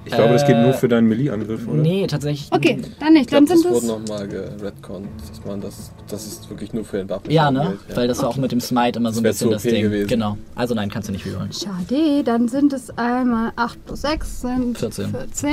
[0.05, 1.81] Ich glaube, das geht Äh, nur für deinen Melee-Angriff, oder?
[1.81, 2.47] Nee, tatsächlich.
[2.51, 3.23] Okay, dann nicht.
[3.23, 4.07] Ich glaube, Dann das sind wurde es.
[4.07, 7.31] nochmal geredconnt, dass man das, das ist wirklich nur für den Waffen.
[7.31, 7.77] Ja, ne?
[7.95, 9.81] Weil das war auch mit dem Smite immer so ein Das bisschen das Ding.
[9.81, 10.07] gewesen.
[10.07, 10.37] Genau.
[10.53, 11.51] Also nein, kannst du nicht rerollen.
[11.51, 15.09] Schade, dann sind es einmal 8 plus 6 sind 14.
[15.09, 15.49] 14.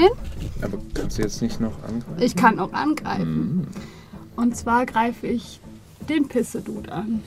[0.61, 2.21] Aber kannst du jetzt nicht noch angreifen?
[2.23, 3.67] Ich kann auch angreifen.
[4.37, 5.61] Und zwar greife ich
[6.11, 7.23] den Pisse-Dude an.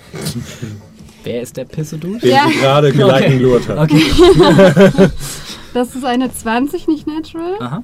[1.24, 2.20] Wer ist der Pisse-Dude?
[2.20, 2.46] Den Ja.
[2.62, 3.80] gerade geleitet lurt hat.
[3.80, 4.04] Okay.
[5.76, 7.56] Das ist eine 20, nicht natural.
[7.60, 7.84] Aha.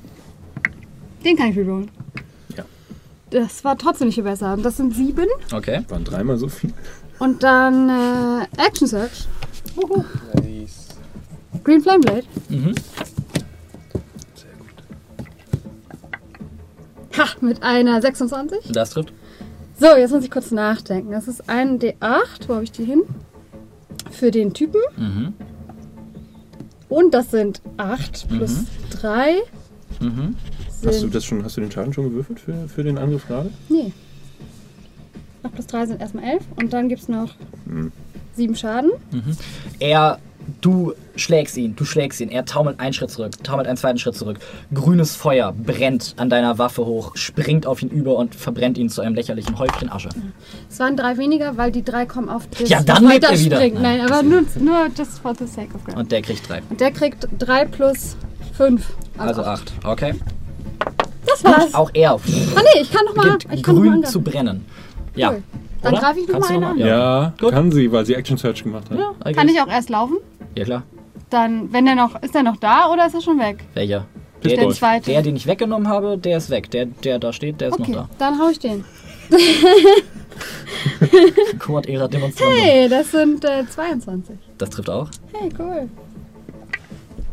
[1.26, 1.92] Den kann ich rerollen.
[2.56, 2.64] Ja.
[3.32, 4.56] Das war trotzdem nicht viel besser.
[4.56, 5.28] Das sind 7.
[5.52, 5.84] Okay.
[5.90, 6.74] Waren dreimal so viel.
[7.20, 9.28] Und dann äh, Action Search.
[9.76, 10.06] Uhu.
[10.36, 10.88] Nice.
[11.66, 12.24] Green Flame Blade.
[12.48, 12.76] Mhm.
[17.18, 18.72] Ha, mit einer 26.
[18.72, 19.12] Das trifft.
[19.78, 21.12] So, jetzt muss ich kurz nachdenken.
[21.12, 22.48] Das ist ein D8.
[22.48, 23.04] Wo habe ich die hin?
[24.12, 24.80] Für den Typen.
[24.96, 25.34] Mhm.
[26.92, 28.66] Und das sind 8 plus
[29.02, 29.36] 3.
[30.02, 30.36] Mhm.
[30.70, 33.26] Sind, Hast du, das schon, hast du den Schaden schon gewürfelt für, für den Angriff
[33.28, 33.50] gerade?
[33.70, 33.94] Nee.
[35.44, 36.44] 8 plus 3 sind erstmal 11.
[36.58, 37.34] Und dann gibt es noch
[37.66, 37.94] Hm.
[38.36, 38.92] 7 Schaden.
[39.80, 40.20] Er,
[40.62, 42.30] du schlägst ihn, du schlägst ihn.
[42.30, 44.38] Er taumelt einen Schritt zurück, taumelt einen zweiten Schritt zurück.
[44.74, 49.02] Grünes Feuer brennt an deiner Waffe hoch, springt auf ihn über und verbrennt ihn zu
[49.02, 50.10] einem lächerlichen Häufchen Asche.
[50.70, 53.58] Es waren drei weniger, weil die drei kommen auf das Ja, dann lebt er wieder.
[53.58, 53.82] Weiterspringen.
[53.82, 54.12] Nein, Nein.
[54.12, 55.96] aber nur, nur just for the sake of God.
[55.96, 56.62] Und der kriegt drei.
[56.70, 58.16] Und der kriegt 3 plus
[58.54, 58.86] 5.
[59.18, 59.72] Also acht.
[59.84, 60.16] Okay.
[61.26, 61.74] Das war's.
[61.74, 63.24] Auch er Ah nee, ich kann noch mal.
[63.24, 64.66] beginnt Ich kann noch mal grün zu brennen.
[65.16, 65.32] Ja.
[65.32, 65.44] Cool.
[65.82, 66.90] Dann greife ich noch Kannst mal du einen noch an.
[66.90, 67.52] Ja, Gut.
[67.52, 69.00] kann sie, weil sie Action Search gemacht hat.
[69.00, 70.18] Ja, Kann ich auch erst laufen?
[70.56, 70.84] Ja, klar.
[71.30, 73.64] Dann, wenn der noch, ist der noch da oder ist er schon weg?
[73.74, 74.06] Welcher?
[74.44, 75.12] Der den, zweite.
[75.12, 76.72] der, den ich weggenommen habe, der ist weg.
[76.72, 78.84] Der, der da steht, der ist Okay, noch dann hau ich den.
[79.30, 79.38] da.
[81.60, 82.52] Quad Era Demonstrant.
[82.56, 84.36] Hey, das sind äh, 22.
[84.58, 85.10] Das trifft auch.
[85.34, 85.90] Hey, cool.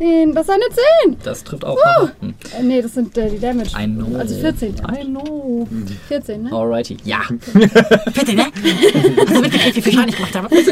[0.01, 0.65] Den, das ist eine
[1.05, 1.17] 10.
[1.25, 1.77] Das trifft auch.
[1.85, 2.13] Haha.
[2.21, 2.35] Hm.
[2.59, 3.71] Äh, nee, das sind äh, die Damage.
[3.77, 4.17] I know.
[4.17, 4.75] Also 14.
[4.77, 5.67] I know.
[6.07, 6.53] 14, ne?
[6.53, 6.97] Alrighty.
[7.05, 7.21] Ja.
[7.53, 8.45] Bitte, ne?
[8.47, 10.49] Hast du mitgekriegt, wie viel Schaden ich gemacht habe?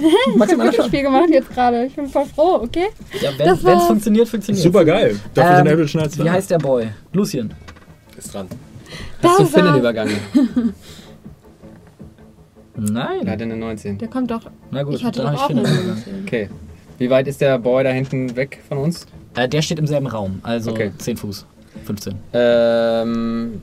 [0.00, 1.84] Ich habe wirklich viel gemacht jetzt gerade.
[1.84, 2.86] Ich bin voll froh, okay?
[3.20, 5.20] Ja, wenn es funktioniert, funktioniert Super geil.
[5.34, 6.88] Dafür sind Ähm, Average Knights Wie heißt der Boy?
[7.12, 7.52] Lucien.
[8.16, 8.46] Ist dran.
[9.22, 10.16] Hast du Das Finn war- übergangen?
[12.76, 13.26] Nein.
[13.26, 13.98] Er hat eine 19.
[13.98, 14.40] Der kommt doch.
[14.70, 15.88] Na gut, ich hatte dann doch habe auch ich eine Finn.
[15.88, 16.22] 19.
[16.26, 16.50] Okay.
[17.00, 19.06] Wie weit ist der Boy da hinten weg von uns?
[19.34, 20.92] Äh, der steht im selben Raum, also Okay.
[20.98, 21.46] 10 Fuß.
[21.86, 22.14] 15.
[22.34, 23.62] Ähm.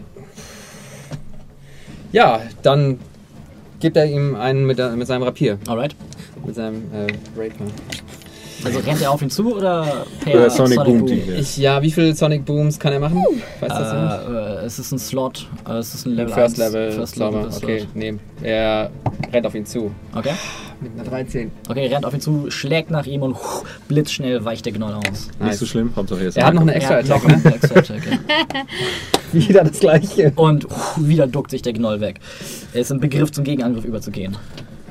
[2.11, 2.97] Ja, dann
[3.79, 5.59] gibt er ihm einen mit, mit seinem Rapier.
[5.67, 5.95] Alright.
[6.47, 7.67] Mit seinem äh, Rapier.
[8.67, 11.05] Also rennt er auf ihn zu oder per Oder Sonic Boom.
[11.05, 11.37] die hier.
[11.37, 13.23] Ich, ja, wie viele Sonic Booms kann er machen?
[13.61, 14.35] Weißt du das nicht?
[14.35, 15.47] Äh, äh, es ist ein Slot.
[15.67, 16.73] Äh, es ist ein Level First 1.
[16.73, 17.37] Level First Zauber.
[17.43, 17.95] Level Okay, Slot.
[17.95, 18.13] nee.
[18.41, 18.91] Er
[19.31, 19.91] rennt auf ihn zu.
[20.13, 20.31] Okay.
[20.81, 21.49] Mit einer 13.
[21.69, 25.05] Okay, rennt auf ihn zu, schlägt nach ihm und huh, blitzschnell weicht der Gnoll aus.
[25.27, 25.59] Nicht Nice.
[25.59, 25.93] so schlimm.
[25.95, 26.37] Hauptsache jetzt.
[26.37, 27.41] Er hat noch eine Er extra ne?
[27.55, 28.61] extra Attack, ja.
[29.31, 30.33] Wieder das gleiche.
[30.35, 32.19] Und huh, wieder duckt sich der Gnoll weg.
[32.73, 34.35] Er ist im Begriff, zum Gegenangriff überzugehen.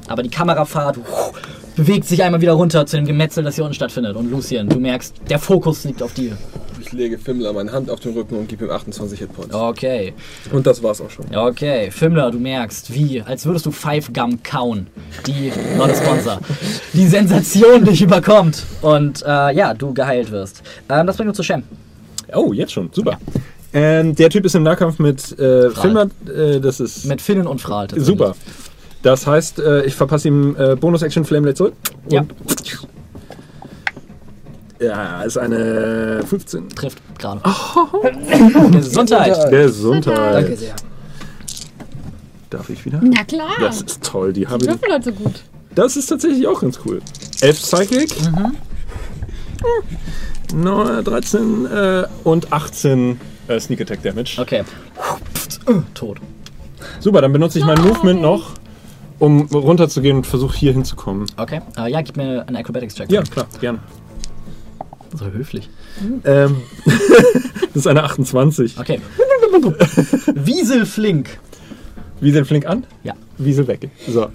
[0.09, 1.33] Aber die Kamerafahrt huh,
[1.77, 4.17] bewegt sich einmal wieder runter zu dem Gemetzel, das hier unten stattfindet.
[4.17, 6.37] Und Lucien, du merkst, der Fokus liegt auf dir.
[6.81, 9.53] Ich lege Fimmler meine Hand auf den Rücken und gebe ihm 28 Hitpoints.
[9.53, 10.15] Okay.
[10.53, 11.25] Und das war's auch schon.
[11.35, 14.87] Okay, Fimmler, du merkst, wie, als würdest du Five Gum kauen.
[15.27, 16.39] Die, not a sponsor.
[16.93, 18.63] Die Sensation dich überkommt.
[18.83, 20.63] Und äh, ja, du geheilt wirst.
[20.89, 21.65] Ähm, das bringt uns zu Shem.
[22.33, 22.89] Oh, jetzt schon.
[22.93, 23.19] Super.
[23.73, 26.07] Ähm, der Typ ist im Nahkampf mit äh, Filmer.
[26.27, 27.89] Äh, das ist Mit Finnen und Fral.
[27.97, 28.35] super.
[29.03, 31.75] Das heißt, äh, ich verpasse ihm äh, Bonus-Action Flameblade zurück.
[32.09, 32.21] Ja.
[32.21, 32.87] Und
[34.79, 36.69] ja, ist eine 15.
[36.71, 37.41] Trifft gerade.
[38.73, 39.51] Gesundheit.
[39.51, 40.35] Gesundheit.
[40.35, 40.75] Danke sehr.
[42.51, 43.01] Darf ich wieder?
[43.03, 43.57] Na klar.
[43.59, 44.33] Das ist toll.
[44.33, 44.73] Die habe Die ich.
[44.73, 45.43] Würfel halt so gut.
[45.75, 47.01] Das ist tatsächlich auch ganz cool.
[47.41, 48.15] 11 Psychic.
[50.55, 54.41] No, 13 äh, und 18 äh, Sneak Attack Damage.
[54.41, 54.63] Okay.
[55.69, 56.19] Uh, Tot.
[57.01, 58.51] Super, dann benutze ich mein Movement noch,
[59.19, 61.27] um runterzugehen und versuche hier hinzukommen.
[61.37, 61.61] Okay.
[61.77, 63.11] Äh, ja, gib mir einen Acrobatics-Check.
[63.11, 63.79] Ja, klar, gerne.
[65.15, 65.71] So höflich.
[66.25, 68.79] Ähm, das ist eine 28.
[68.79, 69.01] Okay.
[70.35, 71.39] Wiesel flink.
[72.21, 72.85] Wiesel flink an?
[73.03, 73.15] Ja.
[73.39, 73.91] Wiesel weg.
[74.09, 74.29] So.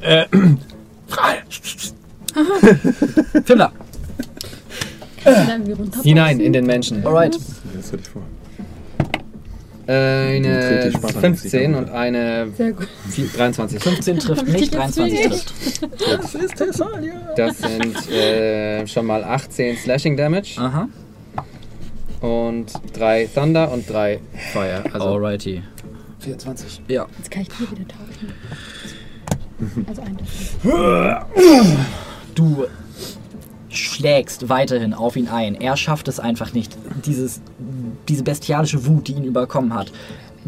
[0.00, 0.26] Äh,
[5.74, 6.02] runter.
[6.02, 7.06] Hinein in den Menschen.
[7.06, 7.38] Alright.
[7.74, 8.22] Das hätte ich vor.
[9.88, 12.88] Eine Trete ich Spartan 15 und eine Sehr gut.
[13.36, 13.82] 23.
[13.82, 15.54] 15 trifft nicht, 23 trifft.
[15.98, 17.14] Das ist Thessalia.
[17.34, 20.88] Das sind äh, schon mal 18 Slashing Damage Aha.
[22.20, 24.20] und 3 Thunder und 3
[24.52, 24.84] Fire.
[24.92, 25.62] Also Alrighty.
[26.18, 26.82] 24.
[26.88, 27.06] Ja.
[27.16, 28.34] Jetzt kann ich hier wieder tauschen.
[29.88, 30.18] Also ein.
[32.34, 32.66] Du
[33.68, 35.54] schlägst weiterhin auf ihn ein.
[35.54, 37.40] Er schafft es einfach nicht, dieses,
[38.08, 39.92] diese bestialische Wut, die ihn überkommen hat,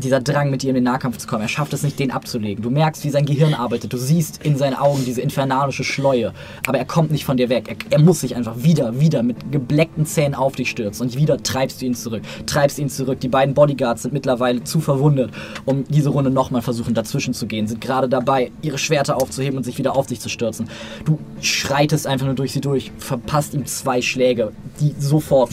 [0.01, 2.63] dieser Drang, mit dir in den Nahkampf zu kommen, er schafft es nicht, den abzulegen.
[2.63, 3.93] Du merkst, wie sein Gehirn arbeitet.
[3.93, 6.33] Du siehst in seinen Augen diese infernalische Schleue.
[6.67, 7.69] Aber er kommt nicht von dir weg.
[7.69, 11.07] Er, er muss sich einfach wieder, wieder mit gebleckten Zähnen auf dich stürzen.
[11.07, 12.23] Und wieder treibst du ihn zurück.
[12.47, 13.21] Treibst ihn zurück.
[13.21, 15.31] Die beiden Bodyguards sind mittlerweile zu verwundet,
[15.65, 17.67] um diese Runde nochmal versuchen, dazwischen zu gehen.
[17.67, 20.69] Sind gerade dabei, ihre Schwerter aufzuheben und sich wieder auf dich zu stürzen.
[21.05, 25.51] Du schreitest einfach nur durch sie durch, verpasst ihm zwei Schläge, die sofort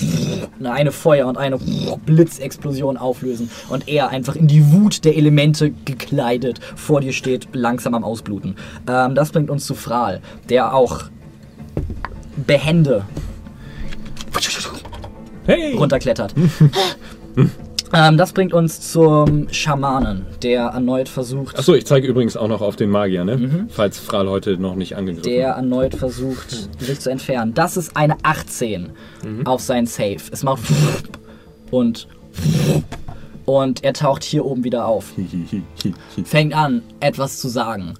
[0.63, 1.57] eine Feuer- und eine
[2.05, 3.49] Blitzexplosion auflösen.
[3.69, 8.55] Und er einfach in die Wut der Elemente gekleidet vor dir steht, langsam am Ausbluten.
[8.87, 11.03] Ähm, das bringt uns zu Fral, der auch
[12.45, 13.03] behende
[15.45, 15.75] Hey!
[15.75, 16.35] runterklettert.
[17.93, 22.61] ähm, das bringt uns zum Schamanen, der erneut versucht, Achso, ich zeige übrigens auch noch
[22.61, 23.67] auf den Magier, ne?
[23.69, 27.53] Falls Fral heute noch nicht angegriffen der erneut versucht, sich zu entfernen.
[27.53, 28.89] Das ist eine 18
[29.45, 30.17] auf sein Save.
[30.31, 30.63] Es macht
[31.71, 32.07] und
[33.47, 35.13] und er taucht hier oben wieder auf.
[36.25, 37.93] Fängt an, etwas zu sagen.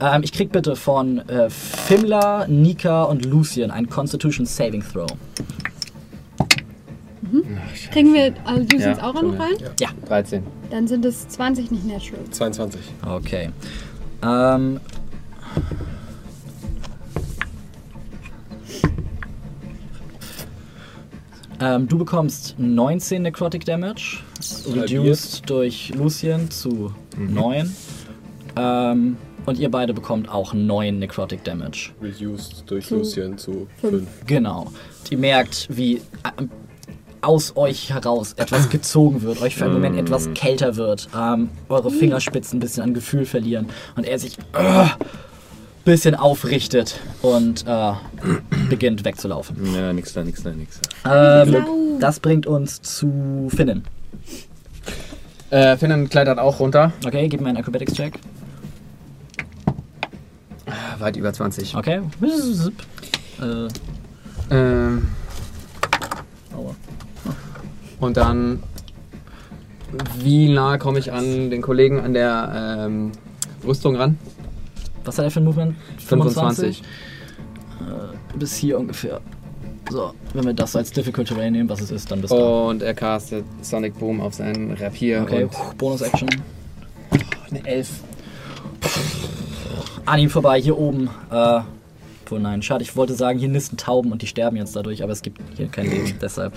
[0.00, 5.06] Ähm, ich krieg bitte von äh, Fimla, Nika und Lucien einen Constitution Saving Throw.
[7.92, 9.56] Kriegen wir all die Ja, auch noch rein?
[10.06, 10.42] 13.
[10.70, 12.20] Dann sind es 20 nicht natural.
[12.30, 12.80] 22.
[13.04, 13.50] Okay.
[14.22, 14.80] Ähm.
[21.60, 24.18] Ähm, du bekommst 19 Necrotic Damage,
[24.72, 27.74] reduced durch Lucien zu 9.
[28.56, 31.90] Ähm, und ihr beide bekommt auch 9 Necrotic Damage.
[32.02, 34.00] Reduced durch Zu Lucien zu fünf.
[34.00, 34.08] 5.
[34.26, 34.72] Genau.
[35.10, 36.02] Ihr merkt, wie
[36.38, 36.50] ähm,
[37.20, 41.90] aus euch heraus etwas gezogen wird, euch für einen Moment etwas kälter wird, ähm, eure
[41.90, 44.90] Fingerspitzen ein bisschen an Gefühl verlieren und er sich ein
[45.86, 47.92] bisschen aufrichtet und äh,
[48.68, 49.56] beginnt wegzulaufen.
[49.74, 51.42] Ja, nix da, nix da, nix da.
[51.44, 51.64] Ähm,
[52.00, 53.84] das bringt uns zu Finnen.
[55.50, 56.92] Äh, Finnen klettert auch runter.
[57.06, 58.18] Okay, gib mir einen Acrobatics-Check.
[60.98, 61.76] Weit über 20.
[61.76, 62.00] Okay.
[63.40, 63.68] Äh,
[64.50, 65.08] Ähm,
[66.56, 66.74] aua.
[68.00, 68.62] und dann,
[70.18, 73.12] wie nah komme ich an den Kollegen an der ähm,
[73.64, 74.18] Rüstung ran?
[75.06, 75.76] Was hat er für ein Movement?
[75.98, 76.82] 25.
[76.82, 79.20] Äh, bis hier ungefähr.
[79.88, 82.36] So, wenn wir das als Difficult Terrain nehmen, was es ist, dann bist du.
[82.36, 85.22] Und er castet Sonic Boom auf seinen Rapier.
[85.22, 86.28] Okay, Bonus-Action.
[87.50, 87.88] Eine 11.
[90.04, 91.08] An ihm vorbei, hier oben.
[91.30, 91.60] Äh,
[92.32, 95.12] oh nein, schade, ich wollte sagen, hier nisten Tauben und die sterben jetzt dadurch, aber
[95.12, 96.52] es gibt hier kein Leben, deshalb.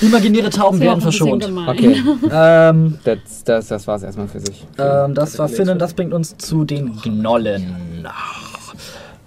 [0.00, 1.44] Imaginäre Tauben werden verschont.
[1.66, 4.66] okay, Ähm, das, das, das war es erstmal für sich.
[4.78, 8.06] ähm, das war Finnen, das bringt uns zu den Gnollen.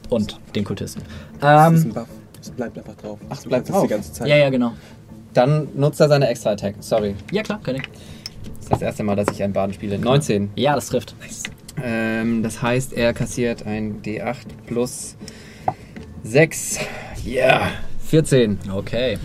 [0.10, 1.02] Und den Kultisten.
[1.40, 2.08] Das ist Ähm, ein Buff.
[2.42, 3.20] Es bleibt einfach drauf.
[3.30, 3.88] Ach, es bleibt es die drauf.
[3.90, 4.28] ganze Zeit.
[4.28, 4.74] ja, ja, genau.
[5.34, 6.76] Dann nutzt er seine Extra-Attack.
[6.82, 7.16] Sorry.
[7.32, 7.82] Ja, klar, kann ich.
[7.82, 9.98] Das ist das erste Mal, dass ich einen Baden spiele.
[9.98, 10.52] 19.
[10.56, 11.16] Ja, das trifft.
[11.82, 14.36] Ähm, das heißt, er kassiert ein D8
[14.68, 15.16] plus
[16.24, 16.80] 6.
[17.26, 17.72] Ja.
[18.08, 18.60] 14.
[18.74, 19.18] Okay.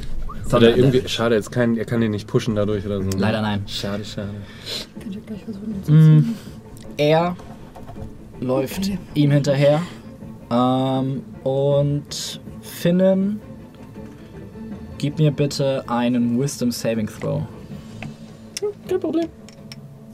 [0.53, 3.11] Oder irgendwie, schade, jetzt kann, er kann den nicht pushen dadurch oder so.
[3.19, 3.63] Leider nein.
[3.67, 4.31] Schade, schade.
[5.01, 6.35] Könnt ihr gleich versuchen, ziehen.
[6.97, 7.37] Er
[8.41, 9.83] läuft ihm hinterher.
[10.51, 13.41] Ähm, und Finnen,
[14.97, 17.43] gib mir bitte einen Wisdom Saving Throw.
[18.89, 19.29] Kein Problem.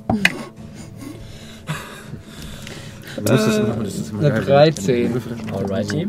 [3.23, 5.23] Das ist, immer, das ist immer Eine geil, 13.
[5.55, 6.09] Alrighty.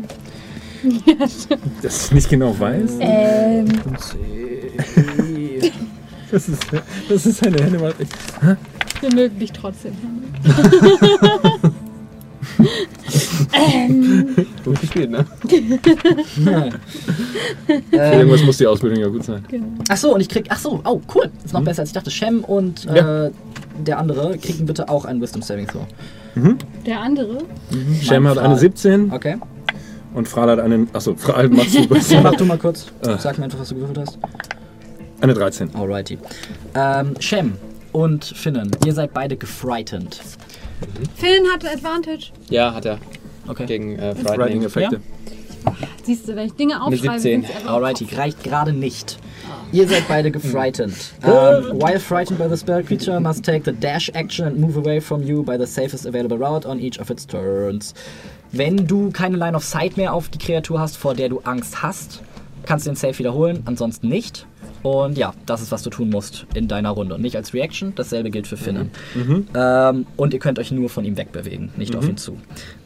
[1.82, 2.96] Das ich nicht genau weiß.
[3.00, 3.66] Ähm,
[6.32, 6.60] Das ist,
[7.08, 7.94] das ist eine Hände.
[9.00, 9.92] wir mögen dich trotzdem.
[14.64, 15.24] Gut gespielt, ne?
[17.90, 19.44] Irgendwas muss die Ausbildung ja gut sein.
[19.88, 20.50] Achso, und ich krieg.
[20.50, 21.30] Achso, oh, cool.
[21.44, 22.10] Ist noch besser als ich dachte.
[22.10, 23.26] Shem und Ja.
[23.26, 23.30] äh,
[23.86, 25.82] der andere kriegen bitte auch einen Wisdom Saving Throw.
[26.84, 27.38] Der andere?
[28.02, 29.36] Shem hat eine 17 Okay.
[30.16, 30.86] Und Fral hat eine.
[30.92, 32.20] Achso, Fral machst du besser.
[32.22, 32.86] Mach du mal kurz.
[33.18, 34.18] Sag mir einfach, was du gewürfelt hast.
[35.20, 35.74] Eine 13.
[35.74, 36.18] Alrighty.
[36.74, 37.54] Ähm, Shem
[37.92, 40.18] und Finnen, ihr seid beide gefrightened.
[41.14, 42.32] Finn hatte Advantage.
[42.50, 42.98] Ja, hat er.
[43.46, 43.66] Okay.
[43.66, 44.64] Gegen äh, Frightening.
[44.64, 45.00] Effekte.
[46.02, 47.20] Siehst du, wenn ich Dinge aufschreibe, 17.
[47.20, 49.18] sind sie einfach Alrighty, reicht gerade nicht.
[49.72, 50.94] Ihr seid beide gefrightened.
[51.24, 55.00] Um, while frightened by the spell, creature must take the dash action and move away
[55.00, 57.92] from you by the safest available route on each of its turns.
[58.52, 61.82] Wenn du keine Line of Sight mehr auf die Kreatur hast, vor der du Angst
[61.82, 62.22] hast,
[62.64, 64.46] kannst du den Save wiederholen, ansonsten nicht.
[64.82, 67.16] Und ja, das ist, was du tun musst in deiner Runde.
[67.16, 68.90] Und nicht als Reaction, dasselbe gilt für Finnen.
[69.54, 72.38] Ähm, und ihr könnt euch nur von ihm wegbewegen, nicht auf ihn zu.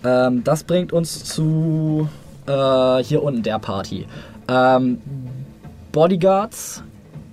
[0.04, 2.08] Ähm, das bringt uns zu
[2.46, 4.06] äh, hier unten der Party.
[4.48, 4.98] Ähm,
[5.92, 6.82] Bodyguards.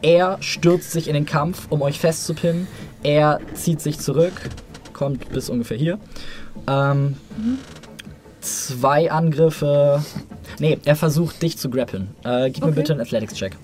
[0.01, 2.67] Er stürzt sich in den Kampf, um euch festzupinnen.
[3.03, 4.33] Er zieht sich zurück,
[4.93, 5.97] kommt bis ungefähr hier.
[6.67, 7.15] Ähm,
[8.41, 10.03] Zwei Angriffe.
[10.59, 12.09] Nee, er versucht dich zu grappeln.
[12.23, 12.75] Äh, gib mir Okay.
[12.79, 13.57] bitte einen Athletics-Check.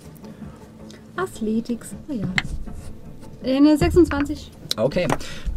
[1.16, 1.90] Athletics.
[2.10, 2.26] Oh ja.
[3.56, 4.52] Eine 26.
[4.77, 5.08] Okay.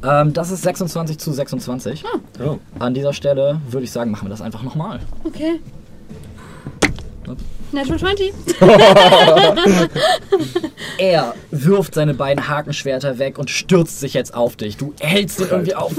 [0.04, 2.04] Ähm, das ist 26 zu 26.
[2.44, 2.58] Oh.
[2.78, 5.00] An dieser Stelle würde ich sagen, machen wir das einfach nochmal.
[5.24, 5.60] Okay.
[7.72, 8.32] Natural 20.
[10.98, 14.76] Er wirft seine beiden Hakenschwerter weg und stürzt sich jetzt auf dich.
[14.76, 15.92] Du hältst ihn irgendwie auf,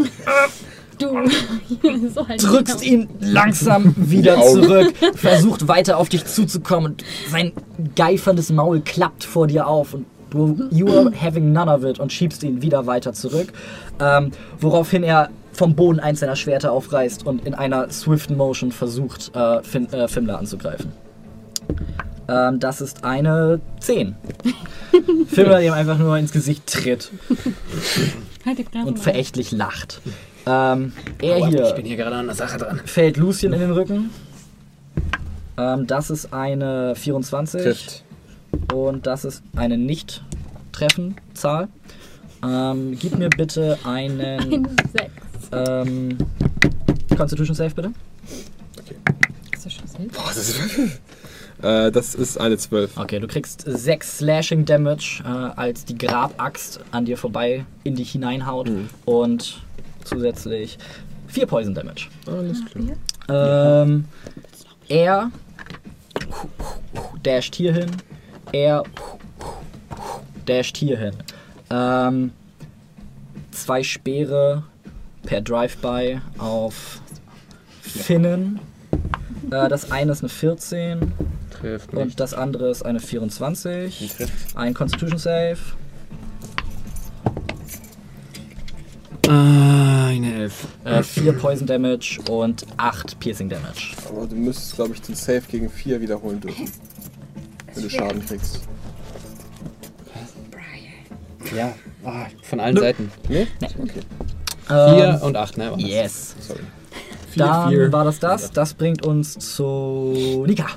[0.99, 1.07] Du.
[2.09, 7.51] so halt drückst ihn langsam wieder zurück, versucht weiter auf dich zuzukommen und sein
[7.95, 12.11] geiferndes Maul klappt vor dir auf und du, you are having none of it und
[12.11, 13.53] schiebst ihn wieder weiter zurück,
[13.99, 19.35] ähm, woraufhin er vom Boden eins seiner Schwerter aufreißt und in einer swiften Motion versucht,
[19.35, 20.91] äh, fin äh, Fimmler anzugreifen.
[22.29, 24.15] Ähm, das ist eine 10.
[25.27, 27.11] Fimmler ihm einfach nur ins Gesicht tritt
[28.45, 30.01] Halt und verächtlich lacht.
[30.47, 32.79] Ähm, er Ich hier bin hier gerade an der Sache dran.
[32.85, 34.09] fällt Lucien in den Rücken.
[35.57, 37.61] Ähm, das ist eine 24.
[37.61, 38.03] Trifft.
[38.73, 41.67] Und das ist eine Nicht-Treffen-Zahl.
[42.43, 45.11] Ähm, gib mir bitte einen Eine 6.
[45.51, 46.17] ähm,
[47.17, 47.91] Constitution Save, bitte.
[49.53, 50.07] Ist das schon safe?
[50.13, 50.59] Boah, das ist,
[51.63, 52.95] äh, das ist eine 12.
[52.97, 58.11] Okay, du kriegst 6 Slashing Damage, äh, als die Grabaxt an dir vorbei in dich
[58.11, 58.69] hineinhaut.
[59.05, 59.61] Und
[60.07, 60.77] zusätzlich
[61.27, 62.07] 4 Poison Damage.
[62.25, 63.83] Alles klar.
[63.83, 64.05] Ähm,
[64.87, 65.31] er
[67.23, 67.91] dasht hier hin.
[68.51, 68.83] Er
[70.45, 71.13] dasht hier hin.
[71.69, 72.31] Ähm,
[73.51, 74.63] zwei Speere
[75.23, 77.01] per Drive-By auf
[77.81, 78.59] Finnen.
[79.51, 81.11] Äh, das eine ist eine 14
[81.49, 82.01] Trifft nicht.
[82.01, 84.13] und das andere ist eine 24.
[84.15, 84.55] Trifft.
[84.55, 85.57] Ein Constitution Save.
[89.27, 90.67] Ah, eine Elf.
[90.85, 93.95] Äh, 4 Poison Damage und 8 Piercing Damage.
[94.09, 96.69] Aber du müsstest, glaube ich, den Save gegen 4 wiederholen dürfen.
[97.73, 98.61] Wenn du Schaden kriegst.
[101.55, 101.73] Ja.
[102.03, 103.11] Ah, von allen Seiten.
[103.29, 103.47] Nee?
[104.67, 105.73] Vier Ähm, und acht, ne?
[105.77, 106.35] Yes.
[106.39, 106.59] Sorry.
[107.35, 107.91] Dann vier.
[107.91, 108.51] war das das.
[108.51, 110.67] Das bringt uns zu Nika.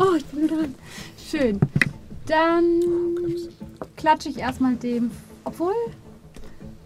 [0.00, 0.74] Oh, ich bin dran.
[1.30, 1.60] Schön.
[2.26, 2.80] Dann
[3.96, 5.10] klatsche ich erstmal dem.
[5.44, 5.74] Obwohl.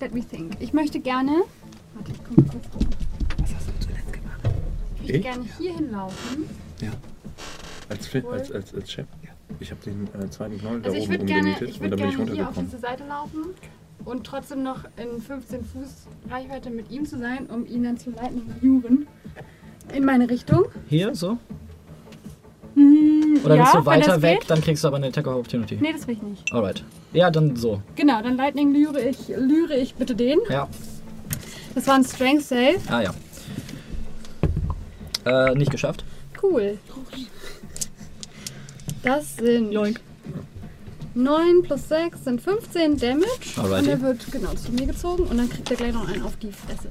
[0.00, 0.57] Let me think.
[0.60, 1.42] Ich möchte gerne.
[1.94, 2.86] Warte, ich komme kurz rum.
[3.41, 4.41] Was hast du zuletzt gemacht?
[4.97, 5.23] Ich möchte Ich?
[5.23, 6.44] gerne hier hinlaufen.
[7.89, 9.07] Als, Fi- als, als, als Chef?
[9.60, 11.91] Ich habe den äh, zweiten Knoll da Also ich oben würde gerne, umgenietet ich und
[11.91, 12.70] dann bin ich gerne hier auf runtergekommen.
[12.70, 13.44] diese Seite laufen
[14.05, 15.89] und trotzdem noch in 15 Fuß
[16.28, 19.07] Reichweite mit ihm zu sein, um ihn dann zu leiten und juren.
[19.94, 20.65] In meine Richtung.
[20.89, 21.39] Hier, so?
[22.76, 24.40] Hm, Oder ja, willst du weiter weg?
[24.40, 24.50] Geht?
[24.50, 25.78] Dann kriegst du aber eine Attack of Opportunity.
[25.80, 26.52] Nee, das will ich nicht.
[26.52, 26.84] Alright.
[27.14, 27.80] Ja, dann so.
[27.94, 30.38] Genau, dann Lightning lüre ich, lüre ich bitte den.
[30.50, 30.68] Ja.
[31.74, 32.78] Das war ein Strength Save.
[32.88, 33.14] Ah ja.
[35.24, 36.05] Äh, nicht geschafft.
[36.42, 36.78] Cool.
[39.02, 40.00] Das sind Joink.
[41.14, 43.26] 9 plus 6 sind 15 Damage.
[43.56, 43.78] Alrighty.
[43.84, 46.36] Und er wird genau zu mir gezogen und dann kriegt er gleich noch einen auf
[46.36, 46.90] die Fresse.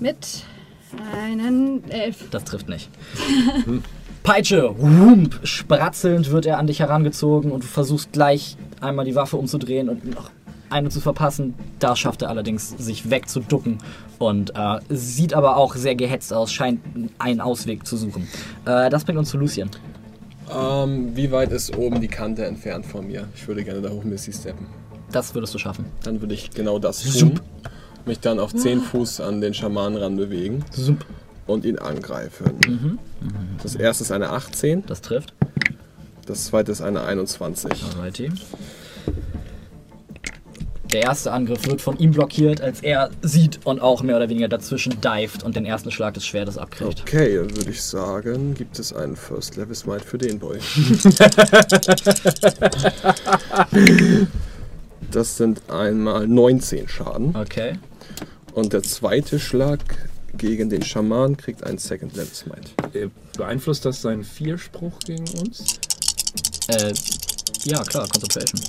[0.00, 0.44] Mit
[1.14, 2.28] einen 11.
[2.30, 2.90] Das trifft nicht.
[4.22, 9.36] Peitsche, wump, spratzelnd wird er an dich herangezogen und du versuchst gleich einmal die Waffe
[9.36, 10.30] umzudrehen und noch
[10.68, 11.54] eine zu verpassen.
[11.78, 13.78] Da schafft er allerdings, sich wegzuducken
[14.18, 16.80] und äh, sieht aber auch sehr gehetzt aus, scheint
[17.18, 18.28] einen Ausweg zu suchen.
[18.66, 19.70] Äh, das bringt uns zu Lucien.
[20.52, 23.28] Ähm, wie weit ist oben die Kante entfernt von mir?
[23.34, 24.66] Ich würde gerne da hoch Missy steppen.
[25.12, 25.86] Das würdest du schaffen.
[26.02, 27.40] Dann würde ich genau das tun.
[28.06, 31.04] Mich dann auf 10 Fuß an den Schamanen ranbewegen Sump.
[31.50, 32.98] Und ihn angreifen.
[33.62, 35.34] Das erste ist eine 18, Das trifft.
[36.26, 37.72] das zweite ist eine 21.
[37.96, 38.30] Alrighty.
[40.92, 44.48] Der erste Angriff wird von ihm blockiert, als er sieht und auch mehr oder weniger
[44.48, 47.02] dazwischen dived und den ersten Schlag des Schwertes abkriegt.
[47.02, 50.58] Okay, dann würde ich sagen, gibt es einen First Level Smite für den Boy.
[55.12, 57.36] das sind einmal 19 Schaden.
[57.36, 57.74] Okay.
[58.52, 59.78] Und der zweite Schlag
[60.36, 62.70] gegen den Schaman, kriegt einen Second Level Smite.
[62.94, 65.78] Äh, Beeinflusst das seinen Vierspruch gegen uns?
[66.68, 66.92] Äh,
[67.64, 68.60] ja, klar, Concentration.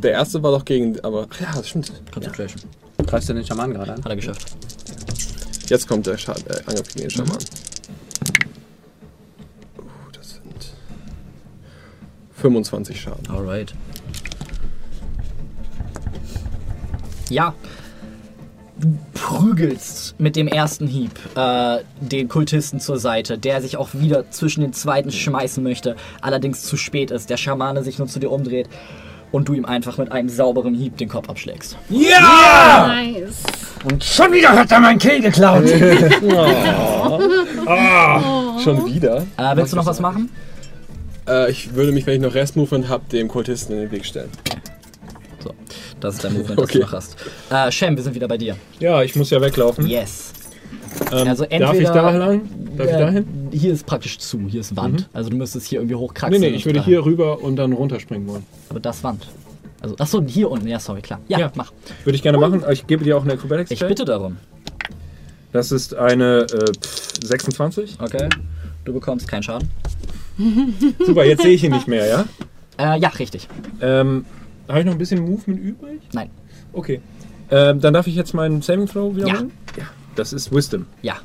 [0.00, 0.98] Der erste war doch gegen.
[1.00, 1.28] Aber.
[1.40, 1.92] Ja, das stimmt.
[2.12, 2.62] Concentration.
[3.06, 4.04] Greifst du den Schaman gerade an?
[4.04, 4.56] Hat er geschafft.
[5.68, 7.38] Jetzt kommt der Scha äh, Angriff gegen den Schaman.
[9.78, 9.82] Uh,
[10.12, 10.72] das sind
[12.36, 13.30] 25 Schaden.
[13.30, 13.74] Alright.
[17.30, 17.54] Ja.
[18.76, 24.30] Du prügelst mit dem ersten Hieb äh, den Kultisten zur Seite, der sich auch wieder
[24.30, 27.30] zwischen den zweiten schmeißen möchte, allerdings zu spät ist.
[27.30, 28.68] Der Schamane sich nur zu dir umdreht
[29.30, 31.76] und du ihm einfach mit einem sauberen Hieb den Kopf abschlägst.
[31.88, 33.42] Nice.
[34.00, 35.68] Schon wieder hat er meinen Kill geklaut.
[38.64, 39.24] Schon wieder?
[39.36, 40.30] Äh, willst du noch was machen?
[41.28, 44.30] Äh, ich würde mich, wenn ich noch Restmovement habe, dem Kultisten in den Weg stellen.
[45.42, 45.50] So,
[46.04, 46.78] das ist dein Movement, das Okay.
[46.78, 47.16] du noch hast.
[47.50, 48.56] Äh, Shem, wir sind wieder bei dir.
[48.78, 49.86] Ja, ich muss ja weglaufen.
[49.86, 50.32] Yes.
[51.12, 52.42] Ähm, Also darf ich entweder- da lang?
[52.76, 53.26] Darf ich Äh, da hin?
[53.52, 55.08] Hier ist praktisch zu, hier ist Wand.
[55.12, 56.40] Also du müsstest hier irgendwie Nee, hochkraxeln.
[56.40, 56.92] nee, ich und würde dahin.
[56.94, 58.44] hier rüber und dann runterspringen wollen.
[58.68, 59.26] Aber das Wand.
[59.80, 60.66] Also, achso, hier unten.
[60.66, 61.20] Ja, sorry, klar.
[61.28, 61.52] Ja, Ja.
[61.56, 61.72] mach.
[62.04, 62.62] Würde ich gerne machen.
[62.70, 64.36] Ich gebe dir auch eine Acrobatics Ich bitte darum.
[65.52, 67.96] Das ist eine äh, pff, 26.
[68.00, 68.28] Okay.
[68.84, 69.68] Du bekommst keinen Schaden.
[71.04, 72.24] Super, jetzt sehe ich ihn nicht mehr, ja?
[72.78, 73.46] Äh, ja, richtig.
[73.80, 74.24] Ähm,
[74.68, 76.00] Habe ich noch ein bisschen Movement übrig?
[76.12, 76.30] Nein.
[76.72, 77.00] Okay.
[77.50, 79.52] Ähm, dann darf ich jetzt meinen Saving Throw wiederholen?
[79.76, 79.84] Ja.
[80.16, 80.86] Das ist Wisdom.
[81.02, 81.16] Ja.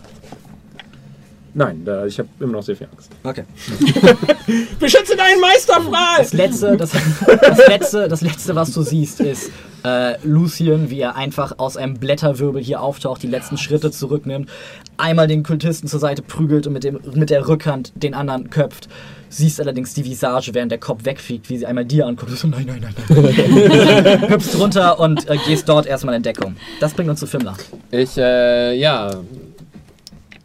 [1.54, 3.12] Nein, da, ich habe immer noch sehr viel Angst.
[3.24, 3.44] Okay.
[4.80, 5.82] Beschütze deinen Meister!
[6.18, 9.52] Das letzte, das, das letzte, das letzte, was du siehst, ist
[9.84, 14.50] äh, Lucien, wie er einfach aus einem Blätterwirbel hier auftaucht, die letzten Schritte zurücknimmt,
[14.98, 18.90] einmal den Kultisten zur Seite prügelt und mit, dem, mit der Rückhand den anderen köpft.
[19.32, 22.32] Siehst allerdings die Visage, während der Kopf wegfliegt, wie sie einmal dir anguckt.
[22.32, 24.22] So, nein, nein, nein, nein.
[24.30, 26.56] Hüpfst runter und äh, gehst dort erstmal in Deckung.
[26.80, 27.56] Das bringt uns zu Fimmler.
[27.92, 29.22] Ich, äh, ja,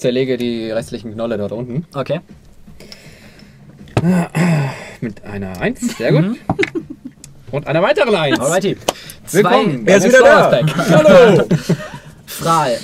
[0.04, 1.86] zerlege die restlichen Knolle dort unten.
[1.94, 2.20] Okay.
[5.00, 6.36] Mit einer Eins, sehr gut.
[7.50, 8.38] Und einer weiteren Eins.
[8.38, 8.76] Alrighty.
[9.30, 9.86] Willkommen.
[9.86, 10.60] Er ist wieder da.
[10.90, 11.48] Hallo.
[12.26, 12.76] Fral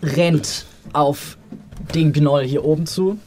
[0.00, 1.38] rennt auf
[1.92, 3.18] den Gnoll hier oben zu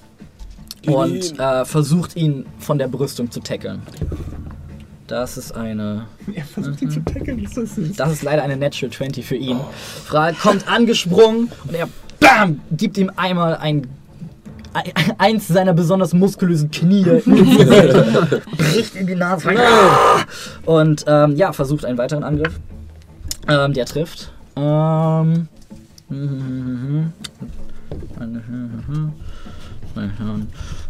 [0.85, 3.81] und äh, versucht ihn von der Brüstung zu tackeln.
[5.07, 6.07] Das ist eine.
[6.33, 7.97] Er versucht ihn zu tackeln, ist das süß.
[7.97, 9.59] Das ist leider eine Natural 20 für ihn.
[10.05, 12.59] Fral kommt angesprungen und er BAM!
[12.71, 13.87] gibt ihm einmal ein.
[14.73, 17.03] ein- Eins seiner besonders muskulösen Knie
[18.57, 19.57] bricht in die Nase rein
[20.65, 22.59] und ähm, ja, versucht einen weiteren Angriff.
[23.47, 24.31] Ähm, der trifft.
[24.57, 25.47] Ähm,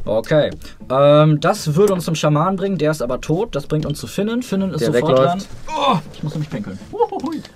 [0.06, 0.52] Okay.
[0.90, 3.56] Ähm, das würde uns zum Schaman bringen, der ist aber tot.
[3.56, 4.42] Das bringt uns zu Finnen.
[4.44, 5.42] Finnen ist Der sofort dran.
[5.68, 6.78] Oh, ich muss nämlich pinkeln.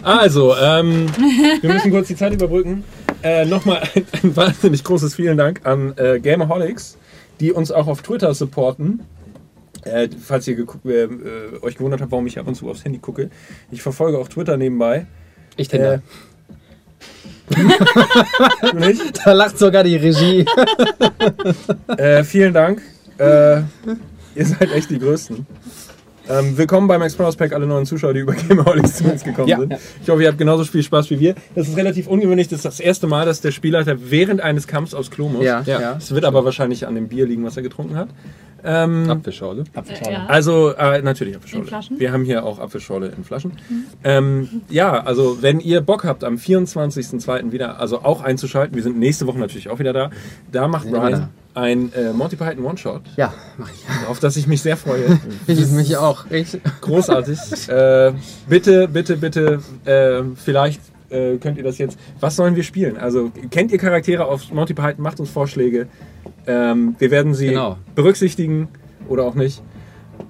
[0.04, 1.08] Also, ähm,
[1.62, 2.84] wir müssen kurz die Zeit überbrücken.
[3.22, 6.98] Äh, Nochmal ein, ein wahnsinnig großes Vielen Dank an äh, Gamerholics,
[7.40, 9.02] die uns auch auf Twitter supporten.
[9.84, 11.08] Äh, falls ihr äh, äh,
[11.62, 13.30] euch gewundert habt, warum ich ab und zu aufs Handy gucke.
[13.72, 15.06] Ich verfolge auch Twitter nebenbei.
[15.58, 15.96] Ich Tinder.
[15.96, 16.00] Äh?
[19.26, 20.46] Da lacht sogar die Regie.
[21.98, 22.82] Äh, vielen Dank.
[23.18, 23.66] Ihr
[24.46, 25.48] seid echt die Größten.
[26.30, 29.60] Ähm, willkommen beim Explorers Pack, alle neuen Zuschauer, die über Gamerholics zu uns gekommen Ja,
[29.60, 29.72] sind.
[29.72, 29.80] ja.
[30.04, 31.34] Ich hoffe, ihr habt genauso viel Spaß wie wir.
[31.56, 32.48] Das ist relativ ungewöhnlich.
[32.48, 35.44] Das ist das erste Mal, dass der Spielleiter während eines Kampfs aufs Klo muss.
[35.44, 35.96] Ja, ja.
[35.98, 38.10] Es wird aber wahrscheinlich an dem Bier liegen, was er getrunken hat.
[38.64, 39.64] Ähm, Apfelschorle.
[40.10, 40.26] Ja.
[40.28, 41.64] also, äh, natürlich Apfelschorle.
[41.64, 42.00] In Flaschen?
[42.00, 43.54] Wir haben hier auch Apfelschorle in Flaschen.
[44.04, 47.52] Ähm, ja, also, wenn ihr Bock habt, am 24.02.
[47.52, 50.10] wieder, also auch einzuschalten, wir sind nächste Woche natürlich auch wieder da,
[50.52, 54.08] da macht Sind Brian ein äh, Monty Python One-Shot, Ja, mach ich.
[54.08, 55.20] auf das ich mich sehr freue.
[55.48, 56.26] Ich mich auch.
[56.30, 56.58] Ich.
[56.82, 57.68] Großartig.
[57.70, 58.14] äh,
[58.48, 60.80] bitte, bitte, bitte, äh, vielleicht
[61.10, 61.98] äh, könnt ihr das jetzt.
[62.20, 62.98] Was sollen wir spielen?
[62.98, 65.02] Also, kennt ihr Charaktere auf Monty Python?
[65.04, 65.88] Macht uns Vorschläge.
[66.48, 67.78] Ähm, wir werden sie Genau.
[67.96, 68.68] berücksichtigen
[69.08, 69.62] oder auch nicht.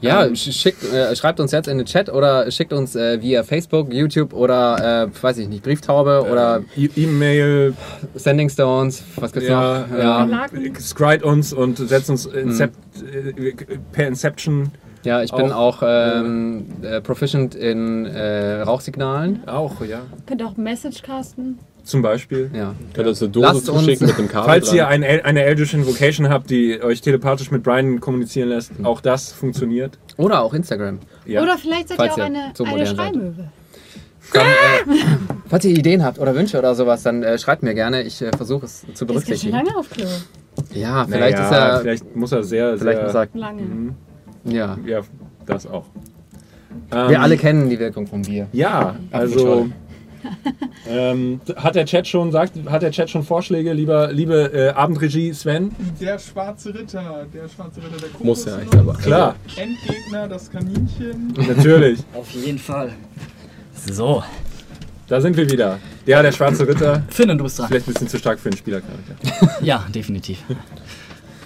[0.01, 3.19] Ja, Ähm, sch- schickt, äh, schreibt uns jetzt in den Chat oder schickt uns äh,
[3.21, 7.73] via Facebook, YouTube oder, äh, weiß ich nicht, Brieftaube oder E- E-Mail,
[8.13, 9.03] Sending Stones.
[9.15, 9.97] Was gibt's ja, noch?
[9.97, 10.45] ja.
[10.45, 13.53] Äh, scryt uns und setzt uns Incept, äh,
[13.91, 14.71] per Inception
[15.03, 19.47] ja ich bin Auch, auch, ähm, äh, proficient in äh, Rauchsignalen.
[19.47, 20.01] auch, ja.
[20.25, 21.59] Könnt auch Message casten.
[21.83, 22.51] Zum Beispiel.
[22.53, 22.75] Ja.
[22.93, 24.75] Könnt ihr uns eine Dose Lasst uns- zuschicken mit dem Kabel Falls dran.
[24.77, 29.31] ihr ein, eine Eldritch Invocation habt, die euch telepathisch mit Brian kommunizieren lässt, auch das
[29.31, 29.97] funktioniert.
[30.17, 30.99] Oder auch Instagram.
[31.25, 31.41] Ja.
[31.41, 32.85] Oder vielleicht seid Falls ihr auch eine, so eine.
[32.85, 33.49] Schreimöwe.
[34.33, 34.49] Dann, äh,
[35.47, 38.03] falls ihr Ideen habt oder Wünsche oder sowas, dann äh, schreibt mir gerne.
[38.03, 39.53] Ich äh, versuche es zu Ist ganz schön berücksichtigen.
[39.55, 40.05] lange auf Klo.
[40.75, 41.79] Ja, vielleicht Naja, ist er.
[41.81, 43.05] Vielleicht muss er sehr, Vielleicht sehr.
[43.05, 43.27] muss er.
[43.39, 43.61] Lange.
[43.63, 43.95] Mhm.
[44.43, 44.77] Ja.
[44.85, 45.01] Ja,
[45.45, 45.85] das auch.
[46.91, 48.47] Ähm, Wir alle kennen die Wirkung von Bier.
[48.51, 49.69] Ja, also
[50.87, 55.33] ähm, hat der Chat schon sagt, hat der Chat schon Vorschläge, lieber, liebe äh, Abendregie
[55.33, 55.71] Sven?
[55.99, 58.53] Der schwarze Ritter, der schwarze Ritter der Muss ja Kokosnuss.
[58.53, 59.01] eigentlich dabei.
[59.01, 61.33] Klar, Endgegner, das Kaninchen.
[61.47, 61.99] natürlich.
[62.13, 62.91] Auf jeden Fall.
[63.91, 64.21] So,
[65.07, 65.79] Da sind wir wieder.
[66.05, 67.03] Ja, der schwarze Ritter.
[67.09, 67.67] Finnen, du bist dran.
[67.69, 69.15] Vielleicht ein bisschen zu stark für den Spielercharakter.
[69.61, 70.43] Ja, definitiv.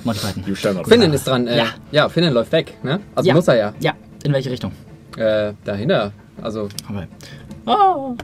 [0.03, 0.85] Monty Python.
[0.85, 1.47] Finnen ist dran.
[1.47, 1.65] Äh, Ja.
[1.91, 2.09] ja.
[2.09, 2.99] Finnen läuft weg, ne?
[3.15, 3.33] Also Ja.
[3.35, 3.73] muss er ja.
[3.79, 4.71] Ja, in welche Richtung?
[5.17, 6.11] Äh, dahinter.
[6.41, 7.07] Also Okay.
[7.65, 8.15] Oh.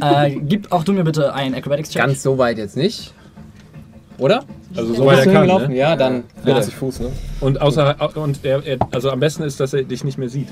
[0.00, 2.02] äh, gib auch du mir bitte einen Acrobatics-Check.
[2.02, 3.12] ganz so weit jetzt nicht.
[4.18, 4.44] Oder?
[4.76, 5.46] Also so weit er kann.
[5.46, 5.76] Ne?
[5.76, 6.56] Ja, dann bitte.
[6.56, 7.10] 40 Fuß, ne?
[7.40, 10.48] Und außer und er, er, also am besten ist, dass er dich nicht mehr sieht.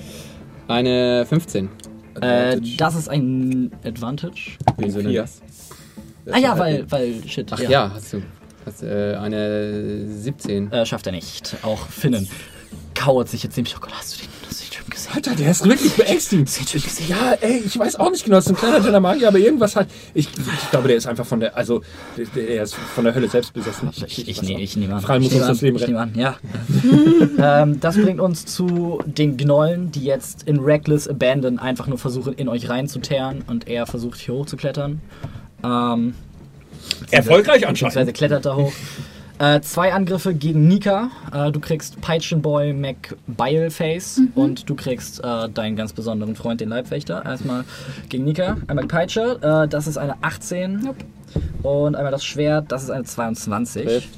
[0.66, 1.68] Eine 15.
[2.20, 4.52] Äh, das ist ein Advantage.
[4.78, 5.22] Wie Sinne Vier.
[5.22, 5.40] das?
[6.32, 7.50] Ah ja, weil, weil, shit.
[7.52, 8.22] Ach ja, hast du.
[8.66, 10.72] Hast, äh, eine 17.
[10.72, 11.56] Äh, schafft er nicht.
[11.62, 12.28] Auch Finnen
[13.00, 13.74] kauert sich jetzt ziemlich.
[13.76, 15.12] Oh Gott, hast du den, hast du den Typen gesehen?
[15.14, 16.50] Alter, der ist wirklich beängstigend.
[16.74, 19.38] Ich, ja, ey, ich weiß auch nicht genau, das ist ein kleiner dünner Magier, aber
[19.38, 19.88] irgendwas hat.
[20.12, 21.82] Ich, ich glaube, der ist einfach von der, also
[22.16, 23.90] der, der ist von der Hölle selbst besessen.
[24.06, 25.00] Ich, ich, nee, ich nehme an.
[25.00, 26.14] Frei muss ich nehme uns das an, Leben ich retten.
[26.14, 27.62] nehme an, ja.
[27.62, 32.34] ähm, das bringt uns zu den Gnollen, die jetzt in Reckless Abandon einfach nur versuchen,
[32.34, 35.00] in euch reinzuteeren und er versucht hier hochzuklettern.
[35.64, 36.14] Ähm,
[37.10, 38.16] Erfolgreich beziehungsweise anscheinend.
[38.16, 38.72] klettert er hoch.
[39.40, 41.08] Äh, zwei Angriffe gegen Nika.
[41.32, 47.24] Äh, du kriegst Peitschenboy McBileface und du kriegst äh, deinen ganz besonderen Freund, den Leibwächter.
[47.24, 47.64] Erstmal
[48.10, 48.58] gegen Nika.
[48.66, 50.80] Einmal die Peitsche, äh, das ist eine 18.
[50.82, 51.06] Nope.
[51.62, 53.84] Und einmal das Schwert, das ist eine 22.
[53.86, 54.08] Trifft.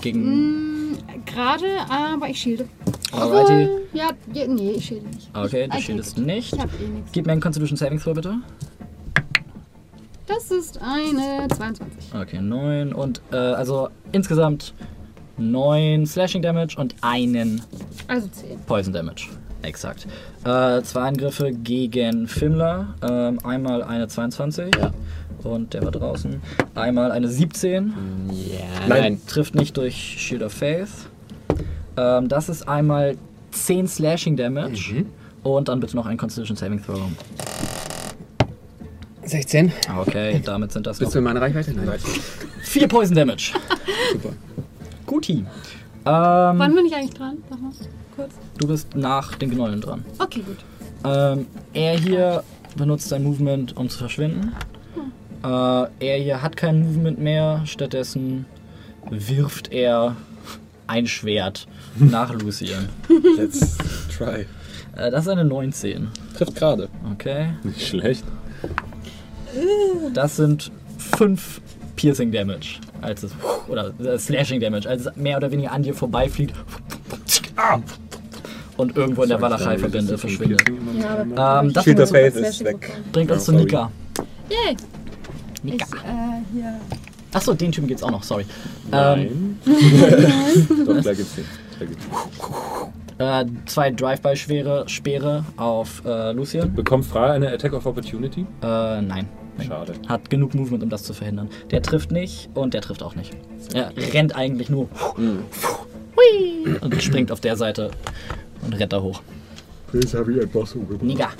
[0.00, 0.96] Gegen.
[1.26, 2.66] Gerade, aber ich schilde.
[3.12, 3.68] Alrighty.
[3.92, 5.28] Ja, ja, nee, ich schilde nicht.
[5.34, 6.54] Okay, ich, du schildest nicht.
[6.54, 7.12] Ich hab eh nichts.
[7.12, 8.36] Gib mir einen Constitution Saving Throw bitte.
[10.28, 12.14] Das ist eine 22.
[12.14, 14.74] Okay, 9 und äh, also insgesamt
[15.38, 17.62] 9 Slashing Damage und einen
[18.08, 18.60] Also 10.
[18.66, 19.28] Poison Damage.
[19.62, 20.06] Exakt.
[20.44, 22.94] Äh, zwei Angriffe gegen Fimmler.
[23.02, 24.70] Ähm, einmal eine 22.
[25.42, 26.40] Und der war draußen.
[26.74, 27.94] Einmal eine 17.
[28.30, 29.20] Ja, Nein.
[29.26, 30.88] Trifft nicht durch Shield of Faith.
[31.96, 33.16] Ähm, das ist einmal
[33.52, 35.04] 10 Slashing Damage.
[35.42, 37.00] Und dann bitte noch ein Constitution Saving Throw.
[39.28, 39.72] 16.
[40.00, 41.72] Okay, damit sind das Bist noch du in meiner Reichweite?
[41.72, 41.98] Nein.
[42.62, 43.52] 4 Poison Damage.
[44.12, 44.30] Super.
[45.06, 45.32] Guti.
[45.38, 45.44] Ähm,
[46.04, 47.38] Wann bin ich eigentlich dran?
[47.50, 47.72] Sag mal
[48.16, 48.32] kurz.
[48.58, 50.04] du bist nach den Gnollen dran.
[50.18, 50.58] Okay, gut.
[51.04, 52.42] Ähm, er hier
[52.76, 54.52] benutzt sein Movement, um zu verschwinden.
[55.44, 57.62] Äh, er hier hat kein Movement mehr.
[57.64, 58.46] Stattdessen
[59.10, 60.16] wirft er
[60.86, 61.66] ein Schwert
[61.98, 62.88] nach Lucien.
[63.36, 63.76] Let's
[64.16, 64.46] try.
[64.96, 66.08] Äh, das ist eine 19.
[66.36, 66.88] Trifft gerade.
[67.12, 67.50] Okay.
[67.62, 68.24] Nicht schlecht.
[70.14, 70.70] Das sind
[71.16, 71.60] 5
[71.96, 72.80] Piercing Damage.
[73.00, 73.32] Als es,
[73.68, 74.88] oder äh, Slashing Damage.
[74.88, 76.54] Als es mehr oder weniger an dir vorbeifliegt.
[78.76, 80.62] Und irgendwo in der Walachei verbinde, verschwindet.
[81.36, 82.90] Ja, Ähm, das Shield of bringt, Faith ist weg.
[83.12, 83.64] bringt uns Ja, zu sorry.
[83.64, 83.90] Nika.
[84.50, 84.76] Yay!
[85.64, 85.86] Ich, Nika.
[85.98, 86.80] äh, hier.
[87.32, 88.46] Achso, den Typen geht's auch noch, sorry.
[88.92, 90.66] Ähm, Nein.
[90.86, 91.44] Doch, da gibt's den.
[91.80, 92.92] Da gibt's den.
[93.18, 96.74] Äh, zwei Drive-by-Speere Speere auf äh, Lucien.
[96.74, 98.46] Bekommt Fra eine Attack of Opportunity?
[98.62, 99.28] Äh, nein.
[99.66, 99.94] Schade.
[100.08, 101.48] Hat genug Movement, um das zu verhindern.
[101.70, 103.36] Der trifft nicht und der trifft auch nicht.
[103.74, 106.76] Er rennt eigentlich nur Hui!
[106.80, 107.90] und springt auf der Seite
[108.64, 109.20] und rennt da hoch.
[111.00, 111.30] Niga.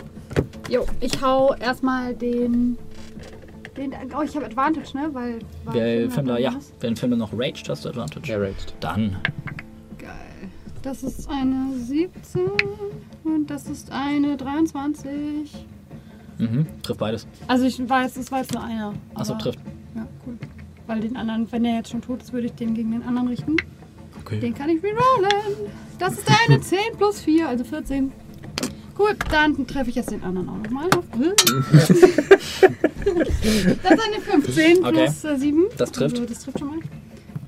[0.69, 2.77] Jo, ich hau erstmal den.
[3.77, 5.09] den oh, ich habe Advantage, ne?
[5.13, 5.39] Weil.
[5.71, 6.55] Wer Fimmler ja.
[6.81, 8.31] Wenn Fimmler noch raged, hast du Advantage.
[8.31, 8.75] Ja, raged.
[8.81, 9.17] Dann.
[10.83, 12.43] Das ist eine 17
[13.25, 15.67] und das ist eine 23.
[16.39, 17.27] Mhm, trifft beides.
[17.49, 18.95] Also ich weiß, es war jetzt nur einer.
[19.15, 19.59] Achso, trifft.
[19.95, 20.39] Ja, cool.
[20.87, 23.29] Weil den anderen, wenn der jetzt schon tot ist, würde ich den gegen den anderen
[23.29, 23.57] richten.
[24.21, 24.41] Okay.
[24.41, 25.73] Den kann ich rerollen.
[25.99, 28.13] Das ist eine 10 plus 4, also 14.
[28.95, 30.89] Gut, dann treffe ich jetzt den anderen auch nochmal.
[31.71, 32.65] das ist
[33.85, 34.93] eine 15 Okay.
[34.93, 35.65] plus äh, 7.
[35.77, 36.15] Das trifft.
[36.17, 36.79] Also, das trifft schon mal.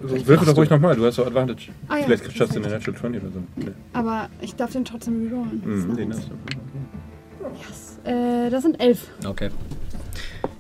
[0.03, 1.69] Also, Würfel doch ruhig nochmal, du hast doch Advantage.
[1.89, 2.05] Ah, ja.
[2.05, 3.43] Vielleicht schaffst du eine Natural 20 oder so.
[3.57, 3.67] Nee.
[3.93, 5.63] Aber ich darf den trotzdem rerollen.
[5.65, 6.35] Mhm, den hast du.
[7.59, 7.99] Yes.
[8.05, 9.09] Äh, das sind 11.
[9.27, 9.51] Okay.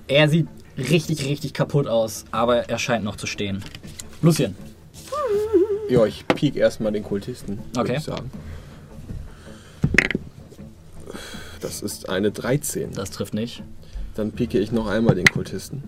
[0.08, 0.46] Er sieht
[0.76, 3.62] richtig, richtig kaputt aus, aber er scheint noch zu stehen.
[4.22, 4.54] Lucien.
[5.88, 7.96] Ja, ich piek erstmal den Kultisten, würde Okay.
[7.98, 8.30] ich sagen.
[11.60, 12.92] Das ist eine 13.
[12.92, 13.62] Das trifft nicht.
[14.14, 15.82] Dann pieke ich noch einmal den Kultisten.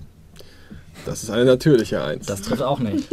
[1.05, 2.27] Das ist eine natürliche 1.
[2.27, 3.09] Das trifft auch nicht.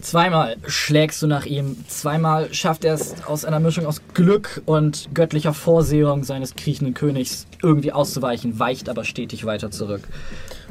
[0.00, 1.76] Zweimal schlägst du nach ihm.
[1.86, 7.46] Zweimal schafft er es aus einer Mischung aus Glück und göttlicher Vorsehung seines kriechenden Königs
[7.62, 10.02] irgendwie auszuweichen, weicht aber stetig weiter zurück.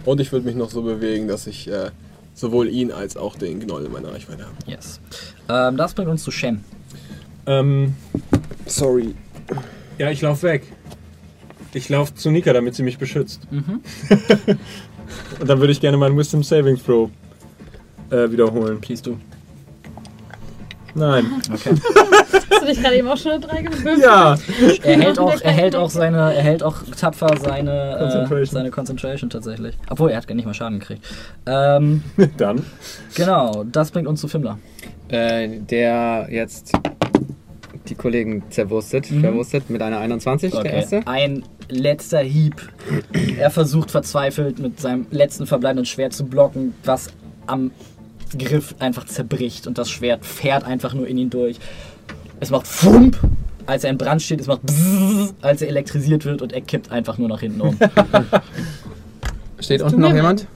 [0.04, 1.92] Und ich würde mich noch so bewegen, dass ich äh,
[2.34, 4.56] sowohl ihn als auch den Gnoll in meiner Reichweite habe.
[4.66, 5.00] Yes.
[5.48, 6.64] Ähm, das bringt uns zu Shem.
[7.46, 7.96] Ähm,
[8.66, 9.16] Sorry.
[9.98, 10.64] ja, ich lauf weg.
[11.74, 13.42] Ich laufe zu Nika, damit sie mich beschützt.
[13.50, 13.82] Mhm.
[15.40, 17.10] Und dann würde ich gerne meinen Wisdom Saving Throw
[18.10, 18.80] äh, wiederholen.
[18.82, 19.18] Please du.
[20.94, 21.26] Nein.
[21.54, 21.76] Okay.
[22.52, 24.00] Hast du dich gerade eben auch schon eine 3 gewürfelt?
[24.00, 24.38] Ja.
[24.84, 28.42] Er hält auch, er hält auch seine, er hält auch tapfer seine Concentration.
[28.42, 29.78] Äh, seine Concentration tatsächlich.
[29.90, 31.06] Obwohl, er hat gar nicht mal Schaden gekriegt.
[31.46, 32.04] Ähm,
[32.38, 32.66] Dann.
[33.16, 34.60] genau, das bringt uns zu Fimmler.
[35.08, 36.74] Äh, der jetzt
[37.88, 39.22] die Kollegen zerwurstet, Mhm.
[39.22, 40.76] verwurstet mit einer 21, der Okay.
[40.76, 41.08] erste.
[41.08, 42.70] Ein letzter Hieb.
[43.38, 47.10] Er versucht verzweifelt mit seinem letzten verbleibenden Schwert zu blocken, was
[47.48, 47.72] am
[48.38, 51.58] Griff einfach zerbricht und das Schwert fährt einfach nur in ihn durch.
[52.40, 53.18] Es macht Fump,
[53.66, 56.92] als er in Brand steht, es macht Bzzz, als er elektrisiert wird und er kippt
[56.92, 57.78] einfach nur nach hinten um.
[59.60, 60.48] Steht unten noch jemand?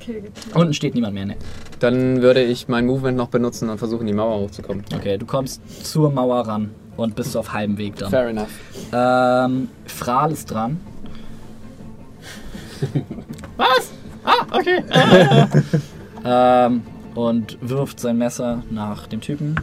[0.56, 1.36] Unten steht niemand mehr, ne?
[1.80, 4.84] Dann würde ich mein Movement noch benutzen und versuchen, die Mauer hochzukommen.
[4.95, 8.10] Okay, du kommst zur Mauer ran und bist auf halbem Weg dann.
[8.10, 8.50] Fair enough.
[8.92, 10.80] Ähm, Fral ist dran.
[13.58, 13.92] Was?
[14.24, 14.84] Ah, okay.
[16.26, 16.82] ähm,
[17.14, 19.56] und wirft sein Messer nach dem Typen.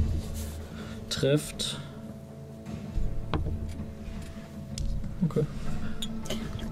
[1.11, 1.78] Trifft.
[5.25, 5.44] Okay.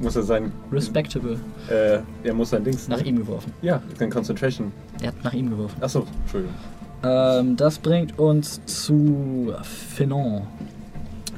[0.01, 0.53] Muss er sein.
[0.73, 1.39] Respectable.
[1.69, 2.89] Äh, er muss sein Dings.
[2.89, 3.53] Nach ihm geworfen.
[3.61, 4.73] Ja, sein Concentration.
[5.03, 5.83] Er hat nach ihm geworfen.
[5.83, 6.55] Achso, Entschuldigung.
[7.03, 10.43] Ähm, das bringt uns zu Finon.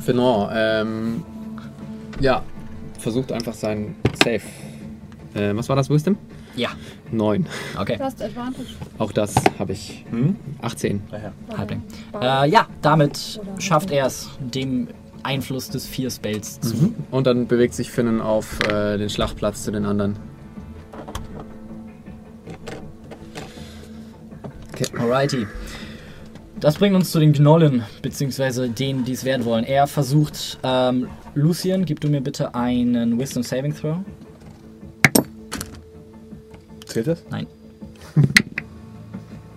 [0.01, 1.25] Finon, ähm,
[2.21, 2.43] ja,
[2.99, 4.41] versucht einfach sein Safe.
[5.35, 6.17] Äh, was war das, Wisdom?
[6.57, 6.71] Ja.
[7.11, 7.47] 9.
[7.79, 7.97] Okay.
[7.97, 8.69] Du hast Advantage.
[8.99, 10.05] Auch das habe ich.
[10.11, 10.37] Hm?
[10.61, 11.03] 18.
[11.11, 11.33] Daher.
[11.57, 11.83] Halbling.
[12.21, 14.89] Äh, ja, damit schafft er es, dem
[15.23, 16.95] Einfluss des Vier Spells zu.
[17.11, 20.17] Und dann bewegt sich Finnen auf äh, den Schlachtplatz zu den anderen.
[24.99, 25.47] Alrighty.
[26.61, 29.65] Das bringt uns zu den Gnollen, beziehungsweise denen, die es werden wollen.
[29.65, 33.97] Er versucht, ähm, Lucian, gib du mir bitte einen Wisdom Saving Throw.
[36.87, 37.25] Zählt das?
[37.31, 37.47] Nein.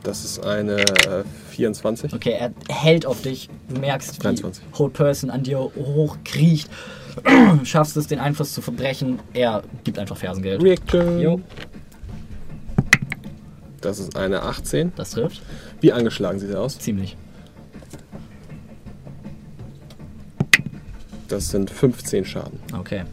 [0.05, 2.13] Das ist eine äh, 24.
[2.13, 3.49] Okay, er hält auf dich.
[3.67, 4.63] Du merkst, wie 23.
[4.77, 6.69] Whole Person an dir hochkriecht.
[7.63, 9.17] Schaffst es, den Einfluss zu verbrechen.
[9.33, 10.61] Er gibt einfach Fersengeld.
[10.61, 11.19] Reaction.
[11.19, 11.41] Jo,
[13.85, 14.93] Das ist eine 18.
[14.95, 15.43] das trifft.
[15.79, 16.79] Wie angeschlagen sieht er aus?
[16.79, 17.15] Ziemlich.
[21.27, 22.59] Das sind 15 Schaden.
[22.75, 23.03] Okay.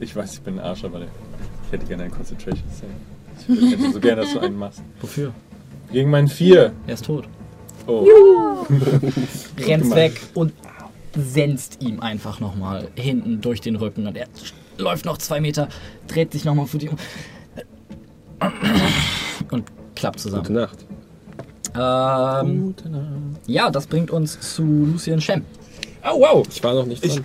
[0.00, 3.56] Ich weiß, ich bin ein Arsch, aber ich hätte gerne einen Concentration Save.
[3.56, 4.82] Ich hätte so gerne, dass du einen machst.
[5.00, 5.32] Wofür?
[5.92, 6.72] Gegen meinen 4.
[6.88, 7.28] Er ist tot.
[7.86, 8.04] Oh.
[8.68, 9.94] Rennst gemacht.
[9.94, 10.52] weg und
[11.16, 14.08] senzt ihm einfach nochmal hinten durch den Rücken.
[14.08, 14.26] Und er
[14.76, 15.68] läuft noch zwei Meter,
[16.08, 16.98] dreht sich nochmal vor dir um.
[19.50, 20.52] Und klappt Gute zusammen.
[20.54, 20.78] Nacht.
[21.74, 22.74] Ähm,
[23.46, 25.44] ja, das bringt uns zu Lucien Shem.
[26.04, 26.46] Oh, wow!
[26.48, 27.24] Ich war noch nicht dran.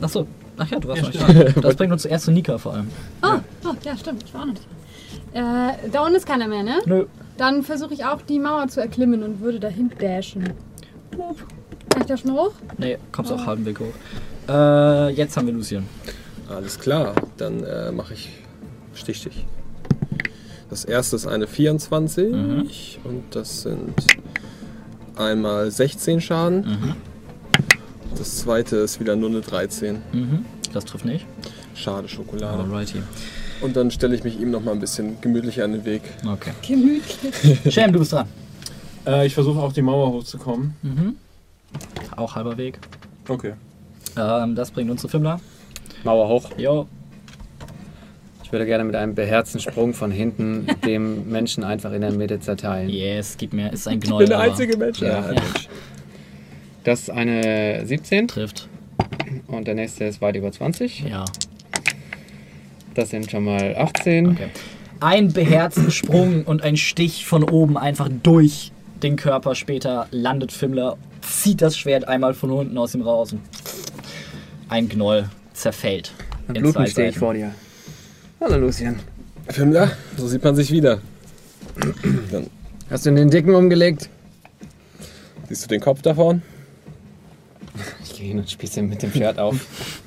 [0.00, 0.26] Achso.
[0.56, 1.62] Ach ja, du warst noch nicht dran.
[1.62, 2.88] Das bringt uns zuerst zu Nika vor allem.
[3.22, 4.22] Oh, oh, ja, stimmt.
[4.24, 4.66] Ich war auch noch nicht
[5.32, 5.72] dran.
[5.74, 6.78] Äh, da unten ist keiner mehr, ne?
[6.86, 7.06] Nö.
[7.36, 10.52] Dann versuche ich auch die Mauer zu erklimmen und würde dahin dashen.
[11.12, 12.52] Kann ich da schon hoch?
[12.78, 13.92] Nee, kommst auch halben Weg hoch.
[14.48, 15.86] Äh, jetzt haben wir Lucien.
[16.48, 18.30] Alles klar, dann äh, mache ich
[18.94, 19.46] Stich, Stich.
[20.72, 22.66] Das erste ist eine 24 Mhm.
[23.04, 23.92] und das sind
[25.16, 26.60] einmal 16 Schaden.
[26.64, 26.94] Mhm.
[28.16, 29.98] Das zweite ist wieder nur eine 13.
[30.12, 30.46] Mhm.
[30.72, 31.26] Das trifft nicht.
[31.74, 32.62] Schade Schokolade.
[32.62, 33.02] Alrighty.
[33.60, 36.00] Und dann stelle ich mich ihm noch mal ein bisschen gemütlicher an den Weg.
[36.26, 36.52] Okay.
[36.66, 37.60] Gemütlich.
[37.74, 38.26] Shem, du bist dran.
[39.06, 40.74] Äh, ich versuche auch die Mauer hochzukommen.
[40.80, 41.16] Mhm.
[42.16, 42.78] Auch halber Weg.
[43.28, 43.52] Okay.
[44.16, 45.38] Ähm, das bringt uns zu Fimmler.
[46.02, 46.48] Mauer hoch.
[46.56, 46.86] Jo.
[48.52, 52.38] Ich würde gerne mit einem beherzten Sprung von hinten dem Menschen einfach in der Mitte
[52.38, 52.90] zerteilen.
[52.90, 53.72] Yes, gib mir.
[53.72, 54.18] Ist ein Ich Gnoll.
[54.18, 55.00] bin der einzige Mensch.
[55.00, 55.20] Ja.
[55.22, 55.68] Ja, Mensch.
[56.84, 58.68] Das ist eine 17 Trifft.
[59.46, 61.00] und der nächste ist weit über 20.
[61.08, 61.24] Ja.
[62.92, 64.32] Das sind schon mal 18.
[64.32, 64.48] Okay.
[65.00, 68.70] Ein beherzten Sprung und ein Stich von oben einfach durch
[69.02, 69.54] den Körper.
[69.54, 73.40] Später landet Fimmler, zieht das Schwert einmal von unten aus ihm raus und
[74.68, 76.12] ein Gnoll zerfällt.
[76.48, 77.52] Mit in Bluten zwei stehe ich vor dir.
[78.42, 78.98] Hallo Lucien.
[79.50, 81.00] Fimmler, so sieht man sich wieder.
[82.32, 82.50] Dann
[82.90, 84.10] Hast du den Dicken umgelegt?
[85.48, 86.42] siehst du den Kopf davon?
[88.02, 90.00] Ich gehe hin und spieße mit dem Schwert auf.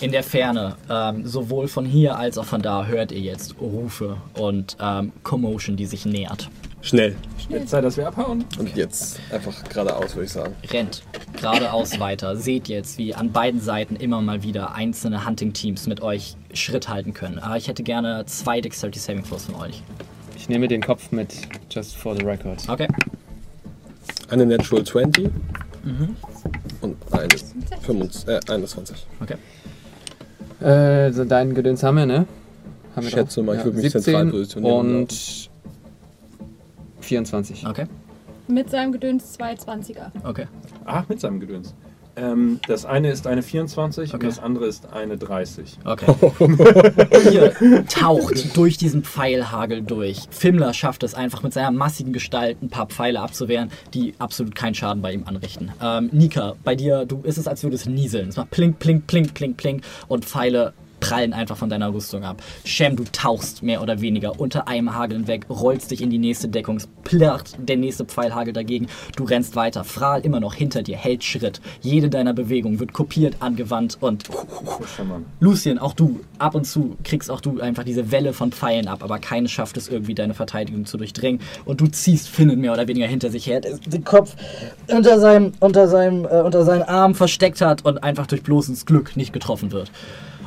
[0.00, 4.18] In der Ferne, ähm, sowohl von hier als auch von da, hört ihr jetzt Rufe
[4.34, 6.50] und ähm, Commotion, die sich nähert.
[6.82, 7.14] Schnell.
[7.48, 8.44] Jetzt sei, dass wir abhauen.
[8.58, 10.54] Und jetzt einfach geradeaus, würde ich sagen.
[10.70, 11.02] Rennt
[11.38, 12.36] geradeaus weiter.
[12.36, 17.12] Seht jetzt, wie an beiden Seiten immer mal wieder einzelne Hunting-Teams mit euch Schritt halten
[17.12, 17.38] können.
[17.38, 19.82] Aber ich hätte gerne zwei Dexterity Saving Throws von euch.
[20.36, 21.34] Ich nehme den Kopf mit,
[21.70, 22.66] just for the record.
[22.68, 22.88] Okay.
[24.30, 25.28] Eine Natural 20.
[26.80, 27.28] Und eine
[27.82, 28.96] 25, äh, 21.
[29.20, 29.36] Okay.
[30.66, 32.26] Äh, so dein Gedöns haben wir, ne?
[32.94, 33.46] Haben Ich wir schätze doch.
[33.46, 34.96] mal, ich würde mich zentral positionieren.
[35.02, 35.49] Und
[37.00, 37.66] 24.
[37.66, 37.86] Okay.
[38.48, 40.10] Mit seinem Gedöns zwei 20er.
[40.24, 40.46] Okay.
[40.84, 41.74] Ach, mit seinem Gedöns.
[42.16, 44.26] Ähm, das eine ist eine 24 und Okay.
[44.26, 45.78] das andere ist eine 30.
[45.84, 46.12] Okay.
[47.32, 50.22] Ihr taucht durch diesen Pfeilhagel durch.
[50.30, 54.74] Fimmler schafft es einfach mit seiner massigen Gestalt ein paar Pfeile abzuwehren, die absolut keinen
[54.74, 55.70] Schaden bei ihm anrichten.
[55.80, 58.30] Ähm, Nika, bei dir, du ist es, als würdest du nieseln.
[58.30, 62.42] Es macht plink, plink, plink, plink, plink und Pfeile prallen einfach von deiner Rüstung ab.
[62.64, 66.48] Shem, du tauchst mehr oder weniger unter einem Hagel hinweg, rollst dich in die nächste
[66.48, 68.86] Deckung, es plirrt der nächste Pfeilhagel dagegen.
[69.16, 69.84] Du rennst weiter.
[69.84, 71.60] Fral immer noch hinter dir, hält Schritt.
[71.80, 74.28] Jede deiner Bewegungen wird kopiert, angewandt und.
[75.40, 79.02] Lucien, auch du, ab und zu kriegst auch du einfach diese Welle von Pfeilen ab,
[79.02, 81.40] aber keine schafft es irgendwie, deine Verteidigung zu durchdringen.
[81.64, 84.36] Und du ziehst Finnen mehr oder weniger hinter sich her, den Kopf
[84.88, 89.16] unter seinem, unter seinem, äh, unter seinen Arm versteckt hat und einfach durch bloßes Glück
[89.16, 89.90] nicht getroffen wird.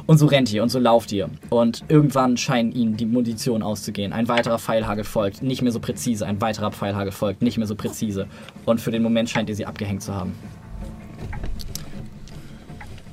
[0.05, 1.29] Und so rennt ihr und so lauft ihr.
[1.49, 4.11] Und irgendwann scheint ihnen die Munition auszugehen.
[4.11, 6.25] Ein weiterer Pfeilhagel folgt, nicht mehr so präzise.
[6.25, 8.27] Ein weiterer Pfeilhagel folgt, nicht mehr so präzise.
[8.65, 10.33] Und für den Moment scheint ihr sie abgehängt zu haben.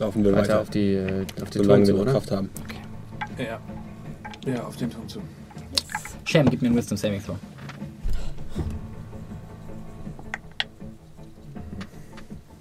[0.00, 2.12] Laufen wir Weiter weiter, auf die, äh, auf die solange wir Turm zu, oder?
[2.12, 2.50] Kraft haben.
[3.38, 3.60] Ja.
[4.50, 5.20] Ja, auf den Turm zu.
[6.24, 7.36] Shem, gib mir einen Wisdom Saving Throw.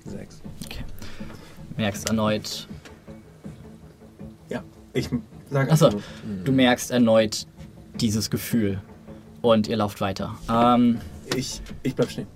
[0.06, 0.42] Sechs.
[1.78, 2.68] Merkst erneut,
[4.94, 5.10] ich
[5.50, 5.90] sage Achso,
[6.46, 7.46] du merkst erneut
[8.00, 8.82] dieses Gefühl
[9.42, 10.36] und ihr lauft weiter.
[10.50, 11.00] Ähm,
[11.36, 12.28] ich, ich bleib stehen.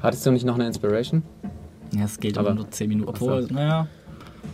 [0.00, 1.22] Hattest du nicht noch eine Inspiration?
[1.92, 3.08] ja, es geht Aber- nur 10 Minuten.
[3.10, 3.88] Obwohl, naja,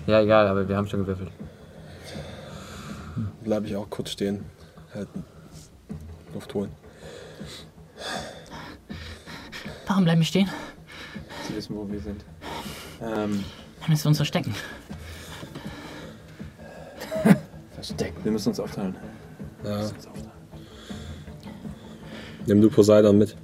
[0.07, 1.31] Ja, egal, aber wir haben schon gewürfelt.
[3.43, 4.45] Bleibe ich auch kurz stehen.
[4.95, 5.25] Halten.
[6.33, 6.71] Luft holen.
[9.87, 10.49] warum bleiben wir stehen?
[11.47, 12.25] Sie wissen, wo wir sind.
[13.03, 13.45] Ähm,
[13.85, 14.55] Dann müssen wir uns verstecken.
[17.75, 18.25] versteckt.
[18.25, 18.97] Wir müssen uns aufteilen.
[19.63, 19.77] Wir Ja.
[19.79, 20.31] müssen uns aufteilen.
[22.47, 23.37] Nimm du Poseidon mit.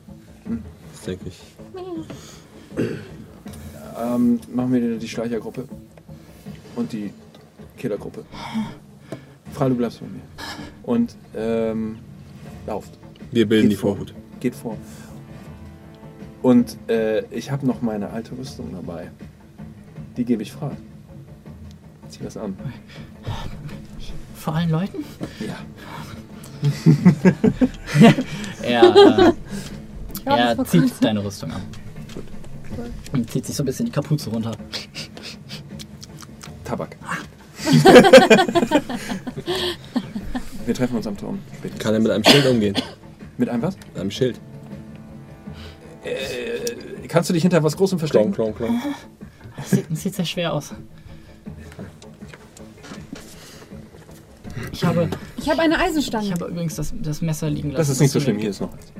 [0.92, 1.40] Das denke ich.
[4.00, 5.68] Ähm, machen wir die Schleichergruppe
[6.74, 7.12] und die
[7.76, 8.24] Killergruppe.
[9.52, 10.22] Frau, du bleibst bei mir.
[10.84, 11.98] Und ähm,
[12.66, 12.92] lauft.
[13.30, 13.96] Wir bilden Geht die vor.
[13.96, 14.14] Vorhut.
[14.40, 14.78] Geht vor.
[16.40, 19.10] Und äh, ich habe noch meine alte Rüstung dabei.
[20.16, 20.70] Die gebe ich frei.
[22.08, 22.56] Zieh das an.
[24.34, 25.04] Vor allen Leuten?
[25.40, 25.56] Ja.
[28.62, 29.32] Er, äh,
[30.26, 31.62] Ja, er zieht deine Rüstung an.
[33.12, 34.52] Und zieht sich so ein bisschen die Kapuze runter.
[36.64, 36.96] Tabak.
[40.66, 41.38] wir treffen uns am Turm.
[41.58, 41.78] Später.
[41.78, 42.74] Kann er mit einem Schild umgehen?
[43.38, 43.76] Mit einem was?
[43.76, 44.38] Mit einem Schild.
[46.04, 48.32] Äh, kannst du dich hinter was Großem verstecken?
[48.32, 48.94] Klong, klong, klong.
[49.60, 50.72] Das sieht, das sieht sehr schwer aus.
[54.72, 56.26] Ich habe, Ich habe eine Eisenstange.
[56.26, 57.78] ich habe übrigens das, das Messer liegen lassen.
[57.78, 58.38] Das ist nicht so schlimm.
[58.38, 58.92] Hier ist noch eins.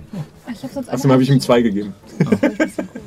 [0.47, 1.95] Ah, ich habe sonst Außerdem habe ich ihm zwei gegeben.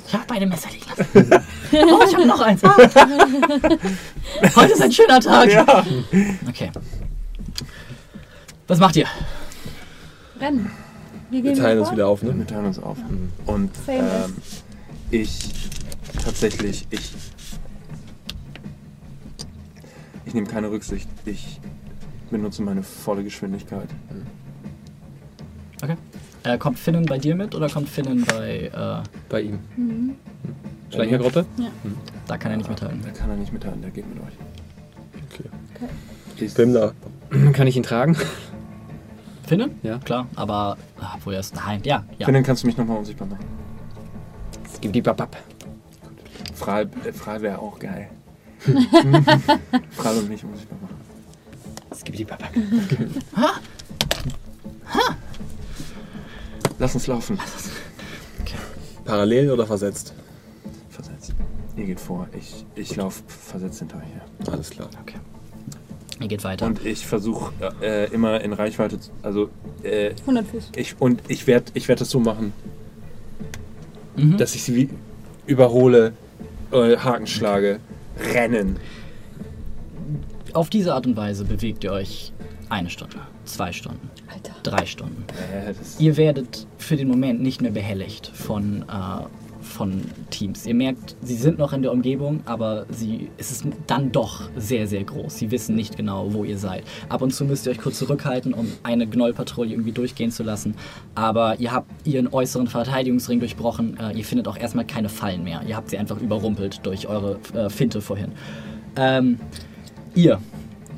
[0.05, 1.43] Ich habe beide Messer liegen lassen.
[1.71, 2.61] Oh, ich habe noch eins.
[4.55, 5.49] Heute ist ein schöner Tag.
[5.51, 5.83] Ja.
[6.47, 6.69] Okay.
[8.67, 9.07] Was macht ihr?
[10.39, 10.69] Rennen.
[11.31, 11.87] Wir Wir gehen teilen vor.
[11.87, 12.37] uns wieder auf, ne?
[12.37, 12.97] Wir teilen uns auf.
[13.47, 14.35] Und Same ähm,
[15.09, 15.39] ich
[16.23, 17.11] tatsächlich, ich.
[20.33, 21.07] Ich nehme keine Rücksicht.
[21.25, 21.59] Ich
[22.31, 23.87] benutze meine volle Geschwindigkeit.
[25.83, 25.95] Okay.
[26.41, 28.71] Äh, kommt Finnen bei dir mit oder kommt Finnen bei.
[28.73, 29.59] Äh, Bei ihm.
[29.77, 30.15] Mhm.
[30.91, 31.45] Schleichergruppe?
[32.25, 32.99] da kann er nicht mithalten.
[33.03, 34.33] Da kann er nicht mithalten, der geht mit euch.
[35.29, 35.49] Okay.
[36.43, 36.93] Ich, Pimler.
[37.53, 38.17] Kann ich ihn tragen?
[39.45, 39.79] Finnen?
[39.83, 39.99] Ja.
[39.99, 40.77] Klar, aber.
[40.99, 41.53] ah, Obwohl er ist.
[41.55, 42.05] Nein, ja.
[42.17, 42.25] ja.
[42.25, 43.45] Finden, kannst du mich nochmal unsichtbar machen?
[44.65, 45.37] Es gibt die Babab.
[46.55, 48.09] Fral, äh, Fral wäre auch geil.
[49.91, 50.95] Fral und mich unsichtbar machen.
[51.91, 52.49] Es gibt die Babab.
[56.79, 57.39] Lass uns laufen.
[59.05, 60.13] Parallel oder versetzt?
[60.89, 61.33] Versetzt.
[61.75, 62.27] Ihr geht vor.
[62.37, 64.51] Ich, ich laufe versetzt hinter euch her.
[64.51, 64.89] Alles klar.
[65.01, 65.17] Okay.
[66.19, 66.65] Er geht weiter.
[66.65, 67.51] Und ich versuche
[67.81, 69.49] äh, immer in Reichweite, zu, also
[69.83, 70.71] äh, 100 Fuß.
[70.75, 72.53] ich und ich werde ich werd das so machen,
[74.15, 74.37] Mhm.
[74.37, 74.89] dass ich sie wie
[75.47, 76.13] überhole,
[76.71, 77.79] äh, Haken schlage,
[78.19, 78.77] rennen.
[80.53, 82.31] Auf diese Art und Weise bewegt ihr euch
[82.69, 84.53] eine Stunde, zwei Stunden, Alter.
[84.63, 85.25] drei Stunden.
[85.51, 89.23] Äh, das, Ihr werdet für den Moment nicht mehr behelligt von, äh,
[89.73, 90.65] von Teams.
[90.65, 94.87] Ihr merkt, sie sind noch in der Umgebung, aber sie, es ist dann doch sehr,
[94.87, 95.37] sehr groß.
[95.37, 96.83] Sie wissen nicht genau, wo ihr seid.
[97.09, 100.75] Ab und zu müsst ihr euch kurz zurückhalten, um eine Gnollpatrouille irgendwie durchgehen zu lassen.
[101.15, 103.97] Aber ihr habt ihren äußeren Verteidigungsring durchbrochen.
[103.99, 105.61] Äh, ihr findet auch erstmal keine Fallen mehr.
[105.67, 108.31] Ihr habt sie einfach überrumpelt durch eure äh, Finte vorhin.
[108.95, 109.39] Ähm,
[110.15, 110.39] ihr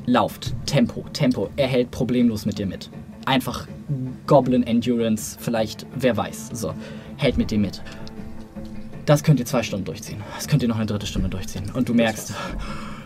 [0.06, 0.54] lauft.
[0.66, 1.48] Tempo, Tempo.
[1.56, 2.90] Er hält problemlos mit dir mit.
[3.24, 3.66] Einfach
[4.26, 6.50] Goblin Endurance, vielleicht, wer weiß.
[6.52, 6.74] So,
[7.16, 7.82] hält mit dir mit.
[9.06, 10.20] Das könnt ihr zwei Stunden durchziehen.
[10.34, 11.70] Das könnt ihr noch eine dritte Stunde durchziehen.
[11.72, 12.34] Und du merkst,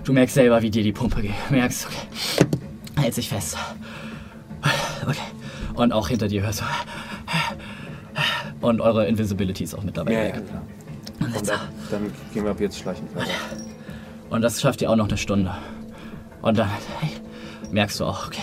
[0.02, 1.34] du merkst selber, wie dir die Pumpe geht.
[1.48, 2.06] Du merkst, okay,
[3.02, 3.56] hält sich fest.
[5.06, 5.16] Okay.
[5.74, 6.64] Und auch hinter dir hörst du.
[8.66, 10.12] Und eure Invisibility ist auch mit dabei.
[10.12, 10.62] Ja, ja, klar.
[11.20, 13.30] Und dann, dann gehen wir ab jetzt schleichend weiter.
[14.30, 15.54] Und das schafft ihr auch noch eine Stunde.
[16.42, 16.68] Und dann
[17.00, 17.10] hey,
[17.70, 18.42] merkst du auch, okay,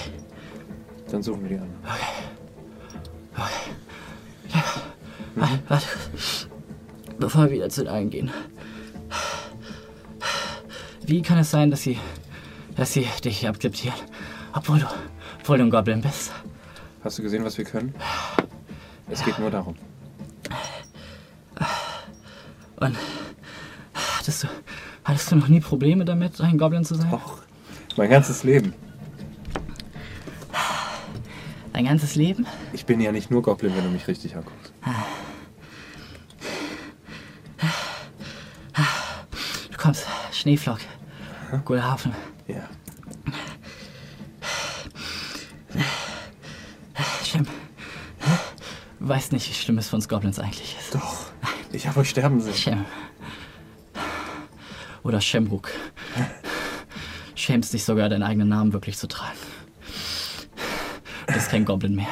[1.11, 1.69] Dann suchen wir die an.
[5.35, 5.85] Warte, warte.
[7.19, 8.31] Bevor wir wieder zu den allen gehen.
[11.05, 11.97] Wie kann es sein, dass sie,
[12.75, 13.95] dass sie dich akzeptieren,
[14.53, 14.85] obwohl du,
[15.39, 16.31] obwohl du ein Goblin bist?
[17.03, 17.95] Hast du gesehen, was wir können?
[19.09, 19.75] Es geht nur darum.
[22.75, 22.95] Und
[23.93, 24.47] hattest du,
[25.03, 27.11] hattest du noch nie Probleme damit, ein Goblin zu sein?
[27.11, 27.39] Och,
[27.95, 28.73] mein ganzes Leben.
[31.73, 32.47] Dein ganzes Leben?
[32.73, 34.73] Ich bin ja nicht nur Goblin, wenn du mich richtig anguckst.
[39.71, 40.79] Du kommst, Schneeflock,
[41.63, 42.13] Gulhafen.
[42.45, 42.67] Ja.
[47.23, 47.47] Shem,
[48.99, 50.93] du weißt nicht, wie schlimm es für uns Goblins eigentlich ist.
[50.93, 51.27] Doch.
[51.71, 52.53] Ich habe euch sterben sehen.
[52.53, 52.85] Shem.
[55.03, 55.71] Oder Shemruk.
[57.35, 59.37] Schämst dich sogar, deinen eigenen Namen wirklich zu tragen.
[61.27, 62.07] Du bist kein Goblin mehr.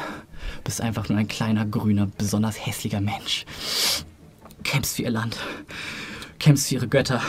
[0.56, 3.44] Du bist einfach nur ein kleiner, grüner, besonders hässlicher Mensch.
[4.64, 5.36] Kämpfst für ihr Land.
[6.38, 7.20] Kämpfst für ihre Götter.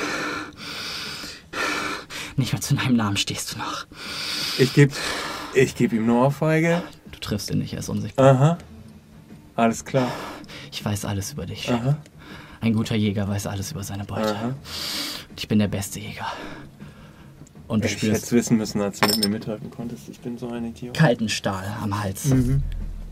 [2.37, 3.85] Nicht mal zu deinem Namen stehst du noch.
[4.59, 4.93] Ich geb,
[5.53, 6.83] ich geb ihm nur Ohrfeige.
[7.11, 8.35] Du triffst ihn nicht, er ist unsichtbar.
[8.35, 8.57] Aha.
[9.55, 10.09] Alles klar.
[10.71, 11.69] Ich weiß alles über dich.
[11.71, 11.97] Aha.
[12.61, 14.35] Ein guter Jäger weiß alles über seine Beute.
[14.35, 14.45] Aha.
[14.47, 16.27] Und ich bin der beste Jäger.
[17.67, 20.07] Und du Ich hätte es spürst wissen müssen, als du mit mir mithalten konntest.
[20.09, 20.95] Ich bin so ein Idiot.
[20.95, 22.25] kalten Stahl am Hals.
[22.25, 22.61] Mhm.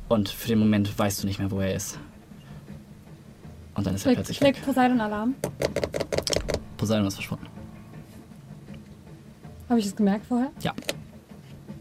[0.07, 1.97] Und für den Moment weißt du nicht mehr, wo er ist.
[3.73, 4.55] Und dann ist er Schlägt, plötzlich weg.
[4.55, 5.33] schlägt Poseidon Alarm.
[6.77, 7.47] Poseidon ist verschwunden.
[9.69, 10.51] Habe ich es gemerkt vorher?
[10.61, 10.73] Ja.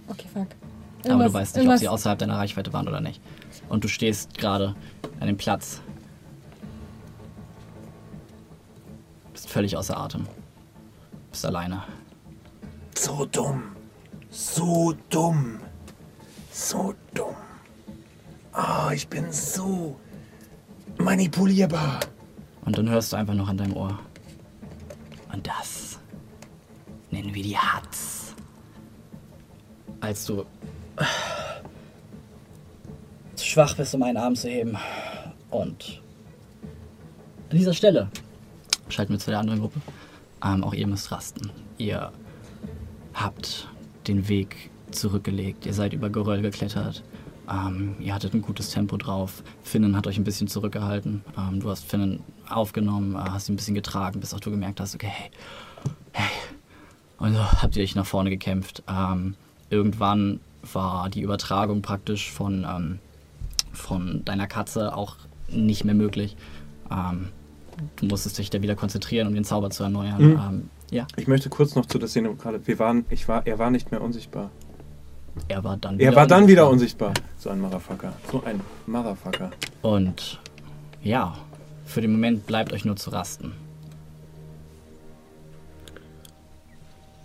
[0.09, 0.47] Okay, fuck.
[1.05, 3.21] Aber Irgendwas- du weißt nicht, ob sie außerhalb deiner Reichweite waren oder nicht.
[3.69, 4.75] Und du stehst gerade
[5.21, 5.81] an dem Platz.
[9.33, 10.27] Bist völlig außer Atem.
[11.31, 11.83] Bist alleine.
[12.97, 13.63] So dumm.
[14.31, 15.59] So dumm.
[16.53, 17.35] So dumm.
[18.53, 19.99] Ah, ich bin so
[20.99, 22.01] manipulierbar.
[22.65, 23.99] Und dann hörst du einfach noch an deinem Ohr.
[25.33, 25.99] Und das
[27.15, 28.35] nennen wir die Hatz.
[30.01, 30.45] Als du
[33.37, 34.77] zu schwach bist, um einen Arm zu heben.
[35.51, 36.03] Und
[37.51, 38.11] an dieser Stelle
[38.89, 39.81] schalten wir zu der anderen Gruppe.
[40.45, 41.51] Ähm, auch ihr müsst rasten.
[41.79, 42.13] Ihr
[43.15, 43.69] habt
[44.09, 45.67] den Weg zurückgelegt.
[45.67, 47.05] Ihr seid über Geröll geklettert.
[47.49, 49.45] Ähm, ihr hattet ein gutes Tempo drauf.
[49.63, 51.25] Finnen hat euch ein bisschen zurückgehalten.
[51.39, 54.81] Ähm, du hast Finnen aufgenommen, äh, hast ihn ein bisschen getragen, bis auch du gemerkt
[54.81, 55.31] hast, okay, hey,
[56.13, 56.31] hey.
[57.19, 58.83] Und so habt ihr euch nach vorne gekämpft.
[58.89, 59.35] Ähm,
[59.71, 60.41] irgendwann
[60.73, 62.99] war die Übertragung praktisch von, ähm,
[63.73, 65.17] von deiner Katze auch
[65.49, 66.37] nicht mehr möglich.
[66.91, 67.29] Ähm,
[67.97, 70.23] du musstest dich da wieder konzentrieren, um den Zauber zu erneuern.
[70.23, 70.41] Mhm.
[70.41, 72.67] Ähm, ja, Ich möchte kurz noch zu der Szene gerade.
[72.67, 74.51] Wir waren, ich war, er war nicht mehr unsichtbar.
[75.49, 77.13] er war dann Er war dann wieder unsichtbar.
[77.39, 78.13] So ein Motherfucker.
[78.31, 79.51] So ein Motherfucker.
[79.83, 80.41] Und
[81.03, 81.37] ja,
[81.85, 83.53] für den Moment bleibt euch nur zu rasten.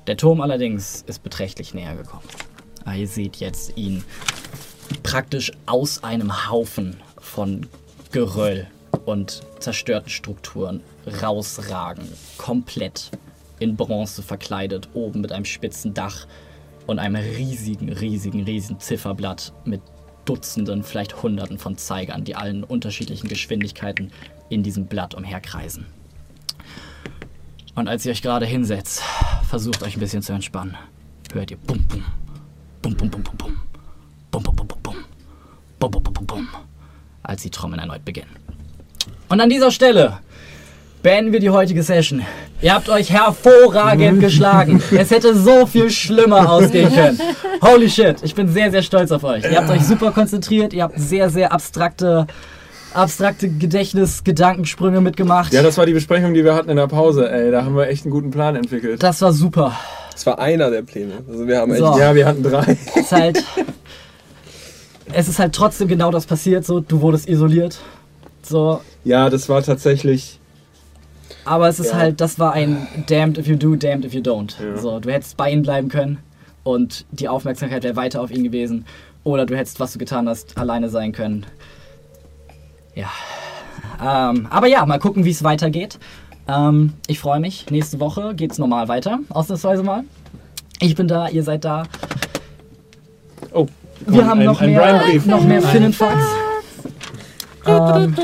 [0.07, 2.23] Der Turm allerdings ist beträchtlich näher gekommen.
[2.85, 4.03] Ah, Ihr seht jetzt ihn
[5.03, 7.67] praktisch aus einem Haufen von
[8.11, 8.67] Geröll
[9.05, 10.81] und zerstörten Strukturen
[11.21, 12.07] rausragen.
[12.37, 13.11] Komplett
[13.59, 16.25] in Bronze verkleidet, oben mit einem spitzen Dach
[16.87, 19.81] und einem riesigen, riesigen, riesigen Zifferblatt mit
[20.25, 24.11] Dutzenden, vielleicht Hunderten von Zeigern, die allen unterschiedlichen Geschwindigkeiten
[24.49, 25.85] in diesem Blatt umherkreisen.
[27.79, 29.01] Und als ihr euch gerade hinsetzt,
[29.47, 30.75] versucht euch ein bisschen zu entspannen,
[31.31, 32.03] hört ihr bum bum,
[32.81, 33.57] bum bum bum bum bum,
[34.31, 34.95] bum bum bum bum bum,
[35.79, 36.47] bum bum bum bum bum,
[37.23, 38.35] als die Trommeln erneut beginnen.
[39.29, 40.19] Und an dieser Stelle
[41.03, 42.25] beenden wir die heutige Session.
[42.61, 44.83] Ihr habt euch hervorragend geschlagen.
[44.91, 47.21] Es hätte so viel schlimmer ausgehen können.
[47.61, 49.45] Holy shit, ich bin sehr, sehr stolz auf euch.
[49.45, 52.27] Ihr habt euch super konzentriert, ihr habt sehr, sehr abstrakte
[52.93, 55.53] abstrakte Gedächtnis, Gedankensprünge mitgemacht.
[55.53, 57.51] Ja, das war die Besprechung, die wir hatten in der Pause, ey.
[57.51, 59.01] Da haben wir echt einen guten Plan entwickelt.
[59.03, 59.75] das war super.
[60.11, 61.13] Das war einer der Pläne.
[61.29, 61.79] Also wir haben echt.
[61.79, 61.97] So.
[61.97, 62.77] Ja, wir hatten drei.
[62.95, 63.43] Es ist halt,
[65.13, 66.65] es ist halt trotzdem genau das passiert.
[66.65, 67.79] So, du wurdest isoliert.
[68.41, 70.39] So, Ja, das war tatsächlich.
[71.45, 71.97] aber es ist Ja.
[71.97, 74.53] halt, das war ein damned if you do, damned if you don't.
[74.61, 74.77] Ja.
[74.77, 76.17] So, du hättest bei ihm bleiben können
[76.63, 78.85] und die Aufmerksamkeit wäre weiter auf ihn gewesen.
[79.23, 81.45] Oder du hättest, was du getan hast, alleine sein können.
[82.99, 84.29] Ja.
[84.31, 85.99] Ähm, aber ja, mal gucken, wie es weitergeht.
[86.47, 87.65] Ähm, ich freue mich.
[87.69, 89.19] Nächste Woche geht's normal weiter.
[89.29, 90.03] Ausnahmsweise mal.
[90.79, 91.83] Ich bin da, ihr seid da.
[93.53, 93.67] Oh,
[94.05, 96.15] Wir haben ein- noch mehr, noch mehr Finnenfax.
[97.69, 98.15] Ähm,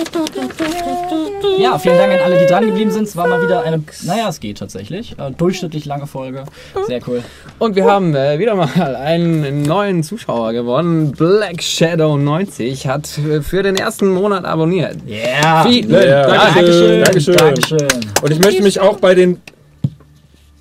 [1.59, 3.03] ja, vielen Dank an alle, die dran geblieben sind.
[3.03, 5.15] Es war mal wieder eine, naja, es geht tatsächlich.
[5.17, 6.43] Äh, durchschnittlich lange Folge.
[6.87, 7.23] Sehr cool.
[7.59, 11.11] Und wir haben äh, wieder mal einen neuen Zuschauer gewonnen.
[11.11, 14.97] Black Shadow 90 hat äh, für den ersten Monat abonniert.
[15.07, 15.63] Yeah!
[15.63, 17.03] Vielen Ja, Dankeschön.
[17.03, 17.35] Dankeschön.
[17.35, 17.87] Dankeschön.
[18.21, 19.41] Und ich möchte mich auch bei den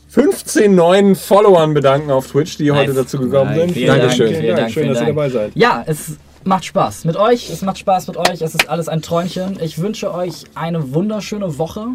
[0.09, 3.61] 15 neuen Followern bedanken auf Twitch, die heute dazu gekommen Nice.
[3.63, 3.73] sind.
[3.73, 4.35] Vielen Dank, Dankeschön.
[4.35, 5.17] vielen Dank, Schön, vielen dass ihr Dank.
[5.17, 5.53] dabei seid.
[5.57, 7.51] Ja, es macht Spaß mit euch.
[7.51, 8.43] Es macht Spaß mit euch.
[8.43, 9.59] Es ist alles ein Träumchen.
[9.61, 11.89] Ich wünsche euch eine wunderschöne Woche.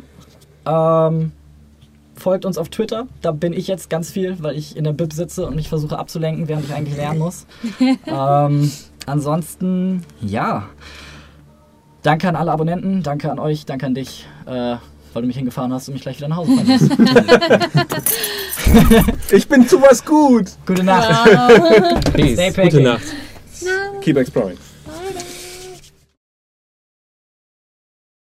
[0.65, 1.31] Ähm,
[2.15, 3.07] folgt uns auf Twitter.
[3.21, 5.97] Da bin ich jetzt ganz viel, weil ich in der Bib sitze und mich versuche
[5.97, 7.45] abzulenken, während ich eigentlich lernen muss.
[8.05, 8.71] ähm,
[9.05, 10.67] ansonsten, ja.
[12.01, 13.03] Danke an alle Abonnenten.
[13.03, 13.65] Danke an euch.
[13.65, 14.75] Danke an dich, äh,
[15.13, 18.03] weil du mich hingefahren hast und mich gleich wieder nach Hause fahren.
[19.31, 20.51] Ich bin zu was gut.
[20.65, 21.25] Gute Nacht.
[22.13, 22.33] Peace.
[22.33, 22.99] Stay Gute packing.
[23.61, 24.01] Nacht.
[24.01, 24.57] Keep exploring.